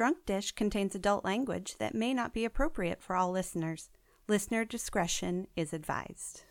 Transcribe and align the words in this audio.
Drunk 0.00 0.24
Dish 0.24 0.52
contains 0.52 0.94
adult 0.94 1.26
language 1.26 1.76
that 1.76 1.94
may 1.94 2.14
not 2.14 2.32
be 2.32 2.46
appropriate 2.46 3.02
for 3.02 3.16
all 3.16 3.30
listeners. 3.30 3.90
Listener 4.28 4.64
discretion 4.64 5.46
is 5.56 5.74
advised. 5.74 6.44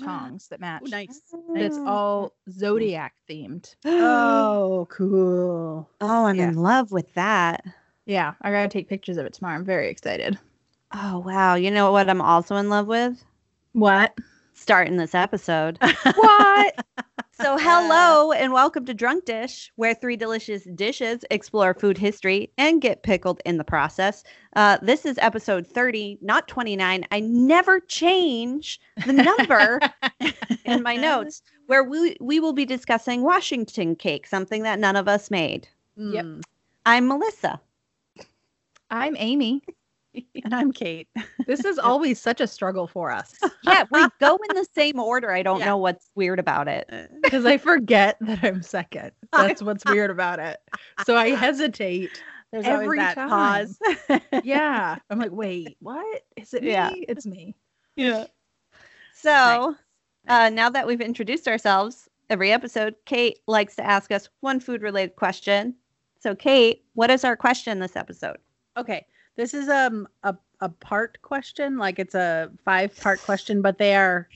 and 0.00 0.08
tongs 0.08 0.48
that 0.48 0.60
match. 0.60 0.82
nice. 0.90 1.20
It's 1.54 1.78
all 1.78 2.32
zodiac 2.50 3.14
themed. 3.28 3.74
Oh, 3.84 4.86
cool. 4.90 5.88
Oh, 6.00 6.24
I'm 6.26 6.36
Yeah. 6.36 6.48
in 6.48 6.56
love 6.56 6.92
with 6.92 7.12
that. 7.14 7.64
Yeah, 8.06 8.34
I 8.42 8.50
gotta 8.50 8.68
take 8.68 8.88
pictures 8.88 9.16
of 9.16 9.26
it 9.26 9.32
tomorrow. 9.34 9.56
I'm 9.56 9.64
very 9.64 9.88
excited. 9.90 10.38
Oh, 10.92 11.18
wow. 11.20 11.54
You 11.56 11.70
know 11.70 11.90
what 11.92 12.08
I'm 12.08 12.20
also 12.20 12.56
in 12.56 12.68
love 12.68 12.86
with? 12.86 13.22
What? 13.72 14.16
Starting 14.54 14.96
this 14.96 15.14
episode. 15.14 15.78
What? 16.14 16.84
So, 17.38 17.58
hello 17.60 18.32
and 18.32 18.50
welcome 18.50 18.86
to 18.86 18.94
Drunk 18.94 19.26
Dish, 19.26 19.70
where 19.76 19.94
three 19.94 20.16
delicious 20.16 20.64
dishes 20.74 21.22
explore 21.30 21.74
food 21.74 21.98
history 21.98 22.50
and 22.56 22.80
get 22.80 23.02
pickled 23.02 23.42
in 23.44 23.58
the 23.58 23.64
process. 23.64 24.24
Uh, 24.54 24.78
this 24.80 25.04
is 25.04 25.18
episode 25.18 25.66
30, 25.66 26.18
not 26.22 26.48
29. 26.48 27.04
I 27.10 27.20
never 27.20 27.80
change 27.80 28.80
the 29.04 29.12
number 29.12 29.80
in 30.64 30.82
my 30.82 30.96
notes, 30.96 31.42
where 31.66 31.84
we, 31.84 32.16
we 32.20 32.40
will 32.40 32.54
be 32.54 32.64
discussing 32.64 33.22
Washington 33.22 33.96
cake, 33.96 34.26
something 34.26 34.62
that 34.62 34.78
none 34.78 34.96
of 34.96 35.06
us 35.06 35.30
made. 35.30 35.68
Yep. 35.96 36.24
I'm 36.86 37.06
Melissa. 37.06 37.60
I'm 38.90 39.14
Amy. 39.18 39.62
And 40.44 40.54
I'm 40.54 40.72
Kate. 40.72 41.08
This 41.46 41.64
is 41.64 41.78
always 41.80 42.20
such 42.20 42.40
a 42.40 42.46
struggle 42.46 42.86
for 42.86 43.10
us 43.10 43.34
Yeah, 43.62 43.84
we 43.90 44.06
go 44.20 44.38
in 44.48 44.56
the 44.56 44.66
same 44.74 44.98
order. 44.98 45.32
I 45.32 45.42
don't 45.42 45.60
Yeah. 45.60 45.66
know 45.66 45.76
what's 45.78 46.10
weird 46.14 46.38
about 46.38 46.68
it. 46.68 46.88
because 47.22 47.44
I 47.46 47.56
forget 47.58 48.16
that 48.20 48.42
I'm 48.44 48.62
second. 48.62 49.12
That's 49.32 49.62
what's 49.62 49.84
weird 49.84 50.10
about 50.10 50.38
it. 50.38 50.58
So 51.04 51.16
I 51.16 51.30
hesitate. 51.30 52.10
There's 52.52 52.64
Every 52.66 52.84
always 52.86 52.98
that 53.00 53.14
time. 53.16 53.28
pause. 53.28 53.78
Yeah. 54.44 54.96
I'm 55.10 55.18
like, 55.18 55.32
wait, 55.32 55.76
what? 55.80 56.22
Is 56.36 56.54
it 56.54 56.62
me? 56.62 56.70
Yeah. 56.70 56.90
It's 57.08 57.26
me. 57.26 57.54
yeah. 57.96 58.26
So, 59.14 59.74
uh, 60.28 60.50
now 60.50 60.70
that 60.70 60.86
we've 60.86 61.00
introduced 61.00 61.48
ourselves, 61.48 62.08
every 62.30 62.52
episode, 62.52 62.94
Kate 63.04 63.40
likes 63.46 63.76
to 63.76 63.84
ask 63.84 64.12
us 64.12 64.28
one 64.40 64.60
food 64.60 64.82
related 64.82 65.16
question. 65.16 65.74
So, 66.20 66.34
Kate, 66.34 66.84
what 66.94 67.10
is 67.10 67.24
our 67.24 67.36
question 67.36 67.78
this 67.80 67.96
episode? 67.96 68.38
Okay. 68.76 69.06
This 69.36 69.54
is 69.54 69.68
um 69.68 70.08
a, 70.22 70.34
a 70.60 70.68
part 70.68 71.18
question. 71.22 71.78
Like 71.78 71.98
it's 71.98 72.14
a 72.14 72.50
five 72.64 72.96
part 73.00 73.22
question, 73.22 73.62
but 73.62 73.78
they 73.78 73.94
are 73.94 74.28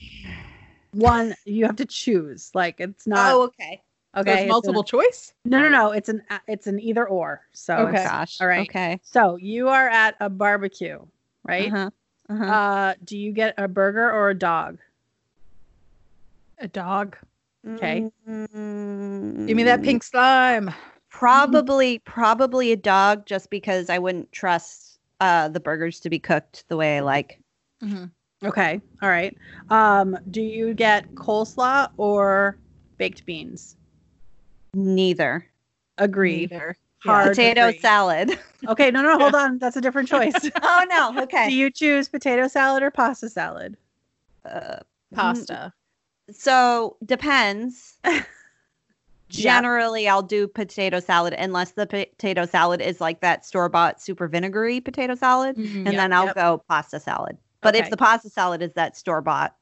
one 0.93 1.35
you 1.45 1.65
have 1.65 1.77
to 1.77 1.85
choose. 1.85 2.51
Like 2.53 2.79
it's 2.79 3.07
not 3.07 3.33
Oh, 3.33 3.41
okay. 3.43 3.81
Okay. 4.15 4.31
it's 4.33 4.41
it's 4.41 4.49
multiple 4.49 4.81
an- 4.81 4.85
choice. 4.87 5.33
no, 5.45 5.59
no, 5.59 5.69
no. 5.69 5.91
It's 5.91 6.09
an 6.09 6.21
it's 6.47 6.67
an 6.67 6.79
either 6.79 7.07
or. 7.07 7.41
So 7.53 7.75
Okay. 7.87 8.03
Gosh. 8.03 8.39
All 8.41 8.47
right. 8.47 8.69
Okay. 8.69 8.99
So 9.03 9.37
you 9.37 9.69
are 9.69 9.87
at 9.89 10.15
a 10.19 10.29
barbecue, 10.29 10.99
right? 11.43 11.71
Uh-huh. 11.73 11.89
Uh-huh. 12.29 12.45
Uh, 12.45 12.93
do 13.03 13.17
you 13.17 13.31
get 13.33 13.55
a 13.57 13.67
burger 13.67 14.09
or 14.11 14.29
a 14.29 14.35
dog? 14.35 14.79
A 16.59 16.67
dog. 16.67 17.17
okay. 17.67 18.09
Mm, 18.29 19.47
Give 19.47 19.57
me 19.57 19.63
that 19.63 19.81
pink 19.83 20.03
slime. 20.03 20.71
Probably, 21.09 21.99
probably 21.99 22.71
a 22.71 22.77
dog, 22.77 23.25
just 23.25 23.49
because 23.49 23.89
I 23.89 23.97
wouldn't 23.97 24.31
trust 24.31 24.90
uh, 25.21 25.47
the 25.47 25.59
burgers 25.59 25.99
to 26.01 26.09
be 26.09 26.19
cooked 26.19 26.65
the 26.67 26.75
way 26.75 26.97
I 26.97 26.99
like. 26.99 27.39
Okay. 28.43 28.81
All 29.01 29.09
right. 29.09 29.37
Um, 29.69 30.17
do 30.31 30.41
you 30.41 30.73
get 30.73 31.13
coleslaw 31.13 31.91
or 31.97 32.57
baked 32.97 33.25
beans? 33.25 33.77
Neither. 34.73 35.45
Agree. 35.99 36.47
Neither. 36.47 36.75
Hard 37.03 37.29
Potato 37.29 37.67
agree. 37.67 37.79
salad. 37.79 38.37
Okay. 38.67 38.91
No, 38.91 39.01
no, 39.01 39.17
hold 39.17 39.33
on. 39.33 39.57
That's 39.57 39.75
a 39.75 39.81
different 39.81 40.07
choice. 40.07 40.35
oh 40.61 40.85
no. 40.87 41.23
Okay. 41.23 41.49
Do 41.49 41.55
you 41.55 41.71
choose 41.71 42.07
potato 42.07 42.47
salad 42.47 42.83
or 42.83 42.91
pasta 42.91 43.27
salad? 43.27 43.75
uh, 44.45 44.77
Pasta. 45.15 45.73
So 46.29 46.95
depends. 47.03 47.97
Generally, 49.31 50.07
I'll 50.09 50.21
do 50.21 50.47
potato 50.47 50.99
salad 50.99 51.33
unless 51.37 51.71
the 51.71 51.87
potato 51.87 52.45
salad 52.45 52.81
is 52.81 52.99
like 52.99 53.21
that 53.21 53.45
store 53.45 53.69
bought 53.69 54.01
super 54.01 54.27
vinegary 54.27 54.81
potato 54.81 55.15
salad, 55.15 55.55
Mhm. 55.55 55.75
and 55.85 55.85
Yep, 55.87 55.95
then 55.95 56.13
I'll 56.13 56.25
yep. 56.27 56.35
go 56.35 56.63
pasta 56.67 56.99
salad. 56.99 57.37
But 57.61 57.75
Okay. 57.75 57.83
if 57.85 57.89
the 57.89 57.97
pasta 57.97 58.29
salad 58.29 58.61
is 58.61 58.73
that 58.73 58.97
store 58.97 59.21
bought, 59.21 59.55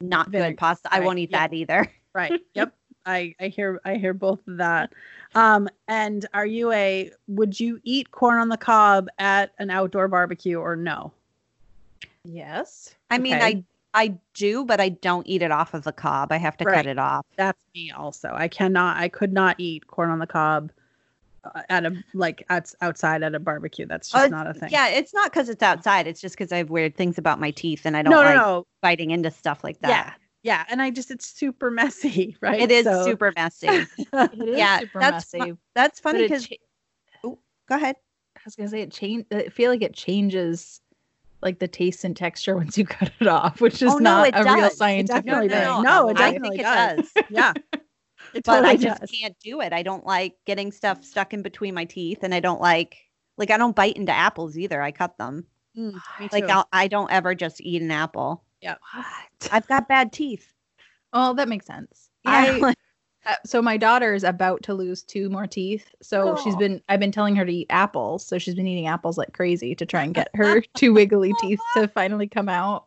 not 0.00 0.28
Vinegar, 0.28 0.50
good 0.50 0.58
pasta, 0.58 0.88
I 0.92 1.00
won't 1.00 1.18
eat 1.18 1.30
yep. 1.30 1.50
that 1.50 1.54
either. 1.54 1.90
Right. 2.14 2.38
Yep. 2.54 2.74
I 3.06 3.34
I 3.40 3.48
hear 3.48 3.80
I 3.86 3.94
hear 3.96 4.12
both 4.12 4.46
of 4.46 4.58
that. 4.58 4.92
Um, 5.34 5.68
and 5.88 6.26
are 6.34 6.44
you 6.46 6.70
a 6.72 7.10
would 7.26 7.58
you 7.58 7.80
eat 7.82 8.10
corn 8.10 8.38
on 8.38 8.48
the 8.50 8.58
cob 8.58 9.08
at 9.18 9.52
an 9.58 9.70
outdoor 9.70 10.06
barbecue 10.08 10.58
or 10.60 10.76
no? 10.76 11.10
Yes. 12.24 12.94
I 13.10 13.18
mean, 13.18 13.34
Okay. 13.34 13.44
I 13.44 13.64
I 13.94 14.18
do, 14.34 14.64
but 14.64 14.80
I 14.80 14.88
don't 14.90 15.26
eat 15.26 15.42
it 15.42 15.50
off 15.50 15.74
of 15.74 15.84
the 15.84 15.92
cob. 15.92 16.32
I 16.32 16.36
have 16.38 16.56
to 16.58 16.64
Right. 16.64 16.76
cut 16.76 16.86
it 16.86 16.98
off. 16.98 17.26
That's 17.36 17.62
me 17.74 17.90
also. 17.90 18.30
I 18.34 18.48
cannot 18.48 18.96
I 18.96 19.08
could 19.08 19.32
not 19.32 19.56
eat 19.58 19.86
corn 19.86 20.10
on 20.10 20.18
the 20.18 20.26
cob 20.26 20.70
uh, 21.44 21.62
at 21.68 21.84
a 21.84 22.02
like 22.14 22.44
outs 22.50 22.74
outside 22.80 23.22
at 23.22 23.34
a 23.34 23.38
barbecue. 23.40 23.84
That's 23.86 24.10
just 24.10 24.24
Uh, 24.24 24.28
not 24.28 24.46
a 24.46 24.54
thing. 24.54 24.70
Yeah, 24.70 24.88
it's 24.88 25.12
not 25.12 25.30
because 25.32 25.48
it's 25.48 25.62
outside. 25.62 26.06
It's 26.06 26.20
just 26.20 26.36
because 26.36 26.52
I 26.52 26.58
have 26.58 26.70
weird 26.70 26.96
things 26.96 27.18
about 27.18 27.40
my 27.40 27.50
teeth, 27.50 27.84
and 27.84 27.96
I 27.96 28.02
don't 28.02 28.12
no, 28.12 28.18
like 28.22 28.36
no, 28.36 28.40
no. 28.42 28.66
biting 28.80 29.10
into 29.10 29.30
stuff 29.30 29.62
like 29.64 29.78
that. 29.80 29.88
Yeah, 29.90 30.12
Yeah, 30.42 30.64
and 30.70 30.80
I 30.80 30.90
just 30.90 31.10
it's 31.10 31.26
super 31.26 31.70
messy, 31.70 32.36
right? 32.40 32.60
It 32.60 32.70
is 32.70 32.84
So- 32.84 33.04
super 33.04 33.32
messy. 33.36 33.66
It 33.68 33.88
is 34.12 34.56
Yeah, 34.58 34.78
super 34.80 35.00
that's 35.00 35.30
fu- 35.30 35.58
That's 35.74 36.00
funny 36.00 36.22
because 36.22 36.46
cha- 36.46 36.56
go 37.22 37.38
ahead. 37.70 37.96
I 38.36 38.40
was 38.44 38.56
gonna 38.56 38.68
say 38.68 38.82
it 38.82 38.92
change. 38.92 39.24
I 39.32 39.48
feel 39.48 39.70
like 39.70 39.82
it 39.82 39.94
changes 39.94 40.80
like 41.42 41.58
the 41.58 41.68
taste 41.68 42.04
and 42.04 42.16
texture 42.16 42.56
once 42.62 42.78
you 42.78 42.84
cut 42.86 43.10
it 43.20 43.26
off, 43.26 43.60
which 43.60 43.82
is 43.82 43.92
Oh, 43.92 43.98
no, 43.98 44.22
not 44.22 44.30
a 44.34 44.44
real 44.44 44.56
does. 44.56 44.72
It 44.72 44.76
scientific 44.76 45.24
thing. 45.24 45.48
does. 45.48 45.82
No, 45.84 46.08
it 46.08 46.16
I 46.18 46.30
definitely 46.32 46.58
think 46.58 46.60
it 46.60 46.62
does. 46.62 47.12
does. 47.12 47.24
yeah. 47.30 47.52
It 48.34 48.44
but 48.44 48.64
I 48.64 48.76
just 48.76 49.00
does. 49.00 49.10
can't 49.10 49.36
do 49.40 49.60
it. 49.60 49.72
I 49.72 49.82
don't 49.82 50.06
like 50.06 50.36
getting 50.46 50.72
stuff 50.72 51.04
stuck 51.04 51.34
in 51.34 51.42
between 51.42 51.74
my 51.74 51.84
teeth, 51.84 52.20
and 52.22 52.34
I 52.34 52.40
don't 52.40 52.60
like 52.60 52.96
like 53.36 53.50
I 53.50 53.58
don't 53.58 53.76
bite 53.76 53.96
into 53.96 54.12
apples 54.12 54.56
either. 54.56 54.80
I 54.80 54.92
cut 54.92 55.18
them. 55.18 55.46
Mm, 55.76 56.00
Like. 56.32 56.48
I'll, 56.48 56.66
I 56.72 56.86
don't 56.88 57.10
ever 57.10 57.34
just 57.34 57.60
eat 57.60 57.82
an 57.82 57.90
apple. 57.90 58.44
What? 58.94 59.48
I've 59.50 59.66
got 59.66 59.88
bad 59.88 60.12
teeth. 60.12 60.52
Oh, 61.12 61.34
that 61.34 61.48
makes 61.48 61.66
sense. 61.66 62.10
Yeah. 62.24 62.30
I 62.62 62.74
so 63.44 63.62
my 63.62 63.76
daughter 63.76 64.14
is 64.14 64.24
about 64.24 64.62
to 64.64 64.74
lose 64.74 65.02
two 65.02 65.28
more 65.30 65.46
teeth. 65.46 65.94
So 66.02 66.36
she's 66.42 66.56
been 66.56 66.82
I've 66.88 67.00
been 67.00 67.12
telling 67.12 67.36
her 67.36 67.44
to 67.44 67.52
eat 67.52 67.66
apples. 67.70 68.26
So 68.26 68.38
she's 68.38 68.54
been 68.54 68.66
eating 68.66 68.86
apples 68.86 69.16
like 69.18 69.32
crazy 69.32 69.74
to 69.74 69.86
try 69.86 70.02
and 70.04 70.14
get 70.14 70.28
her 70.34 70.60
two 70.74 70.92
wiggly 70.92 71.32
teeth 71.40 71.60
to 71.76 71.88
finally 71.88 72.26
come 72.26 72.48
out. 72.48 72.86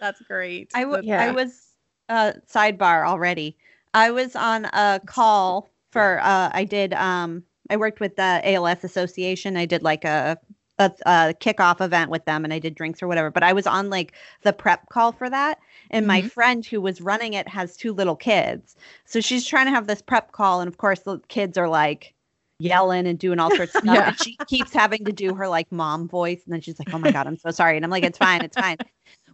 That's 0.00 0.20
great. 0.22 0.70
I, 0.74 0.82
w- 0.82 1.02
That's- 1.02 1.28
I 1.28 1.32
was 1.34 1.68
uh, 2.08 2.32
sidebar 2.50 3.06
already. 3.06 3.56
I 3.94 4.10
was 4.10 4.36
on 4.36 4.66
a 4.66 5.00
call 5.06 5.68
for 5.90 6.20
uh, 6.20 6.50
I 6.52 6.64
did 6.64 6.92
um 6.94 7.42
I 7.70 7.76
worked 7.76 8.00
with 8.00 8.16
the 8.16 8.40
ALS 8.44 8.84
Association. 8.84 9.56
I 9.56 9.66
did 9.66 9.82
like 9.82 10.04
a, 10.04 10.38
a 10.78 10.92
a 11.06 11.34
kickoff 11.40 11.80
event 11.80 12.10
with 12.10 12.24
them, 12.24 12.44
and 12.44 12.52
I 12.52 12.58
did 12.58 12.74
drinks 12.74 13.02
or 13.02 13.08
whatever. 13.08 13.30
But 13.30 13.42
I 13.42 13.52
was 13.52 13.66
on 13.66 13.90
like 13.90 14.12
the 14.42 14.52
prep 14.52 14.88
call 14.88 15.12
for 15.12 15.28
that, 15.30 15.58
and 15.90 16.06
my 16.06 16.22
Mhm. 16.22 16.30
friend 16.32 16.66
who 16.66 16.80
was 16.80 17.00
running 17.00 17.32
it 17.34 17.48
has 17.48 17.76
two 17.76 17.92
little 17.92 18.16
kids, 18.16 18.76
so 19.04 19.20
she's 19.20 19.46
trying 19.46 19.66
to 19.66 19.70
have 19.72 19.86
this 19.86 20.02
prep 20.02 20.32
call, 20.32 20.60
and 20.60 20.68
of 20.68 20.78
course 20.78 21.00
the 21.00 21.18
kids 21.28 21.56
are 21.58 21.68
like 21.68 22.14
yelling 22.58 23.06
and 23.06 23.18
doing 23.18 23.38
all 23.38 23.50
sorts 23.50 23.74
of 23.76 23.80
stuff. 23.84 23.94
Yeah. 23.94 24.08
And 24.08 24.18
she 24.18 24.38
keeps 24.46 24.72
having 24.72 25.04
to 25.04 25.12
do 25.12 25.34
her 25.34 25.48
like 25.48 25.70
mom 25.72 26.08
voice, 26.08 26.42
and 26.44 26.52
then 26.52 26.60
she's 26.60 26.78
like, 26.78 26.88
"Oh 26.92 26.98
my 26.98 27.10
god, 27.10 27.26
I'm 27.26 27.36
so 27.36 27.50
sorry," 27.50 27.76
and 27.76 27.84
I'm 27.84 27.90
like, 27.90 28.04
"It's 28.04 28.18
fine, 28.18 28.42
it's 28.42 28.56
fine." 28.56 28.78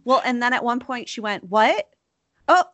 Well, 0.05 0.21
and 0.25 0.41
then 0.41 0.53
at 0.53 0.63
one 0.63 0.79
point 0.79 1.09
she 1.09 1.21
went, 1.21 1.43
"What? 1.45 1.89
Oh, 2.47 2.65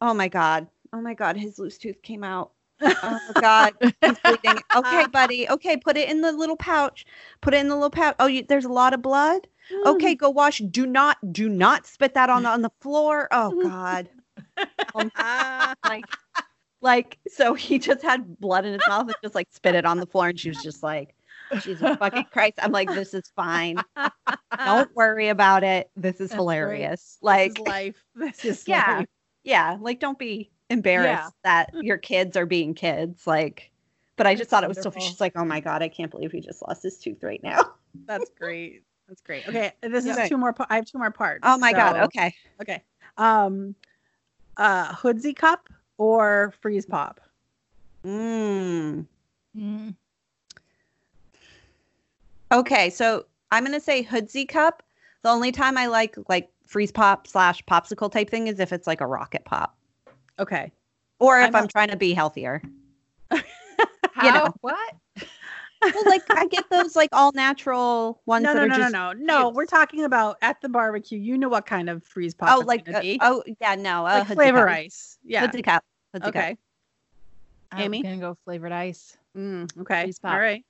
oh 0.00 0.14
my 0.14 0.28
god, 0.28 0.68
oh 0.92 1.00
my 1.00 1.14
god, 1.14 1.36
his 1.36 1.58
loose 1.58 1.78
tooth 1.78 2.00
came 2.02 2.24
out. 2.24 2.52
Oh 2.84 3.20
god, 3.40 3.74
he's 3.80 4.18
bleeding. 4.24 4.60
Okay, 4.76 5.06
buddy. 5.06 5.48
Okay, 5.48 5.76
put 5.76 5.96
it 5.96 6.08
in 6.08 6.20
the 6.20 6.32
little 6.32 6.56
pouch. 6.56 7.04
Put 7.40 7.54
it 7.54 7.58
in 7.58 7.68
the 7.68 7.74
little 7.74 7.90
pouch. 7.90 8.14
Oh, 8.18 8.26
you, 8.26 8.44
there's 8.48 8.64
a 8.64 8.72
lot 8.72 8.92
of 8.94 9.02
blood. 9.02 9.46
Okay, 9.86 10.14
go 10.14 10.28
wash. 10.30 10.58
Do 10.58 10.84
not, 10.86 11.16
do 11.32 11.48
not 11.48 11.86
spit 11.86 12.14
that 12.14 12.28
on 12.30 12.44
on 12.44 12.62
the 12.62 12.70
floor. 12.80 13.28
Oh 13.30 13.50
god, 13.62 14.08
Um, 14.94 15.10
like, 15.84 16.04
like 16.80 17.18
so 17.28 17.54
he 17.54 17.78
just 17.78 18.02
had 18.02 18.38
blood 18.40 18.64
in 18.66 18.74
his 18.74 18.82
mouth 18.88 19.06
and 19.06 19.16
just 19.22 19.34
like 19.34 19.48
spit 19.50 19.74
it 19.74 19.86
on 19.86 19.98
the 19.98 20.06
floor, 20.06 20.28
and 20.28 20.38
she 20.38 20.50
was 20.50 20.62
just 20.62 20.82
like, 20.82 21.14
Jesus 21.60 21.96
fucking 21.98 22.26
Christ. 22.32 22.54
I'm 22.62 22.72
like, 22.72 22.88
this 22.88 23.14
is 23.14 23.30
fine. 23.34 23.76
Don't 24.64 24.94
worry 24.94 25.28
about 25.28 25.64
it. 25.64 25.90
This 25.96 26.20
is 26.20 26.30
That's 26.30 26.34
hilarious. 26.34 27.00
This 27.00 27.18
Like, 27.22 27.58
is 27.58 27.66
life. 27.66 28.04
This 28.14 28.44
is 28.44 28.64
yeah, 28.68 28.98
life. 28.98 29.06
yeah. 29.44 29.78
Like, 29.80 30.00
don't 30.00 30.18
be 30.18 30.50
embarrassed 30.74 31.34
that 31.44 31.70
your 31.82 31.96
kids 31.96 32.36
are 32.36 32.46
being 32.46 32.74
kids. 32.74 33.26
Like, 33.26 33.70
but 34.16 34.26
I 34.26 34.34
just 34.34 34.50
thought 34.50 34.64
it 34.64 34.68
was 34.68 34.78
so. 34.78 34.90
wonderful. 34.90 35.08
She's 35.08 35.20
like, 35.20 35.32
oh 35.36 35.44
my 35.44 35.60
god, 35.60 35.82
I 35.82 35.88
can't 35.88 36.10
believe 36.10 36.32
he 36.32 36.40
just 36.40 36.62
lost 36.66 36.82
his 36.82 36.98
tooth 36.98 37.22
right 37.22 37.42
now. 37.42 37.72
That's 38.06 38.30
great. 38.38 38.82
That's 39.08 39.22
great. 39.22 39.44
Okay, 39.48 39.72
this 39.82 40.06
Okay. 40.06 40.22
is 40.24 40.28
two 40.28 40.36
more. 40.36 40.52
pa- 40.52 40.66
I 40.70 40.76
have 40.76 40.86
two 40.86 40.98
more 40.98 41.10
parts. 41.10 41.40
Oh 41.42 41.56
my 41.58 41.72
god. 41.72 41.96
Okay. 42.04 42.34
Okay. 42.60 42.82
Um, 43.16 43.74
uh, 44.56 44.92
Hoodsie 44.92 45.34
cup 45.36 45.68
or 45.98 46.52
freeze 46.60 46.86
pop? 46.86 47.20
Mm. 48.04 49.06
Mm. 49.56 49.94
Okay, 52.52 52.90
so 52.90 53.26
I'm 53.50 53.64
gonna 53.64 53.80
say 53.80 54.04
Hoodsie 54.04 54.48
cup. 54.48 54.82
The 55.22 55.30
only 55.30 55.52
time 55.52 55.76
I 55.78 55.86
like 55.86 56.16
like 56.28 56.50
freeze 56.66 56.92
pop 56.92 57.26
slash 57.26 57.64
popsicle 57.64 58.10
type 58.10 58.30
thing 58.30 58.46
is 58.48 58.58
if 58.60 58.72
it's 58.72 58.86
like 58.86 59.00
a 59.00 59.06
rocket 59.06 59.44
pop, 59.44 59.76
Okay. 60.38 60.72
or 61.18 61.40
if 61.40 61.48
I'm 61.48 61.56
I'm, 61.56 61.64
a- 61.64 61.68
trying 61.68 61.88
to 61.88 61.96
be 61.96 62.12
healthier. 62.12 62.62
How? 64.12 64.30
know. 64.34 64.54
What? 64.60 64.94
Well, 65.82 66.04
like 66.06 66.22
I 66.30 66.46
get 66.46 66.64
those 66.70 66.96
like 66.96 67.10
all 67.12 67.32
natural 67.32 68.22
ones 68.26 68.44
No, 68.44 68.54
that 68.54 68.58
no, 68.58 68.64
are 68.64 68.68
no, 68.68 68.76
no, 68.76 68.82
just 68.82 68.92
no, 68.92 69.12
no. 69.12 69.48
We're 69.50 69.66
talking 69.66 70.04
about 70.04 70.38
at 70.40 70.60
the 70.60 70.68
barbecue. 70.68 71.18
You 71.18 71.36
know 71.36 71.48
what 71.48 71.66
kind 71.66 71.90
of 71.90 72.02
freeze 72.04 72.34
pop? 72.34 72.50
oh 72.52 72.60
it's 72.60 72.68
like 72.68 72.88
uh, 72.88 73.00
be. 73.00 73.18
oh 73.20 73.42
yeah 73.60 73.74
no 73.74 74.06
uh, 74.06 74.24
like 74.28 74.34
flavor 74.34 74.66
cup. 74.66 74.76
ice. 74.76 75.18
Yeah. 75.24 75.46
Hoodsie 75.46 75.64
cup. 75.64 75.84
Hoodsie 76.16 76.22
cup. 76.22 76.36
Okay. 76.36 76.56
I'm 77.72 77.90
gonna 77.90 78.16
go 78.16 78.36
flavored 78.44 78.72
ice. 78.72 79.16
Mm, 79.36 79.68
okay. 79.80 80.04
Freeze 80.04 80.18
pop. 80.18 80.38
right. 80.38 80.64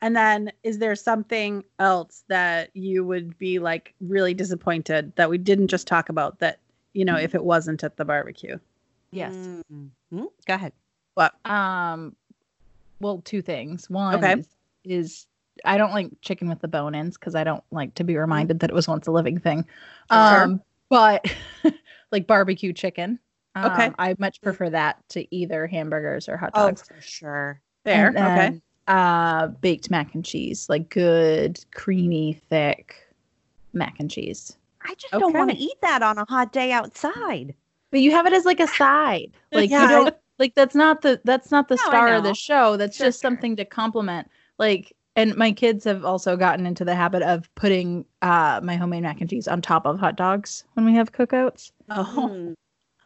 And 0.00 0.16
then, 0.16 0.50
is 0.62 0.78
there 0.78 0.96
something 0.96 1.62
else 1.78 2.24
that 2.28 2.70
you 2.74 3.04
would 3.04 3.36
be 3.38 3.58
like 3.58 3.94
really 4.00 4.34
disappointed 4.34 5.14
that 5.16 5.28
we 5.28 5.38
didn't 5.38 5.68
just 5.68 5.86
talk 5.86 6.08
about? 6.08 6.38
That 6.38 6.60
you 6.92 7.04
know, 7.04 7.16
if 7.16 7.34
it 7.34 7.44
wasn't 7.44 7.84
at 7.84 7.96
the 7.96 8.04
barbecue. 8.04 8.58
Yes. 9.14 9.34
Mm. 9.72 9.90
Mm, 10.12 10.26
Go 10.46 10.54
ahead. 10.54 10.72
What? 11.14 11.34
Um, 11.48 12.16
well, 13.00 13.20
two 13.24 13.42
things. 13.42 13.88
One 13.88 14.14
Okay. 14.16 14.32
is, 14.34 14.48
is 14.84 15.26
I 15.64 15.78
don't 15.78 15.92
like 15.92 16.10
chicken 16.20 16.48
with 16.48 16.60
the 16.60 16.68
bone 16.68 16.94
ends 16.94 17.16
because 17.16 17.34
I 17.34 17.44
don't 17.44 17.62
like 17.70 17.94
to 17.94 18.04
be 18.04 18.16
reminded 18.16 18.60
that 18.60 18.70
it 18.70 18.74
was 18.74 18.88
once 18.88 19.06
a 19.06 19.12
living 19.12 19.38
thing. 19.38 19.66
Sure. 20.10 20.44
Um, 20.44 20.60
but 20.90 21.24
like 22.10 22.26
barbecue 22.26 22.72
chicken. 22.72 23.18
Um, 23.54 23.70
Okay. 23.70 23.90
I 23.98 24.16
much 24.18 24.40
prefer 24.42 24.68
that 24.70 25.08
to 25.10 25.32
either 25.34 25.66
hamburgers 25.68 26.28
or 26.28 26.36
hot 26.36 26.50
Oh, 26.54 26.66
dogs. 26.68 26.82
for 26.82 27.00
sure. 27.00 27.60
There. 27.84 28.08
And 28.16 28.18
okay. 28.18 28.60
Uh, 28.88 29.46
baked 29.46 29.90
mac 29.90 30.14
and 30.14 30.24
cheese, 30.24 30.68
like 30.68 30.90
good, 30.90 31.64
creamy, 31.72 32.34
thick 32.50 32.96
mac 33.72 33.94
and 34.00 34.10
cheese. 34.10 34.56
I 34.82 34.94
just 34.94 35.12
don't 35.12 35.34
want 35.34 35.50
to 35.50 35.56
eat 35.56 35.80
that 35.82 36.02
on 36.02 36.18
a 36.18 36.26
hot 36.28 36.52
day 36.52 36.70
outside. 36.72 37.54
But 37.94 38.00
you 38.00 38.10
have 38.10 38.26
it 38.26 38.32
as 38.32 38.44
like 38.44 38.58
a 38.58 38.66
side. 38.66 39.30
Like 39.52 39.70
Yeah, 39.70 39.82
you 39.82 39.86
I- 39.86 39.90
don't 40.04 40.16
like 40.40 40.54
that's 40.56 40.74
not 40.74 41.00
the 41.02 41.20
that's 41.24 41.52
not 41.52 41.68
the 41.68 41.76
No, 41.76 41.82
star 41.84 42.08
of 42.14 42.24
the 42.24 42.34
show. 42.34 42.76
That's 42.76 42.96
Sure, 42.96 43.06
just 43.06 43.20
sure. 43.22 43.28
something 43.30 43.54
to 43.54 43.64
complement. 43.64 44.28
Like 44.58 44.92
and 45.14 45.36
my 45.36 45.52
kids 45.52 45.84
have 45.84 46.04
also 46.04 46.36
gotten 46.36 46.66
into 46.66 46.84
the 46.84 46.96
habit 46.96 47.22
of 47.22 47.48
putting 47.54 48.04
uh 48.20 48.58
my 48.64 48.74
homemade 48.74 49.04
mac 49.04 49.20
and 49.20 49.30
cheese 49.30 49.46
on 49.46 49.62
top 49.62 49.86
of 49.86 50.00
hot 50.00 50.16
dogs 50.16 50.64
when 50.72 50.84
we 50.84 50.94
have 50.94 51.12
cookouts. 51.12 51.70
Oh, 51.88 52.30
Mm, 52.32 52.54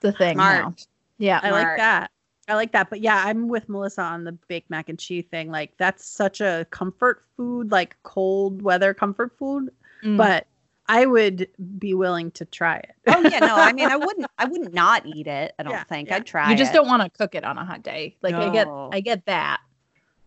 The 0.00 0.12
thing 0.12 0.36
Smart. 0.36 0.64
now. 0.64 0.74
Yeah. 1.18 1.40
I 1.42 1.50
like 1.50 1.76
that. 1.76 2.10
I 2.48 2.54
like 2.54 2.72
that. 2.72 2.88
But 2.88 3.00
yeah, 3.02 3.22
I'm 3.26 3.46
with 3.48 3.68
Melissa 3.68 4.00
on 4.00 4.24
the 4.24 4.32
baked 4.48 4.70
mac 4.70 4.88
and 4.88 4.98
cheese 4.98 5.26
thing. 5.30 5.50
Like 5.50 5.72
that's 5.76 6.08
such 6.08 6.40
a 6.40 6.66
comfort 6.70 7.24
food, 7.36 7.70
like 7.70 7.94
cold 8.04 8.62
weather 8.62 8.94
comfort 8.94 9.36
food. 9.38 9.68
Mm. 10.02 10.16
But 10.16 10.46
I 10.88 11.04
would 11.06 11.48
be 11.78 11.92
willing 11.94 12.30
to 12.32 12.44
try 12.44 12.76
it. 12.78 12.92
Oh 13.06 13.20
yeah, 13.20 13.40
no. 13.40 13.54
I 13.56 13.72
mean, 13.72 13.88
I 13.90 13.96
wouldn't. 14.04 14.26
I 14.38 14.46
wouldn't 14.46 14.72
not 14.72 15.04
eat 15.06 15.26
it. 15.26 15.54
I 15.58 15.62
don't 15.62 15.72
Yeah, 15.72 15.84
think 15.84 16.08
yeah. 16.08 16.16
I'd 16.16 16.26
try. 16.26 16.50
you 16.50 16.56
just 16.56 16.72
it. 16.72 16.74
don't 16.76 16.86
want 16.86 17.02
to 17.02 17.10
cook 17.10 17.34
it 17.34 17.44
on 17.44 17.58
a 17.58 17.64
hot 17.64 17.82
day. 17.82 18.16
Like 18.22 18.34
I 18.34 18.50
get 18.50 18.66
I 18.68 19.00
get 19.00 19.26
that. 19.26 19.60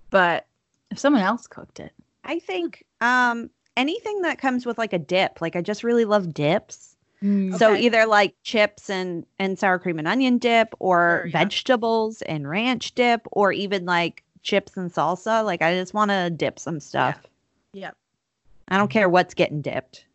But 0.09 0.45
if 0.91 0.99
someone 0.99 1.21
else 1.23 1.47
cooked 1.47 1.79
it. 1.79 1.91
I 2.23 2.39
think 2.39 2.83
um 3.01 3.49
anything 3.77 4.21
that 4.21 4.37
comes 4.37 4.65
with 4.65 4.77
like 4.77 4.93
a 4.93 4.99
dip. 4.99 5.41
Like 5.41 5.55
I 5.55 5.61
just 5.61 5.83
really 5.83 6.05
love 6.05 6.33
dips. 6.33 6.95
So 7.23 7.73
Okay. 7.73 7.81
either 7.81 8.05
like 8.07 8.33
chips 8.43 8.89
and 8.89 9.25
and 9.39 9.57
sour 9.57 9.77
cream 9.79 9.99
and 9.99 10.07
onion 10.07 10.37
dip, 10.39 10.73
or 10.79 11.21
Sure, 11.21 11.27
yeah. 11.27 11.39
vegetables 11.43 12.21
and 12.23 12.47
ranch 12.49 12.93
dip, 12.95 13.21
or 13.31 13.51
even 13.51 13.85
like 13.85 14.23
chips 14.43 14.75
and 14.75 14.91
salsa. 14.91 15.43
Like 15.45 15.61
I 15.61 15.73
just 15.75 15.93
want 15.93 16.09
to 16.11 16.29
dip 16.31 16.57
some 16.59 16.79
stuff. 16.79 17.19
Yep. 17.73 17.95
I 18.69 18.77
don't 18.77 18.89
care 18.89 19.07
what's 19.07 19.33
getting 19.35 19.61
dipped. 19.61 20.05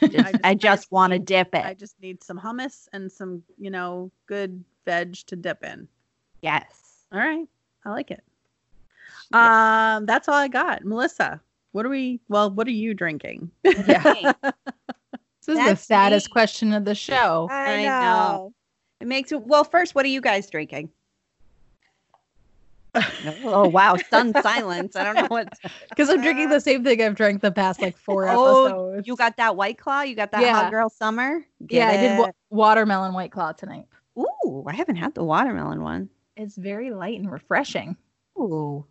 I 0.00 0.06
just- 0.08 0.34
I 0.44 0.50
I 0.50 0.54
just 0.54 0.62
just 0.62 0.92
want 0.92 1.12
to 1.12 1.18
dip 1.18 1.54
it. 1.54 1.64
I 1.64 1.74
just 1.74 2.00
need 2.00 2.22
some 2.22 2.38
hummus 2.38 2.88
and 2.92 3.10
some, 3.10 3.42
you 3.58 3.70
know, 3.70 4.10
good 4.26 4.64
veg 4.84 5.14
to 5.26 5.36
dip 5.36 5.62
in. 5.64 5.88
yes. 6.42 7.04
All 7.12 7.18
right. 7.18 7.46
I 7.84 7.90
like 7.90 8.10
it. 8.10 8.22
Um, 9.32 10.06
that's 10.06 10.28
all 10.28 10.34
I 10.34 10.48
got. 10.48 10.84
Melissa, 10.84 11.40
what 11.72 11.84
are 11.86 11.88
we 11.88 12.20
well, 12.28 12.50
what 12.50 12.66
are 12.66 12.72
you 12.72 12.94
drinking? 12.94 13.50
Yeah. 13.64 14.32
This 15.46 15.58
is 15.58 15.64
the 15.66 15.76
saddest 15.76 16.28
me. 16.28 16.32
question 16.32 16.72
of 16.72 16.86
the 16.86 16.94
show. 16.94 17.48
I 17.50 17.84
know. 17.84 18.54
It 19.00 19.06
makes 19.06 19.30
it 19.30 19.42
well. 19.46 19.62
First, 19.62 19.94
what 19.94 20.06
are 20.06 20.08
you 20.08 20.22
guys 20.22 20.48
drinking? 20.48 20.88
oh 23.44 23.66
wow, 23.68 23.96
stunned 23.96 24.36
silence. 24.36 24.96
I 24.96 25.04
don't 25.04 25.16
know 25.16 25.26
what. 25.28 25.48
Because 25.88 26.08
I'm 26.10 26.20
drinking 26.20 26.48
the 26.48 26.60
same 26.60 26.82
thing 26.82 27.00
I've 27.00 27.14
drank 27.14 27.40
the 27.40 27.52
past 27.52 27.80
like 27.80 27.96
four 27.96 28.28
Oh, 28.28 28.66
episodes. 28.66 29.06
You 29.06 29.16
got 29.16 29.36
that 29.36 29.56
white 29.56 29.78
claw. 29.78 30.02
You 30.02 30.14
got 30.16 30.32
that 30.32 30.42
Yeah. 30.42 30.52
hot 30.62 30.70
girl 30.72 30.90
summer. 30.90 31.44
yeah, 31.68 31.88
I 31.88 31.96
did 31.96 32.18
wa- 32.18 32.32
watermelon 32.50 33.12
white 33.14 33.30
claw 33.32 33.52
tonight. 33.52 33.86
Ooh, 34.18 34.64
I 34.66 34.72
haven't 34.74 34.96
had 34.96 35.14
the 35.14 35.24
watermelon 35.24 35.82
one. 35.82 36.08
It's 36.36 36.56
very 36.56 36.90
light 36.90 37.18
and 37.18 37.30
refreshing. 37.30 37.96
Ooh. 38.38 38.84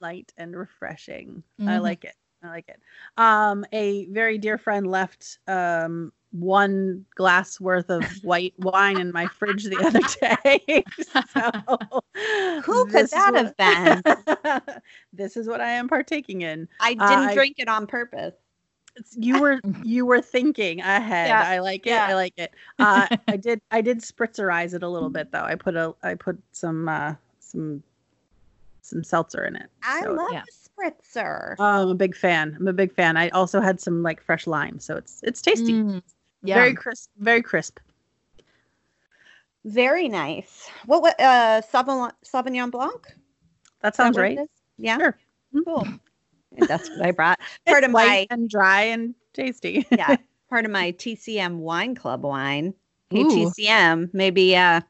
Light 0.00 0.32
and 0.36 0.56
refreshing. 0.56 1.42
I 1.60 1.78
Mhm. 1.78 1.82
like 1.82 2.04
it. 2.04 2.14
I 2.42 2.48
like 2.48 2.68
it. 2.68 2.80
Um, 3.16 3.64
a 3.72 4.06
very 4.06 4.38
dear 4.38 4.58
friend 4.58 4.86
left 4.86 5.38
um 5.48 6.12
one 6.38 7.04
glass 7.14 7.60
worth 7.60 7.90
of 7.90 8.02
white 8.24 8.54
wine 8.58 8.98
in 8.98 9.12
my 9.12 9.26
fridge 9.26 9.64
the 9.64 9.78
other 9.78 10.00
day. 10.20 10.84
so 11.32 12.00
Who 12.62 12.86
could 12.86 13.08
that 13.10 13.32
what- 13.32 13.56
have 13.56 14.64
been? 14.64 14.74
this 15.12 15.36
is 15.36 15.46
what 15.48 15.60
I 15.60 15.70
am 15.70 15.88
partaking 15.88 16.42
in. 16.42 16.68
I 16.80 16.90
didn't 16.94 17.02
Uh, 17.02 17.28
I- 17.30 17.34
drink 17.34 17.56
it 17.58 17.68
on 17.68 17.86
purpose. 17.86 18.34
It's- 18.96 19.16
you 19.18 19.40
were 19.40 19.60
you 19.82 20.06
were 20.06 20.20
thinking 20.20 20.80
ahead. 20.80 21.28
Yeah, 21.28 21.42
I 21.48 21.58
like 21.60 21.86
it. 21.86 21.90
yeah. 21.90 22.06
I 22.08 22.14
like 22.14 22.34
it. 22.36 22.52
Uh, 22.78 23.06
I 23.28 23.36
did 23.36 23.60
I 23.72 23.80
did 23.80 23.98
spritzerize 24.00 24.72
it 24.74 24.82
a 24.84 24.88
little 24.88 25.10
bit 25.10 25.32
though. 25.32 25.42
I 25.42 25.54
put 25.56 25.74
a 25.76 25.94
I 26.04 26.14
put 26.14 26.38
some 26.52 26.88
uh, 26.88 27.14
some 27.40 27.82
some 28.82 29.02
seltzer 29.02 29.44
in 29.46 29.56
it. 29.56 29.68
I 29.82 30.02
So, 30.02 30.12
love 30.12 30.28
yeah. 30.32 30.42
spritzer. 30.78 31.56
Oh, 31.58 31.82
I'm 31.82 31.88
a 31.88 31.94
big 31.94 32.14
fan. 32.16 32.56
I'm 32.58 32.68
a 32.68 32.72
big 32.72 32.92
fan. 32.92 33.16
I 33.16 33.30
also 33.30 33.60
had 33.60 33.80
some 33.80 34.02
like 34.04 34.20
fresh 34.22 34.46
lime, 34.46 34.78
so 34.78 34.96
it's 34.96 35.20
it's 35.24 35.42
tasty. 35.42 35.72
Mm, 35.72 36.00
yeah. 36.44 36.56
Very 36.56 36.74
crisp. 36.74 37.10
Very 37.18 37.42
crisp. 37.42 37.80
Very 39.64 40.08
nice. 40.08 40.68
What? 40.86 41.02
What? 41.02 41.18
Uh, 41.18 41.62
Sauvignon, 41.72 42.12
Sauvignon 42.24 42.70
Blanc. 42.70 43.12
That 43.80 43.96
sounds 43.96 44.16
what 44.16 44.22
right. 44.22 44.38
Yeah. 44.78 44.98
Sure. 44.98 45.18
Cool. 45.64 45.86
That's 46.58 46.88
what 46.90 47.02
I 47.02 47.10
brought. 47.10 47.40
Part 47.66 47.84
of 47.84 47.90
my 47.90 48.26
and 48.30 48.48
dry 48.48 48.82
and 48.82 49.14
tasty. 49.32 49.86
yeah, 49.90 50.16
part 50.50 50.64
of 50.64 50.70
my 50.70 50.92
TCM 50.92 51.56
Wine 51.56 51.94
Club 51.94 52.22
wine. 52.22 52.74
Hey, 53.10 53.20
Ooh. 53.20 53.28
TCM, 53.28 54.10
maybe 54.12 54.56
uh, 54.56 54.80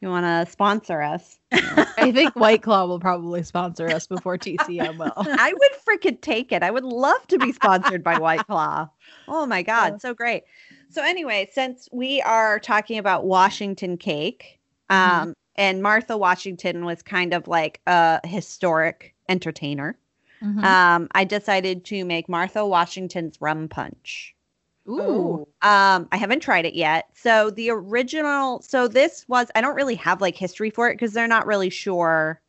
you 0.00 0.08
want 0.08 0.24
to 0.24 0.50
sponsor 0.50 1.00
us? 1.00 1.38
I 1.98 2.12
think 2.12 2.34
White 2.36 2.62
Claw 2.62 2.86
will 2.86 3.00
probably 3.00 3.42
sponsor 3.42 3.86
us 3.88 4.06
before 4.06 4.36
TCM 4.38 4.98
will. 4.98 5.12
I 5.16 5.52
would 5.52 5.72
freaking 5.86 6.20
take 6.20 6.52
it. 6.52 6.62
I 6.62 6.70
would 6.70 6.84
love 6.84 7.26
to 7.28 7.38
be 7.38 7.52
sponsored 7.52 8.02
by 8.02 8.18
White 8.18 8.46
Claw. 8.46 8.88
Oh 9.28 9.46
my 9.46 9.62
God, 9.62 10.00
so 10.00 10.14
great. 10.14 10.44
So, 10.90 11.02
anyway, 11.02 11.48
since 11.52 11.88
we 11.92 12.20
are 12.22 12.58
talking 12.58 12.98
about 12.98 13.24
Washington 13.24 13.96
cake, 13.96 14.60
um, 14.90 15.34
and 15.56 15.82
Martha 15.82 16.16
Washington 16.16 16.84
was 16.84 17.02
kind 17.02 17.32
of 17.32 17.48
like 17.48 17.80
a 17.86 18.20
historic 18.26 19.14
entertainer, 19.28 19.96
Mhm. 20.42 20.62
um, 20.62 21.08
I 21.12 21.24
decided 21.24 21.84
to 21.86 22.04
make 22.04 22.28
Martha 22.28 22.66
Washington's 22.66 23.40
rum 23.40 23.68
punch. 23.68 24.34
Ooh. 24.88 25.46
Um, 25.62 26.08
I 26.12 26.16
haven't 26.18 26.40
tried 26.40 26.66
it 26.66 26.74
yet. 26.74 27.06
So 27.14 27.50
the 27.50 27.70
original, 27.70 28.60
so 28.62 28.86
this 28.86 29.24
was, 29.28 29.50
I 29.54 29.60
don't 29.60 29.74
really 29.74 29.94
have 29.96 30.20
like 30.20 30.36
history 30.36 30.70
for 30.70 30.90
it 30.90 30.94
because 30.94 31.12
they're 31.12 31.26
not 31.28 31.46
really 31.46 31.70
sure 31.70 32.40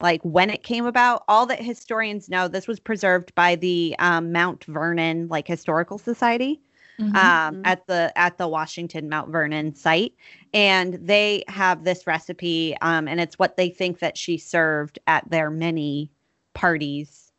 like 0.00 0.22
when 0.24 0.50
it 0.50 0.62
came 0.62 0.86
about. 0.86 1.24
All 1.28 1.46
that 1.46 1.62
historians 1.62 2.28
know, 2.28 2.48
this 2.48 2.68
was 2.68 2.80
preserved 2.80 3.34
by 3.34 3.56
the 3.56 3.96
um, 3.98 4.32
Mount 4.32 4.64
Vernon 4.64 5.28
like 5.28 5.46
historical 5.48 5.98
society 5.98 6.60
Mhm. 6.98 7.16
um, 7.16 7.56
Mhm. 7.56 7.60
at 7.64 7.86
the 7.86 8.12
at 8.16 8.38
the 8.38 8.48
Washington 8.48 9.08
Mount 9.08 9.30
Vernon 9.30 9.74
site, 9.74 10.14
and 10.52 10.94
they 10.94 11.44
have 11.48 11.84
this 11.84 12.06
recipe, 12.06 12.76
um, 12.82 13.08
and 13.08 13.20
it's 13.20 13.38
what 13.38 13.56
they 13.56 13.70
think 13.70 14.00
that 14.00 14.16
she 14.18 14.36
served 14.38 14.98
at 15.06 15.28
their 15.30 15.50
many 15.50 16.10
parties 16.54 17.29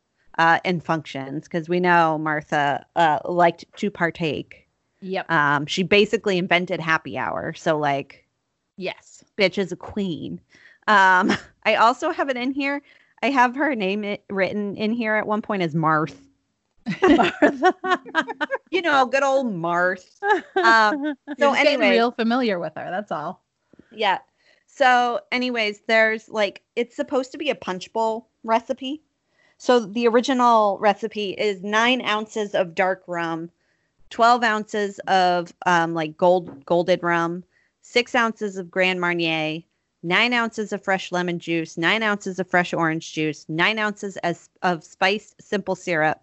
uh, 0.42 0.60
and 0.66 0.84
functions 0.84 1.44
because 1.44 1.70
we 1.70 1.80
know 1.80 2.18
Martha 2.18 2.84
uh, 2.96 3.20
liked 3.26 3.64
to 3.78 3.92
partake. 3.92 4.68
Yep. 5.02 5.30
Um, 5.30 5.68
she 5.68 5.84
basically 5.84 6.40
invented 6.40 6.80
happy 6.80 7.16
hour. 7.16 7.54
So 7.54 7.78
like, 7.78 8.26
yes. 8.76 9.24
bitch 9.38 9.60
is 9.60 9.72
a 9.72 9.76
queen. 9.76 10.42
Um, 10.88 11.32
I 11.66 11.76
also 11.76 12.10
have 12.10 12.28
it 12.30 12.38
in 12.38 12.54
here. 12.54 12.82
I 13.22 13.30
have 13.30 13.56
her 13.56 13.76
name 13.76 14.04
it, 14.04 14.24
written 14.32 14.76
in 14.78 14.94
here 14.94 15.14
at 15.14 15.28
one 15.28 15.44
point 15.44 15.62
as 15.62 15.76
Marth. 15.76 16.16
Martha. 17.04 17.76
You 18.72 18.82
know, 18.82 19.06
good 19.06 19.22
old 19.22 19.54
Marth. 19.54 20.24
Um, 20.56 21.14
So 21.38 21.54
anyway, 21.54 21.92
real 21.92 22.12
familiar 22.12 22.58
with 22.58 22.74
her. 22.78 22.90
That's 22.90 23.12
all. 23.12 23.44
yeah. 23.92 24.20
So, 24.66 25.20
anyways, 25.32 25.82
there's 25.88 26.30
like 26.30 26.64
it's 26.76 26.96
supposed 26.96 27.32
to 27.34 27.38
be 27.38 27.52
a 27.52 27.56
punch 27.56 27.94
bowl 27.94 28.30
recipe. 28.44 29.04
So 29.64 29.80
the 29.80 30.08
original 30.08 30.80
recipe 30.80 31.34
is 31.34 31.62
nine 31.62 32.02
ounces 32.02 32.56
of 32.56 32.74
dark 32.74 33.04
rum, 33.06 33.52
twelve 34.10 34.44
ounces 34.44 34.98
of 35.06 35.54
um, 35.68 35.94
like 35.94 36.18
gold 36.18 36.66
golded 36.66 37.04
rum, 37.04 37.44
six 37.84 38.16
ounces 38.16 38.58
of 38.58 38.72
Grand 38.72 39.00
Marnier, 39.00 39.62
nine 40.02 40.34
ounces 40.34 40.74
of 40.74 40.84
fresh 40.84 41.12
lemon 41.12 41.38
juice, 41.38 41.78
nine 41.78 42.02
ounces 42.02 42.40
of 42.40 42.50
fresh 42.50 42.74
orange 42.74 43.14
juice, 43.14 43.46
nine 43.50 43.78
ounces 43.78 44.18
as, 44.18 44.50
of 44.64 44.84
spiced 44.84 45.40
simple 45.40 45.76
syrup, 45.76 46.20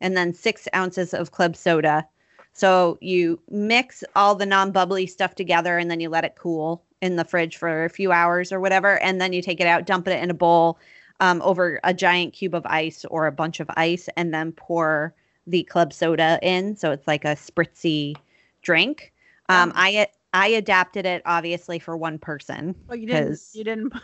and 0.00 0.16
then 0.16 0.34
six 0.34 0.66
ounces 0.74 1.14
of 1.14 1.30
club 1.30 1.54
soda. 1.54 2.04
So 2.52 2.98
you 3.00 3.40
mix 3.48 4.02
all 4.16 4.34
the 4.34 4.44
non-bubbly 4.44 5.06
stuff 5.06 5.36
together, 5.36 5.78
and 5.78 5.88
then 5.88 6.00
you 6.00 6.08
let 6.08 6.24
it 6.24 6.34
cool 6.36 6.82
in 7.00 7.14
the 7.14 7.24
fridge 7.24 7.58
for 7.58 7.84
a 7.84 7.90
few 7.90 8.10
hours 8.10 8.50
or 8.50 8.58
whatever, 8.58 8.98
and 8.98 9.20
then 9.20 9.32
you 9.32 9.40
take 9.40 9.60
it 9.60 9.68
out, 9.68 9.86
dump 9.86 10.08
it 10.08 10.20
in 10.20 10.30
a 10.30 10.34
bowl 10.34 10.80
um, 11.22 11.40
over 11.42 11.80
a 11.84 11.94
giant 11.94 12.34
cube 12.34 12.54
of 12.54 12.66
ice 12.66 13.06
or 13.06 13.26
a 13.26 13.32
bunch 13.32 13.60
of 13.60 13.70
ice, 13.76 14.08
and 14.16 14.34
then 14.34 14.52
pour 14.52 15.14
the 15.46 15.62
club 15.64 15.92
soda 15.92 16.38
in. 16.42 16.76
So 16.76 16.90
it's 16.90 17.06
like 17.06 17.24
a 17.24 17.28
spritzy 17.36 18.14
drink. 18.62 19.12
Um, 19.48 19.70
Oh. 19.70 19.72
I 19.76 20.06
I 20.34 20.48
adapted 20.48 21.04
it 21.06 21.22
obviously 21.26 21.78
for 21.78 21.96
one 21.96 22.18
person. 22.18 22.74
Well, 22.88 22.96
you 22.96 23.06
didn't. 23.06 23.28
'Cause- 23.28 23.50
You 23.54 23.64
didn't. 23.64 23.92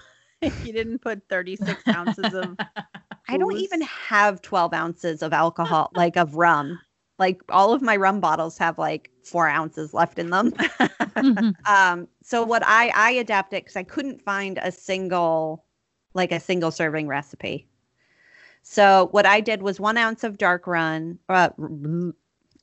You 0.65 0.73
didn't 0.73 1.01
put 1.01 1.29
36 1.29 1.83
ounces 1.89 2.33
of. 2.33 2.57
I 3.29 3.37
don't 3.37 3.57
even 3.57 3.81
have 3.83 4.41
12 4.41 4.73
ounces 4.73 5.21
of 5.21 5.33
alcohol, 5.33 5.91
like 5.95 6.17
of 6.17 6.37
rum. 6.37 6.79
Like 7.19 7.41
all 7.49 7.73
of 7.73 7.83
my 7.83 7.97
rum 7.97 8.21
bottles 8.21 8.57
have 8.59 8.79
like 8.79 9.11
four 9.25 9.49
ounces 9.49 9.93
left 9.93 10.17
in 10.21 10.31
them. 10.31 10.53
Mhm. 10.53 11.55
Um, 11.69 12.07
so 12.23 12.45
what 12.45 12.63
I 12.65 12.91
I 12.95 13.11
adapted 13.11 13.65
because 13.65 13.75
I 13.75 13.83
couldn't 13.83 14.23
find 14.23 14.59
a 14.63 14.71
single 14.71 15.65
like 16.15 16.33
a 16.33 16.41
single 16.41 16.71
serving 16.71 17.07
recipe. 17.09 17.67
So 18.63 19.09
what 19.13 19.27
I 19.27 19.41
did 19.41 19.63
was 19.63 19.81
one 19.81 19.97
ounce 19.97 20.25
of 20.25 20.39
dark 20.39 20.67
run. 20.67 21.19
Uh, 21.29 21.51
I'm 21.59 22.15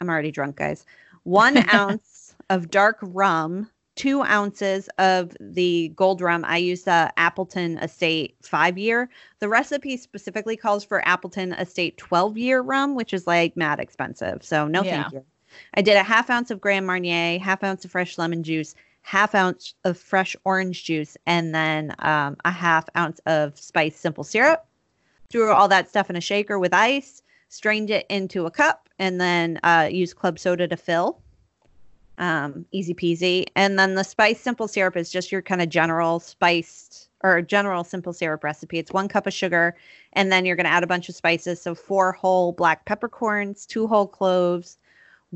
already 0.04 0.32
drunk, 0.32 0.58
guys. 0.58 0.86
One 1.24 1.58
ounce 1.70 2.36
of 2.50 2.70
dark 2.70 2.98
rum, 3.02 3.70
two 3.96 4.22
ounces 4.22 4.90
of 5.00 5.36
the 5.40 5.90
gold 5.96 6.22
rum. 6.22 6.44
I 6.46 6.58
used 6.58 6.86
the 6.86 7.12
Appleton 7.18 7.78
Estate 7.80 8.36
five 8.44 8.78
year. 8.78 9.10
The 9.40 9.50
recipe 9.50 9.98
specifically 9.98 10.58
calls 10.58 10.84
for 10.84 11.06
Appleton 11.08 11.54
Estate 11.54 11.98
12 11.98 12.38
year 12.38 12.62
rum, 12.62 12.96
which 12.96 13.14
is 13.14 13.26
like 13.26 13.56
mad 13.58 13.80
expensive. 13.80 14.44
So 14.44 14.68
no 14.68 14.84
Yeah. 14.84 14.92
thank 14.92 15.12
you. 15.12 15.26
I 15.74 15.82
did 15.82 15.96
a 15.96 16.04
half 16.04 16.30
ounce 16.30 16.52
of 16.52 16.60
Grand 16.60 16.86
Marnier, 16.86 17.40
half 17.40 17.64
ounce 17.64 17.86
of 17.86 17.92
fresh 17.92 18.18
lemon 18.18 18.44
juice, 18.44 18.76
half 19.06 19.36
ounce 19.36 19.76
of 19.84 20.00
fresh 20.00 20.36
orange 20.46 20.84
juice, 20.84 21.16
and 21.28 21.54
then 21.54 21.94
um, 22.00 22.36
a 22.44 22.50
half 22.50 22.90
ounce 22.98 23.20
of 23.28 23.56
spiced 23.58 24.00
simple 24.02 24.24
syrup. 24.24 24.66
Threw 25.30 25.52
all 25.52 25.68
that 25.68 25.88
stuff 25.88 26.10
in 26.10 26.16
a 26.16 26.22
shaker 26.22 26.58
with 26.58 26.74
ice, 26.74 27.22
strained 27.50 27.92
it 27.92 28.08
into 28.10 28.48
a 28.48 28.52
cup, 28.52 28.90
and 28.98 29.22
then 29.22 29.60
uh, 29.64 29.90
used 29.92 30.16
club 30.16 30.40
soda 30.40 30.68
to 30.68 30.76
fill. 30.76 31.22
Um, 32.18 32.66
easy 32.72 32.96
peasy. 32.96 33.46
And 33.56 33.78
then 33.78 33.94
the 33.94 34.04
spiced 34.04 34.42
simple 34.42 34.68
syrup 34.68 34.98
is 34.98 35.12
just 35.12 35.32
your 35.32 35.44
kind 35.44 35.62
of 35.62 35.70
general 35.70 36.20
spiced 36.20 37.10
or 37.22 37.44
general 37.44 37.84
simple 37.84 38.14
syrup 38.14 38.44
recipe. 38.44 38.80
It's 38.80 38.92
one 38.92 39.08
cup 39.08 39.28
of 39.28 39.34
sugar, 39.34 39.76
and 40.14 40.32
then 40.32 40.46
you're 40.46 40.56
going 40.56 40.66
to 40.66 40.72
add 40.72 40.84
a 40.84 40.88
bunch 40.88 41.10
of 41.10 41.16
spices. 41.16 41.62
So 41.62 41.76
four 41.76 42.12
whole 42.14 42.54
black 42.54 42.86
peppercorns, 42.86 43.68
two 43.68 43.86
whole 43.86 44.08
cloves, 44.08 44.80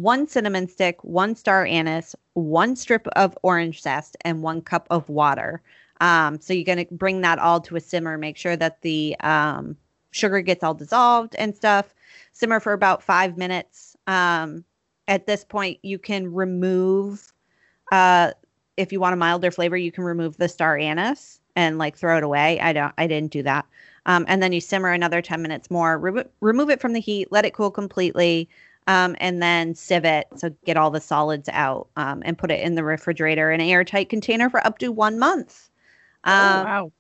one 0.02 0.28
cinnamon 0.28 0.68
stick, 0.68 1.04
one 1.04 1.36
star 1.36 1.66
anise, 1.66 2.16
one 2.34 2.76
strip 2.76 3.08
of 3.10 3.38
orange 3.44 3.82
zest, 3.82 4.16
and 4.22 4.42
one 4.42 4.62
cup 4.62 4.88
of 4.90 5.10
water. 5.10 5.62
Um, 6.00 6.40
so 6.40 6.54
you're 6.54 6.64
going 6.64 6.86
to 6.86 6.94
bring 6.94 7.22
that 7.22 7.40
all 7.40 7.60
to 7.62 7.76
a 7.76 7.82
simmer. 7.82 8.18
Make 8.18 8.38
sure 8.38 8.56
that 8.56 8.82
the 8.82 9.18
um, 9.20 9.76
sugar 10.12 10.40
gets 10.42 10.64
all 10.64 10.74
dissolved 10.74 11.36
and 11.36 11.54
stuff. 11.54 11.94
Simmer 12.32 12.62
for 12.62 12.72
about 12.72 13.04
five 13.04 13.38
minutes. 13.38 13.98
Um, 14.08 14.64
at 15.10 15.28
this 15.28 15.44
point, 15.44 15.80
you 15.84 16.00
can 16.00 16.34
remove, 16.34 17.34
uh, 17.92 18.32
if 18.78 18.94
you 18.94 19.02
want 19.02 19.14
a 19.14 19.18
milder 19.18 19.52
flavor, 19.52 19.76
you 19.76 19.92
can 19.92 20.06
remove 20.06 20.38
the 20.38 20.48
star 20.48 20.78
anise 20.78 21.42
and 21.58 21.78
like 21.78 21.98
throw 21.98 22.18
it 22.18 22.24
away. 22.24 22.60
I 22.62 22.72
don't, 22.72 22.94
I 22.98 23.08
didn't 23.08 23.34
do 23.34 23.44
that. 23.44 23.66
Um, 24.06 24.24
and 24.30 24.42
then 24.42 24.54
you 24.54 24.62
simmer 24.62 24.92
another 24.92 25.22
10 25.22 25.42
minutes 25.42 25.70
more, 25.70 25.98
remo- 25.98 26.30
remove 26.40 26.70
it 26.70 26.80
from 26.80 26.94
the 26.94 27.02
heat, 27.02 27.32
let 27.32 27.44
it 27.44 27.54
cool 27.54 27.70
completely 27.70 28.48
um, 28.90 29.16
and 29.22 29.42
then 29.42 29.76
sieve 29.76 30.04
it 30.06 30.28
so 30.36 30.50
get 30.66 30.76
all 30.78 30.90
the 30.92 31.00
solids 31.00 31.48
out 31.54 31.88
um, 31.96 32.24
and 32.26 32.38
put 32.38 32.52
it 32.52 32.60
in 32.62 32.76
the 32.76 32.84
refrigerator 32.84 33.52
in 33.52 33.62
an 33.62 33.68
airtight 33.70 34.10
container 34.10 34.50
for 34.50 34.66
up 34.66 34.80
to 34.80 34.92
one 34.92 35.20
month. 35.20 35.70
Oh, 36.40 36.54
Um, 36.56 36.64
wow. 36.64 36.92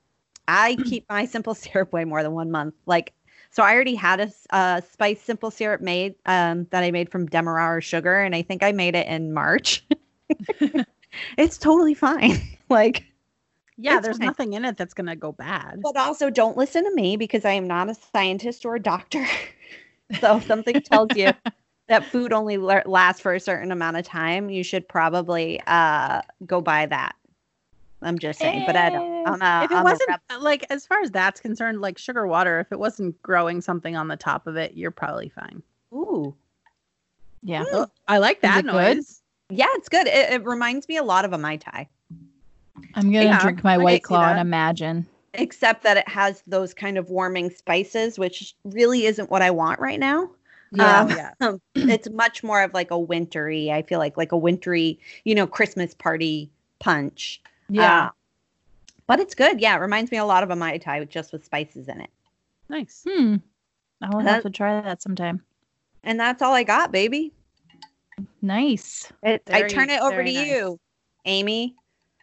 I 0.47 0.77
keep 0.83 1.05
my 1.09 1.25
simple 1.25 1.55
syrup 1.55 1.93
way 1.93 2.05
more 2.05 2.23
than 2.23 2.33
one 2.33 2.51
month. 2.51 2.75
Like, 2.85 3.13
so 3.51 3.63
I 3.63 3.73
already 3.73 3.95
had 3.95 4.33
a 4.51 4.83
spice 4.87 5.21
simple 5.21 5.51
syrup 5.51 5.81
made 5.81 6.15
um, 6.27 6.67
that 6.71 6.83
I 6.83 6.91
made 6.91 7.11
from 7.11 7.25
Demerara 7.27 7.81
sugar, 7.81 8.19
and 8.21 8.35
I 8.35 8.43
think 8.43 8.63
I 8.63 8.71
made 8.71 8.95
it 8.95 9.07
in 9.07 9.33
March. 9.33 9.83
it's 11.37 11.57
totally 11.57 11.93
fine. 11.95 12.39
like, 12.69 13.05
Yeah, 13.77 13.99
there's 13.99 14.19
fine. 14.19 14.29
nothing 14.29 14.53
in 14.53 14.65
it 14.65 14.77
that's 14.77 14.93
gonna 14.93 15.15
go 15.15 15.31
bad. 15.31 15.81
but 15.81 15.97
also 15.97 16.29
don't 16.29 16.57
listen 16.57 16.83
to 16.83 16.93
me 16.93 17.17
because 17.17 17.45
I 17.45 17.51
am 17.51 17.67
not 17.67 17.89
a 17.89 17.95
scientist 17.95 18.65
or 18.65 18.75
a 18.75 18.79
doctor. 18.81 19.25
so 20.21 20.37
if 20.37 20.45
something 20.45 20.81
tells 20.81 21.15
you 21.15 21.31
that 21.89 22.05
food 22.05 22.31
only 22.31 22.57
lasts 22.57 23.21
for 23.21 23.33
a 23.33 23.39
certain 23.39 23.71
amount 23.71 23.97
of 23.97 24.05
time, 24.05 24.49
you 24.49 24.63
should 24.63 24.87
probably 24.87 25.59
uh, 25.67 26.21
go 26.45 26.61
buy 26.61 26.85
that. 26.85 27.15
I'm 28.01 28.17
just 28.17 28.39
saying, 28.39 28.63
but 28.65 28.77
I 28.77 28.91
don't. 28.91 29.03
Eh, 29.03 29.23
I'm 29.25 29.41
a, 29.41 29.63
if 29.65 29.71
it 29.71 29.75
I'm 29.75 29.83
wasn't 29.83 30.09
rep- 30.09 30.21
uh, 30.29 30.39
like 30.39 30.65
as 30.69 30.85
far 30.85 31.01
as 31.01 31.11
that's 31.11 31.41
concerned, 31.41 31.81
like 31.81 31.97
sugar 31.97 32.25
water, 32.27 32.59
if 32.61 32.71
it 32.71 32.79
wasn't 32.79 33.21
growing 33.21 33.59
something 33.59 33.97
on 33.97 34.07
the 34.07 34.15
top 34.15 34.47
of 34.47 34.55
it, 34.55 34.75
you're 34.75 34.91
probably 34.91 35.27
fine. 35.29 35.61
ooh, 35.91 36.33
Yeah. 37.43 37.65
Oh, 37.73 37.87
I 38.07 38.19
like 38.19 38.39
that 38.41 38.65
it 38.65 38.71
good? 38.71 38.99
yeah, 39.49 39.67
it's 39.73 39.89
good. 39.89 40.07
It, 40.07 40.31
it 40.31 40.45
reminds 40.45 40.87
me 40.87 40.95
a 40.97 41.03
lot 41.03 41.25
of 41.25 41.33
a 41.33 41.37
mai 41.37 41.57
tai, 41.57 41.89
I'm 42.95 43.11
gonna 43.11 43.25
Yeah, 43.25 43.41
drink 43.41 43.63
my 43.63 43.73
I 43.73 43.83
white 43.83 44.03
claw 44.03 44.29
and 44.29 44.39
imagine. 44.39 45.07
except 45.33 45.83
that 45.83 45.97
it 45.97 46.07
has 46.07 46.41
those 46.47 46.73
kind 46.73 46.97
of 46.97 47.09
warming 47.09 47.49
spices, 47.49 48.17
which 48.17 48.55
really 48.63 49.07
isn't 49.07 49.29
what 49.29 49.41
I 49.41 49.51
want 49.51 49.79
right 49.79 49.99
now. 49.99 50.29
Yeah, 50.71 51.01
Um, 51.01 51.09
yeah. 51.09 51.51
it's 51.75 52.09
much 52.09 52.43
more 52.43 52.61
of 52.63 52.73
like 52.73 52.91
a 52.91 52.99
wintry. 52.99 53.71
I 53.71 53.81
feel 53.81 53.99
like 53.99 54.17
like 54.17 54.31
a 54.31 54.37
wintry, 54.37 54.99
you 55.23 55.33
know, 55.35 55.47
Christmas 55.47 55.93
party 55.93 56.49
punch. 56.79 57.41
Yeah. 57.69 58.05
Uh, 58.07 58.09
but 59.07 59.19
it's 59.19 59.33
good. 59.33 59.59
Yeah, 59.59 59.75
it 59.75 59.79
reminds 59.79 60.11
me 60.11 60.17
a 60.17 60.25
lot 60.25 60.43
of 60.43 60.51
a 60.51 60.55
mai 60.55 60.77
tai 60.77 61.03
just 61.05 61.33
with 61.33 61.43
spices 61.43 61.87
in 61.87 62.01
it. 62.01 62.09
Nice. 62.69 63.03
hmm. 63.07 63.37
I'll 64.01 64.19
That- 64.19 64.27
have 64.35 64.43
to 64.43 64.49
try 64.49 64.79
that 64.81 65.01
sometime. 65.01 65.43
And 66.03 66.19
that's 66.19 66.41
all 66.41 66.53
I 66.53 66.63
got, 66.63 66.91
baby. 66.91 67.33
Nice. 68.41 69.11
It, 69.23 69.41
I 69.51 69.63
turn 69.63 69.89
it 69.89 70.01
over 70.01 70.23
to 70.23 70.31
nice. 70.31 70.47
you, 70.47 70.79
Amy. 71.25 71.75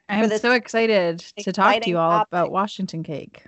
I'm 0.08 0.30
so 0.38 0.52
excited 0.52 1.18
to 1.38 1.52
talk 1.52 1.80
to 1.82 1.88
you 1.90 1.98
all 1.98 2.10
topic. 2.20 2.28
about 2.30 2.50
Washington 2.52 3.02
cake. 3.02 3.44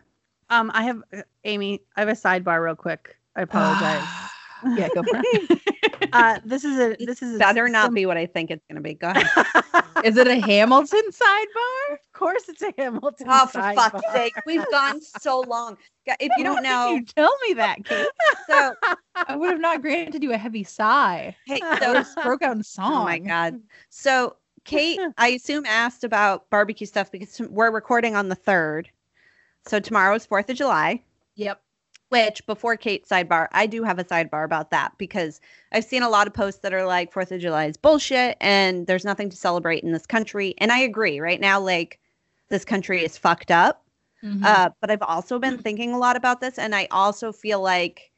Um, 0.50 0.70
I 0.74 0.82
have 0.82 1.02
uh, 1.16 1.22
Amy. 1.44 1.80
I 1.96 2.00
have 2.00 2.08
a 2.08 2.12
sidebar, 2.12 2.62
real 2.64 2.74
quick. 2.74 3.16
I 3.36 3.42
apologize. 3.42 4.02
yeah, 4.76 4.88
go 4.94 5.02
for 5.02 5.20
it. 5.24 5.60
uh, 6.12 6.38
this 6.44 6.64
is 6.64 6.78
a 6.78 6.96
this 7.04 7.22
is 7.22 7.36
a 7.36 7.38
Better 7.38 7.68
not 7.68 7.86
sim- 7.86 7.94
be 7.94 8.06
what 8.06 8.16
I 8.16 8.26
think 8.26 8.50
it's 8.50 8.64
going 8.66 8.76
to 8.76 8.82
be. 8.82 8.94
Go 8.94 9.08
ahead. 9.14 9.84
Is 10.04 10.16
it 10.16 10.26
a 10.26 10.40
Hamilton 10.40 11.02
sidebar? 11.10 11.92
of 11.94 12.12
course, 12.12 12.48
it's 12.48 12.62
a 12.62 12.72
Hamilton. 12.78 13.26
oh, 13.30 13.46
for 13.46 13.60
fuck's 13.74 14.12
sake. 14.12 14.34
We've 14.46 14.64
gone 14.70 15.00
so 15.00 15.40
long. 15.40 15.76
If 16.06 16.32
you 16.38 16.44
don't 16.44 16.62
know, 16.62 16.94
you 16.94 17.04
tell 17.04 17.34
me 17.46 17.54
that, 17.54 17.84
Kate. 17.84 18.06
so, 18.48 18.72
I 19.14 19.36
would 19.36 19.50
have 19.50 19.60
not 19.60 19.82
granted 19.82 20.22
you 20.22 20.32
a 20.32 20.38
heavy 20.38 20.64
sigh. 20.64 21.36
hey, 21.46 21.60
I 21.62 22.02
so 22.02 22.22
broke 22.22 22.42
out 22.42 22.56
in 22.56 22.62
song. 22.62 22.92
Oh 22.92 23.04
my 23.04 23.18
god. 23.18 23.60
So 23.90 24.36
Kate, 24.64 25.00
I 25.16 25.28
assume 25.28 25.66
asked 25.66 26.04
about 26.04 26.48
barbecue 26.50 26.86
stuff 26.86 27.10
because 27.10 27.40
we're 27.40 27.70
recording 27.70 28.16
on 28.16 28.28
the 28.28 28.34
third. 28.34 28.90
So 29.66 29.80
tomorrow 29.80 30.14
is 30.14 30.24
Fourth 30.26 30.48
of 30.48 30.56
July. 30.56 31.02
Yep. 31.34 31.60
Which 32.10 32.44
before 32.46 32.76
Kate's 32.76 33.10
sidebar, 33.10 33.48
I 33.52 33.66
do 33.66 33.82
have 33.84 33.98
a 33.98 34.04
sidebar 34.04 34.44
about 34.44 34.70
that 34.70 34.92
because 34.96 35.40
I've 35.72 35.84
seen 35.84 36.02
a 36.02 36.08
lot 36.08 36.26
of 36.26 36.32
posts 36.32 36.60
that 36.60 36.72
are 36.72 36.86
like 36.86 37.12
Fourth 37.12 37.30
of 37.32 37.40
July 37.40 37.66
is 37.66 37.76
bullshit 37.76 38.38
and 38.40 38.86
there's 38.86 39.04
nothing 39.04 39.28
to 39.28 39.36
celebrate 39.36 39.82
in 39.82 39.92
this 39.92 40.06
country. 40.06 40.54
And 40.58 40.72
I 40.72 40.78
agree. 40.78 41.20
Right 41.20 41.40
now, 41.40 41.60
like 41.60 41.98
this 42.48 42.64
country 42.64 43.04
is 43.04 43.18
fucked 43.18 43.50
up. 43.50 43.84
Mhm. 44.24 44.42
Uh, 44.42 44.70
but 44.80 44.90
I've 44.90 45.02
also 45.02 45.38
been 45.38 45.58
thinking 45.58 45.92
a 45.92 45.98
lot 45.98 46.16
about 46.16 46.40
this, 46.40 46.58
and 46.58 46.74
I 46.74 46.88
also 46.90 47.30
feel 47.30 47.60
like 47.60 48.10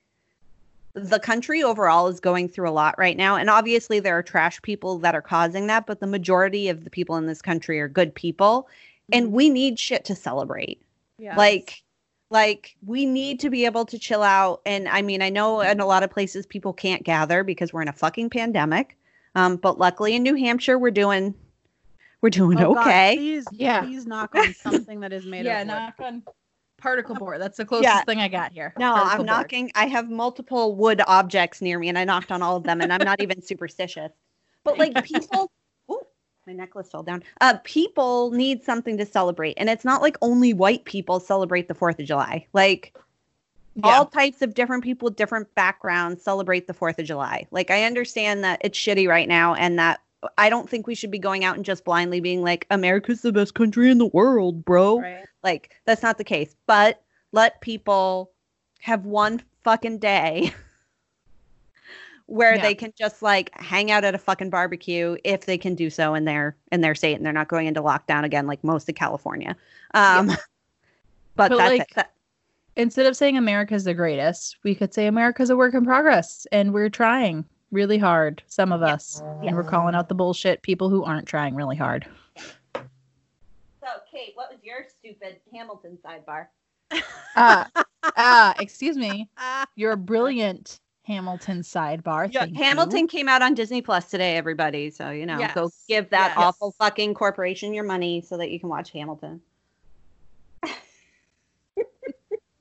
the 0.95 1.19
country 1.19 1.63
overall 1.63 2.09
is 2.09 2.21
going 2.21 2.49
through 2.49 2.69
a 2.69 2.73
lot 2.73 2.95
right 2.97 3.17
now. 3.17 3.37
And 3.37 3.51
obviously, 3.51 4.01
there 4.01 4.17
are 4.17 4.23
trash 4.23 4.63
people 4.63 4.99
that 5.01 5.15
are 5.15 5.23
causing 5.23 5.67
that, 5.67 5.87
but 5.87 6.01
the 6.01 6.07
majority 6.07 6.69
of 6.69 6.85
the 6.85 6.91
people 6.91 7.17
in 7.17 7.27
this 7.27 7.43
country 7.43 7.81
are 7.81 7.89
good 7.89 8.15
people. 8.15 8.69
And 9.13 9.33
we 9.33 9.51
need 9.51 9.79
shit 9.79 10.05
to 10.07 10.15
celebrate. 10.15 10.81
Yes. 11.19 11.37
Like, 11.37 11.83
like 12.31 12.77
we 12.87 13.05
need 13.07 13.41
to 13.41 13.51
be 13.51 13.65
able 13.67 13.85
to 13.87 13.99
chill 13.99 14.23
out. 14.23 14.63
And 14.65 14.89
I 14.89 15.03
mean, 15.03 15.21
I 15.21 15.29
know 15.29 15.61
in 15.61 15.81
a 15.81 15.87
lot 15.87 16.03
of 16.03 16.11
places 16.11 16.47
people 16.47 16.73
can't 16.73 17.03
gather 17.03 17.43
because 17.45 17.73
we're 17.73 17.83
in 17.83 17.89
a 17.89 17.93
fucking 17.93 18.31
pandemic. 18.31 18.97
Um, 19.35 19.57
but 19.57 19.79
luckily 19.79 20.15
in 20.17 20.23
New 20.23 20.35
Hampshire, 20.37 20.79
we're 20.79 20.91
doing 20.91 21.35
we're 22.21 22.31
doing 22.31 22.61
Oh, 22.61 22.75
God, 22.75 22.87
okay. 22.87 23.17
please, 23.17 23.47
Yeah. 23.51 23.81
please 23.81 24.07
knock 24.07 24.35
on 24.35 24.53
something 24.55 25.01
that 25.01 25.13
is 25.13 25.25
made 25.25 25.45
yeah, 25.47 25.63
of 25.63 25.69
wood. 25.69 25.75
knock 25.75 25.95
on 26.01 26.23
particle 26.77 27.15
board. 27.15 27.41
That's 27.41 27.57
the 27.57 27.65
closest 27.65 27.85
Yeah. 27.95 28.03
thing 28.05 28.19
I 28.19 28.29
got 28.29 28.53
here. 28.53 28.75
No, 28.79 28.93
Particle 28.93 29.11
I'm 29.11 29.17
board. 29.19 29.27
knocking. 29.27 29.71
I 29.75 29.87
have 29.87 30.11
multiple 30.11 30.75
wood 30.77 31.01
objects 31.07 31.63
near 31.63 31.79
me, 31.79 31.89
and 31.89 31.99
I 31.99 32.05
knocked 32.05 32.31
on 32.31 32.43
all 32.43 32.57
of 32.57 32.65
them, 32.65 32.81
and 32.83 32.93
I'm 32.93 33.03
not 33.03 33.21
even 33.21 33.41
superstitious. 33.43 34.13
But 34.65 34.79
like 34.79 35.03
people, 35.05 35.45
ooh, 35.45 35.49
my 36.51 36.57
necklace 36.57 36.89
fell 36.91 37.03
down. 37.05 37.23
Uh, 37.41 37.55
people 37.63 38.33
need 38.33 38.63
something 38.65 38.99
to 38.99 39.07
celebrate, 39.07 39.55
and 39.57 39.71
it's 39.71 39.85
not 39.85 40.03
like 40.03 40.17
only 40.21 40.53
white 40.53 40.85
people 40.85 41.21
celebrate 41.21 41.69
the 41.69 41.75
Fourth 41.75 41.99
of 42.01 42.07
July. 42.07 42.47
Like 42.53 42.93
Yeah. 43.77 43.87
all 43.99 44.07
types 44.07 44.43
of 44.43 44.55
different 44.55 44.83
people 44.83 45.07
with 45.07 45.17
different 45.17 45.55
backgrounds 45.55 46.23
celebrate 46.23 46.67
the 46.67 46.75
Fourth 46.75 46.99
of 46.99 47.07
July. 47.07 47.47
Like 47.53 47.71
I 47.71 47.85
understand 47.85 48.43
that 48.43 48.61
it's 48.65 48.77
shitty 48.79 49.09
right 49.09 49.29
now, 49.29 49.55
and 49.55 49.79
that 49.79 50.01
I 50.37 50.51
don't 50.51 50.69
think 50.69 50.87
we 50.87 50.95
should 50.97 51.13
be 51.13 51.21
going 51.21 51.45
out 51.45 51.55
and 51.57 51.65
just 51.65 51.85
blindly 51.85 52.19
being 52.21 52.43
like, 52.43 52.67
"America's 52.71 53.23
the 53.23 53.33
best 53.33 53.55
country 53.55 53.89
in 53.91 53.99
the 53.99 54.07
world, 54.07 54.65
bro." 54.65 55.01
Right. 55.01 55.25
Like 55.45 55.71
that's 55.85 56.03
not 56.03 56.19
the 56.19 56.25
case. 56.25 56.57
But 56.67 57.01
let 57.33 57.61
people 57.61 58.33
have 58.81 59.07
one 59.07 59.41
fucking 59.63 59.99
day 59.99 60.53
where 62.31 62.55
Yeah. 62.55 62.63
they 62.63 62.75
can 62.75 62.93
just 62.97 63.23
like 63.23 63.51
hang 63.61 63.91
out 63.91 64.05
at 64.05 64.15
a 64.15 64.19
fucking 64.19 64.51
barbecue 64.51 65.17
if 65.25 65.47
they 65.47 65.59
can 65.59 65.75
do 65.75 65.91
so 65.91 66.15
in 66.15 66.25
their 66.25 66.57
in 66.71 66.81
their 66.81 66.95
state 66.95 67.15
and 67.17 67.27
they're 67.27 67.33
not 67.33 67.49
going 67.49 67.67
into 67.67 67.83
lockdown 67.83 68.25
again 68.25 68.47
like 68.47 68.63
most 68.63 68.89
of 68.89 68.95
California. 68.95 69.57
Um 69.95 70.27
but, 71.37 71.49
But, 71.51 71.59
that's 71.59 71.71
like, 71.71 71.81
it. 71.83 71.89
That- 71.97 72.13
Instead 72.77 73.07
of 73.07 73.17
saying 73.17 73.37
America's 73.37 73.83
the 73.85 73.93
greatest, 73.93 74.57
we 74.63 74.75
could 74.77 74.95
say 74.95 75.07
America's 75.07 75.51
a 75.51 75.57
work 75.57 75.75
in 75.75 75.85
progress 75.85 76.47
and 76.53 76.73
we're 76.73 76.89
trying 76.89 77.45
really 77.73 77.99
hard, 77.99 78.43
some 78.47 78.73
of 78.73 78.81
us. 78.83 79.23
And 79.43 79.55
we're 79.57 79.65
calling 79.65 79.95
out 79.95 80.09
the 80.09 80.15
bullshit 80.15 80.63
people 80.63 80.89
who 80.89 81.03
aren't 81.05 81.27
trying 81.27 81.57
really 81.57 81.77
hard. 81.77 82.07
So 82.75 83.89
Kate, 84.11 84.33
what 84.35 84.51
was 84.51 84.61
your 84.63 84.85
stupid 84.89 85.37
Hamilton 85.53 85.99
sidebar? 86.05 86.47
Uh, 87.37 87.65
uh, 88.17 88.55
excuse 88.61 88.97
me. 88.97 89.29
You're 89.75 89.93
a 89.93 89.97
brilliant 89.97 90.81
Hamilton 91.15 91.63
sidebar. 91.63 92.33
Yeah, 92.33 92.41
Thank 92.43 92.57
you. 92.57 92.65
Hamilton 92.65 93.09
came 93.09 93.29
out 93.29 93.43
on 93.43 93.55
Disney 93.55 93.83
Plus 93.83 94.09
today, 94.09 94.37
everybody. 94.37 94.91
So, 94.91 95.11
you 95.11 95.27
know, 95.27 95.45
go 95.55 95.71
give 95.89 96.09
that 96.11 96.29
Yes. 96.31 96.39
awful 96.39 96.73
fucking 96.79 97.15
corporation 97.15 97.75
your 97.75 97.83
money 97.85 98.21
so 98.21 98.37
that 98.37 98.51
you 98.53 98.61
can 98.61 98.69
watch 98.69 98.93
Hamilton. 98.93 99.41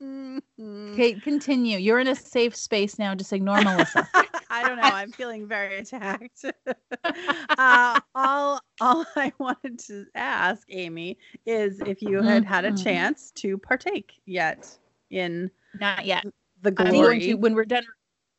mhm. 0.02 0.96
Kate, 0.96 1.22
continue. 1.22 1.78
You're 1.78 2.00
in 2.00 2.08
a 2.08 2.16
safe 2.16 2.56
space 2.56 2.98
now. 2.98 3.14
Just 3.14 3.32
ignore 3.32 3.60
Melissa. 3.62 4.08
I 4.50 4.64
don't 4.64 4.76
know. 4.76 4.82
I'm 4.90 5.12
feeling 5.12 5.46
very 5.46 5.78
attacked. 5.78 6.44
uh, 7.56 8.00
all, 8.16 8.60
all 8.80 9.06
I 9.14 9.32
wanted 9.38 9.78
to 9.80 10.06
ask 10.16 10.66
Amy 10.70 11.18
is 11.46 11.80
if 11.86 12.02
you 12.02 12.20
had 12.22 12.44
had 12.44 12.64
a 12.64 12.72
Mhm. 12.72 12.82
chance 12.82 13.30
to 13.36 13.58
partake 13.58 14.14
yet 14.26 14.76
in 15.10 15.50
Not 15.78 16.04
yet. 16.04 16.24
the 16.62 16.74
I'm 16.76 16.90
glory. 16.94 17.20
to 17.20 17.34
when 17.34 17.54
we're 17.54 17.64
done. 17.64 17.84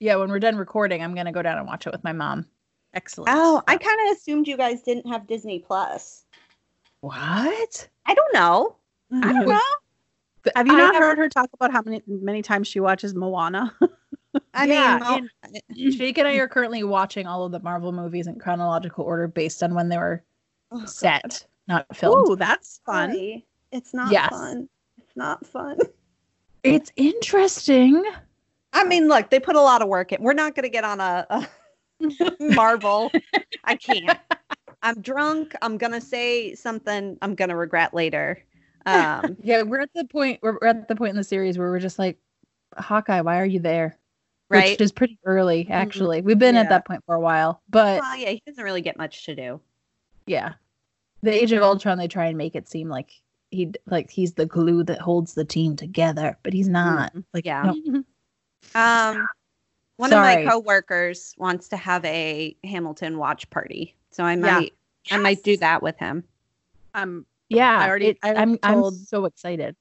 Yeah, 0.02 0.16
when 0.16 0.30
we're 0.32 0.40
done 0.40 0.56
recording, 0.58 1.04
I'm 1.04 1.14
gonna 1.14 1.32
go 1.32 1.44
down 1.44 1.60
and 1.60 1.68
watch 1.68 1.86
it 1.86 1.94
with 1.94 2.04
my 2.04 2.12
mom. 2.12 2.48
Excellent. 2.96 3.30
Oh, 3.32 3.62
I 3.68 3.78
kind 3.78 4.00
of 4.10 4.18
assumed 4.18 4.48
you 4.48 4.58
guys 4.58 4.82
didn't 4.82 5.08
have 5.08 5.28
Disney 5.28 5.60
Plus. 5.60 6.26
What? 7.02 7.88
I 8.08 8.14
don't 8.16 8.34
know. 8.34 8.76
I 9.14 9.32
don't 9.32 9.46
know. 9.48 9.62
Have 10.56 10.66
you 10.66 10.74
I 10.74 10.78
not 10.78 10.96
have- 10.96 11.04
heard 11.04 11.20
her 11.20 11.30
talk 11.30 11.52
about 11.54 11.72
how 11.72 11.84
many 11.84 12.02
many 12.08 12.42
times 12.42 12.68
she 12.68 12.80
watches 12.80 13.14
Moana? 13.14 13.76
I 14.56 14.66
Yeah, 14.66 15.20
mean, 15.70 15.92
Jake 15.92 16.18
and 16.18 16.28
I 16.28 16.34
are 16.38 16.48
currently 16.48 16.84
watching 16.84 17.28
all 17.28 17.46
of 17.46 17.52
the 17.52 17.60
Marvel 17.60 17.92
movies 17.92 18.26
in 18.26 18.40
chronological 18.40 19.06
order 19.06 19.28
based 19.28 19.62
on 19.62 19.76
when 19.76 19.88
they 19.88 19.98
were 19.98 20.24
oh, 20.72 20.80
God. 20.80 20.90
set, 20.90 21.46
not 21.68 21.86
filmed. 21.96 22.26
Oh, 22.28 22.36
that's 22.36 22.82
fun. 22.88 23.44
It's 23.72 23.94
not 23.94 24.12
Yes. 24.12 24.30
fun. 24.32 24.68
It's 24.98 25.16
not 25.16 25.46
fun. 25.46 25.78
It's 26.64 26.92
interesting. 26.96 28.04
I 28.74 28.84
mean, 28.86 29.08
look, 29.08 29.30
they 29.30 29.40
put 29.40 29.56
a 29.56 29.62
lot 29.62 29.82
of 29.82 29.88
work 29.88 30.12
in. 30.12 30.22
We're 30.22 30.34
not 30.34 30.56
going 30.56 30.64
to 30.64 30.70
get 30.70 30.84
on 30.84 31.00
a, 31.02 31.26
a 31.30 31.48
Marvel. 32.40 33.12
I 33.64 33.76
can't. 33.76 34.18
I'm 34.82 35.02
drunk. 35.02 35.54
I'm 35.62 35.78
going 35.78 35.92
to 35.92 36.02
say 36.02 36.56
something 36.56 37.18
I'm 37.22 37.36
going 37.36 37.50
to 37.50 37.56
regret 37.56 37.94
later. 37.94 38.44
Um, 38.88 39.38
Yeah, 39.44 39.62
we're 39.62 39.82
at 39.82 39.92
the 39.94 40.06
point. 40.06 40.40
We're 40.42 40.58
we're 40.60 40.68
at 40.68 40.88
the 40.88 40.96
point 40.96 41.12
in 41.12 41.16
the 41.16 41.24
series 41.24 41.56
where 41.56 41.70
we're 41.70 41.78
just 41.78 42.00
like, 42.00 42.18
Hawkeye, 42.76 43.22
why 43.22 43.40
are 43.40 43.46
you 43.46 43.60
there? 43.60 43.96
right? 44.50 44.72
Which 44.72 44.82
is 44.82 44.92
pretty 44.92 45.20
early, 45.24 45.68
actually. 45.70 46.22
We've 46.22 46.40
been 46.40 46.56
at 46.56 46.68
that 46.70 46.88
point 46.88 47.04
for 47.06 47.14
a 47.14 47.20
while, 47.20 47.62
but 47.70 48.00
well, 48.02 48.18
yeah, 48.18 48.32
he 48.32 48.42
doesn't 48.48 48.64
really 48.64 48.82
get 48.82 48.98
much 48.98 49.24
to 49.26 49.36
do. 49.36 49.62
yeah, 50.26 50.54
the 51.22 51.32
Age 51.32 51.52
of 51.52 51.62
Ultron, 51.62 52.00
they 52.00 52.08
try 52.08 52.26
and 52.26 52.40
make 52.40 52.56
it 52.56 52.68
seem 52.68 52.90
like 52.90 53.12
he 53.52 53.72
like 53.86 54.10
he's 54.10 54.34
the 54.34 54.48
glue 54.48 54.84
that 54.86 55.00
holds 55.00 55.36
the 55.36 55.46
team 55.46 55.76
together, 55.76 56.40
but 56.42 56.52
he's 56.52 56.68
not. 56.68 57.14
Like, 57.36 57.46
Yeah. 57.46 57.72
no. 57.86 58.04
Um, 58.76 59.28
one 59.98 60.10
Sorry. 60.10 60.34
of 60.34 60.46
my 60.46 60.52
coworkers 60.52 61.34
wants 61.38 61.68
to 61.70 61.78
have 61.78 62.04
a 62.06 62.56
Hamilton 62.64 63.18
watch 63.18 63.50
party, 63.50 63.96
so 64.10 64.24
I 64.24 64.34
Yeah. 64.34 64.38
might 64.60 64.74
I 65.12 65.18
might 65.18 65.44
do 65.44 65.58
that 65.58 65.82
with 65.82 65.98
him. 65.98 66.24
Um, 66.94 67.26
yeah, 67.50 67.80
I 67.80 67.90
already- 67.90 68.08
it- 68.08 68.20
I 68.24 68.36
I'm 68.36 68.58
I'm 68.64 68.84
so 68.92 69.26
excited. 69.26 69.76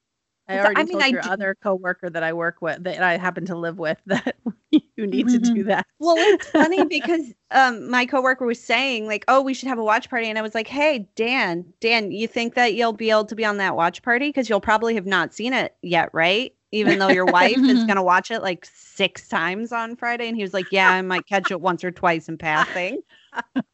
I 0.47 0.59
already 0.59 0.81
I 0.81 0.83
mean, 0.83 0.91
told 0.93 1.03
I 1.03 1.07
your 1.07 1.21
do- 1.21 1.29
other 1.29 1.55
coworker 1.63 2.09
that 2.09 2.23
I 2.23 2.33
work 2.33 2.61
with 2.61 2.83
that 2.83 3.01
I 3.01 3.17
happen 3.17 3.45
to 3.45 3.55
live 3.55 3.77
with 3.77 3.97
that 4.07 4.35
you 4.71 5.07
need 5.07 5.29
to 5.29 5.39
do 5.39 5.63
that. 5.65 5.85
Well, 5.99 6.17
it's 6.17 6.47
funny 6.49 6.83
because 6.89 7.33
um, 7.51 7.89
my 7.89 8.05
coworker 8.05 8.45
was 8.45 8.61
saying 8.61 9.07
like, 9.07 9.23
"Oh, 9.27 9.41
we 9.41 9.53
should 9.53 9.69
have 9.69 9.77
a 9.79 9.83
watch 9.83 10.09
party," 10.09 10.27
and 10.27 10.37
I 10.37 10.41
was 10.41 10.55
like, 10.55 10.67
"Hey, 10.67 11.07
Dan, 11.15 11.63
Dan, 11.79 12.11
you 12.11 12.27
think 12.27 12.55
that 12.55 12.73
you'll 12.73 12.91
be 12.93 13.11
able 13.11 13.25
to 13.25 13.35
be 13.35 13.45
on 13.45 13.57
that 13.57 13.75
watch 13.75 14.01
party 14.01 14.27
because 14.29 14.49
you'll 14.49 14.59
probably 14.59 14.95
have 14.95 15.05
not 15.05 15.33
seen 15.33 15.53
it 15.53 15.75
yet, 15.81 16.09
right? 16.13 16.53
Even 16.71 16.99
though 16.99 17.09
your 17.09 17.25
wife 17.25 17.57
is 17.57 17.83
gonna 17.87 18.03
watch 18.03 18.31
it 18.31 18.41
like 18.41 18.65
six 18.65 19.27
times 19.27 19.71
on 19.71 19.95
Friday." 19.95 20.27
And 20.27 20.35
he 20.35 20.43
was 20.43 20.53
like, 20.53 20.71
"Yeah, 20.71 20.89
I 20.89 21.01
might 21.01 21.27
catch 21.27 21.51
it 21.51 21.61
once 21.61 21.83
or 21.83 21.91
twice 21.91 22.29
in 22.29 22.37
passing." 22.37 23.01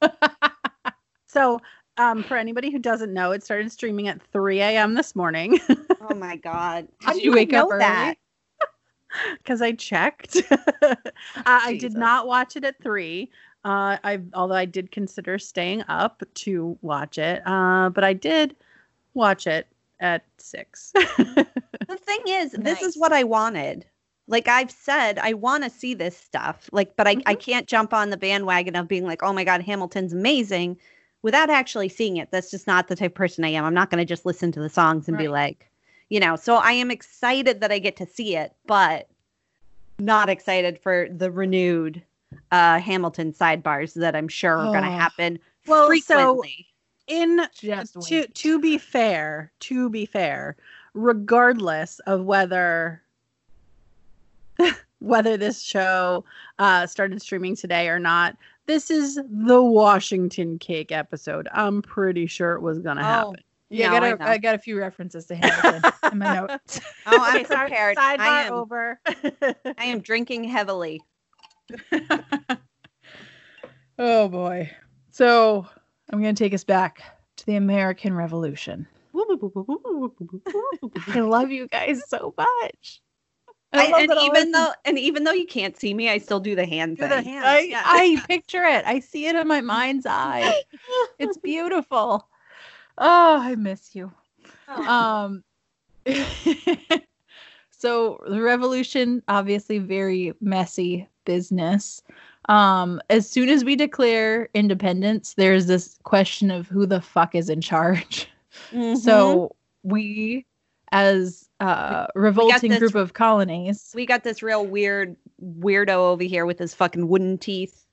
So, 1.29 1.59
um, 1.97 2.23
for 2.23 2.37
anybody 2.37 2.71
who 2.71 2.79
doesn't 2.79 3.13
know, 3.13 3.31
it 3.31 3.43
started 3.43 3.71
streaming 3.71 4.07
at 4.07 4.21
3 4.31 4.61
a.m. 4.61 4.93
this 4.93 5.13
morning 5.15 5.59
Oh 6.01 6.15
my 6.15 6.35
god! 6.37 6.87
How 7.01 7.13
Did 7.13 7.23
you 7.23 7.31
wake 7.33 7.53
up 7.53 7.67
early? 7.69 7.79
that? 7.79 8.17
because 9.37 9.61
I 9.61 9.71
checked. 9.73 10.37
uh, 10.51 10.95
I 11.45 11.77
did 11.77 11.95
not 11.95 12.27
watch 12.27 12.55
it 12.55 12.63
at 12.63 12.81
three. 12.81 13.31
Uh, 13.65 13.97
I 14.03 14.21
although 14.33 14.55
I 14.55 14.65
did 14.65 14.91
consider 14.91 15.39
staying 15.39 15.83
up 15.87 16.23
to 16.35 16.77
watch 16.81 17.17
it, 17.17 17.41
uh, 17.45 17.89
but 17.89 18.03
I 18.03 18.13
did 18.13 18.55
watch 19.13 19.47
it 19.47 19.67
at 19.99 20.23
six. 20.37 20.93
The 21.87 21.95
thing 21.97 22.19
is, 22.27 22.51
this 22.51 22.81
is 22.81 22.97
what 22.97 23.13
I 23.13 23.23
wanted. 23.23 23.85
Like 24.27 24.47
I've 24.47 24.71
said, 24.71 25.19
I 25.19 25.33
want 25.33 25.63
to 25.63 25.69
see 25.69 25.93
this 25.93 26.17
stuff. 26.17 26.69
Like, 26.73 26.95
but 26.97 27.07
I, 27.07 27.15
I 27.25 27.33
can't 27.35 27.65
jump 27.67 27.93
on 27.93 28.09
the 28.09 28.17
bandwagon 28.17 28.75
of 28.75 28.87
being 28.87 29.05
like, 29.05 29.23
oh 29.23 29.31
my 29.31 29.45
God, 29.45 29.61
Hamilton's 29.61 30.11
amazing 30.11 30.77
without 31.21 31.49
actually 31.49 31.87
seeing 31.89 32.17
it. 32.17 32.29
That's 32.31 32.51
just 32.51 32.67
not 32.67 32.87
the 32.89 32.95
type 32.95 33.11
of 33.11 33.15
person 33.15 33.45
I 33.45 33.49
am. 33.49 33.63
I'm 33.63 33.73
not 33.73 33.89
going 33.89 33.99
to 33.99 34.05
just 34.05 34.25
listen 34.25 34.51
to 34.51 34.59
the 34.59 34.69
songs 34.69 35.07
and 35.07 35.17
be 35.17 35.29
like, 35.29 35.69
you 36.09 36.19
know, 36.19 36.35
so 36.35 36.55
I 36.55 36.71
am 36.73 36.91
excited 36.91 37.61
that 37.61 37.71
I 37.71 37.79
get 37.79 37.95
to 37.97 38.05
see 38.05 38.35
it, 38.35 38.53
but 38.65 39.07
not 39.99 40.29
excited 40.29 40.77
for 40.79 41.07
the 41.09 41.31
renewed 41.31 42.03
uh 42.51 42.79
Hamilton 42.79 43.31
sidebars 43.31 43.93
that 43.93 44.13
I'm 44.15 44.27
sure 44.27 44.57
are 44.57 44.71
going 44.71 44.83
to 44.83 44.89
Oh. 44.89 44.97
happen 44.97 45.39
Well, 45.65 45.89
so- 46.01 46.43
In 47.07 47.37
Just 47.53 47.93
to 47.93 47.99
wait. 47.99 48.35
to 48.35 48.59
be 48.59 48.77
fair, 48.77 49.51
to 49.61 49.89
be 49.89 50.05
fair, 50.05 50.57
regardless 50.97 51.99
of 52.07 52.25
whether 52.25 53.01
whether 54.99 55.37
this 55.37 55.61
show 55.61 56.25
uh, 56.59 56.87
started 56.87 57.21
streaming 57.21 57.55
today 57.55 57.87
or 57.87 57.99
not, 57.99 58.35
this 58.65 58.89
is 58.89 59.19
the 59.29 59.61
Washington 59.61 60.57
Cake 60.59 60.91
episode. 60.91 61.47
I'm 61.53 61.81
pretty 61.81 62.25
sure 62.25 62.53
it 62.53 62.61
was 62.61 62.79
gonna 62.79 63.01
Oh, 63.01 63.03
happen. 63.03 63.35
Yeah, 63.69 63.89
No, 63.89 63.95
I, 63.95 63.97
I 63.97 63.99
got 64.11 64.19
know. 64.19 64.25
a, 64.25 64.29
I 64.29 64.37
got 64.37 64.55
a 64.55 64.59
few 64.59 64.79
references 64.79 65.25
to 65.27 65.35
Hamilton 65.35 65.91
in 66.11 66.17
my 66.19 66.35
notes. 66.47 66.79
Oh, 67.05 67.17
I'm 67.21 67.45
sorry, 67.47 67.67
prepared. 67.69 67.97
Sidebar 67.97 68.19
I 68.19 68.43
am, 68.47 68.53
over. 68.53 68.99
I 69.05 69.85
am 69.85 69.99
drinking 69.99 70.45
heavily. 70.45 71.01
oh 73.99 74.27
boy. 74.29 74.69
So 75.11 75.67
I'm 76.11 76.19
gonna 76.21 76.33
take 76.33 76.53
us 76.53 76.63
back 76.63 77.03
to 77.37 77.45
the 77.45 77.55
American 77.55 78.15
Revolution. 78.15 78.87
I 81.15 81.19
love 81.21 81.51
you 81.51 81.67
guys 81.67 82.01
so 82.07 82.33
much. 82.37 83.01
I, 83.73 83.91
love 83.91 84.01
and 84.09 84.11
even 84.21 84.47
is- 84.47 84.51
though 84.53 84.71
and 84.85 84.97
even 84.97 85.23
though 85.23 85.33
you 85.33 85.45
can't 85.45 85.77
see 85.77 85.93
me, 85.93 86.09
I 86.09 86.17
still 86.17 86.39
do 86.39 86.55
the 86.55 86.65
hand 86.65 86.97
Do 86.97 87.01
thing. 87.03 87.09
the 87.09 87.21
hands. 87.21 87.45
I, 87.45 87.59
yeah. 87.61 87.81
I 87.85 88.23
picture 88.27 88.63
it. 88.63 88.85
I 88.85 88.99
see 88.99 89.27
it 89.27 89.35
in 89.35 89.47
my 89.47 89.61
mind's 89.61 90.05
eye. 90.05 90.53
It's 91.19 91.37
beautiful. 91.43 92.27
Oh, 92.97 93.39
I 93.39 93.55
miss 93.55 93.93
you. 93.95 94.11
Um 94.67 95.43
so 97.69 98.23
the 98.27 98.41
revolution 98.41 99.21
obviously 99.27 99.79
very 99.79 100.33
messy 100.39 101.07
business. 101.25 102.01
Um 102.47 103.01
as 103.09 103.29
soon 103.29 103.49
as 103.49 103.65
we 103.65 103.75
declare 103.75 104.47
independence, 104.53 105.33
there's 105.33 105.67
this 105.67 105.99
question 106.03 106.49
of 106.51 106.67
who 106.67 106.85
the 106.85 107.01
fuck 107.01 107.35
is 107.35 107.49
in 107.49 107.59
charge. 107.61 108.29
Mhm. 108.71 108.97
So 108.97 109.55
we 109.83 110.45
as 110.91 111.49
a 111.59 112.07
revolting 112.15 112.69
this- 112.71 112.79
group 112.79 112.95
of 112.95 113.13
colonies 113.13 113.91
we 113.93 114.05
got 114.05 114.23
this 114.23 114.41
real 114.41 114.65
weird 114.65 115.15
weirdo 115.41 115.89
over 115.89 116.23
here 116.23 116.45
with 116.45 116.57
his 116.59 116.73
fucking 116.73 117.07
wooden 117.07 117.37
teeth. 117.37 117.85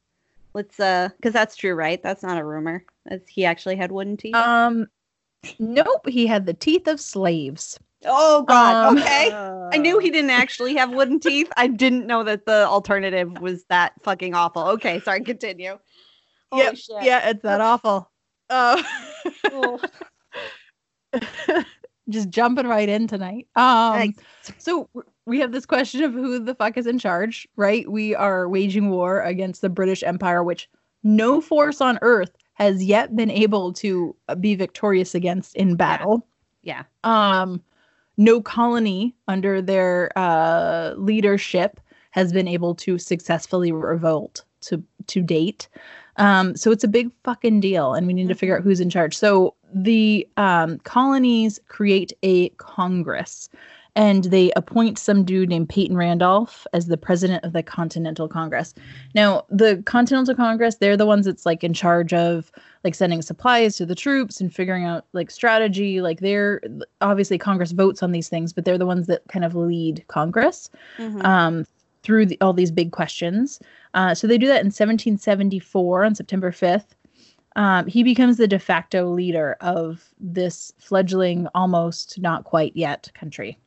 Let's 0.54 0.78
uh 0.78 1.08
because 1.16 1.32
that's 1.32 1.56
true, 1.56 1.74
right? 1.74 2.00
That's 2.02 2.22
not 2.22 2.38
a 2.38 2.44
rumor. 2.44 2.84
That's, 3.06 3.28
he 3.28 3.44
actually 3.44 3.76
had 3.76 3.90
wooden 3.92 4.16
teeth. 4.16 4.34
um 4.34 4.86
nope, 5.58 6.08
he 6.08 6.26
had 6.26 6.46
the 6.46 6.54
teeth 6.54 6.86
of 6.86 7.00
slaves. 7.00 7.78
oh 8.06 8.42
god, 8.42 8.86
um, 8.88 8.98
okay. 8.98 9.30
Uh, 9.32 9.70
I 9.72 9.76
knew 9.78 9.98
he 9.98 10.10
didn't 10.10 10.30
actually 10.30 10.76
have 10.76 10.92
wooden 10.92 11.18
teeth. 11.20 11.50
I 11.56 11.66
didn't 11.66 12.06
know 12.06 12.22
that 12.22 12.46
the 12.46 12.66
alternative 12.66 13.40
was 13.40 13.64
that 13.64 13.92
fucking 14.02 14.34
awful. 14.34 14.62
Okay, 14.68 15.00
sorry, 15.00 15.22
continue. 15.22 15.78
Holy 16.52 16.64
Yep, 16.64 16.76
shit. 16.76 17.02
Yeah, 17.02 17.30
it's 17.30 17.42
that 17.42 17.60
awful. 17.60 18.10
Uh, 18.48 18.80
Oh. 19.50 19.80
just 22.08 22.30
jumping 22.30 22.66
right 22.66 22.88
in 22.88 23.06
tonight. 23.06 23.46
Um, 23.56 23.94
Thanks. 23.94 24.22
so 24.58 24.88
we 25.26 25.40
have 25.40 25.52
this 25.52 25.66
question 25.66 26.02
of 26.02 26.12
who 26.12 26.38
the 26.38 26.54
fuck 26.54 26.76
is 26.76 26.86
in 26.86 26.98
charge, 26.98 27.48
right? 27.56 27.90
We 27.90 28.14
are 28.14 28.48
waging 28.48 28.90
war 28.90 29.22
against 29.22 29.60
the 29.62 29.70
British 29.70 30.02
Empire, 30.02 30.42
which 30.42 30.68
no 31.02 31.40
force 31.40 31.80
on 31.80 31.98
earth 32.02 32.36
has 32.54 32.84
yet 32.84 33.14
been 33.16 33.30
able 33.30 33.72
to 33.74 34.14
be 34.40 34.54
victorious 34.54 35.14
against 35.14 35.56
in 35.56 35.76
battle. 35.76 36.26
Yeah. 36.62 36.84
Um, 37.02 37.62
no 38.16 38.40
colony 38.40 39.14
under 39.28 39.60
their 39.60 40.10
uh, 40.16 40.94
leadership 40.96 41.80
has 42.10 42.32
been 42.32 42.46
able 42.46 42.74
to 42.76 42.98
successfully 42.98 43.72
revolt 43.72 44.44
to 44.62 44.82
to 45.08 45.20
date. 45.20 45.68
Um, 46.16 46.56
so 46.56 46.70
it's 46.70 46.84
a 46.84 46.88
big 46.88 47.10
fucking 47.24 47.60
deal, 47.60 47.94
and 47.94 48.06
we 48.06 48.12
need 48.12 48.28
to 48.28 48.34
figure 48.34 48.56
out 48.56 48.62
who's 48.62 48.80
in 48.80 48.90
charge. 48.90 49.16
So 49.16 49.54
the 49.72 50.26
um, 50.36 50.78
colonies 50.80 51.58
create 51.68 52.12
a 52.22 52.48
congress, 52.50 53.48
and 53.96 54.24
they 54.24 54.52
appoint 54.56 54.98
some 54.98 55.24
dude 55.24 55.48
named 55.48 55.68
Peyton 55.68 55.96
Randolph 55.96 56.66
as 56.72 56.86
the 56.86 56.96
president 56.96 57.44
of 57.44 57.52
the 57.52 57.62
Continental 57.62 58.28
Congress. 58.28 58.74
Now, 59.14 59.44
the 59.50 59.82
Continental 59.86 60.34
Congress, 60.34 60.76
they're 60.76 60.96
the 60.96 61.06
ones 61.06 61.26
that's 61.26 61.46
like 61.46 61.62
in 61.62 61.74
charge 61.74 62.12
of 62.12 62.50
like 62.82 62.94
sending 62.94 63.22
supplies 63.22 63.76
to 63.76 63.86
the 63.86 63.94
troops 63.94 64.40
and 64.40 64.52
figuring 64.54 64.84
out 64.84 65.06
like 65.12 65.30
strategy. 65.30 66.00
Like 66.00 66.20
they're 66.20 66.60
obviously 67.00 67.38
Congress 67.38 67.72
votes 67.72 68.02
on 68.02 68.10
these 68.12 68.28
things, 68.28 68.52
but 68.52 68.64
they're 68.64 68.78
the 68.78 68.86
ones 68.86 69.06
that 69.06 69.22
kind 69.28 69.44
of 69.44 69.54
lead 69.54 70.04
Congress 70.08 70.70
Mhm. 70.98 71.24
um, 71.24 71.66
through 72.02 72.26
the, 72.26 72.38
all 72.40 72.52
these 72.52 72.70
big 72.70 72.90
questions. 72.92 73.60
Uh, 73.94 74.14
so 74.14 74.26
they 74.26 74.38
do 74.38 74.46
that 74.46 74.60
in 74.60 74.66
1774 74.66 76.04
on 76.04 76.14
September 76.14 76.50
5th. 76.50 76.94
Um, 77.56 77.86
he 77.86 78.02
becomes 78.02 78.36
the 78.36 78.48
de 78.48 78.58
facto 78.58 79.08
leader 79.08 79.56
of 79.60 80.12
this 80.18 80.72
fledgling, 80.78 81.46
almost 81.54 82.20
not 82.20 82.44
quite 82.44 82.72
yet 82.74 83.10
country. 83.14 83.58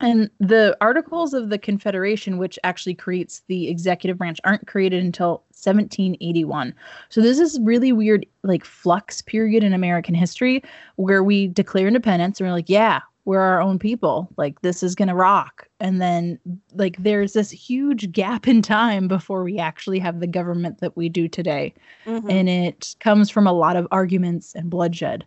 And 0.00 0.30
the 0.38 0.76
Articles 0.80 1.34
of 1.34 1.50
the 1.50 1.58
Confederation, 1.58 2.38
which 2.38 2.58
actually 2.62 2.94
creates 2.94 3.42
the 3.48 3.68
executive 3.68 4.16
branch, 4.16 4.40
aren't 4.44 4.68
created 4.68 5.02
until 5.02 5.42
1781. 5.50 6.72
So 7.08 7.20
this 7.20 7.40
is 7.40 7.58
really 7.60 7.90
weird, 7.90 8.24
like 8.44 8.64
flux 8.64 9.20
period 9.20 9.64
in 9.64 9.72
American 9.72 10.14
history 10.14 10.62
where 10.96 11.24
we 11.24 11.48
declare 11.48 11.88
independence 11.88 12.38
and 12.38 12.48
we're 12.48 12.54
like, 12.54 12.68
yeah, 12.68 13.00
we're 13.24 13.40
our 13.40 13.60
own 13.60 13.80
people. 13.80 14.28
Like 14.36 14.60
this 14.60 14.84
is 14.84 14.94
gonna 14.94 15.16
rock. 15.16 15.67
And 15.80 16.00
then 16.00 16.38
like 16.74 16.96
there's 16.98 17.32
this 17.34 17.50
huge 17.50 18.10
gap 18.12 18.48
in 18.48 18.62
time 18.62 19.06
before 19.08 19.44
we 19.44 19.58
actually 19.58 19.98
have 20.00 20.20
the 20.20 20.26
government 20.26 20.80
that 20.80 20.96
we 20.96 21.08
do 21.08 21.28
today 21.28 21.72
Mhm. 22.06 22.30
and 22.30 22.48
it 22.48 22.96
comes 23.00 23.30
from 23.30 23.46
a 23.46 23.52
lot 23.52 23.76
of 23.76 23.86
arguments 23.90 24.54
and 24.54 24.70
bloodshed. 24.70 25.24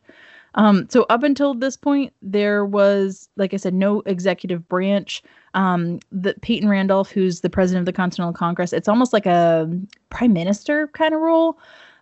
Um, 0.56 0.88
so 0.90 1.06
up 1.10 1.24
until 1.24 1.54
this 1.54 1.78
point, 1.78 2.12
there 2.22 2.66
was, 2.66 3.30
like 3.38 3.54
I 3.54 3.58
said, 3.58 3.74
no 3.74 4.02
executive 4.06 4.68
branch. 4.68 5.24
Um, 5.54 6.00
the 6.12 6.34
Peyton 6.42 6.68
Randolph, 6.68 7.10
who's 7.10 7.40
the 7.40 7.50
president 7.50 7.84
of 7.84 7.86
the 7.86 7.94
Continental 7.96 8.34
Congress, 8.34 8.74
it's 8.74 8.90
almost 8.90 9.14
like 9.14 9.26
a 9.26 9.70
prime 10.10 10.34
minister 10.34 10.88
kind 10.90 11.14
of 11.14 11.22
role. 11.22 11.58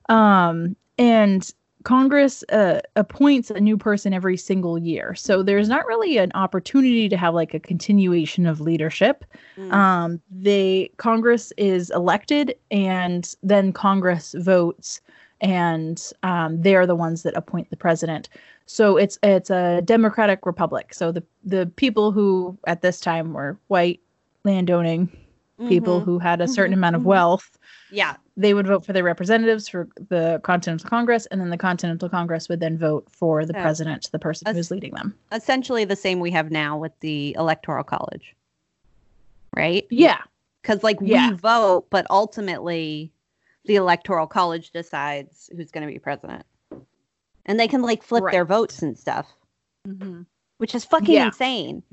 Um, 0.09 0.75
and 0.97 1.53
Congress 1.89 2.43
uh, 2.49 2.81
appoints 2.95 3.49
a 3.49 3.59
new 3.59 3.75
person 3.75 4.13
every 4.13 4.37
single 4.37 4.77
year. 4.77 5.15
So 5.15 5.41
there's 5.41 5.67
not 5.67 5.87
really 5.87 6.17
an 6.19 6.31
opportunity 6.35 7.09
to 7.09 7.17
have 7.17 7.33
like 7.33 7.55
a 7.55 7.59
continuation 7.59 8.45
of 8.45 8.61
leadership 8.61 9.25
Mm. 9.57 9.73
um 9.73 10.21
they 10.29 10.91
congress 10.97 11.51
is 11.57 11.89
elected 11.89 12.55
and 12.69 13.35
then 13.41 13.73
congress 13.73 14.35
votes 14.37 15.01
and 15.41 16.11
um, 16.23 16.61
they're 16.61 16.85
the 16.85 16.95
ones 16.95 17.23
that 17.23 17.35
appoint 17.35 17.69
the 17.69 17.77
president 17.77 18.29
so 18.67 18.95
it's 18.97 19.17
it's 19.23 19.49
a 19.49 19.81
democratic 19.85 20.45
republic 20.45 20.93
so 20.93 21.11
the 21.11 21.23
the 21.43 21.65
people 21.75 22.11
who 22.11 22.57
at 22.67 22.81
this 22.81 22.99
time 22.99 23.33
were 23.33 23.57
white 23.67 23.99
landowning 24.43 25.09
people 25.67 25.99
Mhm. 26.01 26.05
who 26.05 26.19
had 26.19 26.39
a 26.41 26.47
certain 26.47 26.71
Mhm, 26.73 26.77
amount 26.77 26.95
of 26.95 27.01
mhm. 27.01 27.05
wealth 27.05 27.57
Yeah. 27.91 28.15
they 28.37 28.53
would 28.53 28.65
vote 28.67 28.85
for 28.85 28.93
their 28.93 29.03
representatives 29.03 29.67
for 29.67 29.89
the 30.09 30.39
continental 30.43 30.89
congress 30.89 31.25
and 31.27 31.41
then 31.41 31.49
the 31.49 31.57
continental 31.57 32.07
congress 32.07 32.47
would 32.47 32.59
then 32.61 32.77
vote 32.77 33.07
for 33.11 33.45
the 33.45 33.53
president 33.53 34.09
the 34.11 34.19
person 34.19 34.45
That's- 34.45 34.57
who's 34.57 34.71
leading 34.71 34.93
them 34.93 35.15
Essentially 35.31 35.83
the 35.85 35.95
same 35.95 36.19
we 36.21 36.31
have 36.31 36.49
now 36.51 36.77
with 36.77 36.97
the 37.01 37.35
electoral 37.37 37.83
college. 37.83 38.35
Right? 39.55 39.85
yeah 39.89 40.21
Because 40.61 40.83
like 40.83 40.97
Yeah. 41.01 41.29
we 41.31 41.35
vote, 41.35 41.87
but 41.89 42.05
ultimately 42.09 43.11
the 43.65 43.75
electoral 43.75 44.27
college 44.27 44.71
decides 44.71 45.49
who's 45.55 45.71
going 45.71 45.85
to 45.87 45.91
be 45.91 45.99
president. 45.99 46.45
And 47.45 47.59
they 47.59 47.67
can 47.67 47.81
like 47.81 48.03
flip 48.03 48.25
their 48.31 48.45
votes 48.45 48.81
and 48.81 48.97
stuff, 48.97 49.27
mhm. 49.87 50.25
which 50.57 50.75
is 50.75 50.85
fucking 50.85 51.15
Yeah. 51.15 51.25
insane. 51.27 51.83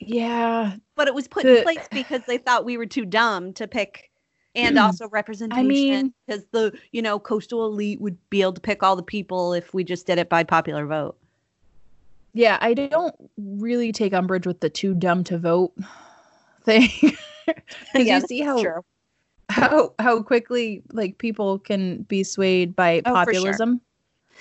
Yeah 0.00 0.74
But 0.96 1.08
it 1.08 1.14
was 1.14 1.28
put 1.28 1.44
The- 1.44 1.58
in 1.58 1.62
place 1.62 1.88
because 1.92 2.22
they 2.26 2.38
thought 2.38 2.64
we 2.64 2.76
were 2.76 2.86
too 2.86 3.04
dumb 3.04 3.52
to 3.54 3.68
pick 3.68 4.10
and 4.56 4.76
also 4.78 5.08
representation 5.10 5.58
I 5.58 5.62
mean- 5.68 6.14
because 6.26 6.44
the, 6.50 6.72
you 6.92 7.02
know, 7.02 7.18
coastal 7.20 7.64
elite 7.66 8.00
would 8.00 8.16
be 8.30 8.42
able 8.42 8.52
to 8.54 8.60
pick 8.60 8.82
all 8.82 8.96
the 8.96 9.02
people 9.02 9.52
if 9.52 9.72
we 9.72 9.84
just 9.84 10.06
did 10.06 10.18
it 10.18 10.28
by 10.28 10.42
popular 10.42 10.86
vote. 10.86 11.16
Yeah, 12.32 12.58
I 12.60 12.74
don't 12.74 13.14
really 13.36 13.92
take 13.92 14.12
umbrage 14.12 14.46
with 14.46 14.60
the 14.60 14.70
too 14.70 14.94
dumb 14.94 15.22
to 15.24 15.38
vote 15.38 15.72
thing. 16.64 16.88
'Cause 17.46 18.06
Yeah, 18.06 18.16
you 18.18 18.26
see 18.26 18.40
how 18.40 18.58
Sure. 18.60 18.84
how 19.48 19.94
how 19.98 20.22
quickly 20.22 20.82
like 20.92 21.18
people 21.18 21.58
can 21.58 22.02
be 22.02 22.22
swayed 22.24 22.74
by 22.76 23.02
Oh, 23.04 23.24
for 23.24 23.32
sure. 23.34 23.42
populism. 23.52 23.80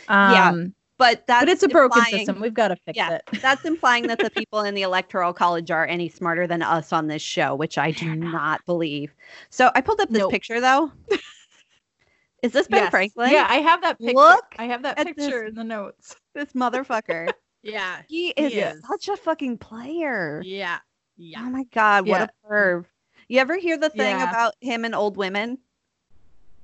Yeah, 0.08 0.50
Um, 0.50 0.74
But 1.00 1.26
that's 1.26 1.42
but 1.46 1.50
it's 1.50 1.64
a 1.64 1.68
broken 1.70 2.04
system. 2.04 2.40
We've 2.42 2.54
got 2.54 2.68
to 2.68 2.76
fix 2.76 2.96
Yeah, 2.98 3.16
it. 3.16 3.24
that's 3.42 3.64
implying 3.66 4.06
that 4.08 4.20
the 4.20 4.30
people 4.38 4.60
in 4.62 4.76
the 4.76 4.82
electoral 4.84 5.34
college 5.34 5.72
are 5.72 5.88
any 5.88 6.10
smarter 6.10 6.46
than 6.46 6.62
us 6.62 6.94
on 6.94 7.08
this 7.08 7.22
show, 7.22 7.56
which 7.56 7.78
I 7.80 7.92
do 7.92 8.16
not. 8.16 8.64
believe. 8.66 9.12
So 9.50 9.72
I 9.74 9.82
pulled 9.82 10.02
up 10.02 10.10
this 10.10 10.20
Nope. 10.20 10.32
picture 10.32 10.60
though. 10.62 10.92
Is 12.44 12.52
this 12.52 12.68
Ben 12.68 12.84
Yes. 12.84 12.92
Franklin? 12.92 13.32
Yeah, 13.32 13.48
I 13.50 13.58
have 13.58 13.82
that 13.82 13.98
picture. 13.98 14.14
Look 14.14 14.56
I 14.60 14.66
have 14.66 14.84
that 14.84 14.98
picture 14.98 15.16
this- 15.16 15.50
in 15.50 15.56
the 15.56 15.64
notes. 15.64 16.16
this 16.36 16.52
motherfucker. 16.54 17.30
Yeah. 17.64 18.02
He 18.08 18.30
is, 18.30 18.54
is. 18.54 18.82
such 18.88 19.08
a 19.10 19.18
fucking 19.18 19.58
player. 19.58 20.42
Yeah. 20.46 20.80
Yeah. 21.18 21.40
Oh 21.42 21.50
my 21.50 21.64
god, 21.74 22.08
what 22.08 22.20
Yeah. 22.20 22.28
a 22.28 22.48
perv. 22.48 22.86
You 23.30 23.40
ever 23.40 23.56
hear 23.58 23.78
the 23.78 23.90
thing 23.90 24.18
Yeah. 24.18 24.30
about 24.30 24.54
him 24.62 24.84
and 24.86 24.94
old 24.96 25.16
women? 25.18 25.60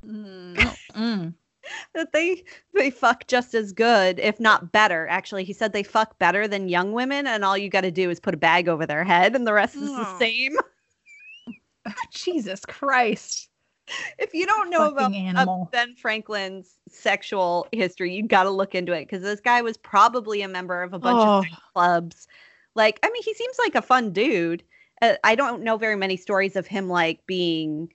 Mhm. 0.06 0.78
Mm. 0.96 1.34
That 1.94 2.12
they 2.14 2.44
they 2.74 2.90
fuck 2.92 3.26
just 3.28 3.54
as 3.56 3.72
good, 3.72 4.20
if 4.20 4.40
not 4.40 4.72
better. 4.72 5.08
Actually, 5.08 5.44
he 5.44 5.54
said 5.54 5.74
they 5.74 5.84
fuck 5.84 6.18
better 6.20 6.48
than 6.48 6.70
young 6.70 6.92
women, 6.94 7.26
and 7.28 7.44
all 7.44 7.58
you 7.58 7.70
got 7.70 7.82
to 7.82 7.92
do 7.92 8.10
is 8.10 8.20
put 8.20 8.34
a 8.34 8.38
bag 8.38 8.68
over 8.68 8.86
their 8.86 9.04
head, 9.04 9.36
and 9.36 9.48
the 9.48 9.54
rest 9.54 9.76
is 9.76 9.90
the 9.90 10.18
same. 10.20 10.56
Jesus 12.12 12.66
Christ. 12.66 13.50
if 14.18 14.34
you 14.34 14.46
don't 14.48 14.70
know 14.70 14.88
about 14.90 15.12
uh. 15.14 15.66
Ben 15.72 15.96
Franklin's 15.96 16.76
sexual 16.90 17.68
history, 17.72 18.14
you 18.14 18.24
got 18.28 18.44
to 18.44 18.50
look 18.50 18.74
into 18.76 18.94
it 18.94 19.02
because 19.02 19.22
this 19.22 19.40
guy 19.40 19.62
was 19.62 19.78
probably 19.78 20.42
a 20.42 20.48
member 20.48 20.82
of 20.82 20.94
a 20.94 21.00
bunch 21.00 21.18
Oh. 21.22 21.40
of 21.40 21.46
clubs. 21.74 22.28
Like, 22.74 23.00
I 23.04 23.10
mean, 23.12 23.24
he 23.24 23.34
seems 23.34 23.58
like 23.60 23.76
a 23.76 23.82
fun 23.82 24.12
dude. 24.12 24.64
Uh, 25.02 25.16
I 25.24 25.36
don't 25.36 25.62
know 25.64 25.78
very 25.78 25.96
many 25.96 26.18
stories 26.18 26.56
of 26.56 26.66
him 26.68 26.90
like 26.90 27.26
being, 27.28 27.94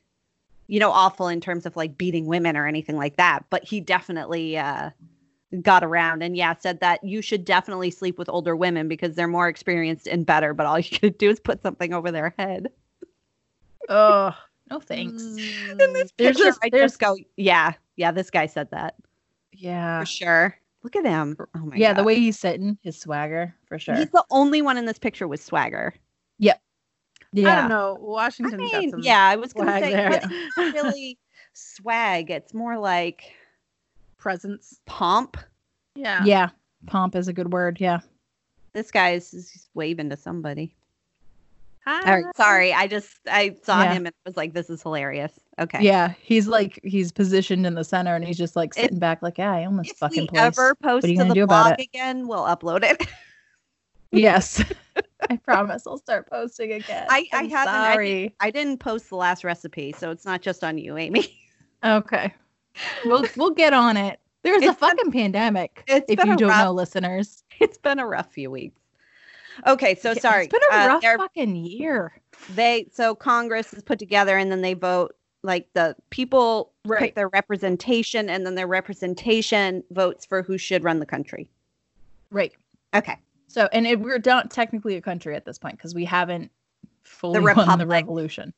you 0.70 0.78
know, 0.78 0.92
awful 0.92 1.26
in 1.26 1.40
terms 1.40 1.66
of 1.66 1.74
like 1.74 1.98
beating 1.98 2.26
women 2.26 2.56
or 2.56 2.66
anything 2.66 2.96
like 2.96 3.16
that. 3.16 3.44
But 3.50 3.64
he 3.64 3.80
definitely 3.80 4.56
uh, 4.56 4.90
got 5.62 5.82
around 5.82 6.22
and 6.22 6.36
yeah, 6.36 6.54
said 6.56 6.78
that 6.78 7.02
you 7.02 7.22
should 7.22 7.44
definitely 7.44 7.90
sleep 7.90 8.16
with 8.18 8.28
older 8.28 8.54
women 8.54 8.86
because 8.86 9.16
they're 9.16 9.26
more 9.26 9.48
experienced 9.48 10.06
and 10.06 10.24
better, 10.24 10.54
but 10.54 10.66
all 10.66 10.78
you 10.78 10.98
could 10.98 11.18
do 11.18 11.28
is 11.28 11.40
put 11.40 11.60
something 11.62 11.92
over 11.92 12.12
their 12.12 12.34
head. 12.38 12.68
Oh, 13.88 14.32
no 14.70 14.78
thanks. 14.78 15.20
In 15.22 15.36
Mm, 15.36 15.78
this 15.94 16.12
There's 16.16 16.36
picture, 16.36 16.44
this- 16.44 16.58
I 16.62 16.70
there's- 16.70 16.90
just 16.92 17.00
go, 17.00 17.16
yeah, 17.36 17.72
yeah, 17.96 18.12
this 18.12 18.30
guy 18.30 18.46
said 18.46 18.70
that 18.70 18.94
Yeah. 19.52 19.98
for 20.00 20.06
sure. 20.06 20.56
Look 20.84 20.94
at 20.96 21.04
him. 21.04 21.36
Oh 21.56 21.58
my 21.66 21.76
yeah, 21.76 21.88
god. 21.88 21.98
the 21.98 22.04
way 22.04 22.14
he's 22.14 22.38
sitting, 22.38 22.78
his 22.82 22.98
swagger 22.98 23.54
for 23.66 23.78
sure. 23.78 23.96
He's 23.96 24.10
the 24.10 24.24
only 24.30 24.62
one 24.62 24.78
in 24.78 24.86
this 24.86 24.98
picture 24.98 25.26
with 25.28 25.42
swagger. 25.42 25.92
I 26.42 26.54
yeah. 27.32 27.52
I 27.52 27.60
don't 27.60 27.68
know. 27.68 27.96
I 27.96 28.00
Washington's 28.00 28.70
got 28.72 28.80
mean, 28.80 28.90
some 28.90 29.00
yeah, 29.02 29.24
I 29.26 29.36
was 29.36 29.52
gonna 29.52 29.78
say, 29.80 29.92
there. 29.92 30.10
but 30.10 30.24
it's 30.30 30.56
not 30.56 30.74
really 30.74 31.18
swag. 31.52 32.30
It's 32.30 32.54
more 32.54 32.78
like 32.78 33.32
presence. 34.18 34.80
pomp. 34.86 35.36
Yeah. 35.94 36.24
Yeah. 36.24 36.50
Pomp 36.86 37.14
is 37.16 37.28
a 37.28 37.32
good 37.32 37.52
word. 37.52 37.78
Yeah. 37.80 38.00
This 38.72 38.90
guy 38.90 39.10
is 39.10 39.34
is 39.34 39.68
waving 39.74 40.10
to 40.10 40.16
somebody. 40.16 40.74
Hi. 41.86 42.10
All 42.12 42.22
right, 42.22 42.36
sorry. 42.36 42.72
I 42.74 42.86
just 42.86 43.18
I 43.26 43.56
saw 43.62 43.82
Yeah. 43.82 43.94
him 43.94 44.06
and 44.06 44.14
was 44.26 44.36
like, 44.36 44.52
this 44.52 44.68
is 44.70 44.82
hilarious. 44.82 45.32
Okay. 45.58 45.78
Yeah. 45.82 46.12
He's 46.22 46.46
like 46.46 46.78
he's 46.84 47.10
positioned 47.10 47.66
in 47.66 47.74
the 47.74 47.84
center 47.84 48.14
and 48.14 48.24
he's 48.24 48.36
just 48.38 48.54
like 48.56 48.70
If- 48.76 48.82
sitting 48.84 48.98
back 48.98 49.22
like, 49.22 49.38
yeah, 49.38 49.52
I 49.52 49.64
almost 49.64 49.86
this 49.88 49.92
If 49.92 49.98
fucking 49.98 50.22
we 50.22 50.28
place. 50.28 50.42
ever 50.42 50.74
post 50.76 51.04
are 51.06 51.08
you 51.08 51.16
to 51.18 51.24
the 51.24 51.34
do 51.34 51.46
blog 51.46 51.80
again, 51.80 52.28
we'll 52.28 52.44
upload 52.44 52.82
it. 52.84 53.06
Yes. 54.12 54.62
I 55.30 55.36
promise 55.36 55.86
I'll 55.86 55.98
start 55.98 56.28
posting 56.28 56.72
again. 56.72 57.06
I- 57.08 57.28
I 57.32 57.38
I'm 57.38 57.50
haven't- 57.50 57.74
sorry. 57.74 58.34
I 58.40 58.50
didn't 58.50 58.78
post 58.78 59.08
the 59.10 59.16
last 59.16 59.44
recipe, 59.44 59.92
so 59.92 60.10
it's 60.10 60.24
not 60.24 60.40
just 60.42 60.64
on 60.64 60.78
you, 60.78 60.96
Amy. 60.96 61.36
Okay. 61.82 62.34
We'll 63.04 63.24
we'll 63.36 63.50
get 63.52 63.72
on 63.72 63.96
it. 63.96 64.20
There's 64.42 64.62
a 64.62 64.66
It's 64.66 64.80
been- 64.80 64.90
fucking 64.90 65.12
pandemic. 65.12 65.82
it's 65.86 66.10
if 66.10 66.18
been 66.18 66.26
you 66.28 66.34
a 66.34 66.36
don't 66.36 66.48
rough- 66.50 66.64
know, 66.64 66.72
listeners. 66.72 67.42
It's 67.60 67.78
been 67.78 67.98
a 67.98 68.06
rough 68.06 68.32
few 68.32 68.50
weeks. 68.50 68.78
Okay, 69.66 69.94
so 69.94 70.12
Yeah, 70.12 70.20
sorry. 70.20 70.44
It's 70.44 70.52
been 70.52 70.60
a 70.70 70.74
uh, 70.74 70.86
rough 70.88 71.02
they're- 71.02 71.18
fucking 71.18 71.56
year. 71.56 72.12
they 72.54 72.86
so 72.92 73.14
Congress 73.14 73.72
is 73.72 73.82
put 73.82 73.98
together 73.98 74.36
and 74.38 74.50
then 74.52 74.60
they 74.62 74.74
vote 74.74 75.14
like 75.42 75.68
the 75.72 75.96
people 76.10 76.72
pick 76.98 77.14
their 77.14 77.28
representation 77.28 78.28
and 78.28 78.44
then 78.44 78.54
their 78.56 78.66
representation 78.66 79.82
votes 79.90 80.26
for 80.26 80.42
who 80.42 80.58
should 80.58 80.84
run 80.84 80.98
the 81.00 81.06
country. 81.06 81.48
Right. 82.30 82.52
Okay. 82.94 83.16
So, 83.50 83.68
and 83.72 83.84
it, 83.84 83.98
we're 83.98 84.20
not 84.24 84.50
technically 84.50 84.94
a 84.96 85.00
country 85.00 85.34
at 85.34 85.44
this 85.44 85.58
point 85.58 85.76
because 85.76 85.92
we 85.92 86.04
haven't 86.04 86.52
fully 87.02 87.40
won 87.40 87.78
the 87.78 87.86
revolution. 87.86 88.54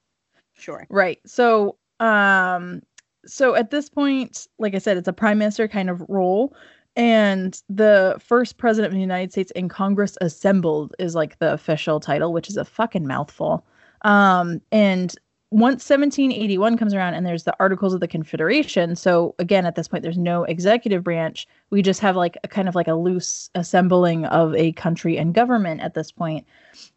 Sure. 0.53 0.87
Right. 0.91 1.19
So, 1.25 1.79
um, 1.99 2.83
so 3.25 3.55
at 3.55 3.71
this 3.71 3.89
point, 3.89 4.49
like 4.59 4.75
I 4.75 4.79
said, 4.79 4.99
it's 4.99 5.09
a 5.09 5.13
prime 5.13 5.39
minister 5.39 5.67
kind 5.67 5.89
of 5.89 6.03
role, 6.09 6.55
and 6.95 7.59
the 7.71 8.21
first 8.21 8.59
president 8.59 8.93
of 8.93 8.95
the 8.95 9.01
United 9.01 9.33
States 9.33 9.51
in 9.53 9.71
Congress 9.71 10.19
assembled 10.21 10.95
is 10.99 11.15
like 11.15 11.39
the 11.39 11.55
official 11.55 11.99
title, 11.99 12.33
which 12.33 12.51
is 12.51 12.59
a 12.59 12.65
fucking 12.65 13.07
mouthful. 13.07 13.65
Um, 14.03 14.61
and 14.73 15.15
once 15.53 15.89
1781 15.89 16.79
comes 16.79 16.95
around 16.95 17.15
and 17.15 17.27
there's 17.27 17.45
the 17.45 17.55
Articles 17.61 17.93
of 17.93 18.01
the 18.01 18.09
Confederation, 18.09 18.97
so 18.97 19.35
again, 19.39 19.67
at 19.67 19.75
this 19.75 19.87
point, 19.87 20.03
there's 20.03 20.17
no 20.17 20.45
executive 20.45 21.05
branch. 21.05 21.47
We 21.69 21.83
just 21.83 22.01
have 22.01 22.17
like 22.17 22.39
a 22.43 22.49
kind 22.49 22.69
of 22.69 22.75
like 22.75 22.89
a 22.89 22.95
loose 22.95 23.51
assembling 23.55 24.25
of 24.27 24.55
a 24.55 24.73
country 24.73 25.19
and 25.19 25.35
government 25.35 25.83
at 25.83 25.93
this 25.93 26.11
point. 26.11 26.47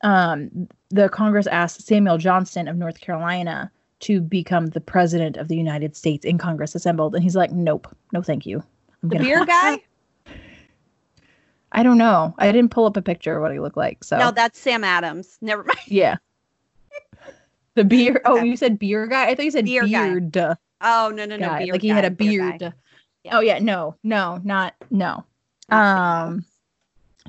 Um, 0.02 0.70
the 0.90 1.10
Congress 1.10 1.48
asked 1.48 1.86
Samuel 1.86 2.18
Johnston 2.18 2.70
of 2.70 2.78
North 2.78 3.02
Carolina 3.02 3.70
to 4.02 4.22
become 4.22 4.68
the 4.68 4.82
president 4.82 5.36
of 5.36 5.50
the 5.50 5.58
United 5.58 5.96
States 5.96 6.26
in 6.26 6.38
Congress 6.38 6.76
assembled. 6.76 7.14
And 7.14 7.24
he's 7.24 7.36
like, 7.36 7.52
nope, 7.52 7.94
no, 8.14 8.22
thank 8.22 8.46
you. 8.46 8.64
I'm 9.04 9.10
The 9.10 9.20
beer 9.20 9.46
guy? 9.46 9.80
I 11.74 11.84
don't 11.84 11.98
know. 11.98 12.34
I 12.38 12.54
didn't 12.54 12.72
pull 12.72 12.86
up 12.86 12.96
a 12.96 13.02
picture 13.02 13.36
of 13.36 13.42
what 13.42 13.52
he 13.52 13.60
looked 13.60 13.76
like. 13.76 14.02
So 14.04 14.18
No, 14.18 14.32
that's 14.32 14.58
Sam 14.58 14.86
Adams. 14.86 15.38
Never 15.42 15.64
mind. 15.64 15.80
yeah. 15.88 16.16
The 17.76 17.84
beer. 17.84 18.22
Oh, 18.26 18.42
you 18.42 18.56
said 18.58 18.80
beer 18.80 19.06
guy? 19.08 19.28
I 19.28 19.36
thought 19.36 19.46
you 19.46 19.52
said 19.52 19.66
Beer 19.66 19.86
guy. 19.88 20.20
Oh 20.82 21.12
no 21.14 21.26
no 21.26 21.38
no 21.38 21.48
guy. 21.48 21.60
beer 21.66 21.74
like 21.74 21.82
he 21.82 21.90
had 21.90 22.02
guy, 22.02 22.08
a 22.08 22.12
beer 22.12 22.52
beard. 22.52 22.74
Yeah. 23.24 23.38
Oh 23.38 23.42
yeah, 23.42 23.60
no, 23.60 23.96
no, 24.04 24.40
not 24.44 24.76
no. 24.92 25.24
Not 25.70 25.84
Sam 25.88 25.98
Um 25.98 26.32
Adams. 26.34 26.46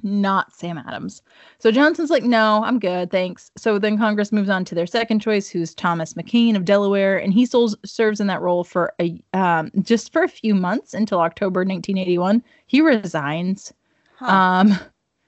not 0.02 0.52
Sam 0.54 0.78
Adams. 0.78 1.22
So 1.58 1.70
Johnson's 1.72 2.10
like, 2.10 2.22
no, 2.22 2.62
I'm 2.64 2.78
good, 2.78 3.10
thanks. 3.10 3.50
So 3.56 3.78
then 3.78 3.96
Congress 3.96 4.30
moves 4.30 4.50
on 4.50 4.64
to 4.66 4.74
their 4.74 4.86
second 4.86 5.20
choice, 5.20 5.48
who's 5.48 5.74
Thomas 5.74 6.14
McKean 6.14 6.54
of 6.54 6.64
Delaware, 6.66 7.16
and 7.18 7.32
he 7.32 7.46
still 7.46 7.74
serves 7.84 8.20
in 8.20 8.26
that 8.26 8.42
role 8.42 8.62
for 8.62 8.92
a 9.00 9.18
um, 9.32 9.70
just 9.82 10.12
for 10.12 10.22
a 10.22 10.28
few 10.28 10.54
months 10.54 10.92
until 10.92 11.20
October 11.20 11.60
1981. 11.60 12.42
He 12.66 12.80
resigns, 12.82 13.72
Huh. 14.16 14.26
um, 14.26 14.78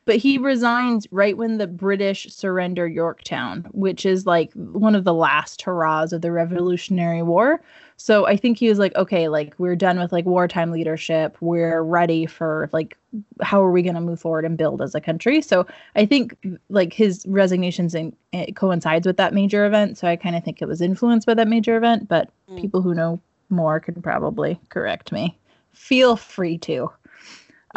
but 0.08 0.16
he 0.16 0.38
resigns 0.38 1.06
right 1.10 1.36
when 1.36 1.58
the 1.58 1.66
British 1.66 2.32
surrender 2.32 2.88
Yorktown, 2.88 3.66
which 3.72 4.06
is 4.06 4.24
like 4.24 4.50
one 4.54 4.94
of 4.94 5.04
the 5.04 5.12
last 5.12 5.60
hurrahs 5.60 6.14
of 6.14 6.22
the 6.22 6.32
Revolutionary 6.32 7.22
War. 7.22 7.60
So 7.98 8.26
I 8.26 8.34
think 8.34 8.56
he 8.56 8.70
was 8.70 8.78
like, 8.78 8.96
okay, 8.96 9.28
like 9.28 9.54
we're 9.58 9.76
done 9.76 9.98
with 9.98 10.10
like 10.10 10.24
wartime 10.24 10.70
leadership. 10.70 11.36
We're 11.42 11.82
ready 11.82 12.24
for 12.24 12.70
like 12.72 12.96
how 13.42 13.62
are 13.62 13.70
we 13.70 13.82
going 13.82 13.96
to 13.96 14.00
move 14.00 14.18
forward 14.18 14.46
and 14.46 14.56
build 14.56 14.80
as 14.80 14.94
a 14.94 15.00
country. 15.00 15.42
So 15.42 15.66
I 15.94 16.06
think 16.06 16.34
like 16.70 16.94
his 16.94 17.26
resignations 17.28 17.94
in, 17.94 18.16
it 18.32 18.56
coincides 18.56 19.06
with 19.06 19.18
that 19.18 19.34
major 19.34 19.66
event. 19.66 19.98
So 19.98 20.08
I 20.08 20.16
kind 20.16 20.36
of 20.36 20.42
think 20.42 20.62
it 20.62 20.68
was 20.68 20.80
influenced 20.80 21.26
by 21.26 21.34
that 21.34 21.48
major 21.48 21.76
event. 21.76 22.08
But 22.08 22.30
Mm. 22.48 22.62
people 22.62 22.80
who 22.80 22.94
know 22.94 23.20
more 23.50 23.78
can 23.78 24.00
probably 24.00 24.58
correct 24.70 25.12
me. 25.12 25.36
Feel 25.74 26.16
free 26.16 26.56
to. 26.58 26.90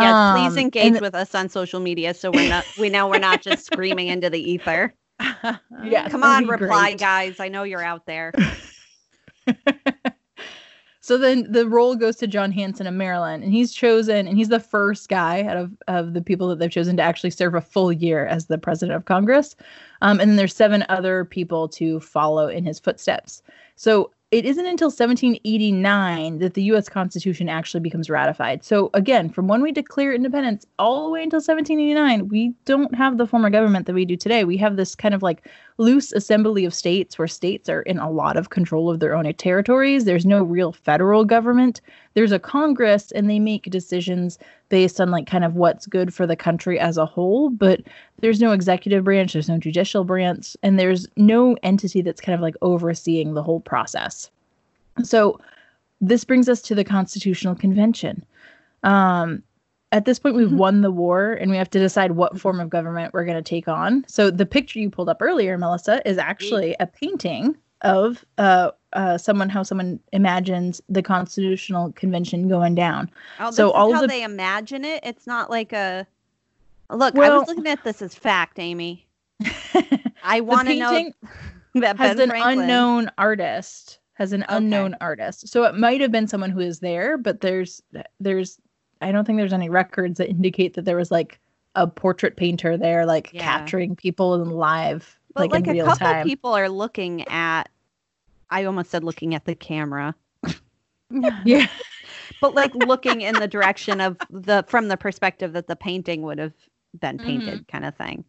Yeah, 0.01 0.33
please 0.35 0.53
Um, 0.53 0.59
engage 0.59 0.85
and- 0.93 1.01
with 1.01 1.15
us 1.15 1.33
on 1.35 1.49
social 1.49 1.79
media 1.79 2.13
so 2.13 2.31
we're 2.31 2.49
not 2.49 2.65
we 2.79 2.89
know 2.89 3.07
we're 3.07 3.19
not 3.19 3.41
just 3.41 3.65
screaming 3.65 4.07
into 4.07 4.29
the 4.29 4.39
ether. 4.39 4.93
Yeah, 5.83 6.09
Come 6.09 6.23
on, 6.23 6.47
reply 6.47 6.89
great. 6.91 6.99
guys. 6.99 7.39
I 7.39 7.47
know 7.47 7.63
you're 7.63 7.83
out 7.83 8.05
there. 8.05 8.31
so 11.03 11.17
then 11.17 11.51
the 11.51 11.67
role 11.67 11.95
goes 11.95 12.15
to 12.17 12.27
John 12.27 12.51
Hanson 12.51 12.85
of 12.87 12.93
Maryland, 12.93 13.43
and 13.43 13.51
he's 13.51 13.73
chosen, 13.73 14.27
and 14.27 14.37
he's 14.37 14.49
the 14.49 14.59
first 14.59 15.09
guy 15.09 15.43
out 15.43 15.57
of, 15.57 15.71
of 15.87 16.13
the 16.13 16.21
people 16.21 16.47
that 16.49 16.59
they've 16.59 16.69
chosen 16.71 16.95
to 16.97 17.03
actually 17.03 17.31
serve 17.31 17.55
a 17.55 17.61
full 17.61 17.91
year 17.91 18.25
as 18.27 18.45
the 18.45 18.57
president 18.59 18.95
of 18.95 19.05
Congress. 19.05 19.55
Um, 20.01 20.19
and 20.19 20.29
then 20.29 20.37
there's 20.37 20.55
seven 20.55 20.85
other 20.89 21.25
people 21.25 21.67
to 21.69 21.99
follow 21.99 22.47
in 22.47 22.63
his 22.65 22.79
footsteps. 22.79 23.41
So 23.75 24.11
it 24.31 24.45
isn't 24.45 24.65
until 24.65 24.87
1789 24.87 26.39
that 26.39 26.53
the 26.53 26.63
U.S. 26.63 26.87
Constitution 26.87 27.49
actually 27.49 27.81
becomes 27.81 28.09
ratified. 28.09 28.63
So 28.63 28.89
again, 28.93 29.29
from 29.29 29.49
when 29.49 29.61
we 29.61 29.73
declare 29.73 30.13
independence 30.13 30.65
all 30.79 31.03
the 31.03 31.11
way 31.11 31.21
until 31.21 31.37
1789, 31.39 32.29
we 32.29 32.53
don't 32.63 32.95
have 32.95 33.17
the 33.17 33.27
form 33.27 33.43
of 33.43 33.51
government 33.51 33.87
that 33.87 33.93
we 33.93 34.05
do 34.05 34.15
today. 34.15 34.45
We 34.45 34.55
have 34.57 34.77
this 34.77 34.95
kind 34.95 35.13
of 35.13 35.21
like 35.21 35.49
loose 35.81 36.11
assembly 36.11 36.63
of 36.63 36.73
states 36.75 37.17
where 37.17 37.27
states 37.27 37.67
are 37.67 37.81
in 37.81 37.97
a 37.97 38.09
lot 38.09 38.37
of 38.37 38.51
control 38.51 38.89
of 38.89 38.99
their 38.99 39.15
own 39.15 39.31
territories. 39.33 40.05
There's 40.05 40.27
no 40.27 40.43
real 40.43 40.71
federal 40.71 41.25
government. 41.25 41.81
There's 42.13 42.31
a 42.31 42.39
Congress, 42.39 43.11
and 43.11 43.27
they 43.27 43.39
make 43.39 43.63
decisions 43.63 44.37
based 44.69 45.01
on 45.01 45.09
like 45.09 45.25
kind 45.25 45.43
of 45.43 45.55
what's 45.55 45.87
good 45.87 46.13
for 46.13 46.27
the 46.27 46.35
country 46.35 46.79
as 46.79 46.97
a 46.97 47.05
whole. 47.05 47.49
But 47.49 47.81
there's 48.19 48.39
no 48.39 48.51
executive 48.51 49.03
branch, 49.03 49.33
there's 49.33 49.49
no 49.49 49.57
judicial 49.57 50.03
branch, 50.03 50.55
and 50.61 50.77
there's 50.77 51.07
no 51.17 51.57
entity 51.63 52.01
that's 52.01 52.21
kind 52.21 52.35
of 52.35 52.41
like 52.41 52.55
overseeing 52.61 53.33
the 53.33 53.43
whole 53.43 53.59
process. 53.59 54.29
So 55.03 55.39
this 55.99 56.23
brings 56.23 56.47
us 56.47 56.61
to 56.63 56.75
the 56.75 56.83
Constitutional 56.83 57.55
Convention. 57.55 58.23
Um, 58.83 59.41
at 59.91 60.05
this 60.05 60.19
point, 60.19 60.35
we've 60.35 60.47
Mhm. 60.49 60.57
won 60.57 60.81
the 60.81 60.91
war 60.91 61.33
and 61.33 61.51
we 61.51 61.57
have 61.57 61.69
to 61.71 61.79
decide 61.79 62.11
what 62.13 62.39
form 62.39 62.59
of 62.59 62.69
government 62.69 63.13
we're 63.13 63.25
going 63.25 63.35
to 63.41 63.41
take 63.47 63.67
on. 63.67 64.05
So 64.07 64.31
the 64.31 64.45
picture 64.45 64.79
you 64.79 64.89
pulled 64.89 65.09
up 65.09 65.21
earlier, 65.21 65.57
Melissa, 65.57 66.01
is 66.09 66.17
actually 66.17 66.75
a 66.79 66.87
painting 66.87 67.57
of 67.81 68.23
uh, 68.37 68.71
uh, 68.93 69.17
someone, 69.17 69.49
how 69.49 69.63
someone 69.63 69.99
imagines 70.13 70.81
the 70.87 71.01
Constitutional 71.01 71.91
Convention 71.93 72.47
going 72.47 72.75
down. 72.75 73.09
Oh, 73.39 73.51
So 73.51 73.71
all 73.71 73.89
of 73.89 73.95
how 73.95 74.01
the- 74.01 74.07
they 74.07 74.23
imagine 74.23 74.85
it. 74.85 74.99
It's 75.03 75.25
not 75.27 75.49
like 75.49 75.73
a 75.73 76.05
look. 76.89 77.17
I 77.17 77.29
was 77.29 77.47
looking 77.47 77.67
at 77.67 77.83
this 77.83 78.01
as 78.01 78.13
fact, 78.13 78.59
Amy. 78.59 79.07
I 80.23 80.41
want 80.41 80.67
to 80.67 80.75
know 80.75 80.89
painting 80.91 81.13
that 81.75 81.97
has 81.97 82.17
Ben 82.17 82.23
an 82.25 82.29
Franklin, 82.29 82.59
unknown 82.59 83.11
artist 83.17 83.99
has 84.13 84.33
an 84.33 84.43
Okay. 84.43 84.57
unknown 84.57 84.95
artist 85.01 85.47
so 85.47 85.63
it 85.63 85.73
might 85.73 85.99
have 85.99 86.11
been 86.11 86.27
someone 86.27 86.51
who 86.51 86.59
is 86.59 86.79
there 86.79 87.17
but 87.17 87.41
there's 87.41 87.81
there's 88.19 88.59
i 89.01 89.11
don't 89.11 89.25
think 89.25 89.37
there's 89.37 89.53
any 89.53 89.69
records 89.69 90.17
that 90.17 90.29
indicate 90.29 90.73
that 90.75 90.85
there 90.85 90.97
was 90.97 91.11
like 91.11 91.39
a 91.75 91.87
portrait 91.87 92.35
painter 92.35 92.77
there 92.77 93.05
like 93.05 93.31
Yeah. 93.33 93.43
capturing 93.43 93.95
people 93.95 94.35
in 94.35 94.49
live 94.49 95.17
but 95.33 95.49
like, 95.49 95.51
like, 95.51 95.63
in 95.63 95.69
a 95.69 95.73
real 95.73 95.85
couple 95.85 96.07
time 96.07 96.27
people 96.27 96.53
are 96.53 96.69
looking 96.69 97.27
at. 97.29 97.69
I 98.49 98.65
almost 98.65 98.91
said 98.91 99.03
looking 99.03 99.33
at 99.33 99.45
the 99.45 99.55
camera, 99.55 100.13
yeah 101.45 101.67
but 102.41 102.53
like 102.53 102.73
looking 102.75 103.21
in 103.21 103.39
the 103.39 103.47
direction 103.47 104.01
of 104.01 104.17
the 104.29 104.63
from 104.67 104.87
the 104.89 104.97
perspective 104.97 105.53
that 105.53 105.67
the 105.67 105.75
painting 105.75 106.21
would 106.23 106.39
have 106.39 106.53
been 106.99 107.17
Mm-hmm. 107.17 107.27
painted, 107.27 107.67
kind 107.67 107.85
of 107.85 107.95
thing. 107.95 108.25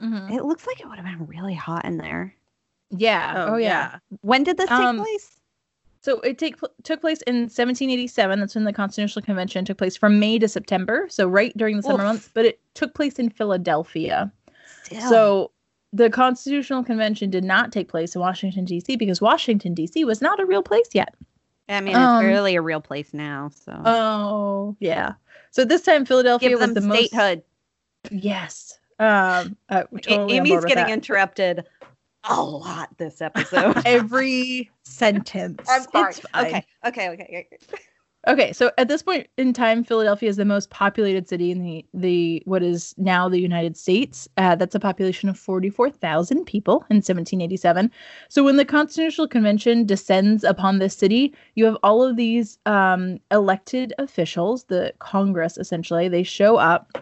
Mhm. 0.00 0.30
It 0.30 0.44
looks 0.44 0.66
like 0.66 0.80
it 0.80 0.86
would 0.88 0.98
have 0.98 1.06
been 1.06 1.26
really 1.26 1.54
hot 1.54 1.84
in 1.84 1.96
there. 1.96 2.34
yeah 2.90 3.44
oh, 3.48 3.56
yeah 3.56 3.98
When 4.20 4.42
did 4.44 4.56
this 4.58 4.68
take 4.68 4.78
Um, 4.78 4.96
place? 4.98 5.40
So 6.02 6.18
it 6.20 6.36
take, 6.36 6.56
took 6.82 7.00
place 7.00 7.22
in 7.22 7.42
1787. 7.42 8.40
That's 8.40 8.54
when 8.56 8.64
the 8.64 8.72
Constitutional 8.72 9.24
Convention 9.24 9.64
took 9.64 9.78
place 9.78 9.96
from 9.96 10.18
May 10.18 10.38
to 10.40 10.48
September. 10.48 11.06
So 11.08 11.28
right 11.28 11.56
during 11.56 11.76
the 11.76 11.82
summer 11.84 12.02
Oof. 12.02 12.08
months, 12.08 12.30
but 12.34 12.44
it 12.44 12.60
took 12.74 12.94
place 12.94 13.20
in 13.20 13.30
Philadelphia. 13.30 14.32
Still. 14.84 15.00
So 15.08 15.50
the 15.92 16.10
Constitutional 16.10 16.82
Convention 16.82 17.30
did 17.30 17.44
not 17.44 17.70
take 17.70 17.88
place 17.88 18.16
in 18.16 18.20
Washington, 18.20 18.64
D.C. 18.64 18.96
because 18.96 19.20
Washington, 19.20 19.74
D.C. 19.74 20.04
was 20.04 20.20
not 20.20 20.40
a 20.40 20.44
real 20.44 20.62
place 20.62 20.88
yet. 20.92 21.14
I 21.68 21.80
mean, 21.80 21.94
it's 21.94 22.02
um, 22.02 22.20
barely 22.20 22.56
a 22.56 22.62
real 22.62 22.80
place 22.80 23.14
now. 23.14 23.50
So 23.54 23.80
Oh, 23.84 24.76
yeah. 24.80 25.12
So 25.52 25.64
this 25.64 25.82
time 25.82 26.04
Philadelphia 26.04 26.48
give 26.48 26.60
was 26.60 26.74
the 26.74 26.82
statehood. 26.82 27.42
most. 28.04 28.24
Yes. 28.24 28.78
Um, 28.98 29.56
uh, 29.68 29.84
totally 30.02 30.38
Amy's 30.38 30.64
getting 30.64 30.88
interrupted 30.88 31.64
a 32.24 32.42
lot 32.42 32.88
this 32.98 33.20
episode. 33.20 33.82
every 33.84 34.70
sentence. 34.84 35.68
I'm 35.68 35.82
sorry. 35.90 36.14
Okay, 36.36 36.66
okay, 36.86 37.08
okay. 37.10 37.46
okay. 37.50 37.78
Okay, 38.28 38.52
so 38.52 38.70
at 38.78 38.86
this 38.86 39.02
point 39.02 39.26
in 39.36 39.52
time, 39.52 39.82
Philadelphia 39.82 40.28
is 40.28 40.36
the 40.36 40.44
most 40.44 40.70
populated 40.70 41.28
city 41.28 41.50
in 41.50 41.60
the 41.64 41.84
the 41.92 42.40
what 42.44 42.62
is 42.62 42.94
now 42.96 43.28
the 43.28 43.40
United 43.40 43.76
States. 43.76 44.28
Uh, 44.36 44.54
that's 44.54 44.76
a 44.76 44.80
population 44.80 45.28
of 45.28 45.36
forty 45.36 45.68
four 45.68 45.90
thousand 45.90 46.44
people 46.44 46.84
in 46.88 47.02
seventeen 47.02 47.40
eighty 47.40 47.56
seven. 47.56 47.90
So 48.28 48.44
when 48.44 48.58
the 48.58 48.64
Constitutional 48.64 49.26
Convention 49.26 49.84
descends 49.86 50.44
upon 50.44 50.78
this 50.78 50.94
city, 50.94 51.34
you 51.56 51.64
have 51.64 51.76
all 51.82 52.00
of 52.00 52.14
these 52.14 52.58
um, 52.64 53.18
elected 53.32 53.92
officials, 53.98 54.64
the 54.64 54.94
Congress 55.00 55.58
essentially. 55.58 56.08
They 56.08 56.22
show 56.22 56.58
up. 56.58 56.96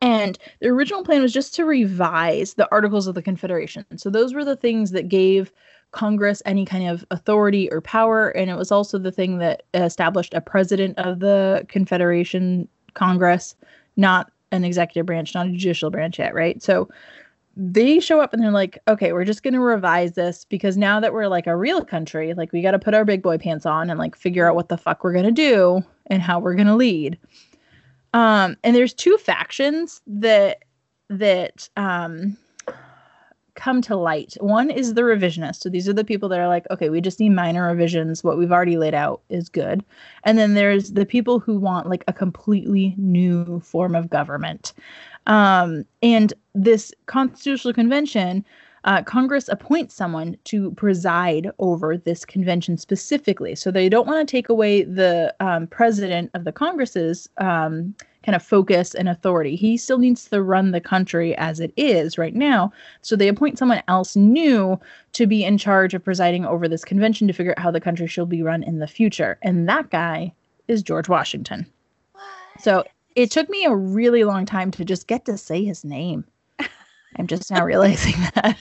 And 0.00 0.38
the 0.60 0.68
original 0.68 1.02
plan 1.02 1.22
was 1.22 1.32
just 1.32 1.54
to 1.56 1.64
revise 1.64 2.54
the 2.54 2.68
Articles 2.70 3.06
of 3.06 3.14
the 3.14 3.22
Confederation. 3.22 3.84
So 3.96 4.10
those 4.10 4.32
were 4.32 4.44
the 4.44 4.56
things 4.56 4.92
that 4.92 5.08
gave 5.08 5.52
Congress 5.90 6.42
any 6.44 6.64
kind 6.64 6.88
of 6.88 7.04
authority 7.10 7.70
or 7.72 7.80
power. 7.80 8.28
And 8.30 8.50
it 8.50 8.56
was 8.56 8.70
also 8.70 8.98
the 8.98 9.10
thing 9.10 9.38
that 9.38 9.64
established 9.74 10.34
a 10.34 10.40
president 10.40 10.98
of 10.98 11.20
the 11.20 11.66
Confederation 11.68 12.68
Congress, 12.94 13.56
not 13.96 14.30
an 14.52 14.64
executive 14.64 15.06
branch, 15.06 15.34
not 15.34 15.46
a 15.46 15.50
judicial 15.50 15.90
branch 15.90 16.18
yet, 16.18 16.34
right? 16.34 16.62
So 16.62 16.88
they 17.56 17.98
show 17.98 18.20
up 18.20 18.32
and 18.32 18.40
they're 18.40 18.52
like, 18.52 18.78
okay, 18.86 19.12
we're 19.12 19.24
just 19.24 19.42
going 19.42 19.54
to 19.54 19.60
revise 19.60 20.12
this 20.12 20.44
because 20.44 20.76
now 20.76 21.00
that 21.00 21.12
we're 21.12 21.26
like 21.26 21.48
a 21.48 21.56
real 21.56 21.84
country, 21.84 22.32
like 22.34 22.52
we 22.52 22.62
got 22.62 22.70
to 22.70 22.78
put 22.78 22.94
our 22.94 23.04
big 23.04 23.20
boy 23.20 23.36
pants 23.36 23.66
on 23.66 23.90
and 23.90 23.98
like 23.98 24.14
figure 24.14 24.48
out 24.48 24.54
what 24.54 24.68
the 24.68 24.78
fuck 24.78 25.02
we're 25.02 25.12
going 25.12 25.24
to 25.24 25.32
do 25.32 25.82
and 26.06 26.22
how 26.22 26.38
we're 26.38 26.54
going 26.54 26.68
to 26.68 26.76
lead. 26.76 27.18
Um, 28.18 28.56
and 28.64 28.74
there's 28.74 28.94
two 28.94 29.16
factions 29.16 30.00
that 30.08 30.64
that 31.08 31.68
um 31.76 32.36
come 33.54 33.80
to 33.82 33.96
light. 33.96 34.36
One 34.40 34.70
is 34.70 34.94
the 34.94 35.02
revisionists. 35.02 35.60
So 35.60 35.68
these 35.68 35.88
are 35.88 35.92
the 35.92 36.04
people 36.04 36.28
that 36.28 36.38
are 36.38 36.48
like, 36.48 36.64
okay, 36.70 36.90
we 36.90 37.00
just 37.00 37.18
need 37.20 37.30
minor 37.30 37.66
revisions. 37.66 38.22
What 38.22 38.38
we've 38.38 38.52
already 38.52 38.76
laid 38.76 38.94
out 38.94 39.20
is 39.28 39.48
good. 39.48 39.84
And 40.24 40.36
then 40.38 40.54
there's 40.54 40.92
the 40.92 41.06
people 41.06 41.40
who 41.40 41.58
want 41.58 41.88
like 41.88 42.04
a 42.06 42.12
completely 42.12 42.94
new 42.96 43.60
form 43.60 43.94
of 43.96 44.10
government. 44.10 44.72
Um, 45.26 45.84
and 46.02 46.32
this 46.54 46.92
constitutional 47.06 47.74
convention, 47.74 48.44
uh, 48.88 49.02
Congress 49.02 49.50
appoints 49.50 49.94
someone 49.94 50.34
to 50.44 50.70
preside 50.70 51.50
over 51.58 51.98
this 51.98 52.24
convention 52.24 52.78
specifically. 52.78 53.54
So 53.54 53.70
they 53.70 53.90
don't 53.90 54.06
want 54.06 54.26
to 54.26 54.32
take 54.32 54.48
away 54.48 54.82
the 54.82 55.34
um, 55.40 55.66
president 55.66 56.30
of 56.32 56.44
the 56.44 56.52
Congress's 56.52 57.28
um, 57.36 57.94
kind 58.24 58.34
of 58.34 58.42
focus 58.42 58.94
and 58.94 59.06
authority. 59.06 59.56
He 59.56 59.76
still 59.76 59.98
needs 59.98 60.24
to 60.30 60.42
run 60.42 60.70
the 60.70 60.80
country 60.80 61.36
as 61.36 61.60
it 61.60 61.70
is 61.76 62.16
right 62.16 62.34
now. 62.34 62.72
So 63.02 63.14
they 63.14 63.28
appoint 63.28 63.58
someone 63.58 63.82
else 63.88 64.16
new 64.16 64.80
to 65.12 65.26
be 65.26 65.44
in 65.44 65.58
charge 65.58 65.92
of 65.92 66.02
presiding 66.02 66.46
over 66.46 66.66
this 66.66 66.82
convention 66.82 67.26
to 67.26 67.34
figure 67.34 67.52
out 67.58 67.62
how 67.62 67.70
the 67.70 67.82
country 67.82 68.06
should 68.06 68.30
be 68.30 68.42
run 68.42 68.62
in 68.62 68.78
the 68.78 68.86
future. 68.86 69.38
And 69.42 69.68
that 69.68 69.90
guy 69.90 70.32
is 70.66 70.82
George 70.82 71.10
Washington. 71.10 71.66
What? 72.12 72.24
So 72.60 72.84
it 73.16 73.30
took 73.30 73.50
me 73.50 73.66
a 73.66 73.76
really 73.76 74.24
long 74.24 74.46
time 74.46 74.70
to 74.70 74.84
just 74.86 75.08
get 75.08 75.26
to 75.26 75.36
say 75.36 75.62
his 75.62 75.84
name. 75.84 76.24
I'm 77.16 77.26
just 77.26 77.50
now 77.50 77.64
realizing 77.64 78.14
that. 78.34 78.58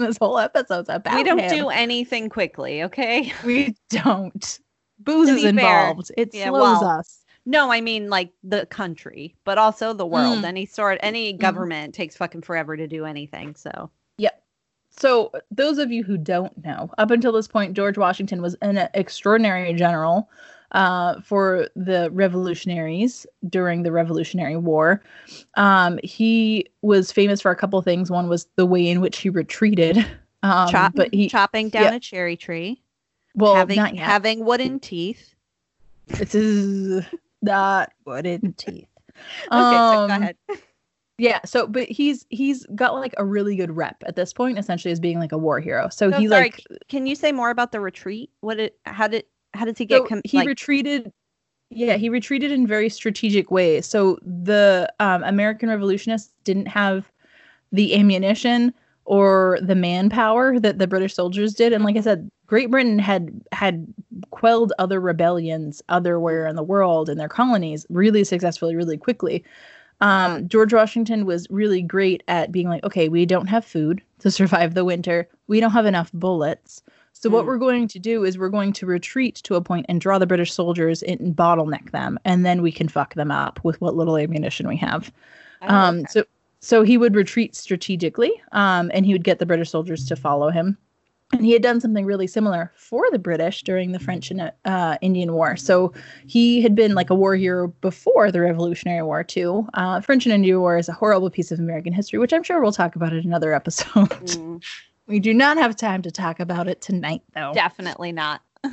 This 0.00 0.18
whole 0.18 0.38
episode's 0.38 0.88
about 0.88 1.14
we 1.14 1.22
don't 1.22 1.38
him. 1.38 1.50
do 1.50 1.68
anything 1.68 2.28
quickly, 2.28 2.82
okay? 2.84 3.32
We 3.44 3.76
don't. 3.90 4.60
Booze 4.98 5.28
is 5.30 5.36
be 5.36 5.42
fair, 5.42 5.50
involved. 5.50 6.12
It 6.16 6.30
yeah, 6.34 6.48
slows 6.48 6.80
well, 6.80 6.84
us. 6.84 7.20
No, 7.46 7.72
I 7.72 7.80
mean 7.80 8.10
like 8.10 8.32
the 8.42 8.66
country, 8.66 9.34
but 9.44 9.56
also 9.56 9.92
the 9.92 10.06
world. 10.06 10.40
Mm. 10.40 10.44
Any 10.44 10.66
sort, 10.66 10.98
any 11.02 11.32
government 11.32 11.94
takes 11.94 12.16
fucking 12.16 12.42
forever 12.42 12.76
to 12.76 12.86
do 12.86 13.06
anything. 13.06 13.54
So 13.54 13.90
Yep. 14.18 14.42
So, 14.90 15.32
those 15.50 15.78
of 15.78 15.90
you 15.90 16.02
who 16.04 16.18
don't 16.18 16.52
know, 16.64 16.90
up 16.98 17.10
until 17.10 17.32
this 17.32 17.48
point, 17.48 17.74
George 17.74 17.96
Washington 17.96 18.42
was 18.42 18.54
an 18.60 18.88
extraordinary 18.92 19.72
general 19.72 20.28
uh, 20.72 21.20
for 21.22 21.68
the 21.76 22.10
revolutionaries 22.12 23.26
during 23.48 23.82
the 23.82 23.92
Revolutionary 23.92 24.56
War. 24.56 25.02
Um, 25.56 25.98
he 26.02 26.66
was 26.82 27.12
famous 27.12 27.40
for 27.40 27.50
a 27.50 27.56
couple 27.56 27.80
things. 27.82 28.10
One 28.10 28.28
was 28.28 28.46
the 28.56 28.66
way 28.66 28.88
in 28.88 29.00
which 29.00 29.18
he 29.18 29.30
retreated. 29.30 30.04
Um, 30.42 30.70
Chop, 30.70 30.94
but 30.94 31.12
he, 31.12 31.28
chopping 31.28 31.68
down 31.68 31.82
yeah. 31.82 31.94
a 31.96 32.00
cherry 32.00 32.34
tree, 32.34 32.80
well, 33.34 33.54
having 33.56 33.76
not 33.76 33.94
yet. 33.94 34.02
having 34.02 34.42
wooden 34.46 34.80
teeth. 34.80 35.34
this 36.06 36.34
is 36.34 37.04
not 37.42 37.92
wooden 38.06 38.52
teeth. 38.56 38.88
Okay, 39.08 39.16
so 39.50 39.50
go 39.52 40.04
Um, 40.04 40.10
ahead. 40.10 40.36
Yeah, 41.18 41.40
so 41.44 41.66
but 41.66 41.86
he's 41.90 42.24
he's 42.30 42.64
got 42.74 42.94
like 42.94 43.12
a 43.18 43.24
really 43.26 43.54
good 43.54 43.76
rep 43.76 44.02
at 44.06 44.16
this 44.16 44.32
point, 44.32 44.58
essentially 44.58 44.90
as 44.92 44.98
being 44.98 45.18
like 45.18 45.32
a 45.32 45.36
war 45.36 45.60
hero. 45.60 45.90
So 45.90 46.08
No, 46.08 46.16
he 46.18 46.26
sorry, 46.28 46.44
like 46.44 46.64
Can 46.88 47.06
you 47.06 47.14
say 47.14 47.30
more 47.32 47.50
about 47.50 47.72
the 47.72 47.80
retreat? 47.80 48.30
What 48.40 48.58
it? 48.58 48.78
How 48.86 49.08
did? 49.08 49.24
How 49.54 49.64
does 49.64 49.78
he 49.78 49.84
get? 49.84 50.02
so 50.02 50.06
com- 50.06 50.22
he 50.24 50.38
like, 50.38 50.46
retreated 50.46 51.12
yeah 51.70 51.96
he 51.96 52.08
retreated 52.08 52.50
in 52.50 52.66
very 52.66 52.88
strategic 52.88 53.50
ways. 53.50 53.86
So 53.86 54.18
the 54.22 54.92
um, 55.00 55.22
american 55.24 55.68
revolutionists 55.68 56.32
didn't 56.44 56.66
have 56.66 57.10
the 57.72 57.94
ammunition 57.94 58.74
or 59.04 59.58
the 59.62 59.74
manpower 59.74 60.58
that 60.60 60.78
the 60.78 60.86
british 60.86 61.14
soldiers 61.14 61.54
did. 61.54 61.72
And 61.72 61.84
like 61.84 61.96
i 61.96 62.00
said 62.00 62.30
great 62.46 62.70
britain 62.70 62.98
had 62.98 63.40
had 63.52 63.86
quelled 64.30 64.72
other 64.78 65.00
rebellions 65.00 65.82
otherwhere 65.88 66.46
in 66.46 66.56
the 66.56 66.62
world 66.62 67.08
in 67.08 67.18
their 67.18 67.28
colonies 67.28 67.86
really 67.88 68.24
successfully 68.24 68.76
really 68.76 68.96
quickly. 68.98 69.44
Um, 70.02 70.48
george 70.48 70.72
washington 70.72 71.26
was 71.26 71.46
really 71.50 71.82
great 71.82 72.22
at 72.26 72.50
being 72.50 72.68
like 72.68 72.82
okay 72.84 73.08
we 73.08 73.26
don't 73.26 73.48
have 73.48 73.64
food 73.64 74.02
to 74.20 74.30
survive 74.40 74.74
the 74.74 74.84
winter. 74.84 75.28
We 75.46 75.60
don't 75.60 75.72
have 75.72 75.86
enough 75.86 76.12
bullets 76.12 76.82
so 77.20 77.28
what 77.30 77.44
Mm. 77.44 77.46
we're 77.48 77.58
going 77.58 77.86
to 77.88 77.98
do 77.98 78.24
is 78.24 78.38
we're 78.38 78.48
going 78.48 78.72
to 78.72 78.86
retreat 78.86 79.36
to 79.44 79.54
a 79.54 79.60
point 79.60 79.86
and 79.88 80.00
draw 80.00 80.18
the 80.18 80.26
British 80.26 80.52
soldiers 80.52 81.02
in 81.02 81.18
and 81.20 81.36
bottleneck 81.36 81.90
them, 81.90 82.18
and 82.24 82.44
then 82.46 82.62
we 82.62 82.72
can 82.72 82.88
fuck 82.88 83.14
them 83.14 83.30
up 83.30 83.60
with 83.62 83.80
what 83.80 83.94
little 83.94 84.16
ammunition 84.16 84.66
we 84.66 84.76
have. 84.78 85.12
Um, 85.62 86.04
so 86.08 86.24
so 86.60 86.82
he 86.82 86.96
would 86.98 87.14
retreat 87.14 87.54
strategically, 87.54 88.32
um, 88.52 88.90
and 88.92 89.06
he 89.06 89.12
would 89.12 89.24
get 89.24 89.38
the 89.38 89.46
British 89.46 89.70
soldiers 89.70 90.06
to 90.06 90.16
follow 90.16 90.50
him. 90.50 90.76
And 91.32 91.44
he 91.44 91.52
had 91.52 91.62
done 91.62 91.80
something 91.80 92.04
really 92.04 92.26
similar 92.26 92.72
for 92.76 93.04
the 93.12 93.18
British 93.18 93.62
during 93.62 93.92
the 93.92 94.00
French 94.00 94.32
and 94.32 94.50
uh, 94.64 94.96
Indian 95.00 95.32
War. 95.32 95.56
So 95.56 95.92
he 96.26 96.60
had 96.60 96.74
been 96.74 96.94
like 96.94 97.08
a 97.08 97.14
war 97.14 97.36
hero 97.36 97.68
before 97.82 98.32
the 98.32 98.40
Revolutionary 98.40 99.02
War 99.04 99.22
too. 99.22 99.68
Uh, 99.74 100.00
French 100.00 100.26
and 100.26 100.32
Indian 100.34 100.58
War 100.58 100.76
is 100.76 100.88
a 100.88 100.92
horrible 100.92 101.30
piece 101.30 101.52
of 101.52 101.60
American 101.60 101.92
history, 101.92 102.18
which 102.18 102.32
I'm 102.32 102.42
sure 102.42 102.60
we'll 102.60 102.72
talk 102.72 102.96
about 102.96 103.12
in 103.12 103.20
another 103.20 103.52
episode. 103.54 104.08
Mm, 104.10 104.60
we 105.10 105.20
do 105.20 105.34
not 105.34 105.58
have 105.58 105.76
time 105.76 106.02
to 106.02 106.10
talk 106.10 106.40
about 106.40 106.68
it 106.68 106.80
tonight, 106.80 107.22
though. 107.34 107.52
definitely 107.52 108.12
not. 108.12 108.40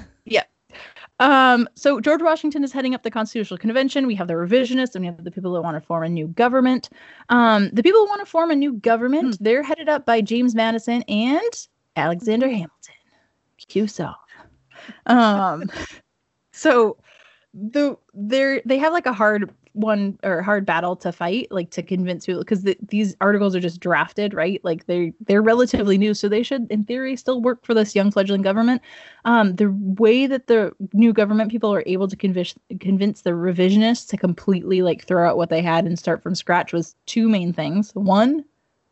Um, 1.19 1.67
so 1.75 1.99
George 1.99 2.21
Washington 2.21 2.63
is 2.63 2.71
heading 2.71 2.93
up 2.93 3.03
the 3.03 3.11
Constitutional 3.11 3.57
Convention. 3.57 4.05
We 4.05 4.15
have 4.15 4.27
the 4.27 4.35
revisionists 4.35 4.93
and 4.93 5.01
we 5.01 5.07
have 5.07 5.23
the 5.23 5.31
people 5.31 5.53
that 5.53 5.61
want 5.61 5.75
to 5.75 5.81
form 5.81 6.03
a 6.03 6.09
new 6.09 6.27
government. 6.27 6.89
Um, 7.29 7.69
the 7.73 7.81
people 7.81 8.01
who 8.01 8.07
want 8.07 8.21
to 8.21 8.25
form 8.25 8.51
a 8.51 8.55
new 8.55 8.73
government, 8.73 9.37
they're 9.41 9.63
headed 9.63 9.89
up 9.89 10.05
by 10.05 10.21
James 10.21 10.53
Madison 10.53 11.01
and 11.03 11.67
Alexander 11.95 12.47
Hamilton. 12.47 12.93
Cue 13.67 13.87
song. 13.87 14.15
Um, 15.07 15.63
so 16.51 16.97
the 17.53 17.97
they're 18.13 18.61
they 18.65 18.77
have 18.77 18.93
like 18.93 19.07
a 19.07 19.13
hard 19.13 19.51
one 19.77 20.17
or 20.23 20.41
hard 20.41 20.65
battle 20.65 20.95
to 20.97 21.11
fight, 21.11 21.47
like 21.51 21.69
to 21.71 21.83
convince 21.83 22.25
people 22.25 22.41
because 22.41 22.63
the, 22.63 22.77
these 22.89 23.15
articles 23.21 23.55
are 23.55 23.59
just 23.59 23.79
drafted, 23.79 24.33
right? 24.33 24.59
Like 24.63 24.85
they 24.87 25.13
they're 25.27 25.41
relatively 25.41 25.97
new, 25.97 26.13
so 26.13 26.27
they 26.27 26.43
should, 26.43 26.69
in 26.71 26.83
theory, 26.83 27.15
still 27.15 27.41
work 27.41 27.65
for 27.65 27.73
this 27.73 27.95
young 27.95 28.11
fledgling 28.11 28.41
government. 28.41 28.81
Um, 29.25 29.55
the 29.55 29.71
way 29.71 30.27
that 30.27 30.47
the 30.47 30.73
new 30.93 31.13
government 31.13 31.51
people 31.51 31.73
are 31.73 31.83
able 31.85 32.07
to 32.07 32.15
convince 32.15 32.55
convince 32.79 33.21
the 33.21 33.31
revisionists 33.31 34.07
to 34.09 34.17
completely 34.17 34.81
like 34.81 35.05
throw 35.05 35.29
out 35.29 35.37
what 35.37 35.49
they 35.49 35.61
had 35.61 35.85
and 35.85 35.97
start 35.97 36.23
from 36.23 36.35
scratch 36.35 36.73
was 36.73 36.95
two 37.05 37.29
main 37.29 37.53
things. 37.53 37.91
One 37.93 38.43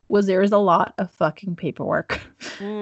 was 0.08 0.28
there 0.28 0.44
is 0.44 0.52
a 0.52 0.58
lot 0.58 0.94
of 0.98 1.12
fucking 1.12 1.56
paperwork. 1.56 2.20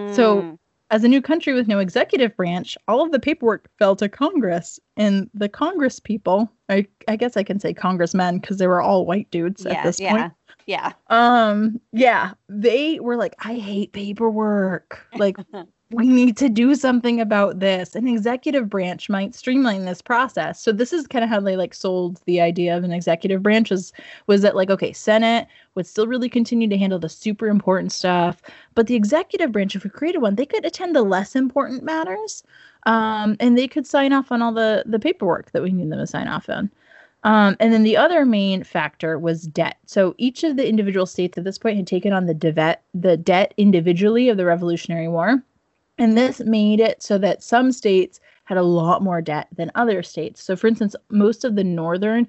So 0.06 0.42
Mm, 0.42 0.60
as 0.94 1.04
a 1.04 1.08
new 1.08 1.24
country 1.24 1.54
with 1.54 1.68
no 1.68 1.80
executive 1.80 2.38
branch, 2.38 2.78
all 2.88 3.04
of 3.04 3.12
the 3.12 3.20
paperwork 3.20 3.68
fell 3.80 3.96
to 3.96 4.08
Congress. 4.08 4.80
And 4.96 5.28
the 5.34 5.50
Congress 5.50 6.00
people, 6.00 6.52
I, 6.70 6.86
I 7.08 7.16
guess 7.16 7.36
I 7.36 7.42
can 7.42 7.60
say 7.60 7.74
congressmen 7.74 8.38
because 8.38 8.60
they 8.60 8.68
were 8.68 8.80
all 8.80 9.08
white 9.08 9.30
dudes 9.32 9.66
yeah, 9.66 9.74
at 9.74 9.84
this 9.84 10.00
yeah, 10.00 10.12
point. 10.12 10.34
Yeah. 10.66 10.94
Um, 11.08 11.80
yeah, 11.92 12.34
they 12.50 13.00
were 13.00 13.18
like, 13.18 13.36
I 13.40 13.56
hate 13.56 13.94
paperwork. 13.94 15.06
Like 15.18 15.38
we 15.92 16.08
need 16.08 16.38
to 16.38 16.50
do 16.50 16.76
something 16.76 17.22
about 17.22 17.60
this. 17.60 17.96
An 17.96 18.08
executive 18.08 18.70
branch 18.70 19.10
might 19.10 19.36
streamline 19.36 19.86
this 19.86 20.02
process. 20.02 20.62
So 20.62 20.72
this 20.72 20.92
is 20.92 21.08
kind 21.08 21.24
of 21.24 21.30
how 21.30 21.40
they 21.40 21.56
like 21.56 21.74
sold 21.74 22.20
the 22.26 22.42
idea 22.42 22.76
of 22.76 22.84
an 22.84 22.92
executive 22.92 23.44
branch 23.44 23.70
was 23.70 23.94
was 24.28 24.42
that 24.42 24.56
like 24.56 24.70
okay, 24.70 24.94
Senate 24.94 25.48
would 25.76 25.86
still 25.86 26.08
really 26.08 26.30
continue 26.30 26.68
to 26.68 26.78
handle 26.78 27.00
the 27.00 27.10
super 27.10 27.48
important 27.48 27.92
stuff, 27.92 28.42
but 28.76 28.88
the 28.88 28.96
executive 28.96 29.52
branch, 29.52 29.76
if 29.76 29.84
we 29.84 29.90
created 29.90 30.20
one, 30.20 30.36
they 30.36 30.46
could 30.46 30.66
attend 30.66 30.96
the 30.96 31.04
less 31.04 31.36
important 31.36 31.84
matters, 31.84 32.44
um, 32.86 33.36
and 33.40 33.58
they 33.58 33.68
could 33.68 33.88
sign 33.88 34.14
off 34.14 34.32
on 34.32 34.42
all 34.42 34.54
the 34.54 34.84
the 34.86 35.00
paperwork 35.00 35.52
that 35.52 35.64
we 35.64 35.72
need 35.72 35.92
them 35.92 36.00
to 36.00 36.08
sign 36.08 36.28
off 36.28 36.50
on. 36.50 36.72
Um, 37.24 37.56
and 37.60 37.72
then 37.72 37.84
the 37.84 37.98
other 37.98 38.26
main 38.26 38.64
factor 38.64 39.18
was 39.18 39.44
debt. 39.44 39.78
So 39.86 40.14
each 40.18 40.44
of 40.44 40.58
the 40.58 40.68
individual 40.68 41.06
states 41.06 41.38
at 41.38 41.46
this 41.46 41.58
point 41.58 41.78
had 41.78 41.88
taken 41.88 42.12
on 42.12 42.26
the 42.26 42.34
debt, 42.34 42.84
the 42.94 43.16
debt 43.16 43.54
individually 43.58 44.30
of 44.30 44.38
the 44.38 44.46
Revolutionary 44.46 45.08
War, 45.08 45.42
and 45.98 46.18
this 46.18 46.40
made 46.42 46.80
it 46.80 47.02
so 47.02 47.18
that 47.20 47.44
some 47.44 47.72
states 47.72 48.20
had 48.46 48.58
a 48.58 48.64
lot 48.64 49.02
more 49.02 49.22
debt 49.22 49.48
than 49.56 49.72
other 49.76 50.04
states. 50.04 50.44
So, 50.44 50.56
for 50.56 50.68
instance, 50.68 50.96
most 51.10 51.46
of 51.46 51.56
the 51.56 51.64
northern 51.64 52.28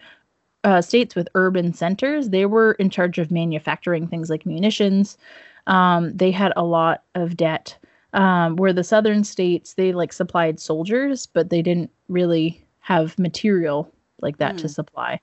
uh, 0.62 0.80
states 0.80 1.14
with 1.14 1.28
urban 1.34 1.72
centers, 1.72 2.28
they 2.28 2.47
were 2.47 2.72
in 2.72 2.88
charge 2.88 3.18
of 3.18 3.30
manufacturing 3.30 4.07
things 4.07 4.30
like 4.30 4.47
munitions. 4.47 5.18
Um, 5.66 6.16
they 6.16 6.30
had 6.30 6.53
a 6.57 6.64
lot 6.64 7.03
of 7.14 7.36
debt. 7.36 7.76
Um, 8.12 8.55
where 8.55 8.72
the 8.72 8.84
southern 8.84 9.24
states, 9.24 9.74
they 9.74 9.92
like 9.92 10.12
supplied 10.12 10.61
soldiers, 10.61 11.26
but 11.26 11.51
they 11.51 11.62
didn't 11.62 11.90
really 12.07 12.64
have 12.78 13.18
material 13.18 13.92
like 14.25 14.39
that 14.39 14.57
mm. 14.57 14.62
to 14.62 14.68
supply. 14.68 15.20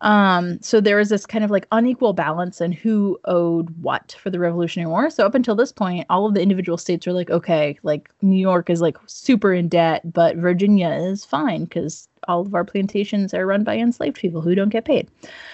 Um, 0.00 0.60
so 0.62 0.80
there 0.80 0.96
was 0.96 1.10
this 1.10 1.26
kind 1.26 1.44
of 1.44 1.50
like 1.50 1.66
unequal 1.72 2.12
balance 2.12 2.60
in 2.60 2.72
who 2.72 3.18
owed 3.26 3.68
what 3.82 4.16
for 4.18 4.30
the 4.30 4.38
Revolutionary 4.38 4.90
War. 4.90 5.10
So 5.10 5.26
up 5.26 5.34
until 5.34 5.54
this 5.54 5.72
point, 5.72 6.06
all 6.08 6.26
of 6.26 6.34
the 6.34 6.40
individual 6.40 6.78
states 6.78 7.06
were 7.06 7.12
like, 7.12 7.30
okay, 7.30 7.78
like 7.82 8.10
New 8.22 8.40
York 8.40 8.70
is 8.70 8.80
like 8.80 8.96
super 9.06 9.52
in 9.52 9.68
debt, 9.68 10.10
but 10.12 10.36
Virginia 10.36 10.88
is 10.88 11.24
fine 11.24 11.64
because 11.64 12.08
all 12.28 12.40
of 12.40 12.54
our 12.54 12.64
plantations 12.64 13.34
are 13.34 13.46
run 13.46 13.64
by 13.64 13.76
enslaved 13.76 14.16
people 14.16 14.40
who 14.40 14.54
don't 14.54 14.70
get 14.70 14.84
paid. 14.84 15.08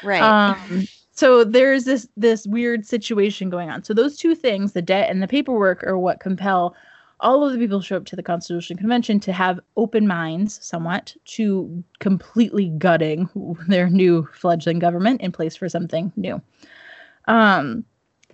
Right. 0.05 0.23
Um, 0.23 0.87
so 1.13 1.45
there's 1.45 1.85
this 1.85 2.09
this 2.17 2.47
weird 2.47 2.87
situation 2.87 3.51
going 3.51 3.71
on. 3.71 3.85
So 3.85 3.93
those 3.93 4.17
two 4.17 4.35
things, 4.35 4.73
the 4.73 4.83
debt 4.83 5.11
and 5.11 5.23
the 5.23 5.29
paperwork, 5.29 5.85
are 5.85 5.99
what 5.99 6.21
compel 6.21 6.75
all 7.21 7.45
of 7.47 7.53
the 7.53 7.59
people 7.59 7.81
show 7.81 7.97
up 7.97 8.07
to 8.07 8.17
the 8.17 8.23
Constitutional 8.23 8.79
Convention 8.79 9.21
to 9.21 9.33
have 9.33 9.61
open 9.77 10.07
minds, 10.07 10.59
somewhat, 10.65 11.15
to 11.27 11.85
completely 11.99 12.69
gutting 12.79 13.29
their 13.69 13.89
new 13.89 14.29
fledgling 14.33 14.79
government 14.79 15.21
in 15.21 15.33
place 15.33 15.57
for 15.57 15.69
something 15.69 16.13
new. 16.17 16.41
Um, 17.29 17.85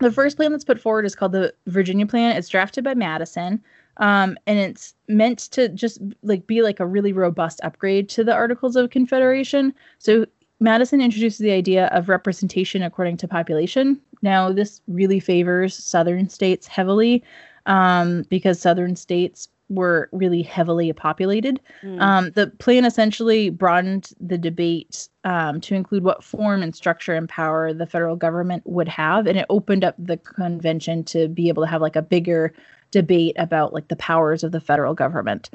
the 0.00 0.12
first 0.12 0.36
plan 0.36 0.52
that's 0.52 0.64
put 0.64 0.80
forward 0.80 1.06
is 1.06 1.14
called 1.14 1.32
the 1.32 1.54
Virginia 1.66 2.06
Plan. 2.06 2.36
It's 2.36 2.48
drafted 2.48 2.84
by 2.84 2.94
Madison, 2.94 3.62
um, 3.98 4.36
and 4.46 4.58
it's 4.58 4.94
meant 5.08 5.38
to 5.52 5.68
just 5.70 6.00
like 6.22 6.46
be 6.46 6.62
like 6.62 6.80
a 6.80 6.86
really 6.86 7.12
robust 7.12 7.60
upgrade 7.62 8.08
to 8.10 8.22
the 8.22 8.34
Articles 8.34 8.76
of 8.76 8.90
Confederation. 8.90 9.74
So 9.98 10.26
Madison 10.60 11.00
introduces 11.00 11.38
the 11.38 11.50
idea 11.50 11.86
of 11.88 12.08
representation 12.08 12.82
according 12.82 13.16
to 13.18 13.28
population. 13.28 14.00
Now, 14.22 14.52
this 14.52 14.80
really 14.86 15.20
favors 15.20 15.74
Southern 15.74 16.28
states 16.28 16.66
heavily 16.66 17.22
um, 17.66 18.24
because 18.28 18.60
southern 18.60 18.96
states 18.96 19.48
were 19.68 20.08
really 20.12 20.42
heavily 20.42 20.92
populated. 20.92 21.60
Mm. 21.82 22.00
Um, 22.00 22.30
the 22.32 22.46
plan 22.58 22.84
essentially 22.84 23.50
broadened 23.50 24.12
the 24.20 24.38
debate 24.38 25.08
um, 25.24 25.60
to 25.62 25.74
include 25.74 26.04
what 26.04 26.22
form 26.22 26.62
and 26.62 26.74
structure 26.74 27.14
and 27.14 27.28
power 27.28 27.72
the 27.72 27.86
federal 27.86 28.16
government 28.16 28.62
would 28.64 28.88
have, 28.88 29.26
and 29.26 29.38
it 29.38 29.46
opened 29.50 29.84
up 29.84 29.94
the 29.98 30.16
convention 30.16 31.02
to 31.04 31.28
be 31.28 31.48
able 31.48 31.64
to 31.64 31.68
have 31.68 31.82
like 31.82 31.96
a 31.96 32.02
bigger 32.02 32.54
debate 32.92 33.34
about 33.38 33.74
like 33.74 33.88
the 33.88 33.96
powers 33.96 34.44
of 34.44 34.52
the 34.52 34.60
federal 34.60 34.94
government. 34.94 35.50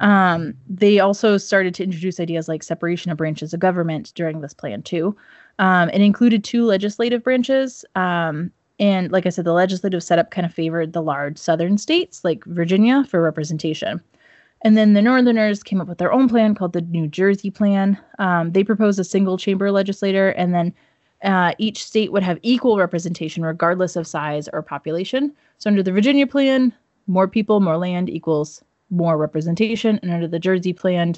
Um, 0.00 0.54
they 0.68 1.00
also 1.00 1.38
started 1.38 1.74
to 1.74 1.82
introduce 1.82 2.20
ideas 2.20 2.46
like 2.48 2.62
separation 2.62 3.10
of 3.10 3.18
branches 3.18 3.52
of 3.52 3.60
government 3.60 4.12
during 4.14 4.40
this 4.40 4.54
plan 4.54 4.82
too. 4.82 5.16
Um, 5.58 5.88
it 5.88 6.00
included 6.00 6.44
two 6.44 6.64
legislative 6.66 7.24
branches, 7.24 7.84
um, 7.96 8.52
and 8.78 9.10
like 9.10 9.26
I 9.26 9.30
said, 9.30 9.44
the 9.44 9.52
legislative 9.52 10.02
setup 10.02 10.30
kind 10.30 10.46
of 10.46 10.54
favored 10.54 10.92
the 10.92 11.02
large 11.02 11.38
southern 11.38 11.78
states 11.78 12.24
like 12.24 12.44
Virginia 12.44 13.04
for 13.04 13.20
representation. 13.20 14.00
And 14.62 14.76
then 14.76 14.94
the 14.94 15.02
Northerners 15.02 15.62
came 15.62 15.80
up 15.80 15.88
with 15.88 15.98
their 15.98 16.12
own 16.12 16.28
plan 16.28 16.54
called 16.54 16.72
the 16.72 16.80
New 16.80 17.06
Jersey 17.06 17.50
Plan. 17.50 17.98
Um, 18.18 18.52
they 18.52 18.64
proposed 18.64 18.98
a 18.98 19.04
single 19.04 19.38
chamber 19.38 19.70
legislator, 19.70 20.30
and 20.30 20.52
then 20.52 20.74
uh, 21.22 21.52
each 21.58 21.84
state 21.84 22.12
would 22.12 22.22
have 22.22 22.38
equal 22.42 22.78
representation 22.78 23.44
regardless 23.44 23.96
of 23.96 24.06
size 24.06 24.48
or 24.52 24.62
population. 24.62 25.32
So 25.58 25.68
under 25.68 25.82
the 25.82 25.92
Virginia 25.92 26.26
Plan, 26.26 26.72
more 27.06 27.28
people, 27.28 27.60
more 27.60 27.76
land 27.76 28.10
equals 28.10 28.62
more 28.90 29.16
representation. 29.16 29.98
And 30.02 30.10
under 30.10 30.28
the 30.28 30.38
Jersey 30.38 30.72
Plan, 30.72 31.14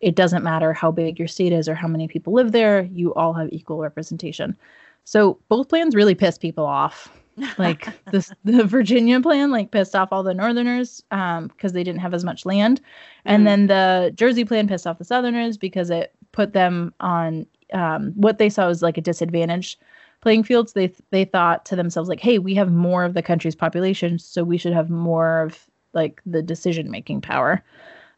it 0.00 0.14
doesn't 0.14 0.42
matter 0.42 0.72
how 0.72 0.90
big 0.90 1.18
your 1.18 1.28
state 1.28 1.52
is 1.52 1.68
or 1.68 1.74
how 1.74 1.88
many 1.88 2.08
people 2.08 2.32
live 2.32 2.52
there, 2.52 2.82
you 2.92 3.12
all 3.14 3.34
have 3.34 3.48
equal 3.52 3.78
representation. 3.78 4.56
So 5.04 5.38
both 5.48 5.68
plans 5.68 5.94
really 5.94 6.14
pissed 6.14 6.40
people 6.40 6.66
off. 6.66 7.10
like 7.58 7.88
this 8.10 8.32
the 8.44 8.64
Virginia 8.66 9.20
plan 9.20 9.50
like 9.50 9.70
pissed 9.70 9.96
off 9.96 10.08
all 10.12 10.22
the 10.22 10.34
northerners 10.34 11.02
um 11.10 11.46
because 11.48 11.72
they 11.72 11.84
didn't 11.84 12.00
have 12.00 12.14
as 12.14 12.24
much 12.24 12.44
land. 12.44 12.80
And 13.24 13.42
mm. 13.42 13.46
then 13.46 13.66
the 13.68 14.12
Jersey 14.14 14.44
plan 14.44 14.68
pissed 14.68 14.86
off 14.86 14.98
the 14.98 15.04
southerners 15.04 15.56
because 15.56 15.90
it 15.90 16.14
put 16.32 16.52
them 16.52 16.92
on 17.00 17.46
um 17.72 18.12
what 18.14 18.38
they 18.38 18.50
saw 18.50 18.68
as 18.68 18.82
like 18.82 18.98
a 18.98 19.02
disadvantage 19.02 19.78
playing 20.20 20.44
fields. 20.44 20.72
They 20.72 20.92
they 21.10 21.24
thought 21.24 21.64
to 21.66 21.76
themselves 21.76 22.08
like, 22.08 22.20
"Hey, 22.20 22.38
we 22.38 22.54
have 22.54 22.70
more 22.70 23.04
of 23.04 23.14
the 23.14 23.22
country's 23.22 23.56
population, 23.56 24.18
so 24.18 24.44
we 24.44 24.58
should 24.58 24.72
have 24.72 24.90
more 24.90 25.42
of 25.42 25.66
like 25.92 26.20
the 26.26 26.42
decision 26.42 26.90
making 26.90 27.20
power." 27.20 27.62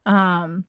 Um 0.05 0.65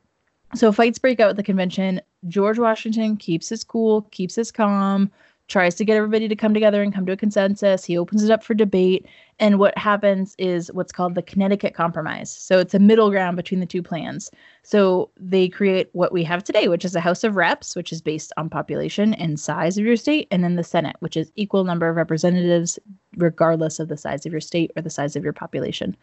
so 0.55 0.71
fights 0.71 0.99
break 0.99 1.19
out 1.19 1.31
at 1.31 1.37
the 1.37 1.43
convention. 1.43 2.01
George 2.29 2.59
Washington 2.59 3.17
keeps 3.17 3.49
his 3.49 3.65
cool, 3.65 4.03
keeps 4.13 4.37
his 4.37 4.53
calm, 4.53 5.11
tries 5.49 5.75
to 5.75 5.85
get 5.85 5.97
everybody 5.97 6.27
to 6.27 6.37
come 6.37 6.55
together 6.55 6.83
and 6.83 6.95
come 6.95 7.05
to 7.07 7.13
a 7.13 7.17
consensus. 7.17 7.85
He 7.85 7.99
opens 7.99 8.25
it 8.25 8.31
up 8.31 8.43
for 8.43 8.55
debate. 8.55 9.07
And 9.39 9.59
what 9.59 9.77
happens 9.77 10.35
is 10.39 10.73
what's 10.73 10.93
called 10.93 11.15
the 11.15 11.23
Connecticut 11.23 11.75
Compromise. 11.75 12.31
So 12.31 12.59
it's 12.59 12.73
a 12.73 12.79
middle 12.79 13.11
ground 13.11 13.37
between 13.37 13.61
the 13.61 13.67
two 13.67 13.83
plans. 13.83 14.31
So 14.63 15.11
they 15.19 15.49
create 15.49 15.91
what 15.93 16.13
we 16.13 16.25
have 16.25 16.45
today, 16.45 16.69
which 16.69 16.85
is 16.85 16.97
a 16.97 17.01
House 17.01 17.25
of 17.25 17.37
Reps, 17.37 17.77
which 17.77 17.93
is 17.93 18.01
based 18.01 18.33
on 18.37 18.49
population 18.49 19.13
and 19.15 19.39
size 19.39 19.77
of 19.77 19.85
your 19.85 19.97
state, 19.97 20.29
and 20.31 20.43
then 20.43 20.57
the 20.57 20.65
Senate, 20.65 20.97
which 21.01 21.17
is 21.17 21.33
equal 21.37 21.65
number 21.65 21.89
of 21.89 21.97
representatives 21.97 22.79
regardless 23.17 23.79
of 23.79 23.89
the 23.89 23.97
size 23.97 24.25
of 24.25 24.33
your 24.33 24.41
state 24.41 24.71
or 24.77 24.83
the 24.83 24.91
size 24.91 25.15
of 25.15 25.25
your 25.25 25.33
population. 25.33 25.97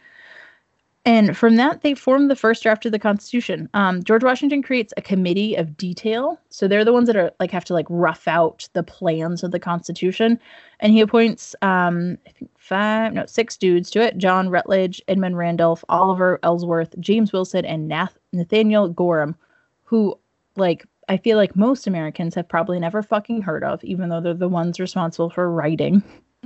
And 1.04 1.36
from 1.36 1.56
that, 1.56 1.82
they 1.82 1.96
formed 1.96 2.30
the 2.30 2.36
first 2.36 2.62
draft 2.62 2.86
of 2.86 2.92
the 2.92 3.00
Constitution. 3.00 3.68
Um, 3.74 4.04
George 4.04 4.24
Washington 4.24 4.62
creates 4.62 4.94
a 4.98 5.02
committee 5.02 5.56
of 5.56 5.76
detail, 5.76 6.40
so 6.50 6.68
they're 6.68 6.86
the 6.86 6.94
ones 6.94 7.08
that 7.08 7.16
are 7.16 7.32
like 7.40 7.50
have 7.50 7.66
to 7.66 7.74
like 7.74 7.88
rough 7.90 8.28
out 8.28 8.70
the 8.74 8.84
plans 8.84 9.44
of 9.44 9.50
the 9.50 9.60
Constitution, 9.60 10.40
and 10.80 10.94
he 10.94 11.02
appoints 11.02 11.56
um, 11.64 12.20
I 12.28 12.32
think 12.32 12.52
five, 12.60 13.14
no, 13.14 13.26
six 13.26 13.58
dudes 13.58 13.90
to 13.92 14.02
it: 14.02 14.20
John 14.20 14.50
Rutledge, 14.50 15.02
Edmund 15.08 15.38
Randolph, 15.38 15.84
Oliver 15.90 16.40
Ellsworth, 16.44 16.94
James 17.00 17.34
Wilson, 17.34 17.66
and 17.66 17.88
Nath- 17.88 18.20
Nathaniel 18.32 18.88
Gorham, 18.88 19.36
who 19.84 20.16
like 20.56 20.86
I 21.10 21.18
feel 21.18 21.36
like 21.36 21.56
most 21.56 21.88
Americans 21.88 22.36
have 22.36 22.48
probably 22.48 22.80
never 22.80 23.02
fucking 23.02 23.42
heard 23.42 23.64
of, 23.64 23.84
even 23.84 24.10
though 24.10 24.22
they're 24.22 24.36
the 24.36 24.48
ones 24.48 24.80
responsible 24.80 25.32
for 25.32 25.50
writing 25.52 26.04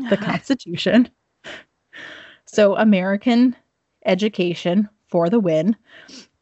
the 0.10 0.18
Constitution. 0.22 1.10
so 2.46 2.78
American 2.78 3.54
education 4.06 4.90
for 5.08 5.30
the 5.30 5.40
win. 5.40 5.76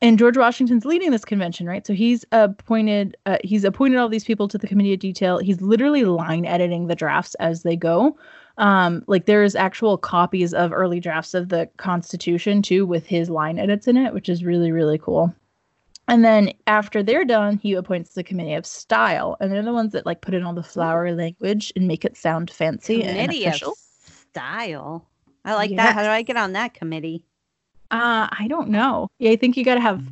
And 0.01 0.19
George 0.19 0.37
Washington's 0.37 0.83
leading 0.83 1.11
this 1.11 1.23
convention, 1.23 1.65
right? 1.65 1.87
So 1.87 1.93
he's 1.93 2.25
appointed 2.33 3.15
uh, 3.25 3.37
he's 3.43 3.63
appointed 3.63 3.97
all 3.97 4.09
these 4.09 4.25
people 4.25 4.47
to 4.49 4.57
the 4.57 4.67
committee 4.67 4.93
of 4.93 4.99
detail. 4.99 5.37
He's 5.37 5.61
literally 5.61 6.03
line 6.03 6.45
editing 6.45 6.87
the 6.87 6.95
drafts 6.95 7.35
as 7.35 7.63
they 7.63 7.77
go. 7.77 8.17
Um, 8.57 9.03
like 9.07 9.25
there's 9.25 9.55
actual 9.55 9.97
copies 9.97 10.53
of 10.53 10.73
early 10.73 10.99
drafts 10.99 11.33
of 11.33 11.49
the 11.49 11.69
Constitution 11.77 12.61
too, 12.61 12.85
with 12.85 13.05
his 13.05 13.29
line 13.29 13.57
edits 13.57 13.87
in 13.87 13.95
it, 13.95 14.13
which 14.13 14.27
is 14.27 14.43
really 14.43 14.71
really 14.71 14.97
cool. 14.97 15.33
And 16.09 16.25
then 16.25 16.51
after 16.67 17.01
they're 17.01 17.23
done, 17.23 17.57
he 17.57 17.73
appoints 17.73 18.13
the 18.13 18.25
committee 18.25 18.55
of 18.55 18.65
style, 18.65 19.37
and 19.39 19.51
they're 19.53 19.63
the 19.63 19.71
ones 19.71 19.93
that 19.93 20.05
like 20.05 20.19
put 20.19 20.33
in 20.33 20.43
all 20.43 20.53
the 20.53 20.63
flowery 20.63 21.13
language 21.13 21.71
and 21.77 21.87
make 21.87 22.03
it 22.03 22.17
sound 22.17 22.51
fancy 22.51 22.99
committee 22.99 23.19
and 23.19 23.31
official. 23.31 23.71
Of 23.71 23.77
style. 23.77 25.07
I 25.45 25.53
like 25.55 25.75
that. 25.77 25.93
How 25.93 26.03
do 26.03 26.09
I 26.09 26.23
get 26.23 26.35
on 26.35 26.53
that 26.53 26.73
committee? 26.73 27.23
Uh, 27.93 28.27
I 28.31 28.47
don't 28.47 28.69
know. 28.69 29.07
Yeah, 29.19 29.29
I 29.31 29.35
think 29.35 29.55
you 29.55 29.63
gotta 29.63 29.79
have 29.79 30.03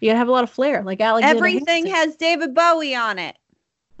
you 0.00 0.08
gotta 0.08 0.18
have 0.18 0.26
a 0.26 0.32
lot 0.32 0.42
of 0.42 0.50
flair, 0.50 0.82
like 0.82 1.00
Alexander. 1.00 1.36
Everything 1.36 1.86
has 1.86 2.16
David 2.16 2.52
Bowie 2.52 2.96
on 2.96 3.20
it. 3.20 3.36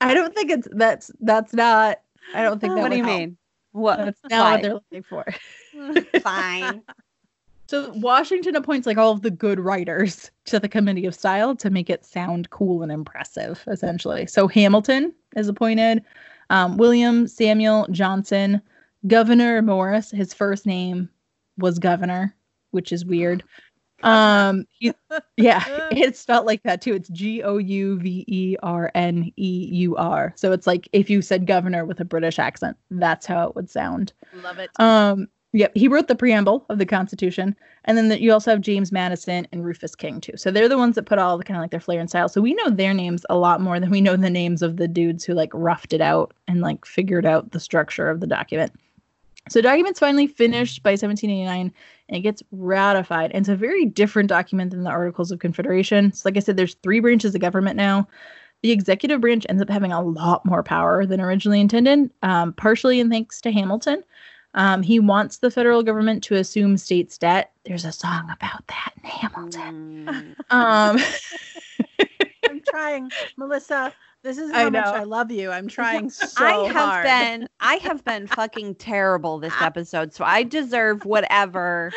I 0.00 0.14
don't 0.14 0.34
think 0.34 0.50
it's 0.50 0.68
that's 0.72 1.10
that's 1.20 1.54
not. 1.54 2.02
I 2.34 2.42
don't 2.42 2.60
think 2.60 2.74
that. 2.74 2.82
What 2.82 2.90
do 2.90 2.98
you 2.98 3.04
help. 3.04 3.18
mean? 3.18 3.38
What? 3.72 3.96
That's 3.98 4.20
not 4.28 4.52
what 4.52 4.62
they're 4.62 4.74
looking 4.74 5.02
for. 5.02 5.24
Fine. 6.20 6.82
So 7.70 7.92
Washington 7.96 8.56
appoints 8.56 8.86
like 8.86 8.96
all 8.96 9.12
of 9.12 9.20
the 9.20 9.30
good 9.30 9.60
writers 9.60 10.30
to 10.46 10.58
the 10.58 10.70
committee 10.70 11.04
of 11.04 11.14
style 11.14 11.54
to 11.56 11.68
make 11.68 11.90
it 11.90 12.02
sound 12.02 12.48
cool 12.48 12.82
and 12.82 12.90
impressive, 12.90 13.62
essentially. 13.66 14.24
So 14.24 14.48
Hamilton 14.48 15.12
is 15.36 15.48
appointed, 15.48 16.02
um, 16.48 16.78
William 16.78 17.26
Samuel 17.26 17.86
Johnson, 17.90 18.62
Gouverneur 19.08 19.62
Morris, 19.62 20.10
his 20.10 20.32
first 20.34 20.66
name 20.66 21.08
was 21.56 21.78
Governor, 21.78 22.34
which 22.70 22.92
is 22.92 23.04
weird. 23.04 23.42
Um, 24.02 24.64
he- 24.78 24.92
yeah, 25.36 25.64
it's 25.90 26.20
spelled 26.20 26.46
like 26.46 26.62
that 26.62 26.80
too. 26.80 26.94
It's 26.94 27.08
G 27.08 27.42
O 27.42 27.58
U 27.58 27.98
V 27.98 28.24
E 28.28 28.56
R 28.62 28.90
N 28.94 29.32
E 29.36 29.68
U 29.72 29.96
R. 29.96 30.32
So 30.36 30.52
it's 30.52 30.66
like 30.66 30.88
if 30.92 31.10
you 31.10 31.22
said 31.22 31.46
governor 31.46 31.84
with 31.84 32.00
a 32.00 32.04
British 32.04 32.38
accent, 32.38 32.76
that's 32.90 33.26
how 33.26 33.48
it 33.48 33.56
would 33.56 33.70
sound. 33.70 34.12
Love 34.42 34.58
it. 34.58 34.70
Um, 34.78 35.26
yep, 35.52 35.72
he 35.74 35.88
wrote 35.88 36.06
the 36.06 36.14
preamble 36.14 36.64
of 36.68 36.78
the 36.78 36.86
Constitution, 36.86 37.56
and 37.86 37.98
then 37.98 38.08
the, 38.08 38.20
you 38.22 38.32
also 38.32 38.52
have 38.52 38.60
James 38.60 38.92
Madison 38.92 39.48
and 39.50 39.64
Rufus 39.64 39.96
King 39.96 40.20
too. 40.20 40.36
So 40.36 40.52
they're 40.52 40.68
the 40.68 40.78
ones 40.78 40.94
that 40.94 41.06
put 41.06 41.18
all 41.18 41.36
the 41.36 41.44
kind 41.44 41.56
of 41.56 41.62
like 41.62 41.72
their 41.72 41.80
flair 41.80 41.98
and 41.98 42.08
style. 42.08 42.28
So 42.28 42.40
we 42.40 42.54
know 42.54 42.70
their 42.70 42.94
names 42.94 43.26
a 43.30 43.36
lot 43.36 43.60
more 43.60 43.80
than 43.80 43.90
we 43.90 44.00
know 44.00 44.16
the 44.16 44.30
names 44.30 44.62
of 44.62 44.76
the 44.76 44.86
dudes 44.86 45.24
who 45.24 45.34
like 45.34 45.50
roughed 45.52 45.92
it 45.92 46.00
out 46.00 46.34
and 46.46 46.60
like 46.60 46.84
figured 46.84 47.26
out 47.26 47.50
the 47.50 47.60
structure 47.60 48.08
of 48.08 48.20
the 48.20 48.26
document. 48.28 48.72
So 49.48 49.60
document's 49.60 50.00
finally 50.00 50.26
finished 50.26 50.82
by 50.82 50.90
1789 50.90 51.72
and 52.08 52.16
it 52.16 52.20
gets 52.20 52.42
ratified. 52.52 53.30
And 53.32 53.42
it's 53.42 53.48
a 53.48 53.56
very 53.56 53.84
different 53.84 54.28
document 54.28 54.70
than 54.70 54.84
the 54.84 54.90
Articles 54.90 55.30
of 55.30 55.38
Confederation. 55.38 56.12
So 56.12 56.22
like 56.26 56.36
I 56.36 56.40
said, 56.40 56.56
there's 56.56 56.74
three 56.82 57.00
branches 57.00 57.34
of 57.34 57.40
government 57.40 57.76
now. 57.76 58.08
The 58.62 58.72
executive 58.72 59.20
branch 59.20 59.46
ends 59.48 59.62
up 59.62 59.70
having 59.70 59.92
a 59.92 60.02
lot 60.02 60.44
more 60.44 60.62
power 60.62 61.06
than 61.06 61.20
originally 61.20 61.60
intended, 61.60 62.10
um, 62.22 62.52
partially 62.54 62.98
in 62.98 63.08
thanks 63.08 63.40
to 63.42 63.52
Hamilton. 63.52 64.02
Um, 64.54 64.82
he 64.82 64.98
wants 64.98 65.38
the 65.38 65.50
federal 65.50 65.82
government 65.82 66.24
to 66.24 66.34
assume 66.34 66.76
states' 66.76 67.18
debt. 67.18 67.52
There's 67.64 67.84
a 67.84 67.92
song 67.92 68.28
about 68.30 68.66
that 68.66 68.92
in 68.96 69.08
Hamilton. 69.08 70.06
Mm. 70.06 70.34
Um, 70.50 70.98
I'm 72.48 72.60
trying, 72.68 73.10
Melissa. 73.36 73.92
This 74.22 74.38
is 74.38 74.50
I 74.50 74.62
how 74.64 74.70
much. 74.70 74.84
I 74.84 75.04
love 75.04 75.30
you. 75.30 75.50
I'm 75.50 75.68
trying 75.78 76.10
so 76.10 76.44
I 76.44 76.66
have 76.66 76.74
hard. 76.74 77.04
been 77.04 77.48
I 77.60 77.76
have 77.76 78.04
been 78.04 78.26
fucking 78.26 78.76
terrible 78.76 79.38
this 79.38 79.54
episode, 79.60 80.12
so 80.12 80.24
I 80.24 80.42
deserve 80.42 81.04
whatever 81.04 81.92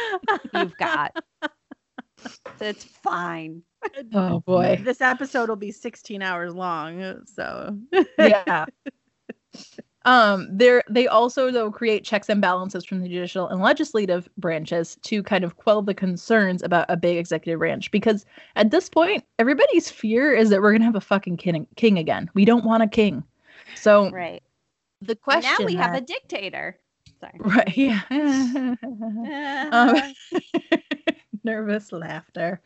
you've 0.54 0.78
got. 0.78 1.16
It's 2.60 2.84
fine. 2.84 3.64
oh 4.14 4.42
boy. 4.42 4.80
This 4.84 5.02
episode 5.02 5.50
will 5.50 5.56
be 5.56 5.72
16 5.72 6.22
hours 6.22 6.54
long, 6.54 7.26
so 7.26 7.76
yeah. 8.20 8.66
Um, 10.06 10.47
there 10.52 10.84
they 10.89 11.08
also 11.08 11.52
though 11.52 11.70
create 11.72 12.04
checks 12.04 12.28
and 12.28 12.41
balances 12.41 12.84
from 12.84 13.02
the 13.02 13.08
judicial 13.08 13.47
and 13.47 13.62
legislative 13.62 14.28
branches 14.38 14.97
to 15.04 15.22
kind 15.22 15.43
of 15.43 15.58
quell 15.58 15.84
the 15.84 15.93
concerns 15.93 16.64
about 16.64 16.88
a 16.89 16.97
big 16.97 17.18
executive 17.18 17.60
branch 17.60 17.91
because 17.91 18.26
at 18.56 18.72
this 18.72 18.89
point 18.89 19.24
everybody's 19.38 19.91
fear 19.91 20.34
is 20.34 20.49
that 20.49 20.62
we're 20.62 20.72
gonna 20.72 20.86
have 20.86 20.95
a 20.95 21.02
fucking 21.02 21.38
king, 21.38 21.68
king 21.76 21.99
again. 21.99 22.30
We 22.34 22.45
don't 22.45 22.66
want 22.66 22.82
a 22.82 22.88
king. 22.88 23.24
So 23.76 24.10
Right. 24.10 24.41
the 25.02 25.16
question 25.16 25.54
now 25.60 25.66
we 25.66 25.76
have 25.76 25.93
a 25.93 26.02
dictator. 26.02 26.80
Sorry. 27.20 27.34
right 27.39 27.78
yeah 27.78 28.02
um, 29.72 30.14
nervous 31.43 31.91
laughter. 31.91 32.60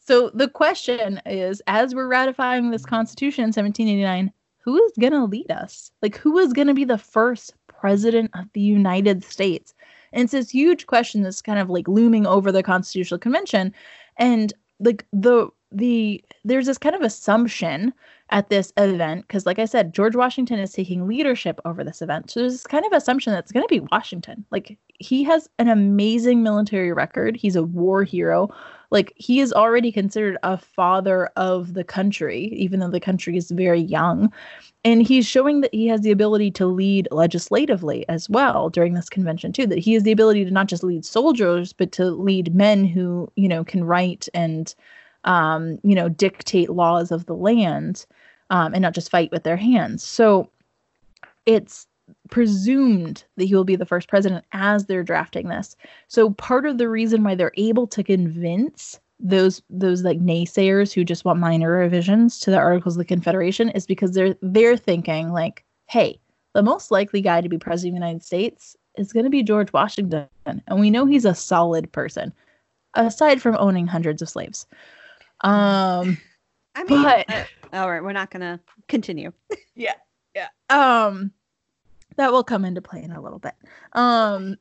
So 0.00 0.30
the 0.34 0.48
question 0.48 1.22
is 1.24 1.62
as 1.66 1.94
we're 1.94 2.08
ratifying 2.08 2.70
this 2.70 2.84
constitution 2.84 3.44
in 3.44 3.48
1789, 3.48 4.32
who 4.62 4.82
is 4.84 4.92
going 4.98 5.12
to 5.12 5.24
lead 5.24 5.50
us? 5.50 5.90
Like 6.02 6.16
who 6.16 6.38
is 6.38 6.52
going 6.52 6.68
to 6.68 6.74
be 6.74 6.84
the 6.84 6.98
first 6.98 7.54
president 7.66 8.30
of 8.34 8.46
the 8.54 8.60
United 8.60 9.24
States? 9.24 9.74
And 10.12 10.24
it's 10.24 10.32
this 10.32 10.50
huge 10.50 10.86
question 10.86 11.22
that's 11.22 11.42
kind 11.42 11.58
of 11.58 11.70
like 11.70 11.88
looming 11.88 12.26
over 12.26 12.52
the 12.52 12.62
constitutional 12.62 13.18
convention 13.18 13.74
and 14.16 14.52
like 14.80 15.06
the 15.12 15.48
the 15.70 16.22
there's 16.44 16.66
this 16.66 16.78
kind 16.78 16.94
of 16.94 17.02
assumption 17.02 17.92
at 18.32 18.48
this 18.48 18.72
event 18.78 19.26
because 19.26 19.46
like 19.46 19.58
i 19.58 19.64
said 19.64 19.92
george 19.94 20.16
washington 20.16 20.58
is 20.58 20.72
taking 20.72 21.06
leadership 21.06 21.60
over 21.64 21.84
this 21.84 22.02
event. 22.02 22.30
So 22.30 22.40
there's 22.40 22.52
this 22.54 22.66
kind 22.66 22.84
of 22.84 22.92
assumption 22.92 23.32
that 23.32 23.40
it's 23.40 23.52
going 23.52 23.64
to 23.64 23.68
be 23.68 23.86
washington. 23.92 24.44
Like 24.50 24.78
he 24.98 25.22
has 25.24 25.48
an 25.58 25.68
amazing 25.68 26.42
military 26.42 26.92
record. 26.92 27.36
He's 27.36 27.56
a 27.56 27.62
war 27.62 28.04
hero. 28.04 28.48
Like 28.90 29.12
he 29.16 29.40
is 29.40 29.52
already 29.52 29.90
considered 29.90 30.36
a 30.42 30.56
father 30.56 31.26
of 31.36 31.74
the 31.74 31.84
country 31.84 32.46
even 32.54 32.80
though 32.80 32.90
the 32.90 33.00
country 33.00 33.36
is 33.36 33.50
very 33.50 33.80
young. 33.80 34.32
And 34.84 35.02
he's 35.02 35.26
showing 35.26 35.60
that 35.60 35.74
he 35.74 35.86
has 35.88 36.00
the 36.00 36.10
ability 36.10 36.50
to 36.52 36.66
lead 36.66 37.08
legislatively 37.10 38.06
as 38.08 38.28
well 38.28 38.68
during 38.68 38.94
this 38.94 39.08
convention 39.08 39.52
too 39.52 39.66
that 39.66 39.78
he 39.78 39.94
has 39.94 40.02
the 40.02 40.12
ability 40.12 40.44
to 40.44 40.50
not 40.50 40.66
just 40.68 40.84
lead 40.84 41.04
soldiers 41.04 41.72
but 41.72 41.92
to 41.92 42.06
lead 42.06 42.54
men 42.54 42.84
who 42.84 43.30
you 43.36 43.48
know 43.48 43.64
can 43.64 43.84
write 43.84 44.28
and 44.34 44.74
um, 45.24 45.78
you 45.84 45.94
know 45.94 46.08
dictate 46.08 46.70
laws 46.70 47.12
of 47.12 47.26
the 47.26 47.34
land 47.34 48.06
um, 48.52 48.74
and 48.74 48.82
not 48.82 48.94
just 48.94 49.10
fight 49.10 49.32
with 49.32 49.42
their 49.42 49.56
hands. 49.56 50.04
So 50.04 50.48
it's 51.46 51.88
presumed 52.30 53.24
that 53.36 53.46
he 53.46 53.54
will 53.54 53.64
be 53.64 53.76
the 53.76 53.86
first 53.86 54.08
president 54.08 54.44
as 54.52 54.86
they're 54.86 55.02
drafting 55.02 55.48
this. 55.48 55.74
So 56.06 56.30
part 56.30 56.66
of 56.66 56.78
the 56.78 56.88
reason 56.88 57.24
why 57.24 57.34
they're 57.34 57.54
able 57.56 57.86
to 57.88 58.04
convince 58.04 59.00
those 59.18 59.62
those 59.70 60.02
like 60.02 60.18
naysayers 60.18 60.92
who 60.92 61.04
just 61.04 61.24
want 61.24 61.38
minor 61.38 61.70
revisions 61.70 62.38
to 62.40 62.50
the 62.50 62.58
articles 62.58 62.96
of 62.96 62.98
the 62.98 63.04
confederation 63.04 63.70
is 63.70 63.86
because 63.86 64.12
they're 64.12 64.34
they're 64.42 64.76
thinking 64.76 65.30
like 65.30 65.64
hey 65.88 66.18
the 66.54 66.62
most 66.62 66.90
likely 66.90 67.20
guy 67.20 67.40
to 67.40 67.48
be 67.48 67.56
president 67.56 67.94
of 67.94 68.00
the 68.00 68.04
united 68.04 68.24
states 68.24 68.76
is 68.98 69.12
going 69.12 69.22
to 69.22 69.30
be 69.30 69.44
george 69.44 69.72
washington 69.72 70.26
and 70.44 70.80
we 70.80 70.90
know 70.90 71.06
he's 71.06 71.24
a 71.24 71.36
solid 71.36 71.92
person 71.92 72.32
aside 72.94 73.40
from 73.40 73.56
owning 73.60 73.86
hundreds 73.86 74.22
of 74.22 74.28
slaves. 74.28 74.66
Um 75.42 76.18
I 76.74 76.84
mean, 76.84 77.02
But- 77.02 77.30
uh, 77.30 77.44
all 77.72 77.90
right, 77.90 78.02
we're 78.02 78.12
not 78.12 78.30
gonna 78.30 78.60
continue. 78.88 79.32
yeah 79.74 79.94
yeah. 80.34 80.48
um 80.68 81.32
that 82.16 82.30
will 82.30 82.44
come 82.44 82.64
into 82.64 82.82
play 82.82 83.02
in 83.02 83.10
a 83.12 83.20
little 83.20 83.38
bit 83.38 83.54
um 83.94 84.56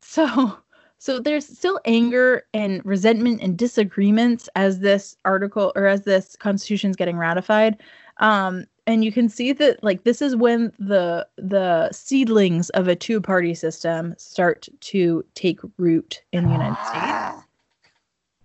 so 0.00 0.56
so 0.98 1.18
there's 1.18 1.46
still 1.46 1.80
anger 1.84 2.44
and 2.54 2.84
resentment 2.84 3.40
and 3.42 3.56
disagreements 3.56 4.48
as 4.54 4.78
this 4.78 5.16
article 5.24 5.72
or 5.74 5.86
as 5.86 6.02
this 6.02 6.36
constitution 6.36 6.90
is 6.90 6.96
getting 6.96 7.18
ratified 7.18 7.78
um 8.18 8.64
and 8.86 9.04
you 9.04 9.10
can 9.12 9.28
see 9.28 9.52
that 9.52 9.82
like 9.82 10.04
this 10.04 10.22
is 10.22 10.36
when 10.36 10.72
the 10.78 11.26
the 11.36 11.90
seedlings 11.92 12.70
of 12.70 12.86
a 12.88 12.96
two 12.96 13.20
party 13.20 13.54
system 13.54 14.14
start 14.18 14.68
to 14.80 15.24
take 15.34 15.58
root 15.78 16.22
in 16.32 16.44
the 16.44 16.50
united 16.52 16.78
states 16.86 17.44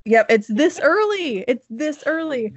Yep, 0.06 0.26
it's 0.30 0.48
this 0.48 0.80
early. 0.84 1.46
It's 1.48 1.66
this 1.70 2.04
early. 2.06 2.54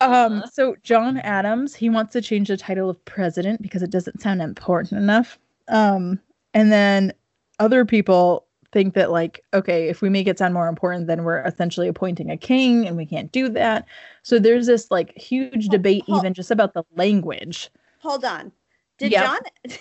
Um, 0.00 0.44
so 0.52 0.76
John 0.84 1.18
Adams, 1.18 1.74
he 1.74 1.90
wants 1.90 2.12
to 2.12 2.22
change 2.22 2.48
the 2.48 2.56
title 2.56 2.88
of 2.88 3.04
president 3.04 3.60
because 3.62 3.82
it 3.82 3.90
doesn't 3.90 4.20
sound 4.20 4.40
important 4.42 5.00
enough. 5.00 5.38
Um, 5.68 6.20
and 6.54 6.70
then 6.70 7.12
other 7.58 7.84
people 7.84 8.46
think 8.70 8.94
that 8.94 9.10
like, 9.10 9.42
okay, 9.54 9.88
if 9.88 10.00
we 10.02 10.08
make 10.08 10.26
it 10.28 10.38
sound 10.38 10.54
more 10.54 10.68
important, 10.68 11.06
then 11.08 11.24
we're 11.24 11.40
essentially 11.42 11.88
appointing 11.88 12.30
a 12.30 12.36
king 12.36 12.86
and 12.86 12.96
we 12.96 13.06
can't 13.06 13.32
do 13.32 13.48
that. 13.48 13.86
So 14.22 14.38
there's 14.38 14.66
this 14.66 14.90
like 14.90 15.16
huge 15.16 15.64
Hold- 15.64 15.70
debate 15.72 16.04
hold- 16.06 16.20
even 16.22 16.34
just 16.34 16.50
about 16.50 16.74
the 16.74 16.84
language. 16.94 17.70
Hold 18.00 18.24
on. 18.24 18.52
Did 18.98 19.12
Yep. 19.12 19.24
John? 19.24 19.38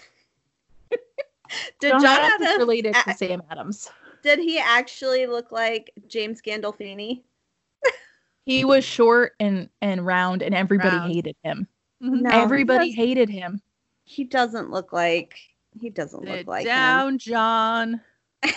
did 1.80 1.90
John, 1.92 2.02
John, 2.02 2.20
Adams 2.20 2.42
Adams? 2.48 2.58
related 2.60 2.94
to 2.96 3.10
a- 3.12 3.14
Sam 3.14 3.44
Adams. 3.52 3.90
Did 4.24 4.40
he 4.40 4.58
actually 4.58 5.28
look 5.28 5.52
like 5.52 5.92
James 6.08 6.42
Gandolfini? 6.42 7.22
He 8.48 8.64
was 8.64 8.86
short 8.86 9.34
and 9.42 9.70
and 9.82 10.06
round 10.06 10.42
and 10.42 10.56
everybody 10.56 10.96
Round. 10.96 11.12
hated 11.12 11.36
him. 11.44 11.68
No, 12.00 12.30
everybody 12.30 12.92
he, 12.92 12.96
hated 12.96 13.30
him. 13.30 13.62
he 14.06 14.24
doesn't 14.24 14.72
look 14.72 14.94
like. 14.94 15.38
He 15.82 15.90
doesn't 15.90 16.22
Sit 16.24 16.30
look 16.30 16.48
like 16.48 16.66
down, 16.66 17.18
John. 17.18 18.00
oh, 18.44 18.52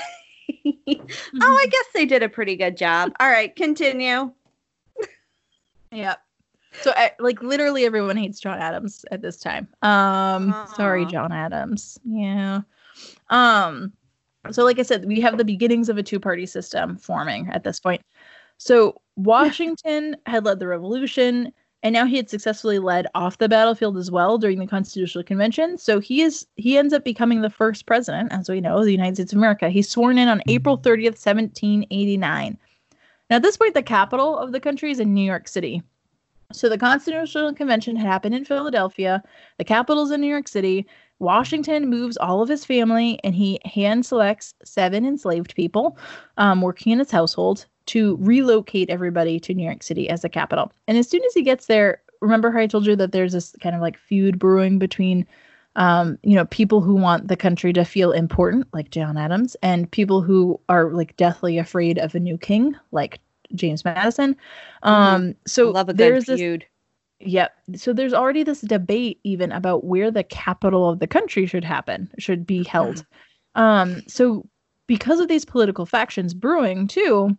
I 0.87 1.67
guess 1.71 1.85
they 1.93 2.07
did 2.07 2.23
a 2.23 2.29
pretty 2.29 2.55
good 2.55 2.77
job. 2.77 3.13
All 3.19 3.29
right, 3.29 3.55
continue. 3.57 4.31
Yep. 5.91 6.23
So 6.83 6.93
like 7.19 7.43
literally 7.43 7.85
everyone 7.85 8.17
hates 8.17 8.39
John 8.39 8.61
Adams 8.61 9.05
at 9.11 9.23
this 9.23 9.39
time. 9.39 9.67
Um 9.83 10.55
sorry 10.77 11.05
John 11.05 11.33
Adams. 11.33 11.99
Yeah. 12.05 12.61
Um 13.29 13.93
so 14.53 14.63
like 14.63 14.79
I 14.79 14.83
said, 14.83 15.05
we 15.05 15.21
have 15.21 15.37
the 15.37 15.45
beginnings 15.45 15.89
of 15.89 15.99
a 15.99 16.03
two-party 16.03 16.47
system 16.47 16.97
forming 16.97 17.49
at 17.49 17.65
this 17.65 17.81
point. 17.81 18.03
So 18.61 19.01
Washington 19.17 20.17
had 20.27 20.45
led 20.45 20.59
the 20.59 20.67
revolution 20.67 21.51
and 21.83 21.95
now 21.95 22.05
he 22.05 22.19
had 22.19 22.29
successfully 22.29 22.79
led 22.79 23.07
off 23.15 23.39
the 23.39 23.49
battlefield 23.49 23.97
as 23.97 24.11
well 24.11 24.37
during 24.37 24.59
the 24.59 24.67
Constitutional 24.67 25.25
Convention. 25.25 25.79
So 25.79 25.99
he 25.99 26.21
is 26.21 26.47
he 26.57 26.77
ends 26.77 26.93
up 26.93 27.03
becoming 27.03 27.41
the 27.41 27.49
first 27.49 27.87
president, 27.87 28.33
as 28.33 28.51
we 28.51 28.61
know, 28.61 28.77
of 28.77 28.85
the 28.85 28.93
United 28.93 29.17
States 29.17 29.33
of 29.33 29.39
America. 29.39 29.71
He's 29.71 29.89
sworn 29.89 30.19
in 30.19 30.29
on 30.29 30.43
April 30.47 30.77
30th, 30.77 31.17
1789. 31.17 32.59
Now 33.31 33.37
at 33.37 33.43
this 33.43 33.57
point, 33.57 33.73
the 33.73 33.83
capital 33.83 34.37
of 34.37 34.53
the 34.53 34.61
country 34.61 34.91
is 34.91 35.01
in 35.01 35.15
New 35.15 35.25
York 35.25 35.49
City. 35.49 35.83
So 36.53 36.69
the 36.69 36.77
Constitutional 36.77 37.55
Convention 37.55 37.97
had 37.97 38.07
happened 38.07 38.35
in 38.35 38.45
Philadelphia. 38.45 39.23
The 39.57 39.65
capital's 39.65 40.11
in 40.11 40.21
New 40.21 40.27
York 40.27 40.49
City. 40.49 40.87
Washington 41.19 41.89
moves 41.89 42.19
all 42.19 42.43
of 42.43 42.51
his 42.51 42.67
family 42.67 43.19
and 43.25 43.35
he 43.35 43.59
hand 43.65 44.05
selects 44.05 44.55
seven 44.65 45.07
enslaved 45.07 45.55
people 45.55 45.97
um, 46.37 46.61
working 46.61 46.93
in 46.93 46.99
his 46.99 47.11
household 47.11 47.65
to 47.87 48.17
relocate 48.21 48.91
everybody 48.91 49.41
to 49.41 49.55
New 49.55 49.65
York 49.65 49.83
City 49.83 50.09
as 50.09 50.23
the 50.23 50.29
capital. 50.29 50.73
And 50.87 50.97
as 50.99 51.09
soon 51.09 51.23
as 51.25 51.35
he 51.35 51.43
gets 51.43 51.67
there, 51.67 52.03
remember 52.21 52.51
how 52.51 52.61
I 52.61 52.67
told 52.67 52.87
you 52.87 52.97
that 52.97 53.13
there's 53.13 53.33
this 53.33 53.55
kind 53.61 53.75
of 53.75 53.81
like 53.81 53.97
feud 53.99 54.39
brewing 54.39 54.79
between 54.79 55.27
um, 55.77 56.19
you 56.23 56.35
know, 56.35 56.47
people 56.47 56.81
who 56.81 56.95
want 56.95 57.29
the 57.29 57.37
country 57.37 57.73
to 57.73 57.85
feel 57.85 58.13
important, 58.13 58.67
like 58.73 58.91
John 58.91 59.17
Adams, 59.17 59.57
and 59.63 59.91
people 59.91 60.21
who 60.21 60.61
are 60.69 60.91
like 60.91 61.17
deathly 61.17 61.59
afraid 61.59 61.99
of 61.99 62.15
a 62.15 62.21
new 62.21 62.37
king, 62.37 62.75
like 62.91 63.21
James 63.55 63.85
Madison. 63.85 64.37
Um, 64.83 65.35
so 65.47 65.67
Mm-hmm. 65.67 65.75
Love 65.75 65.89
a 65.89 65.93
good 65.93 65.99
there's 65.99 66.25
this 66.25 66.41
feud. 66.41 66.67
Yep. 67.21 67.53
So 67.77 67.93
there's 67.93 68.15
already 68.15 68.43
this 68.43 68.63
debate 68.63 69.21
even 69.25 69.53
about 69.53 69.85
where 69.85 70.11
the 70.11 70.25
capital 70.25 70.89
of 70.89 70.99
the 70.99 71.07
country 71.07 71.47
should 71.47 71.65
happen, 71.65 72.11
should 72.19 72.47
be 72.47 72.65
held. 72.65 73.05
Um, 73.55 74.03
so 74.09 74.47
because 74.87 75.21
of 75.21 75.29
these 75.29 75.45
political 75.45 75.87
factions 75.87 76.35
brewing 76.35 76.89
too, 76.89 77.37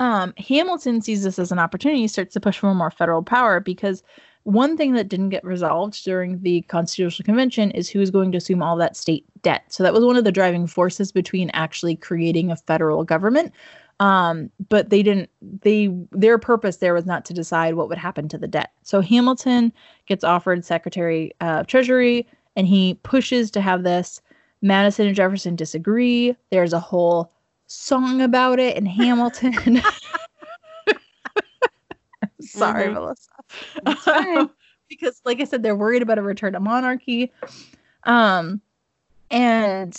um, 0.00 0.34
Hamilton 0.36 1.00
sees 1.00 1.24
this 1.24 1.38
as 1.38 1.52
an 1.52 1.58
opportunity, 1.58 2.06
starts 2.08 2.34
to 2.34 2.40
push 2.40 2.58
for 2.58 2.74
more 2.74 2.90
federal 2.90 3.22
power 3.22 3.60
because 3.60 4.02
one 4.44 4.76
thing 4.76 4.92
that 4.92 5.08
didn't 5.08 5.30
get 5.30 5.44
resolved 5.44 6.04
during 6.04 6.40
the 6.42 6.62
Constitutional 6.62 7.24
Convention 7.24 7.70
is 7.70 7.88
who 7.88 8.00
is 8.00 8.10
going 8.10 8.30
to 8.32 8.38
assume 8.38 8.62
all 8.62 8.76
that 8.76 8.96
state 8.96 9.24
debt. 9.42 9.64
So 9.68 9.82
that 9.82 9.94
was 9.94 10.04
one 10.04 10.16
of 10.16 10.24
the 10.24 10.32
driving 10.32 10.66
forces 10.66 11.12
between 11.12 11.50
actually 11.50 11.96
creating 11.96 12.50
a 12.50 12.56
federal 12.56 13.04
government. 13.04 13.52
Um 14.00 14.50
but 14.68 14.90
they 14.90 15.04
didn't 15.04 15.30
they 15.40 15.88
their 16.10 16.36
purpose 16.36 16.78
there 16.78 16.94
was 16.94 17.06
not 17.06 17.24
to 17.26 17.32
decide 17.32 17.74
what 17.74 17.88
would 17.88 17.96
happen 17.96 18.28
to 18.28 18.38
the 18.38 18.48
debt. 18.48 18.72
So 18.82 19.00
hamilton 19.00 19.72
gets 20.06 20.24
offered 20.24 20.64
secretary 20.64 21.32
of 21.40 21.68
treasury 21.68 22.26
and 22.56 22.66
he 22.66 22.94
pushes 23.04 23.52
to 23.52 23.60
have 23.60 23.84
this. 23.84 24.20
Madison 24.62 25.06
and 25.06 25.14
jefferson 25.14 25.54
disagree. 25.54 26.34
There's 26.50 26.72
a 26.72 26.80
whole 26.80 27.30
song 27.66 28.20
about 28.20 28.58
it 28.58 28.76
in 28.76 28.86
hamilton. 28.86 29.82
Sorry 32.40 32.88
Mhm. 32.88 32.94
melissa. 32.94 33.30
Fine. 33.98 34.50
because 34.88 35.20
like 35.24 35.40
i 35.40 35.44
said 35.44 35.62
they're 35.62 35.76
worried 35.76 36.02
about 36.02 36.18
a 36.18 36.22
return 36.22 36.52
to 36.52 36.60
monarchy. 36.60 37.32
Um 38.04 38.60
and 39.30 39.96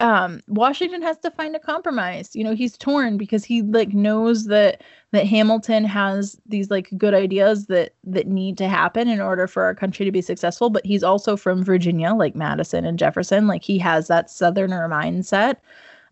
um 0.00 0.40
washington 0.48 1.02
has 1.02 1.18
to 1.18 1.30
find 1.30 1.54
a 1.54 1.60
compromise. 1.60 2.34
You 2.34 2.42
know 2.44 2.54
he's 2.54 2.76
torn 2.76 3.16
because 3.16 3.44
he 3.44 3.62
like 3.62 3.92
knows 3.92 4.46
that 4.46 4.82
that 5.12 5.26
hamilton 5.26 5.84
has 5.84 6.36
these 6.46 6.70
like 6.70 6.88
good 6.96 7.14
ideas 7.14 7.66
that 7.66 7.94
that 8.04 8.26
need 8.26 8.58
to 8.58 8.68
happen 8.68 9.08
in 9.08 9.20
order 9.20 9.46
for 9.46 9.62
our 9.64 9.74
country 9.74 10.04
to 10.04 10.12
be 10.12 10.22
successful. 10.22 10.70
But 10.70 10.86
he's 10.86 11.04
also 11.04 11.36
from 11.36 11.62
virginia 11.62 12.14
like 12.14 12.34
madison 12.34 12.84
and 12.84 12.98
jefferson. 12.98 13.46
Like 13.46 13.62
he 13.62 13.78
has 13.78 14.08
that 14.08 14.30
southerner 14.30 14.88
mindset 14.88 15.56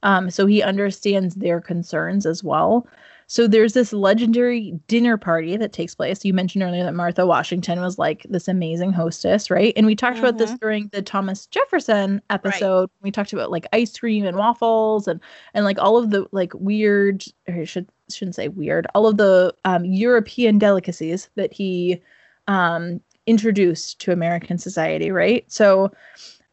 um 0.02 0.30
so 0.30 0.46
he 0.46 0.62
understands 0.62 1.34
their 1.36 1.60
concerns 1.60 2.26
as 2.26 2.42
well 2.44 2.86
so 3.32 3.46
there's 3.46 3.72
this 3.72 3.94
legendary 3.94 4.78
dinner 4.88 5.16
party 5.16 5.56
that 5.56 5.72
takes 5.72 5.94
place. 5.94 6.22
You 6.22 6.34
mentioned 6.34 6.64
earlier 6.64 6.84
that 6.84 6.92
Martha 6.92 7.26
Washington 7.26 7.80
was 7.80 7.98
like 7.98 8.26
this 8.28 8.46
amazing 8.46 8.92
hostess, 8.92 9.50
right? 9.50 9.72
And 9.74 9.86
we 9.86 9.96
talked 9.96 10.18
about 10.18 10.36
this 10.36 10.52
during 10.60 10.90
the 10.92 11.00
Thomas 11.00 11.46
Jefferson 11.46 12.20
episode. 12.28 12.90
We 13.00 13.10
talked 13.10 13.32
about 13.32 13.50
like 13.50 13.66
ice 13.72 13.98
cream 13.98 14.26
and 14.26 14.36
waffles 14.36 15.08
and 15.08 15.18
and 15.54 15.64
like 15.64 15.78
all 15.78 15.96
of 15.96 16.10
the 16.10 16.26
like 16.32 16.52
weird 16.52 17.24
or 17.48 17.54
I 17.54 17.64
should 17.64 17.88
shouldn't 18.10 18.34
say 18.34 18.48
weird, 18.48 18.86
all 18.94 19.06
of 19.06 19.16
the 19.16 19.54
um, 19.64 19.86
European 19.86 20.58
delicacies 20.58 21.30
that 21.36 21.54
he 21.54 22.02
um, 22.48 23.00
introduced 23.26 23.98
to 24.00 24.12
American 24.12 24.58
society, 24.58 25.10
right? 25.10 25.50
So 25.50 25.90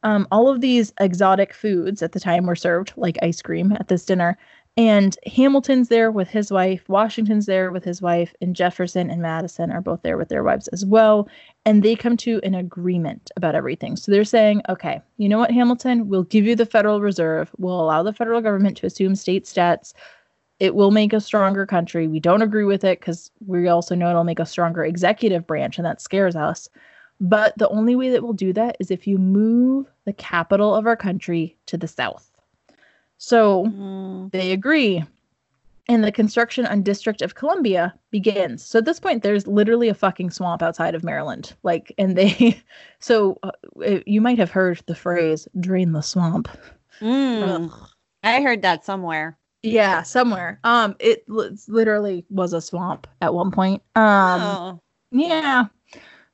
um, 0.03 0.27
all 0.31 0.47
of 0.47 0.61
these 0.61 0.93
exotic 0.99 1.53
foods 1.53 2.01
at 2.01 2.13
the 2.13 2.19
time 2.19 2.45
were 2.45 2.55
served 2.55 2.93
like 2.95 3.17
ice 3.21 3.41
cream 3.41 3.73
at 3.73 3.87
this 3.87 4.05
dinner 4.05 4.37
and 4.79 5.17
Hamilton's 5.25 5.89
there 5.89 6.09
with 6.09 6.29
his 6.29 6.51
wife, 6.51 6.87
Washington's 6.87 7.47
there 7.47 7.69
with 7.69 7.83
his 7.83 8.01
wife, 8.01 8.33
and 8.39 8.55
Jefferson 8.55 9.09
and 9.09 9.21
Madison 9.21 9.71
are 9.71 9.81
both 9.81 10.03
there 10.03 10.17
with 10.17 10.29
their 10.29 10.41
wives 10.41 10.69
as 10.69 10.85
well. 10.85 11.27
And 11.65 11.83
they 11.83 11.97
come 11.97 12.15
to 12.17 12.39
an 12.43 12.55
agreement 12.55 13.29
about 13.35 13.55
everything. 13.55 13.97
So 13.97 14.09
they're 14.09 14.23
saying, 14.23 14.61
okay, 14.69 15.01
you 15.17 15.27
know 15.27 15.37
what, 15.37 15.51
Hamilton, 15.51 16.07
we'll 16.07 16.23
give 16.23 16.45
you 16.45 16.55
the 16.55 16.65
Federal 16.65 17.01
Reserve. 17.01 17.51
We'll 17.57 17.81
allow 17.81 18.03
the 18.03 18.13
federal 18.13 18.39
government 18.39 18.77
to 18.77 18.85
assume 18.85 19.15
state 19.15 19.51
debts. 19.53 19.93
It 20.61 20.75
will 20.75 20.91
make 20.91 21.11
a 21.11 21.19
stronger 21.19 21.65
country. 21.65 22.07
We 22.07 22.21
don't 22.21 22.41
agree 22.41 22.63
with 22.63 22.85
it 22.85 23.01
because 23.01 23.31
we 23.45 23.67
also 23.67 23.95
know 23.95 24.09
it'll 24.09 24.23
make 24.23 24.39
a 24.39 24.45
stronger 24.45 24.85
executive 24.85 25.45
branch, 25.45 25.77
and 25.77 25.85
that 25.85 26.01
scares 26.01 26.37
us. 26.37 26.69
But 27.21 27.57
the 27.57 27.67
only 27.69 27.95
way 27.95 28.09
that 28.11 28.23
we'll 28.23 28.33
do 28.33 28.53
that 28.53 28.77
is 28.79 28.91
if 28.91 29.05
you 29.05 29.17
move 29.17 29.87
the 30.05 30.13
capital 30.13 30.73
of 30.73 30.85
our 30.87 30.95
country 30.95 31.57
to 31.65 31.77
the 31.77 31.87
south. 31.87 32.31
So 33.17 33.65
Mm. 33.65 34.31
they 34.31 34.51
agree. 34.53 35.03
And 35.89 36.03
the 36.03 36.11
construction 36.11 36.65
on 36.67 36.83
District 36.83 37.21
of 37.23 37.33
Columbia 37.33 37.93
begins. 38.11 38.63
So 38.63 38.77
at 38.79 38.85
this 38.85 38.99
point, 38.99 39.23
there's 39.23 39.47
literally 39.47 39.89
a 39.89 39.95
fucking 39.95 40.29
swamp 40.29 40.61
outside 40.61 40.93
of 40.93 41.03
Maryland. 41.03 41.53
Like, 41.63 41.91
and 41.97 42.15
they, 42.15 42.61
so 42.99 43.39
uh, 43.43 43.51
you 44.05 44.21
might 44.21 44.37
have 44.37 44.51
heard 44.51 44.81
the 44.85 44.93
phrase 44.95 45.47
"drain 45.59 45.91
the 45.91 46.01
swamp." 46.01 46.47
Mm. 47.01 47.73
I 48.23 48.41
heard 48.41 48.61
that 48.61 48.85
somewhere. 48.85 49.37
Yeah, 49.63 50.03
somewhere. 50.03 50.59
Um, 50.63 50.95
it 50.99 51.27
li- 51.27 51.57
literally 51.67 52.23
was 52.29 52.53
a 52.53 52.61
swamp 52.61 53.07
at 53.21 53.33
one 53.33 53.51
point. 53.51 53.81
Um, 53.95 54.41
oh. 54.41 54.81
yeah. 55.11 55.65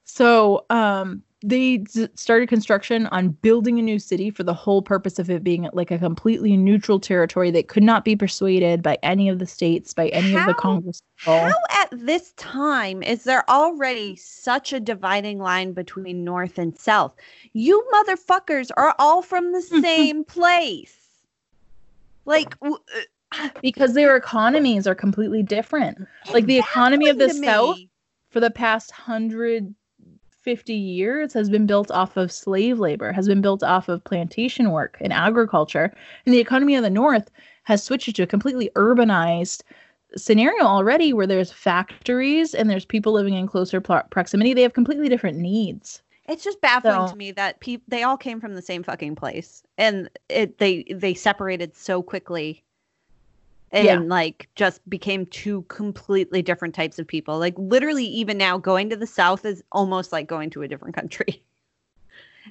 So 0.06 0.66
um, 0.70 1.24
they 1.44 1.78
d- 1.78 2.08
started 2.16 2.48
construction 2.48 3.08
on 3.08 3.30
building 3.30 3.80
a 3.80 3.82
new 3.82 4.00
city 4.00 4.30
for 4.30 4.44
the 4.44 4.54
whole 4.54 4.82
purpose 4.82 5.20
of 5.20 5.30
it 5.30 5.44
being 5.44 5.68
like 5.74 5.92
a 5.92 6.00
completely 6.00 6.56
neutral 6.56 7.00
territory 7.00 7.52
that 7.52 7.68
could 7.68 7.84
not 7.84 8.06
be 8.06 8.16
persuaded 8.16 8.82
by 8.82 8.98
any 9.04 9.30
of 9.30 9.40
the 9.40 9.46
states, 9.46 9.94
by 9.94 10.08
any 10.10 10.34
of 10.36 10.46
the 10.46 10.54
Congress. 10.54 11.02
How 11.26 11.54
at 11.72 11.90
this 11.92 12.34
time 12.34 13.02
is 13.02 13.24
there 13.24 13.50
already 13.50 14.16
such 14.16 14.74
a 14.74 14.80
dividing 14.80 15.40
line 15.40 15.74
between 15.74 16.24
North 16.24 16.60
and 16.60 16.78
South? 16.78 17.16
You 17.54 17.84
motherfuckers 17.92 18.70
are 18.78 18.96
all 19.00 19.24
from 19.24 19.52
the 19.52 19.62
same 19.82 20.24
place. 20.24 20.96
Like, 22.26 22.60
w- 22.60 22.78
uh, 23.32 23.50
because 23.62 23.94
their 23.94 24.16
economies 24.16 24.88
are 24.88 24.96
completely 24.96 25.42
different. 25.42 25.98
Like 26.32 26.46
the 26.46 26.60
economy 26.60 27.10
of 27.10 27.18
the 27.18 27.30
South 27.34 27.80
for 28.30 28.40
the 28.40 28.52
past 28.52 28.92
150 30.46 30.74
years 30.76 31.34
has 31.34 31.50
been 31.50 31.66
built 31.66 31.90
off 31.90 32.18
of 32.18 32.32
slave 32.32 32.78
labor, 32.78 33.12
has 33.12 33.28
been 33.28 33.42
built 33.42 33.64
off 33.64 33.90
of 33.90 34.04
plantation 34.04 34.70
work 34.70 34.96
and 35.02 35.12
agriculture. 35.12 35.92
And 36.26 36.36
the 36.36 36.40
economy 36.40 36.76
of 36.76 36.84
the 36.84 36.90
North 36.92 37.32
has 37.64 37.84
switched 37.84 38.16
to 38.16 38.22
a 38.24 38.28
completely 38.28 38.70
urbanized 38.76 39.64
scenario 40.16 40.64
already 40.64 41.14
where 41.14 41.26
there's 41.26 41.52
factories 41.52 42.54
and 42.54 42.70
there's 42.70 42.86
people 42.86 43.12
living 43.12 43.34
in 43.34 43.48
closer 43.48 43.82
pl- 43.82 44.04
proximity. 44.12 44.54
They 44.54 44.62
have 44.62 44.74
completely 44.74 45.10
different 45.10 45.40
needs. 45.40 46.04
It's 46.30 46.44
just 46.44 46.62
baffling 46.62 47.08
So- 47.08 47.12
to 47.14 47.18
me 47.18 47.32
that 47.32 47.60
people 47.60 47.86
they 47.88 48.04
all 48.04 48.18
came 48.18 48.40
from 48.40 48.54
the 48.54 48.62
same 48.62 48.84
fucking 48.84 49.16
place, 49.16 49.64
and 49.80 50.10
it 50.30 50.60
they 50.60 50.84
they 50.92 51.16
separated 51.16 51.76
so 51.76 52.04
quickly, 52.04 52.64
and 53.76 53.86
Yeah. 53.86 54.00
like 54.00 54.50
just 54.56 54.88
became 54.90 55.26
two 55.28 55.62
completely 55.64 56.42
different 56.42 56.74
types 56.74 56.98
of 56.98 57.06
people. 57.08 57.38
Like 57.38 57.54
literally, 57.58 58.06
even 58.06 58.38
now, 58.38 58.58
going 58.58 58.90
to 58.90 58.96
the 58.96 59.06
South 59.06 59.46
is 59.46 59.62
almost 59.72 60.12
like 60.12 60.28
going 60.28 60.50
to 60.52 60.64
a 60.64 60.68
different 60.68 60.96
country. 60.96 61.44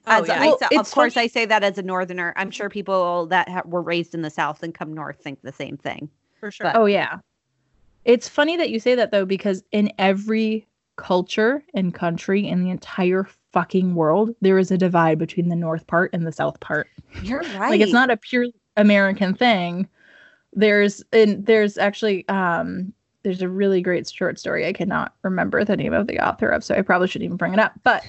Oh, 0.09 0.23
As 0.23 0.29
yeah. 0.29 0.43
I 0.43 0.47
Well, 0.47 0.59
sa- 0.59 0.67
of 0.81 0.91
course, 0.91 1.15
funny- 1.15 1.25
I 1.25 1.29
say 1.29 1.47
that 1.47 1.63
as 1.63 1.79
a 1.79 1.83
northerner. 1.83 2.35
I'm 2.37 2.51
sure 2.51 2.69
people 2.69 3.27
that 3.27 3.49
ha- 3.49 3.63
were 3.65 3.81
raised 3.81 4.13
in 4.13 4.23
the 4.23 4.29
South 4.29 4.65
and 4.65 4.75
come 4.75 4.93
north 4.93 5.21
think 5.23 5.41
the 5.43 5.53
same 5.53 5.77
thing. 5.77 6.11
for 6.41 6.51
sure. 6.51 6.65
But- 6.67 6.77
Oh 6.77 6.87
yeah. 6.87 7.19
It's 8.05 8.29
funny 8.29 8.57
that 8.57 8.71
you 8.71 8.81
say 8.81 8.97
that 8.97 9.13
though 9.13 9.25
because 9.25 9.63
in 9.71 9.93
every 9.99 10.67
culture 10.97 11.65
and 11.75 11.95
country 11.95 12.47
in 12.47 12.63
the 12.65 12.71
entire 12.71 13.27
fucking 13.53 13.95
world 13.95 14.35
there 14.41 14.59
is 14.59 14.71
a 14.73 14.77
divide 14.77 15.19
between 15.19 15.49
the 15.49 15.57
north 15.57 15.87
part 15.87 16.11
and 16.13 16.27
the 16.27 16.33
south 16.33 16.59
part. 16.59 16.89
You're 17.23 17.41
right. 17.57 17.71
Like 17.71 17.81
it's 17.81 17.93
not 17.93 18.11
a 18.11 18.17
pure 18.17 18.47
American 18.77 19.33
thing. 19.33 19.89
There's 20.55 21.03
and 21.13 21.45
there's 21.47 21.77
actually 21.79 22.29
um 22.29 22.93
there's 23.23 23.43
a 23.43 23.49
really 23.49 23.81
great 23.83 24.09
short 24.11 24.39
story 24.39 24.67
I 24.67 24.73
cannot 24.73 25.15
remember 25.23 25.65
the 25.65 25.77
name 25.77 25.93
of 25.93 26.07
the 26.07 26.19
author 26.21 26.49
of 26.49 26.63
so 26.63 26.75
I 26.75 26.83
probably 26.83 27.09
shouldn't 27.09 27.27
even 27.27 27.37
bring 27.37 27.55
it 27.55 27.59
up 27.59 27.73
but 27.83 28.05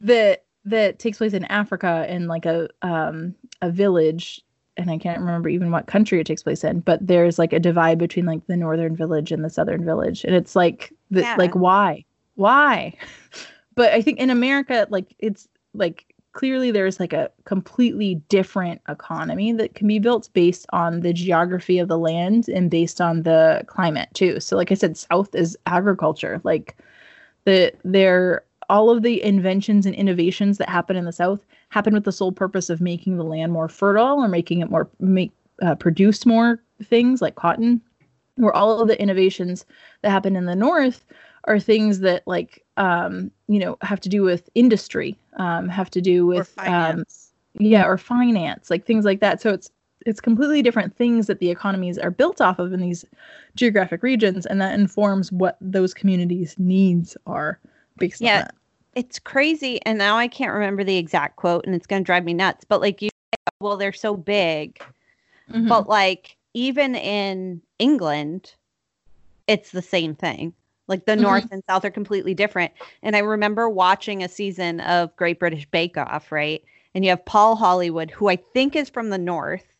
that 0.00 0.44
that 0.64 0.98
takes 0.98 1.18
place 1.18 1.32
in 1.32 1.44
Africa 1.46 2.06
in 2.08 2.26
like 2.26 2.46
a 2.46 2.68
um 2.82 3.34
a 3.62 3.70
village 3.70 4.42
and 4.76 4.90
I 4.90 4.98
can't 4.98 5.20
remember 5.20 5.48
even 5.48 5.70
what 5.70 5.86
country 5.86 6.20
it 6.20 6.26
takes 6.26 6.42
place 6.42 6.64
in, 6.64 6.80
but 6.80 7.06
there's 7.06 7.38
like 7.38 7.52
a 7.52 7.60
divide 7.60 7.98
between 7.98 8.24
like 8.24 8.46
the 8.46 8.56
northern 8.56 8.96
village 8.96 9.30
and 9.30 9.44
the 9.44 9.50
southern 9.50 9.84
village. 9.84 10.24
And 10.24 10.34
it's 10.34 10.56
like 10.56 10.92
the 11.10 11.22
Yeah. 11.22 11.34
like 11.36 11.54
why? 11.54 12.04
Why? 12.36 12.94
But 13.76 13.92
I 13.92 14.02
think 14.02 14.18
in 14.18 14.30
America, 14.30 14.86
like 14.90 15.14
it's 15.20 15.48
like 15.74 16.09
clearly 16.32 16.70
there's 16.70 17.00
like 17.00 17.12
a 17.12 17.30
completely 17.44 18.16
different 18.28 18.80
economy 18.88 19.52
that 19.52 19.74
can 19.74 19.88
be 19.88 19.98
built 19.98 20.28
based 20.32 20.66
on 20.72 21.00
the 21.00 21.12
geography 21.12 21.78
of 21.78 21.88
the 21.88 21.98
land 21.98 22.48
and 22.48 22.70
based 22.70 23.00
on 23.00 23.22
the 23.22 23.62
climate 23.66 24.08
too. 24.14 24.38
So 24.40 24.56
like 24.56 24.70
I 24.70 24.74
said, 24.74 24.96
south 24.96 25.34
is 25.34 25.56
agriculture. 25.66 26.40
Like 26.44 26.76
the 27.44 27.72
there 27.84 28.44
all 28.68 28.90
of 28.90 29.02
the 29.02 29.22
inventions 29.22 29.84
and 29.84 29.94
innovations 29.96 30.58
that 30.58 30.68
happen 30.68 30.96
in 30.96 31.04
the 31.04 31.12
south 31.12 31.44
happen 31.70 31.92
with 31.92 32.04
the 32.04 32.12
sole 32.12 32.32
purpose 32.32 32.70
of 32.70 32.80
making 32.80 33.16
the 33.16 33.24
land 33.24 33.52
more 33.52 33.68
fertile 33.68 34.18
or 34.18 34.28
making 34.28 34.60
it 34.60 34.70
more 34.70 34.88
make 35.00 35.32
uh, 35.62 35.74
produce 35.74 36.24
more 36.24 36.62
things 36.84 37.20
like 37.20 37.34
cotton 37.34 37.80
where 38.36 38.54
all 38.54 38.80
of 38.80 38.88
the 38.88 39.00
innovations 39.00 39.66
that 40.02 40.10
happen 40.10 40.36
in 40.36 40.46
the 40.46 40.54
north 40.54 41.04
are 41.44 41.58
things 41.58 42.00
that 42.00 42.22
like 42.26 42.64
um, 42.76 43.30
you 43.48 43.58
know 43.58 43.76
have 43.82 44.00
to 44.00 44.08
do 44.08 44.22
with 44.22 44.48
industry, 44.54 45.16
um, 45.36 45.68
have 45.68 45.90
to 45.90 46.00
do 46.00 46.26
with 46.26 46.56
um, 46.58 47.04
yeah, 47.58 47.84
or 47.86 47.98
finance, 47.98 48.70
like 48.70 48.84
things 48.86 49.04
like 49.04 49.20
that. 49.20 49.40
So 49.40 49.50
it's 49.50 49.70
it's 50.06 50.20
completely 50.20 50.62
different 50.62 50.96
things 50.96 51.26
that 51.26 51.40
the 51.40 51.50
economies 51.50 51.98
are 51.98 52.10
built 52.10 52.40
off 52.40 52.58
of 52.58 52.72
in 52.72 52.80
these 52.80 53.04
geographic 53.54 54.02
regions, 54.02 54.46
and 54.46 54.60
that 54.60 54.78
informs 54.78 55.30
what 55.30 55.56
those 55.60 55.92
communities' 55.92 56.54
needs 56.58 57.16
are 57.26 57.58
based 57.98 58.20
Yeah. 58.20 58.32
on 58.32 58.38
that. 58.40 58.54
It's 58.94 59.18
crazy. 59.18 59.80
And 59.86 59.98
now 59.98 60.16
I 60.16 60.26
can't 60.26 60.52
remember 60.52 60.82
the 60.82 60.96
exact 60.96 61.36
quote 61.36 61.64
and 61.64 61.76
it's 61.76 61.86
going 61.86 62.02
to 62.02 62.06
drive 62.06 62.24
me 62.24 62.34
nuts. 62.34 62.64
But 62.64 62.80
like 62.80 63.00
you, 63.00 63.10
well, 63.60 63.76
they're 63.76 63.92
so 63.92 64.16
big. 64.16 64.82
Mhm. 65.52 65.68
But 65.68 65.88
like 65.88 66.36
even 66.54 66.96
in 66.96 67.62
England, 67.78 68.54
it's 69.46 69.70
the 69.70 69.82
same 69.82 70.14
thing. 70.16 70.54
Like 70.90 71.06
the 71.06 71.14
Mhm. 71.14 71.20
North 71.22 71.46
and 71.52 71.62
South 71.68 71.84
are 71.84 71.90
completely 71.90 72.34
different. 72.34 72.72
And 73.02 73.14
I 73.16 73.20
remember 73.20 73.68
watching 73.70 74.22
a 74.22 74.28
season 74.28 74.80
of 74.80 75.14
Great 75.16 75.38
British 75.38 75.64
Bake 75.66 75.96
Off, 75.96 76.32
right? 76.32 76.62
And 76.94 77.04
you 77.04 77.10
have 77.10 77.24
Paul 77.24 77.54
Hollywood, 77.56 78.10
who 78.10 78.28
I 78.28 78.36
think 78.36 78.74
is 78.74 78.90
from 78.90 79.10
the 79.10 79.18
North, 79.18 79.72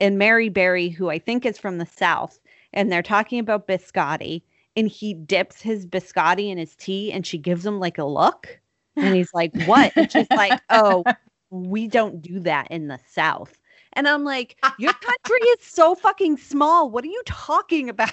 and 0.00 0.18
Mary 0.18 0.48
Berry, 0.48 0.88
who 0.88 1.10
I 1.10 1.18
think 1.18 1.44
is 1.46 1.58
from 1.58 1.78
the 1.78 1.86
South. 1.86 2.40
And 2.72 2.90
they're 2.90 3.02
talking 3.02 3.38
about 3.38 3.68
biscotti. 3.68 4.42
And 4.74 4.88
he 4.88 5.14
dips 5.14 5.60
his 5.60 5.86
biscotti 5.86 6.48
in 6.50 6.58
his 6.58 6.74
tea 6.74 7.12
and 7.12 7.26
she 7.26 7.38
gives 7.38 7.64
him 7.64 7.78
like 7.78 7.98
a 7.98 8.04
look. 8.04 8.58
And 8.96 9.14
he's 9.14 9.32
like, 9.34 9.52
What? 9.66 9.92
And 9.96 10.10
she's 10.10 10.30
like, 10.34 10.58
Oh, 10.70 11.04
we 11.50 11.86
don't 11.88 12.22
do 12.22 12.40
that 12.40 12.70
in 12.70 12.88
the 12.88 12.98
South. 13.06 13.56
And 13.92 14.08
I'm 14.08 14.24
like, 14.24 14.56
Your 14.78 14.94
country 14.94 15.40
is 15.58 15.64
so 15.66 15.94
fucking 15.94 16.38
small. 16.38 16.90
What 16.90 17.04
are 17.04 17.08
you 17.08 17.22
talking 17.26 17.90
about? 17.90 18.10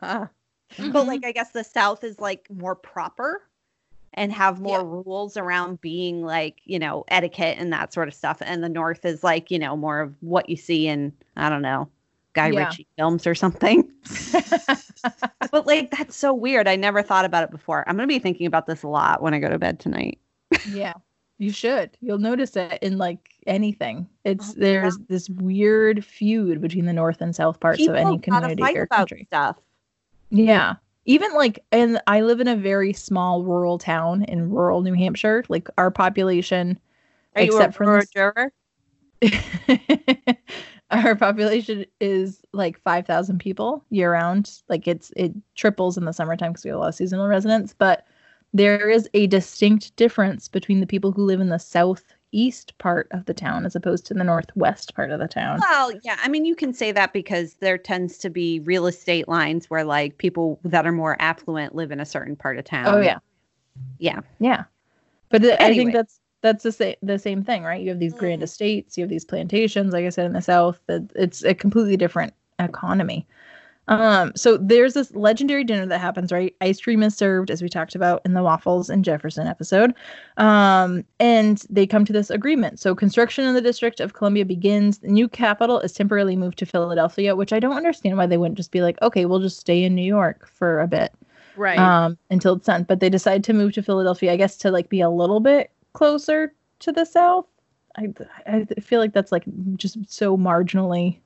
But 0.76 0.86
Mhm. 1.04 1.06
like, 1.06 1.24
I 1.24 1.32
guess 1.32 1.50
the 1.50 1.64
South 1.64 2.04
is 2.04 2.18
like 2.20 2.46
more 2.50 2.74
proper 2.74 3.42
and 4.14 4.32
have 4.32 4.60
more 4.60 4.84
rules 4.84 5.36
around 5.36 5.80
being 5.80 6.22
like, 6.22 6.60
you 6.64 6.78
know, 6.78 7.04
etiquette 7.08 7.56
and 7.58 7.72
that 7.72 7.92
sort 7.92 8.08
of 8.08 8.14
stuff. 8.14 8.42
And 8.44 8.62
the 8.62 8.68
North 8.68 9.04
is 9.04 9.22
like, 9.24 9.50
you 9.50 9.58
know, 9.58 9.76
more 9.76 10.00
of 10.00 10.14
what 10.20 10.48
you 10.48 10.56
see 10.56 10.86
in, 10.88 11.12
I 11.36 11.48
don't 11.48 11.62
know, 11.62 11.88
Guy 12.34 12.48
Yeah. 12.50 12.66
Ritchie 12.66 12.86
films 12.96 13.26
or 13.26 13.34
something. 13.34 13.90
But 15.50 15.66
like, 15.66 15.90
that's 15.90 16.14
so 16.16 16.34
weird. 16.34 16.68
I 16.68 16.76
never 16.76 17.00
thought 17.02 17.24
about 17.24 17.44
it 17.44 17.50
before. 17.50 17.82
I'm 17.88 17.96
going 17.96 18.06
to 18.06 18.12
be 18.14 18.18
thinking 18.18 18.46
about 18.46 18.66
this 18.66 18.82
a 18.82 18.88
lot 18.88 19.22
when 19.22 19.32
I 19.32 19.38
go 19.38 19.48
to 19.48 19.58
bed 19.58 19.80
tonight. 19.80 20.18
yeah 20.70 20.92
you 21.40 21.52
should 21.52 21.96
you'll 22.00 22.18
notice 22.18 22.56
it 22.56 22.78
in 22.82 22.98
like 22.98 23.30
anything 23.46 24.08
it's 24.24 24.50
Oh, 24.50 24.54
yeah. 24.56 24.60
there's 24.80 24.98
this 25.08 25.30
weird 25.30 26.04
feud 26.04 26.60
between 26.60 26.84
the 26.84 26.92
north 26.92 27.20
and 27.20 27.34
south 27.36 27.60
parts 27.60 27.86
of 27.86 27.94
any 27.94 28.18
community 28.18 28.76
or 28.76 28.86
country 28.88 29.24
stuff. 29.28 29.56
Yeah. 30.30 30.76
Even 31.04 31.32
like 31.32 31.64
and 31.72 32.00
i 32.06 32.20
live 32.20 32.40
in 32.40 32.48
a 32.48 32.56
very 32.56 32.92
small 32.92 33.42
rural 33.42 33.78
town 33.78 34.24
in 34.24 34.50
rural 34.50 34.82
new 34.82 34.94
hampshire. 34.94 35.44
Like 35.48 35.68
our 35.78 35.90
population 35.90 36.78
Are 37.34 37.42
except 37.42 37.74
for 37.74 38.04
juror? 38.04 38.52
our 40.90 41.16
population 41.16 41.84
is 42.00 42.42
like 42.52 42.80
5000 42.82 43.38
people 43.38 43.84
year 43.90 44.12
round 44.12 44.62
like 44.68 44.86
it's 44.86 45.12
it 45.16 45.32
triples 45.54 45.96
in 45.96 46.04
the 46.04 46.12
summertime 46.12 46.52
because 46.52 46.64
we 46.64 46.68
have 46.70 46.76
a 46.76 46.80
lot 46.80 46.88
of 46.88 46.94
seasonal 46.94 47.26
residents. 47.26 47.74
But 47.76 48.06
there 48.54 48.88
is 48.88 49.08
a 49.14 49.26
distinct 49.26 49.94
difference 49.96 50.48
between 50.48 50.80
the 50.80 50.86
people 50.86 51.12
who 51.12 51.24
live 51.24 51.40
in 51.40 51.48
the 51.48 51.58
southeast 52.32 52.76
part 52.78 53.08
of 53.12 53.24
the 53.26 53.34
town 53.34 53.64
as 53.64 53.74
opposed 53.74 54.06
to 54.06 54.14
the 54.14 54.24
northwest 54.24 54.94
part 54.94 55.10
of 55.10 55.18
the 55.18 55.28
town 55.28 55.60
Well, 55.60 55.92
yeah. 56.02 56.18
I 56.22 56.28
mean, 56.28 56.44
you 56.44 56.54
can 56.54 56.72
say 56.74 56.92
that 56.92 57.12
because 57.12 57.54
there 57.54 57.78
tends 57.78 58.18
to 58.18 58.30
be 58.30 58.60
real 58.60 58.86
estate 58.86 59.28
lines 59.28 59.70
where 59.70 59.84
like 59.84 60.18
people 60.18 60.58
that 60.64 60.86
are 60.86 60.92
more 60.92 61.16
affluent 61.20 61.74
live 61.74 61.90
in 61.90 62.00
a 62.00 62.04
certain 62.06 62.36
part 62.36 62.58
of 62.58 62.64
town. 62.64 62.86
oh 62.94 63.00
yeah 63.00 63.18
Yeah. 63.98 64.20
yeah 64.40 64.64
but 65.30 65.42
th- 65.42 65.58
i 65.60 65.74
think 65.74 65.92
that's 65.92 66.20
that's 66.40 66.62
the, 66.62 66.72
sa- 66.72 66.92
the 67.02 67.18
same 67.18 67.42
thing 67.42 67.62
right 67.64 67.82
you 67.82 67.88
have 67.88 67.98
these 67.98 68.14
grand 68.14 68.40
Mm. 68.42 68.44
estates 68.44 68.96
you 68.98 69.02
have 69.02 69.10
these 69.10 69.24
plantations 69.24 69.92
like 69.92 70.04
i 70.04 70.08
said 70.10 70.26
in 70.26 70.32
the 70.34 70.42
south 70.42 70.80
it's 70.88 71.42
a 71.44 71.54
completely 71.54 71.96
different 71.96 72.32
economy 72.58 73.26
um 73.88 74.32
so 74.36 74.56
there's 74.58 74.94
this 74.94 75.14
legendary 75.14 75.64
dinner 75.64 75.86
that 75.86 76.00
happens 76.00 76.30
right 76.30 76.54
ice 76.60 76.80
cream 76.80 77.02
is 77.02 77.16
served 77.16 77.50
as 77.50 77.62
we 77.62 77.68
talked 77.68 77.94
about 77.94 78.20
in 78.24 78.34
the 78.34 78.42
waffles 78.42 78.88
and 78.90 79.04
jefferson 79.04 79.46
episode 79.46 79.94
um 80.36 81.04
and 81.20 81.64
they 81.70 81.86
come 81.86 82.04
to 82.04 82.12
this 82.12 82.30
agreement 82.30 82.78
so 82.78 82.94
construction 82.94 83.44
in 83.44 83.54
the 83.54 83.60
district 83.60 84.00
of 84.00 84.12
columbia 84.12 84.44
begins 84.44 84.98
the 84.98 85.08
new 85.08 85.28
capital 85.28 85.80
is 85.80 85.92
temporarily 85.92 86.36
moved 86.36 86.58
to 86.58 86.66
philadelphia 86.66 87.34
which 87.34 87.52
i 87.52 87.58
don't 87.60 87.76
understand 87.76 88.16
why 88.16 88.26
they 88.26 88.36
wouldn't 88.36 88.56
just 88.56 88.72
be 88.72 88.80
like 88.82 89.00
okay 89.02 89.24
we'll 89.24 89.40
just 89.40 89.58
stay 89.58 89.82
in 89.84 89.94
new 89.94 90.02
york 90.02 90.46
for 90.48 90.80
a 90.80 90.86
bit 90.86 91.12
Right. 91.54 91.78
um, 91.78 92.16
until 92.30 92.54
it's 92.54 92.66
done. 92.66 92.84
But 92.84 93.00
they 93.00 93.10
decide 93.10 93.42
to 93.44 93.52
move 93.52 93.72
to 93.72 93.82
Philadelphia, 93.82 94.32
I 94.32 94.36
guess, 94.36 94.56
to 94.58 94.70
like 94.70 94.88
be 94.88 95.00
a 95.00 95.10
little 95.10 95.40
bit 95.40 95.72
closer 95.92 96.54
to 96.80 96.92
the 96.92 97.04
south. 97.04 97.46
I 97.96 98.08
I 98.46 98.64
feel 98.80 99.00
like 99.00 99.12
that's 99.12 99.32
like 99.32 99.44
just 99.76 99.98
so 100.08 100.36
marginally 100.36 101.18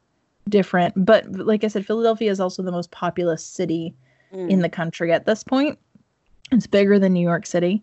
different. 0.49 0.95
But 1.05 1.30
like 1.32 1.64
I 1.64 1.68
said, 1.68 1.86
Philadelphia 1.86 2.30
is 2.30 2.40
also 2.40 2.62
the 2.62 2.72
most 2.72 2.90
populous 2.90 3.45
city 3.45 3.95
Mm. 4.32 4.49
in 4.51 4.61
the 4.61 4.68
country 4.70 5.12
at 5.12 5.26
this 5.26 5.45
point. 5.45 5.78
It's 6.53 6.66
bigger 6.66 6.99
than 6.99 7.12
New 7.12 7.20
York 7.20 7.45
City. 7.45 7.82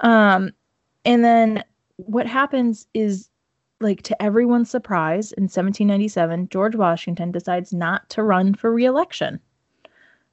Um, 0.00 0.50
and 1.06 1.24
then 1.24 1.64
what 1.96 2.26
happens 2.26 2.86
is, 2.92 3.30
like, 3.80 4.02
to 4.02 4.22
everyone's 4.22 4.68
surprise, 4.70 5.32
in 5.32 5.44
1797, 5.44 6.48
George 6.50 6.76
Washington 6.76 7.30
decides 7.32 7.72
not 7.72 8.06
to 8.10 8.22
run 8.22 8.52
for 8.52 8.70
reelection. 8.72 9.40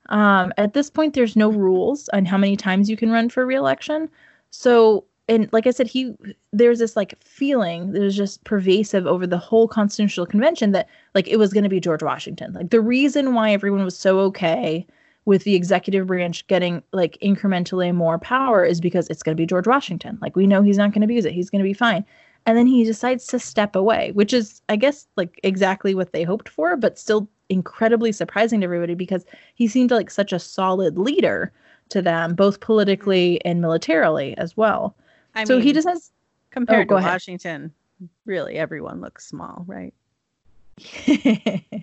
Um, 0.10 0.52
at 0.58 0.74
this 0.74 0.90
point, 0.90 1.14
there's 1.14 1.38
no 1.38 1.50
rules 1.50 2.10
on 2.10 2.26
how 2.26 2.38
many 2.38 2.58
times 2.58 2.90
you 2.90 2.98
can 2.98 3.10
run 3.10 3.30
for 3.30 3.46
reelection. 3.46 4.10
So, 4.50 5.06
and 5.30 5.48
like 5.54 5.68
I 5.68 5.72
said, 5.72 5.88
he 5.88 6.14
there's 6.52 6.80
this 6.80 6.96
like 6.96 7.22
feeling 7.24 7.94
that 7.94 8.02
was 8.02 8.16
just 8.16 8.44
pervasive 8.44 9.08
over 9.08 9.26
the 9.26 9.38
whole 9.38 9.68
constitutional 9.68 10.26
convention 10.26 10.72
that 10.74 10.90
like 11.16 11.28
it 11.28 11.38
was 11.38 11.54
going 11.54 11.64
to 11.64 11.70
be 11.70 11.80
George 11.80 12.04
Washington. 12.04 12.54
Like 12.54 12.72
the 12.72 12.82
reason 12.82 13.34
why 13.34 13.52
everyone 13.52 13.86
was 13.86 13.98
so 13.98 14.20
okay 14.20 14.86
with 15.26 15.46
the 15.46 15.56
executive 15.56 16.08
branch 16.08 16.46
getting 16.48 16.84
like 16.92 17.18
incrementally 17.24 17.94
more 17.96 18.20
power 18.20 18.66
is 18.66 18.82
because 18.82 19.08
it's 19.08 19.24
going 19.24 19.36
to 19.36 19.42
be 19.42 19.48
George 19.48 19.68
Washington. 19.68 20.18
Like 20.22 20.36
we 20.36 20.46
know 20.46 20.62
he's 20.62 20.78
not 20.78 20.92
going 20.92 21.02
to 21.02 21.06
abuse 21.06 21.24
it. 21.24 21.34
He's 21.34 21.50
going 21.50 21.64
to 21.64 21.70
be 21.70 21.74
fine. 21.74 22.04
And 22.46 22.58
then 22.58 22.68
he 22.68 22.84
decides 22.84 23.26
to 23.28 23.40
step 23.40 23.78
away, 23.78 24.12
which 24.12 24.34
is 24.34 24.62
I 24.68 24.76
guess 24.76 25.08
like 25.16 25.40
exactly 25.44 25.96
what 25.96 26.12
they 26.12 26.24
hoped 26.24 26.50
for, 26.50 26.76
but 26.76 27.00
still 27.00 27.30
incredibly 27.48 28.12
surprising 28.12 28.60
to 28.60 28.66
everybody 28.66 28.96
because 28.96 29.26
he 29.56 29.68
seemed 29.68 29.92
like 29.92 30.12
such 30.12 30.34
a 30.34 30.40
solid 30.40 30.98
leader 30.98 31.54
to 31.90 32.02
them 32.02 32.36
both 32.36 32.60
politically 32.60 33.44
and 33.46 33.62
militarily 33.62 34.38
as 34.38 34.58
well. 34.58 34.98
I 35.36 35.44
so 35.46 35.60
he 35.60 35.74
just 35.74 35.88
has 35.88 36.12
compared 36.52 36.88
oh, 36.88 36.90
go 36.90 36.96
to 36.96 37.00
ahead. 37.00 37.12
Washington, 37.12 37.74
really 38.26 38.58
everyone 38.58 39.02
looks 39.02 39.28
small, 39.28 39.64
right? 39.68 39.94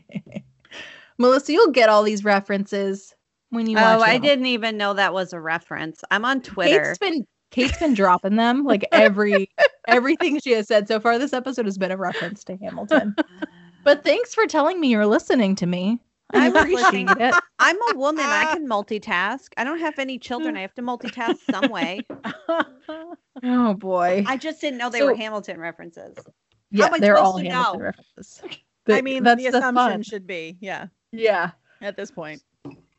Melissa, 1.19 1.53
you'll 1.53 1.71
get 1.71 1.89
all 1.89 2.03
these 2.03 2.25
references 2.25 3.15
when 3.51 3.69
you 3.69 3.77
oh, 3.77 3.83
watch 3.83 3.99
Oh, 3.99 4.03
I 4.03 4.19
didn't 4.19 4.47
even 4.47 4.77
know 4.77 4.95
that 4.95 5.13
was 5.13 5.33
a 5.33 5.41
reference. 5.41 6.03
I'm 6.11 6.25
on 6.25 6.41
Twitter. 6.41 6.85
Kate's 6.85 6.99
been 6.99 7.27
Kate's 7.51 7.79
been 7.79 7.95
dropping 7.95 8.37
them 8.37 8.65
like 8.65 8.87
every 8.93 9.51
everything 9.87 10.41
she 10.41 10.53
has 10.53 10.69
said 10.69 10.89
so 10.89 10.99
far. 11.01 11.19
This 11.19 11.33
episode 11.33 11.67
has 11.67 11.79
been 11.79 11.91
a 11.91 11.97
reference 11.97 12.45
to 12.45 12.57
Hamilton. 12.57 13.15
But 13.83 14.05
thanks 14.05 14.35
for 14.35 14.47
telling 14.47 14.79
me 14.79 14.89
you're 14.89 15.07
listening 15.07 15.57
to 15.57 15.67
me. 15.67 16.01
I 16.33 16.47
I'm 16.47 16.57
appreciate 16.57 17.09
it. 17.11 17.35
I'm 17.59 17.77
a 17.93 17.97
woman. 17.99 18.25
I 18.25 18.45
can 18.55 18.69
multitask. 18.69 19.49
I 19.57 19.65
don't 19.65 19.79
have 19.81 19.99
any 19.99 20.19
children. 20.19 20.57
I 20.57 20.61
have 20.63 20.75
to 20.75 20.83
multitask 20.83 21.37
some 21.51 21.71
way. 21.71 22.01
Oh 23.43 23.73
boy. 23.75 24.25
I 24.27 24.37
just 24.37 24.61
didn't 24.61 24.79
know 24.79 24.91
they 24.91 25.03
were 25.03 25.15
Hamilton 25.15 25.59
references. 25.61 26.19
yeah, 26.71 26.87
am 26.93 27.01
they're 27.01 27.17
all 27.17 27.39
to 27.39 27.45
Hamilton 27.49 27.79
know? 27.81 27.85
references. 27.87 28.43
I 28.89 29.01
mean, 29.01 29.23
that's 29.23 29.43
the 29.43 29.51
the 29.51 29.59
assumption 29.59 29.75
fun. 29.93 30.03
should 30.03 30.27
be, 30.27 30.59
yeah, 30.61 30.87
Yeah. 31.13 31.53
at 31.81 31.97
this 31.97 32.11
point. 32.11 32.43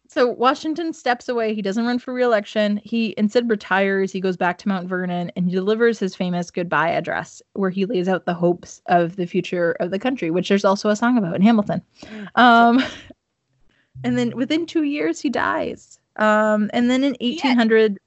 So 0.08 0.28
Washington 0.28 0.94
steps 0.94 1.30
away. 1.30 1.54
He 1.54 1.62
doesn't 1.62 1.86
run 1.86 2.00
for 2.00 2.14
reelection. 2.14 2.82
He 2.84 3.14
instead 3.18 3.50
retires. 3.50 4.12
He 4.12 4.20
goes 4.20 4.36
back 4.36 4.58
to 4.60 4.68
Mount 4.68 4.88
Vernon 4.90 5.32
and 5.36 5.46
he 5.46 5.52
delivers 5.52 6.00
his 6.00 6.16
famous 6.16 6.50
goodbye 6.50 6.90
address, 6.90 7.42
where 7.54 7.70
he 7.70 7.86
lays 7.86 8.10
out 8.10 8.26
the 8.26 8.34
hopes 8.34 8.82
of 8.88 9.16
the 9.18 9.26
future 9.28 9.74
of 9.80 9.92
the 9.92 10.00
country, 10.00 10.32
which 10.32 10.50
there's 10.50 10.66
also 10.66 10.90
a 10.90 10.96
song 10.96 11.18
about 11.18 11.36
in 11.36 11.42
Hamilton. 11.44 11.82
Um, 12.36 12.84
and 14.04 14.18
then 14.18 14.36
within 14.36 14.66
two 14.66 14.84
years, 14.84 15.20
he 15.20 15.30
dies. 15.30 16.00
Um, 16.18 16.70
and 16.74 16.90
then 16.90 17.04
in 17.04 17.16
1800, 17.22 17.98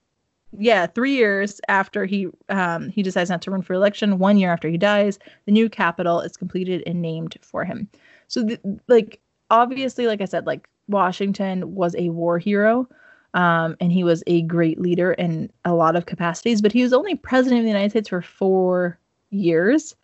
yeah, 0.58 0.86
three 0.86 1.14
years 1.14 1.60
after 1.68 2.04
he 2.04 2.28
um, 2.48 2.88
he 2.88 3.02
decides 3.02 3.30
not 3.30 3.42
to 3.42 3.50
run 3.50 3.62
for 3.62 3.74
election, 3.74 4.18
one 4.18 4.36
year 4.36 4.52
after 4.52 4.68
he 4.68 4.78
dies, 4.78 5.18
the 5.46 5.52
new 5.52 5.68
capital 5.68 6.20
is 6.20 6.36
completed 6.36 6.82
and 6.86 7.02
named 7.02 7.36
for 7.42 7.64
him. 7.64 7.88
So, 8.28 8.46
th- 8.46 8.60
like, 8.88 9.20
obviously, 9.50 10.06
like 10.06 10.20
I 10.20 10.26
said, 10.26 10.46
like 10.46 10.68
Washington 10.88 11.74
was 11.74 11.94
a 11.96 12.10
war 12.10 12.38
hero, 12.38 12.88
um, 13.34 13.76
and 13.80 13.90
he 13.90 14.04
was 14.04 14.22
a 14.26 14.42
great 14.42 14.80
leader 14.80 15.12
in 15.12 15.50
a 15.64 15.74
lot 15.74 15.96
of 15.96 16.06
capacities. 16.06 16.62
But 16.62 16.72
he 16.72 16.82
was 16.82 16.92
only 16.92 17.16
president 17.16 17.60
of 17.60 17.64
the 17.64 17.70
United 17.70 17.90
States 17.90 18.08
for 18.08 18.22
four 18.22 18.98
years. 19.30 19.96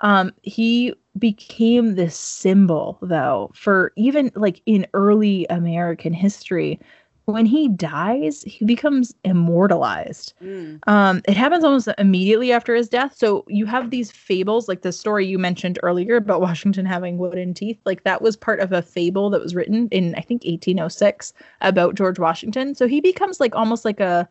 Um, 0.00 0.32
he 0.42 0.94
became 1.18 1.94
this 1.94 2.16
symbol, 2.16 2.98
though, 3.02 3.50
for 3.54 3.92
even 3.96 4.30
like 4.34 4.60
in 4.66 4.86
early 4.94 5.46
American 5.50 6.12
history. 6.12 6.78
when 7.26 7.44
he 7.44 7.68
dies, 7.68 8.42
he 8.44 8.64
becomes 8.64 9.12
immortalized. 9.24 10.32
Mm. 10.40 10.78
Um, 10.86 11.22
it 11.26 11.36
happens 11.36 11.64
almost 11.64 11.88
immediately 11.98 12.52
after 12.52 12.72
his 12.72 12.88
death. 12.88 13.16
So 13.16 13.44
you 13.48 13.66
have 13.66 13.90
these 13.90 14.12
fables, 14.12 14.68
like 14.68 14.82
the 14.82 14.92
story 14.92 15.26
you 15.26 15.36
mentioned 15.36 15.78
earlier 15.82 16.14
about 16.16 16.40
Washington 16.48 16.86
having 16.86 17.18
wooden 17.18 17.52
teeth. 17.52 17.80
Like 17.84 18.04
that 18.04 18.22
was 18.22 18.36
part 18.36 18.60
of 18.60 18.70
a 18.72 18.80
fable 18.80 19.28
that 19.30 19.40
was 19.40 19.56
written 19.56 19.88
in 19.90 20.14
I 20.14 20.20
think 20.20 20.44
1806 20.44 21.32
about 21.62 21.96
George 21.96 22.20
Washington. 22.20 22.76
So 22.76 22.86
he 22.86 23.00
becomes 23.00 23.40
like 23.40 23.56
almost 23.56 23.84
like 23.84 23.98
a 23.98 24.28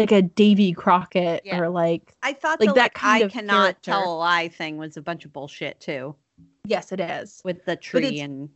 like 0.00 0.12
a 0.12 0.22
Davy 0.22 0.72
Crockett 0.72 1.42
Yeah. 1.44 1.58
or 1.60 1.68
like 1.68 2.14
I 2.22 2.32
thought 2.32 2.60
Like 2.60 2.70
the 2.70 2.74
that 2.74 2.82
like, 2.82 2.94
kind 2.94 3.22
I 3.22 3.26
of 3.26 3.32
cannot 3.32 3.54
character. 3.82 3.90
tell 3.92 4.14
a 4.14 4.16
lie 4.16 4.48
thing 4.48 4.76
was 4.76 4.96
a 4.96 5.02
bunch 5.02 5.24
of 5.24 5.32
bullshit 5.32 5.78
too 5.80 6.14
yes, 6.66 6.92
it 6.92 7.00
is. 7.00 7.40
with 7.44 7.64
the 7.64 7.76
tree 7.76 8.20
and 8.20 8.48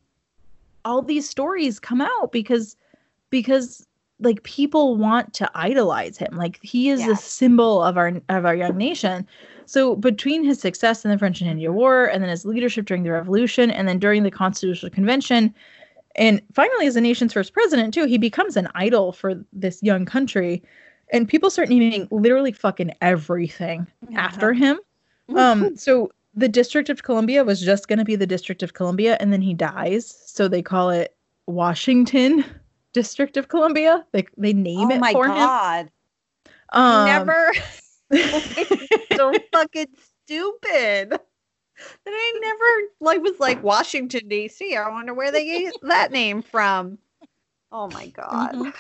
all 0.85 1.01
these 1.03 1.29
stories 1.29 1.79
come 1.81 2.01
out 2.01 2.31
because 2.33 2.77
because 3.31 3.87
like 4.21 4.43
people 4.45 4.97
want 4.97 5.33
to 5.35 5.51
idolize 5.55 6.17
him 6.19 6.37
like 6.37 6.59
he 6.63 6.89
is 6.91 7.01
Yeah. 7.01 7.09
the 7.09 7.17
symbol 7.17 7.83
of 7.83 7.97
our 7.97 8.13
of 8.29 8.45
our 8.45 8.55
young 8.55 8.77
nation 8.77 9.27
so 9.67 9.97
between 9.97 10.45
his 10.45 10.61
success 10.61 11.05
in 11.05 11.11
the 11.11 11.19
french 11.19 11.41
and 11.41 11.51
indian 11.51 11.75
war 11.75 12.07
and 12.07 12.23
then 12.23 12.31
his 12.31 12.45
leadership 12.45 12.85
during 12.87 13.03
the 13.03 13.11
revolution 13.11 13.71
and 13.71 13.89
then 13.89 13.99
during 13.99 14.23
the 14.23 14.31
constitutional 14.31 14.91
convention 14.91 15.53
and 16.17 16.41
finally 16.53 16.87
as 16.87 16.95
the 16.95 17.01
nation's 17.01 17.33
first 17.33 17.53
president 17.53 17.93
too 17.93 18.05
he 18.05 18.19
becomes 18.19 18.57
an 18.57 18.69
idol 18.77 19.11
for 19.11 19.35
this 19.53 19.83
young 19.83 20.05
country 20.05 20.63
and 21.13 21.29
people 21.29 21.51
start 21.51 21.69
naming 21.69 22.09
literally 22.11 22.53
fucking 22.53 22.93
everything 23.01 23.87
after 24.17 24.53
him. 24.53 24.79
Um 25.35 25.77
so 25.77 26.11
the 26.35 26.49
district 26.49 26.89
of 26.91 27.03
columbia 27.03 27.45
was 27.45 27.61
just 27.61 27.87
going 27.89 27.99
to 27.99 28.05
be 28.05 28.17
the 28.17 28.27
district 28.27 28.63
of 28.63 28.75
columbia 28.75 29.17
and 29.21 29.33
then 29.33 29.41
he 29.43 29.55
dies. 29.55 30.07
So 30.27 30.49
they 30.49 30.63
call 30.63 30.91
it 30.91 31.17
washington 31.47 32.45
district 32.93 33.37
of 33.37 33.49
columbia. 33.49 34.05
They, 34.13 34.27
they 34.37 34.53
name 34.53 34.91
oh 34.91 34.95
it 34.95 35.01
my 35.01 35.13
for 35.13 35.27
god. 35.27 35.87
Him 36.73 36.81
um, 36.83 37.05
never. 37.07 37.53
So 39.17 39.33
fucking 39.53 39.87
stupid. 40.25 41.11
That 41.11 41.21
I 42.07 42.39
never 42.41 42.91
like 43.01 43.23
was 43.23 43.39
like 43.41 43.63
Washington 43.63 44.29
D.C. 44.29 44.77
I 44.77 44.89
wonder 44.89 45.15
where 45.15 45.33
they 45.33 45.45
get 45.45 45.75
that 45.83 46.13
name 46.13 46.43
from. 46.43 46.99
Oh 47.73 47.89
my 47.89 48.07
god. 48.07 48.55
Mhm. 48.55 48.75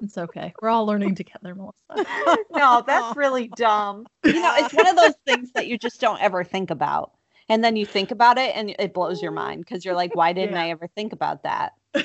It's 0.00 0.18
okay 0.18 0.54
we're 0.60 0.68
all 0.68 0.86
learning 0.86 1.14
together 1.14 1.54
melissa 1.54 2.06
no, 2.56 2.82
that's 2.86 3.16
really 3.16 3.48
dumb. 3.48 4.06
You 4.24 4.40
know, 4.40 4.52
it's 4.56 4.72
one 4.72 4.86
of 4.86 4.96
those 4.96 5.14
things 5.26 5.52
that 5.52 5.66
you 5.66 5.78
just 5.78 6.00
don't 6.00 6.20
ever 6.20 6.42
think 6.44 6.70
about. 6.70 7.12
And 7.48 7.62
then 7.62 7.76
you 7.76 7.84
think 7.84 8.10
about 8.10 8.38
it 8.38 8.56
and 8.56 8.74
it 8.78 8.94
blows 8.94 9.20
your 9.20 9.32
mind 9.32 9.64
because 9.64 9.84
you're 9.84 9.94
like, 9.94 10.14
why 10.14 10.32
didn't 10.32 10.54
Yeah. 10.54 10.62
I 10.62 10.70
ever 10.70 10.86
think 10.86 11.12
about 11.12 11.42
that? 11.42 11.72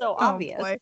So 0.00 0.16
Oh, 0.18 0.18
obvious. 0.18 0.58
boy. 0.58 0.78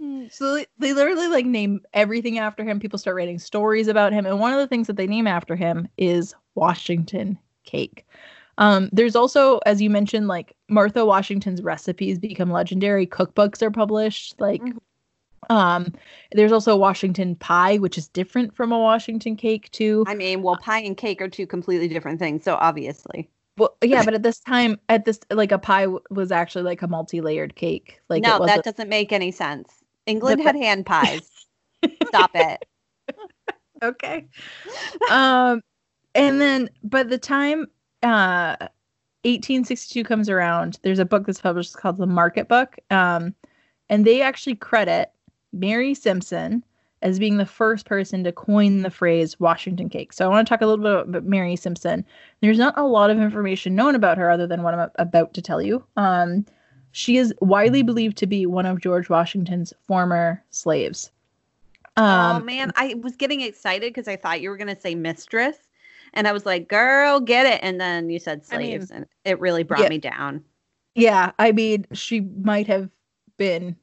Mm, 0.00 0.32
So 0.32 0.54
they, 0.54 0.66
they 0.78 0.92
literally 0.92 1.28
like 1.28 1.46
name 1.46 1.80
everything 1.92 2.38
after 2.38 2.64
him. 2.64 2.80
People 2.80 2.98
start 2.98 3.16
writing 3.16 3.38
stories 3.38 3.88
about 3.88 4.12
him, 4.12 4.26
and 4.26 4.38
one 4.40 4.52
of 4.52 4.58
the 4.58 4.66
things 4.66 4.86
that 4.86 4.96
they 4.96 5.06
name 5.06 5.26
after 5.26 5.56
him 5.56 5.88
is 5.98 6.34
Washington 6.54 7.38
cake. 7.64 8.06
Um, 8.58 8.88
there's 8.92 9.16
also, 9.16 9.58
as 9.66 9.82
you 9.82 9.90
mentioned, 9.90 10.28
like 10.28 10.54
Martha 10.68 11.04
Washington's 11.04 11.62
recipes 11.62 12.18
become 12.18 12.50
legendary. 12.50 13.06
Cookbooks 13.06 13.62
are 13.62 13.70
published. 13.70 14.40
Like, 14.40 14.62
Mhm. 14.62 14.78
um, 15.50 15.92
there's 16.32 16.52
also 16.52 16.76
Washington 16.76 17.34
pie, 17.36 17.78
which 17.78 17.98
is 17.98 18.08
different 18.08 18.54
from 18.54 18.70
a 18.72 18.78
Washington 18.78 19.36
cake 19.36 19.70
too. 19.72 20.04
I 20.06 20.14
mean, 20.14 20.42
well, 20.42 20.56
pie 20.56 20.80
and 20.80 20.96
cake 20.96 21.20
are 21.20 21.28
two 21.28 21.46
completely 21.46 21.88
different 21.88 22.18
things. 22.18 22.44
So 22.44 22.54
obviously. 22.60 23.28
Well, 23.56 23.76
yeah, 23.84 24.04
but 24.04 24.14
at 24.14 24.22
this 24.24 24.40
time, 24.40 24.80
at 24.88 25.04
this 25.04 25.20
like 25.30 25.52
a 25.52 25.58
pie 25.58 25.82
w- 25.82 26.00
was 26.10 26.32
actually 26.32 26.64
like 26.64 26.82
a 26.82 26.88
multi-layered 26.88 27.54
cake. 27.54 28.00
Like, 28.08 28.22
no, 28.22 28.44
that 28.46 28.64
doesn't 28.64 28.88
make 28.88 29.12
any 29.12 29.30
sense. 29.30 29.70
England 30.06 30.40
The- 30.40 30.44
had 30.44 30.56
hand 30.56 30.86
pies. 30.86 31.30
Stop 32.08 32.30
it. 32.34 32.64
okay. 33.82 34.24
um, 35.10 35.60
and 36.16 36.40
then 36.40 36.68
by 36.82 37.02
the 37.04 37.18
time 37.18 37.66
uh 38.04 38.68
1862 39.24 40.04
comes 40.04 40.28
around, 40.28 40.78
there's 40.82 40.98
a 40.98 41.04
book 41.04 41.24
that's 41.24 41.40
published 41.40 41.74
called 41.74 41.96
the 41.96 42.06
Market 42.06 42.46
Book. 42.46 42.78
Um, 42.90 43.34
and 43.88 44.04
they 44.04 44.20
actually 44.20 44.54
credit 44.54 45.12
Mary 45.52 45.94
Simpson 45.94 46.62
as 47.00 47.18
being 47.18 47.38
the 47.38 47.46
first 47.46 47.86
person 47.86 48.24
to 48.24 48.32
coin 48.32 48.82
the 48.82 48.90
phrase 48.90 49.38
Washington 49.40 49.88
cake. 49.88 50.12
So 50.12 50.24
I 50.24 50.28
want 50.28 50.46
to 50.46 50.50
talk 50.50 50.60
a 50.60 50.66
little 50.66 50.82
bit 50.82 51.08
about 51.08 51.24
Mary 51.24 51.56
Simpson. 51.56 52.04
There's 52.40 52.58
not 52.58 52.76
a 52.78 52.84
lot 52.84 53.10
of 53.10 53.18
information 53.18 53.74
known 53.74 53.94
about 53.94 54.18
her 54.18 54.30
other 54.30 54.46
than 54.46 54.62
what 54.62 54.74
I'm 54.74 54.90
about 54.96 55.34
to 55.34 55.42
tell 55.42 55.62
you. 55.62 55.84
Um, 55.96 56.44
she 56.92 57.16
is 57.16 57.34
widely 57.40 57.82
believed 57.82 58.16
to 58.18 58.26
be 58.26 58.46
one 58.46 58.66
of 58.66 58.80
George 58.80 59.08
Washington's 59.08 59.72
former 59.86 60.42
slaves. 60.50 61.10
Um, 61.96 62.36
oh 62.36 62.44
man, 62.44 62.72
I 62.76 62.94
was 62.94 63.16
getting 63.16 63.40
excited 63.40 63.92
because 63.92 64.08
I 64.08 64.16
thought 64.16 64.40
you 64.40 64.50
were 64.50 64.56
gonna 64.56 64.78
say 64.78 64.94
mistress, 64.94 65.56
and 66.14 66.26
I 66.26 66.32
was 66.32 66.46
like, 66.46 66.68
"Girl, 66.68 67.20
get 67.20 67.46
it!" 67.46 67.60
And 67.62 67.80
then 67.80 68.10
you 68.10 68.18
said 68.18 68.42
I 68.50 68.58
mean- 68.58 68.66
slaves, 68.70 68.90
and 68.90 69.06
it 69.24 69.38
really 69.40 69.62
brought 69.62 69.82
Yeah. 69.82 69.88
me 69.88 69.98
down. 69.98 70.42
Yeah, 70.94 71.32
I 71.38 71.52
mean, 71.52 71.86
she 71.92 72.20
might 72.20 72.66
have 72.68 72.88
been 73.36 73.76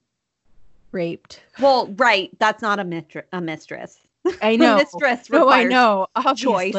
raped. 0.92 1.42
Well, 1.60 1.88
right, 1.98 2.30
that's 2.40 2.62
not 2.62 2.80
a 2.80 2.84
mistress. 2.84 3.26
A 3.34 3.42
mistress. 3.42 4.00
I 4.42 4.56
know. 4.58 4.78
mistress 4.78 5.30
no, 5.30 5.48
I 5.50 5.64
requires 5.64 5.72
know. 5.72 6.08
choice. 6.36 6.76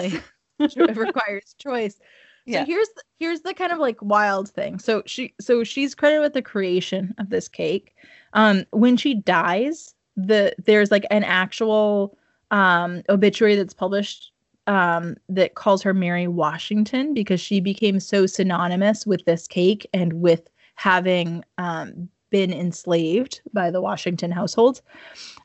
It 0.59 0.97
requires 0.97 1.55
choice. 1.59 1.99
Yeah. 2.47 2.61
So 2.63 2.67
here's 2.67 2.89
the, 2.89 3.03
here's 3.21 3.41
the 3.43 3.55
kind 3.55 3.73
of 3.73 3.79
like 3.79 4.01
wild 4.03 4.49
thing. 4.49 4.79
So 4.79 5.03
she 5.07 5.35
so 5.41 5.65
she's 5.65 5.95
credited 5.95 6.23
with 6.23 6.33
the 6.35 6.43
creation 6.43 7.15
of 7.19 7.31
this 7.31 7.47
cake. 7.49 7.95
Um, 8.33 8.65
when 8.71 8.97
she 8.97 9.15
dies, 9.15 9.95
the 10.17 10.55
there's 10.65 10.91
like 10.91 11.05
an 11.11 11.25
actual 11.25 12.17
um 12.51 13.03
obituary 13.09 13.55
that's 13.55 13.75
published 13.75 14.32
um 14.67 15.17
that 15.29 15.55
calls 15.55 15.83
her 15.83 15.95
Mary 15.95 16.29
Washington 16.29 17.15
because 17.15 17.41
she 17.41 17.61
became 17.61 17.99
so 17.99 18.27
synonymous 18.27 19.07
with 19.07 19.25
this 19.25 19.47
cake 19.47 19.89
and 19.93 20.13
with 20.15 20.49
having 20.77 21.45
um 21.59 22.09
been 22.33 22.53
enslaved 22.53 23.41
by 23.53 23.71
the 23.71 23.81
Washington 23.81 24.33
household. 24.33 24.81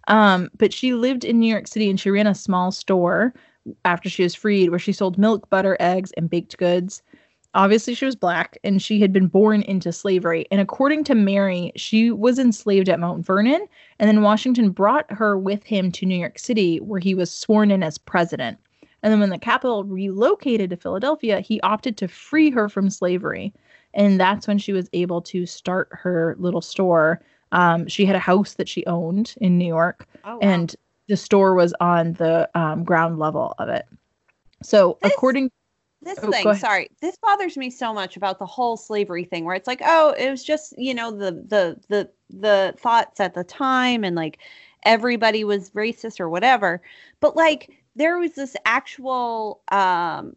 Um, 0.07 0.49
but 0.57 0.73
she 0.73 0.93
lived 0.93 1.23
in 1.23 1.39
New 1.39 1.51
York 1.51 1.67
City 1.67 1.89
and 1.89 1.99
she 1.99 2.09
ran 2.09 2.25
a 2.25 2.33
small 2.33 2.71
store 2.71 3.33
after 3.85 4.09
she 4.09 4.23
was 4.23 4.33
freed 4.33 4.69
where 4.69 4.79
she 4.79 4.93
sold 4.93 5.17
milk, 5.17 5.49
butter, 5.49 5.77
eggs, 5.79 6.11
and 6.17 6.29
baked 6.29 6.57
goods. 6.57 7.03
Obviously, 7.53 7.93
she 7.93 8.05
was 8.05 8.15
black 8.15 8.57
and 8.63 8.81
she 8.81 8.99
had 9.01 9.11
been 9.11 9.27
born 9.27 9.63
into 9.63 9.91
slavery. 9.91 10.45
And 10.51 10.61
according 10.61 11.03
to 11.05 11.15
Mary, 11.15 11.71
she 11.75 12.11
was 12.11 12.39
enslaved 12.39 12.87
at 12.87 12.99
Mount 12.99 13.25
Vernon. 13.25 13.65
And 13.99 14.07
then 14.07 14.21
Washington 14.21 14.69
brought 14.69 15.11
her 15.11 15.37
with 15.37 15.63
him 15.63 15.91
to 15.93 16.05
New 16.05 16.17
York 16.17 16.39
City, 16.39 16.77
where 16.79 16.99
he 16.99 17.15
was 17.15 17.31
sworn 17.31 17.71
in 17.71 17.83
as 17.83 17.97
president. 17.97 18.59
And 19.03 19.11
then 19.13 19.19
when 19.19 19.29
the 19.29 19.37
capital 19.37 19.83
relocated 19.83 20.69
to 20.71 20.77
Philadelphia, 20.77 21.39
he 21.39 21.61
opted 21.61 21.97
to 21.97 22.07
free 22.07 22.49
her 22.49 22.67
from 22.67 22.89
slavery. 22.89 23.53
And 23.93 24.19
that's 24.19 24.47
when 24.47 24.57
she 24.57 24.73
was 24.73 24.89
able 24.93 25.21
to 25.23 25.45
start 25.45 25.89
her 25.91 26.35
little 26.39 26.61
store. 26.61 27.21
Um, 27.51 27.87
she 27.87 28.05
had 28.05 28.15
a 28.15 28.19
house 28.19 28.55
that 28.55 28.67
she 28.67 28.85
owned 28.85 29.35
in 29.39 29.57
New 29.57 29.67
York 29.67 30.05
Oh, 30.25 30.33
wow. 30.35 30.39
and 30.41 30.75
the 31.07 31.15
store 31.15 31.53
was 31.53 31.73
on 31.79 32.13
the 32.13 32.49
um, 32.53 32.83
ground 32.83 33.17
level 33.19 33.53
of 33.59 33.69
it. 33.69 33.85
So 34.63 34.97
This- 35.01 35.13
according, 35.13 35.51
this 36.01 36.19
Oh, 36.21 36.31
thing, 36.31 36.53
sorry, 36.55 36.89
this 37.01 37.17
bothers 37.21 37.57
me 37.57 37.69
so 37.69 37.93
much 37.93 38.17
about 38.17 38.39
the 38.39 38.45
whole 38.45 38.77
slavery 38.77 39.23
thing, 39.23 39.45
where 39.45 39.55
it's 39.55 39.67
like, 39.67 39.81
oh, 39.83 40.11
it 40.17 40.29
was 40.29 40.43
just 40.43 40.73
you 40.77 40.93
know 40.93 41.11
the 41.11 41.31
the 41.47 41.79
the 41.89 42.09
the 42.29 42.73
thoughts 42.77 43.19
at 43.19 43.33
the 43.33 43.43
time, 43.43 44.03
and 44.03 44.15
like 44.15 44.37
everybody 44.83 45.43
was 45.43 45.71
racist 45.71 46.19
or 46.19 46.29
whatever, 46.29 46.81
but 47.19 47.35
like 47.35 47.71
there 47.97 48.17
was 48.19 48.33
this 48.33 48.55
actual 48.65 49.61
um 49.71 50.35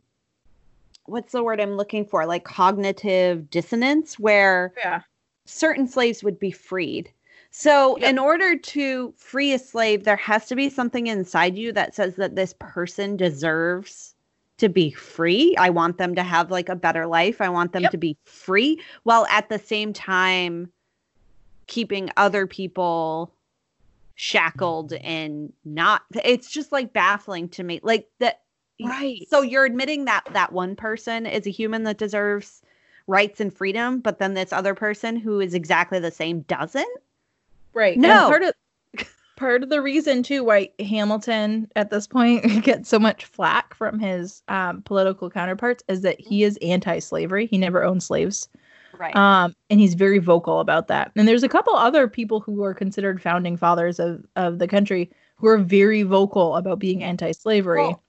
what's 1.06 1.32
the 1.32 1.42
word 1.42 1.60
I'm 1.60 1.76
looking 1.76 2.04
for? 2.04 2.26
Like 2.26 2.44
cognitive 2.44 3.50
dissonance 3.50 4.18
where 4.18 4.72
Yeah. 4.76 5.00
certain 5.46 5.86
slaves 5.88 6.22
would 6.22 6.38
be 6.38 6.50
freed. 6.50 7.12
So, 7.50 7.96
Yep. 7.96 8.10
in 8.10 8.18
order 8.18 8.56
to 8.56 9.12
free 9.16 9.52
a 9.52 9.58
slave, 9.58 10.04
there 10.04 10.16
has 10.16 10.46
to 10.46 10.54
be 10.56 10.68
something 10.68 11.08
inside 11.08 11.56
you 11.58 11.72
that 11.72 11.94
says 11.96 12.14
that 12.16 12.36
this 12.36 12.54
person 12.60 13.16
deserves 13.16 14.14
to 14.58 14.68
be 14.68 14.92
free. 14.92 15.56
I 15.58 15.70
want 15.70 15.98
them 15.98 16.14
to 16.14 16.22
have 16.22 16.50
like 16.52 16.68
a 16.68 16.76
better 16.76 17.06
life. 17.06 17.40
I 17.40 17.48
want 17.48 17.72
them 17.72 17.82
Yep. 17.82 17.90
to 17.92 17.98
be 17.98 18.16
free 18.24 18.80
while 19.02 19.26
at 19.26 19.48
the 19.48 19.58
same 19.58 19.92
time 19.92 20.70
keeping 21.66 22.10
other 22.16 22.46
people 22.46 23.32
shackled 24.20 24.92
and 24.92 25.50
not 25.64 26.02
it's 26.22 26.50
just 26.50 26.72
like 26.72 26.92
baffling 26.92 27.48
to 27.48 27.62
me 27.62 27.80
like 27.82 28.06
that 28.18 28.42
right. 28.84 29.26
so 29.30 29.40
you're 29.40 29.64
admitting 29.64 30.04
that 30.04 30.22
that 30.32 30.52
one 30.52 30.76
person 30.76 31.24
is 31.24 31.46
a 31.46 31.50
human 31.50 31.84
that 31.84 31.96
deserves 31.96 32.60
rights 33.10 33.40
and 33.40 33.52
freedom, 33.52 33.98
but 33.98 34.18
then 34.18 34.34
this 34.34 34.52
other 34.52 34.74
person 34.74 35.16
who 35.16 35.40
is 35.40 35.52
exactly 35.52 35.98
the 35.98 36.10
same 36.10 36.40
doesn't? 36.42 36.88
Right. 37.74 37.94
And 37.94 38.02
No. 38.02 38.28
part 38.28 38.42
of 38.42 38.54
part 39.36 39.62
of 39.62 39.70
the 39.70 39.80
reason 39.80 40.22
too 40.22 40.44
why 40.44 40.70
Hamilton 40.78 41.66
at 41.74 41.90
this 41.90 42.06
point 42.06 42.44
gets 42.62 42.88
so 42.88 42.98
much 42.98 43.24
flack 43.24 43.74
from 43.74 43.98
his 43.98 44.42
um, 44.48 44.82
political 44.82 45.30
counterparts 45.30 45.82
is 45.88 46.02
that 46.02 46.20
he 46.20 46.44
is 46.44 46.58
anti-slavery. 46.62 47.46
He 47.46 47.58
never 47.58 47.82
owned 47.82 48.02
slaves. 48.02 48.48
Right. 49.00 49.16
Um, 49.16 49.56
and 49.70 49.80
he's 49.80 49.94
very 49.94 50.18
vocal 50.18 50.60
about 50.60 50.88
that. 50.88 51.10
And 51.16 51.26
there's 51.26 51.42
a 51.42 51.48
couple 51.48 51.74
other 51.74 52.06
people 52.06 52.38
who 52.38 52.62
are 52.62 52.74
considered 52.74 53.22
founding 53.22 53.56
fathers 53.56 53.98
of, 53.98 54.22
of 54.36 54.58
the 54.58 54.68
country 54.68 55.10
who 55.36 55.46
are 55.46 55.56
very 55.56 56.02
vocal 56.02 56.54
about 56.56 56.78
being 56.78 57.02
anti-slavery. 57.02 57.80
Well, 57.80 58.02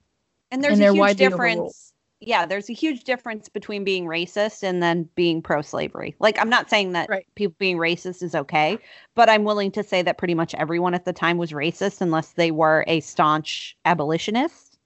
and 0.52 0.62
there's 0.62 0.80
and 0.80 0.90
a 0.90 0.94
huge 0.94 0.98
overruled. 1.00 1.18
difference. 1.18 1.94
Yeah, 2.20 2.46
there's 2.46 2.70
a 2.70 2.74
huge 2.74 3.06
difference 3.06 3.48
between 3.48 3.86
being 3.86 4.06
racist 4.06 4.64
and 4.64 4.84
then 4.84 5.08
being 5.16 5.42
pro-slavery. 5.42 6.14
Like, 6.20 6.38
I'm 6.42 6.50
not 6.50 6.70
saying 6.70 6.92
that 6.92 7.08
Right. 7.10 7.26
people 7.36 7.56
being 7.58 7.78
racist 7.78 8.22
is 8.22 8.36
okay, 8.36 8.78
but 9.16 9.30
I'm 9.30 9.46
willing 9.46 9.72
to 9.72 9.84
say 9.84 10.02
that 10.02 10.18
pretty 10.18 10.36
much 10.36 10.54
everyone 10.56 10.94
at 10.94 11.06
the 11.06 11.14
time 11.14 11.38
was 11.38 11.52
racist 11.54 12.02
unless 12.02 12.34
they 12.34 12.52
were 12.52 12.84
a 12.88 13.00
staunch 13.00 13.78
abolitionist. 13.86 14.78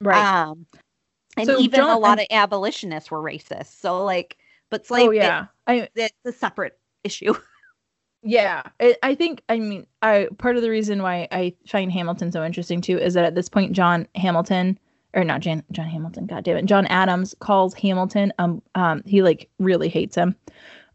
Right. 0.00 0.24
Um, 0.24 0.64
and 1.36 1.46
So 1.46 1.58
even 1.58 1.78
John- 1.80 1.90
a 1.90 1.98
lot 1.98 2.20
of 2.20 2.26
abolitionists 2.30 3.10
were 3.10 3.20
racist. 3.20 3.78
So, 3.80 4.04
like, 4.04 4.36
but 4.70 4.86
slave, 4.86 5.08
oh 5.08 5.10
yeah. 5.10 5.46
It, 5.68 5.90
it's 5.94 6.14
a 6.24 6.32
separate 6.32 6.78
issue. 7.04 7.34
Yeah, 8.22 8.62
it, 8.78 8.98
I 9.02 9.14
think. 9.14 9.42
I 9.48 9.58
mean, 9.58 9.86
I 10.02 10.28
part 10.38 10.56
of 10.56 10.62
the 10.62 10.70
reason 10.70 11.02
why 11.02 11.26
I 11.32 11.54
find 11.66 11.90
Hamilton 11.90 12.30
so 12.30 12.44
interesting 12.44 12.80
too 12.80 12.98
is 12.98 13.14
that 13.14 13.24
at 13.24 13.34
this 13.34 13.48
point, 13.48 13.72
John 13.72 14.06
Hamilton, 14.14 14.78
or 15.14 15.24
not 15.24 15.40
Jan, 15.40 15.62
John 15.72 15.86
Hamilton, 15.86 16.26
God 16.26 16.44
damn 16.44 16.58
it, 16.58 16.66
John 16.66 16.86
Adams 16.86 17.34
calls 17.40 17.72
Hamilton. 17.72 18.32
Um, 18.38 18.60
um, 18.74 19.02
he 19.06 19.22
like 19.22 19.48
really 19.58 19.88
hates 19.88 20.14
him, 20.14 20.36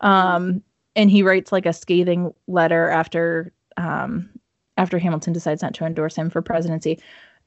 um, 0.02 0.62
and 0.96 1.10
he 1.10 1.24
writes 1.24 1.52
like 1.52 1.66
a 1.66 1.74
scathing 1.74 2.32
letter 2.48 2.90
after 2.90 3.52
um 3.78 4.30
after 4.78 5.00
Hamilton 5.00 5.34
decides 5.34 5.64
not 5.64 5.74
to 5.76 5.86
endorse 5.86 6.16
him 6.16 6.30
for 6.30 6.44
presidency. 6.44 7.00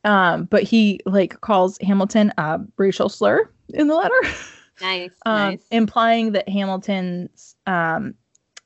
Um, 0.03 0.45
but 0.45 0.64
he 0.64 1.01
like 1.07 1.41
calls 1.41 1.79
Hamilton 1.83 2.33
a 2.37 2.61
racial 2.79 3.09
slur 3.09 3.49
in 3.74 3.87
the 3.87 3.95
letter. 3.95 4.20
nice, 4.81 5.11
um, 5.26 5.35
nice. 5.51 5.66
implying 5.70 6.33
that 6.33 6.49
Hamilton's 6.49 7.57
um, 7.66 8.14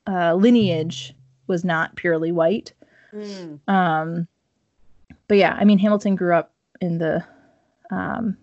uh, 0.07 0.35
lineage 0.35 1.15
was 1.47 1.65
not 1.65 1.97
purely 1.97 2.33
white. 2.33 2.73
Mm. 3.13 3.61
Um, 3.69 4.29
but 5.29 5.37
yeah, 5.39 5.57
I 5.59 5.65
mean, 5.65 5.79
Hamilton 5.79 6.17
grew 6.17 6.35
up 6.35 6.53
in 6.81 6.99
the. 6.99 7.25
Um, 7.91 8.37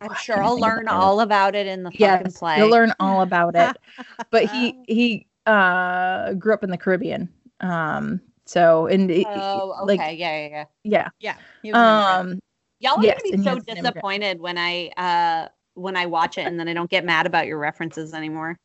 I'm 0.00 0.12
I 0.12 0.14
sure 0.16 0.40
I'll 0.42 0.58
learn 0.58 0.84
the 0.84 0.90
title. 0.90 1.04
all 1.04 1.20
about 1.20 1.54
it 1.56 1.66
in 1.66 1.82
the 1.82 1.90
fucking 1.90 2.32
play. 2.32 2.58
you'll 2.58 2.70
learn 2.70 2.92
all 3.00 3.22
about 3.22 3.56
it. 3.56 3.76
but 4.30 4.44
he 4.44 4.78
he 4.86 5.26
uh, 5.46 6.34
grew 6.34 6.54
up 6.54 6.62
in 6.62 6.70
the 6.70 6.78
Caribbean. 6.78 7.28
Um, 7.60 8.20
so 8.44 8.86
and 8.86 9.10
it- 9.10 9.26
Oh, 9.28 9.74
okay. 9.82 9.84
like 9.86 10.18
yeah, 10.18 10.38
yeah, 10.38 10.48
yeah. 10.48 10.64
yeah. 10.84 11.08
Yeah. 11.20 11.36
he 11.62 11.72
was 11.72 11.80
an 11.80 11.84
immigrant. 11.86 12.20
Um, 12.32 12.40
Y'all 12.80 13.00
are 13.00 13.04
Yes, 13.04 13.20
gonna 13.24 13.36
be 13.36 13.42
so 13.42 13.50
has 13.54 13.58
an 13.58 13.64
immigrant. 13.70 13.94
disappointed 13.94 14.40
when 14.40 14.56
I 14.56 14.88
uh 14.96 15.48
when 15.78 15.96
I 15.96 16.06
watch 16.06 16.38
it 16.38 16.46
and 16.46 16.58
then 16.58 16.68
I 16.68 16.74
don't 16.74 16.90
get 16.90 17.04
mad 17.04 17.26
about 17.26 17.46
your 17.46 17.58
references 17.58 18.12
anymore. 18.14 18.56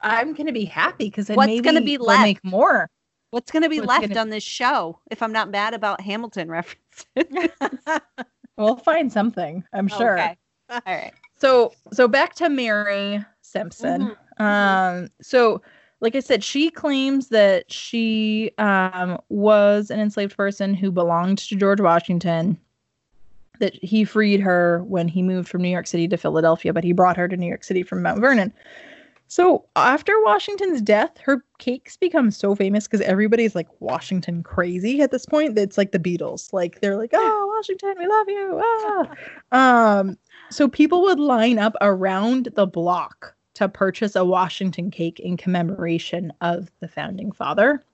I'm 0.00 0.34
gonna 0.34 0.52
be 0.52 0.64
happy 0.66 1.06
because 1.06 1.28
What's 1.28 1.60
gonna 1.62 1.80
be 1.80 1.96
we'll 1.98 2.08
left? 2.08 2.22
make 2.22 2.44
more. 2.44 2.88
What's 3.30 3.50
gonna 3.50 3.68
be 3.68 3.80
What's 3.80 3.88
left 3.88 4.08
gonna- 4.08 4.20
on 4.20 4.30
this 4.30 4.44
show 4.44 4.98
if 5.10 5.22
I'm 5.22 5.32
not 5.32 5.50
mad 5.50 5.74
about 5.74 6.00
Hamilton 6.00 6.50
references? 6.50 6.80
We'll 8.56 8.76
find 8.76 9.12
something. 9.12 9.64
I'm 9.72 9.88
sure. 9.88 10.16
Okay. 10.16 10.36
All 10.70 10.80
right. 10.86 11.12
So 11.36 11.72
so 11.92 12.06
back 12.06 12.34
to 12.36 12.48
Mary 12.48 13.24
Simpson. 13.42 14.14
Um 14.38 15.08
so 15.20 15.60
like 16.00 16.14
I 16.14 16.20
said, 16.20 16.44
she 16.44 16.70
claims 16.70 17.28
that 17.30 17.72
she 17.72 18.52
um 18.58 19.18
was 19.28 19.90
an 19.90 19.98
enslaved 19.98 20.36
person 20.36 20.72
who 20.74 20.92
belonged 20.92 21.38
to 21.38 21.56
George 21.56 21.80
Washington. 21.80 22.56
That 23.60 23.74
he 23.82 24.04
freed 24.04 24.40
her 24.40 24.82
when 24.84 25.06
he 25.06 25.22
moved 25.22 25.48
from 25.48 25.62
New 25.62 25.68
York 25.68 25.86
City 25.86 26.08
to 26.08 26.16
Philadelphia, 26.16 26.72
but 26.72 26.82
he 26.84 26.92
brought 26.92 27.16
her 27.16 27.28
to 27.28 27.36
New 27.36 27.46
York 27.46 27.62
City 27.64 27.82
from 27.84 28.02
Mount 28.02 28.20
Vernon. 28.20 28.52
So 29.28 29.64
after 29.76 30.12
Washington's 30.22 30.82
death, 30.82 31.16
her 31.18 31.44
cakes 31.58 31.96
become 31.96 32.30
so 32.30 32.54
famous 32.54 32.86
because 32.86 33.00
everybody's 33.00 33.54
like 33.54 33.68
Washington 33.80 34.42
crazy 34.42 35.00
at 35.00 35.10
this 35.12 35.24
point. 35.24 35.56
It's 35.58 35.78
like 35.78 35.92
the 35.92 35.98
Beatles. 35.98 36.52
Like 36.52 36.80
they're 36.80 36.96
like, 36.96 37.10
"Oh, 37.14 37.52
Washington, 37.56 37.94
we 37.98 38.06
love 38.06 38.28
you!" 38.28 38.60
Ah. 38.62 39.10
Um, 40.00 40.18
so 40.50 40.68
people 40.68 41.02
would 41.02 41.20
line 41.20 41.58
up 41.58 41.74
around 41.80 42.48
the 42.54 42.66
block 42.66 43.34
to 43.54 43.68
purchase 43.68 44.14
a 44.16 44.24
Washington 44.24 44.90
cake 44.90 45.20
in 45.20 45.36
commemoration 45.36 46.32
of 46.40 46.70
the 46.80 46.88
founding 46.88 47.30
father. 47.32 47.84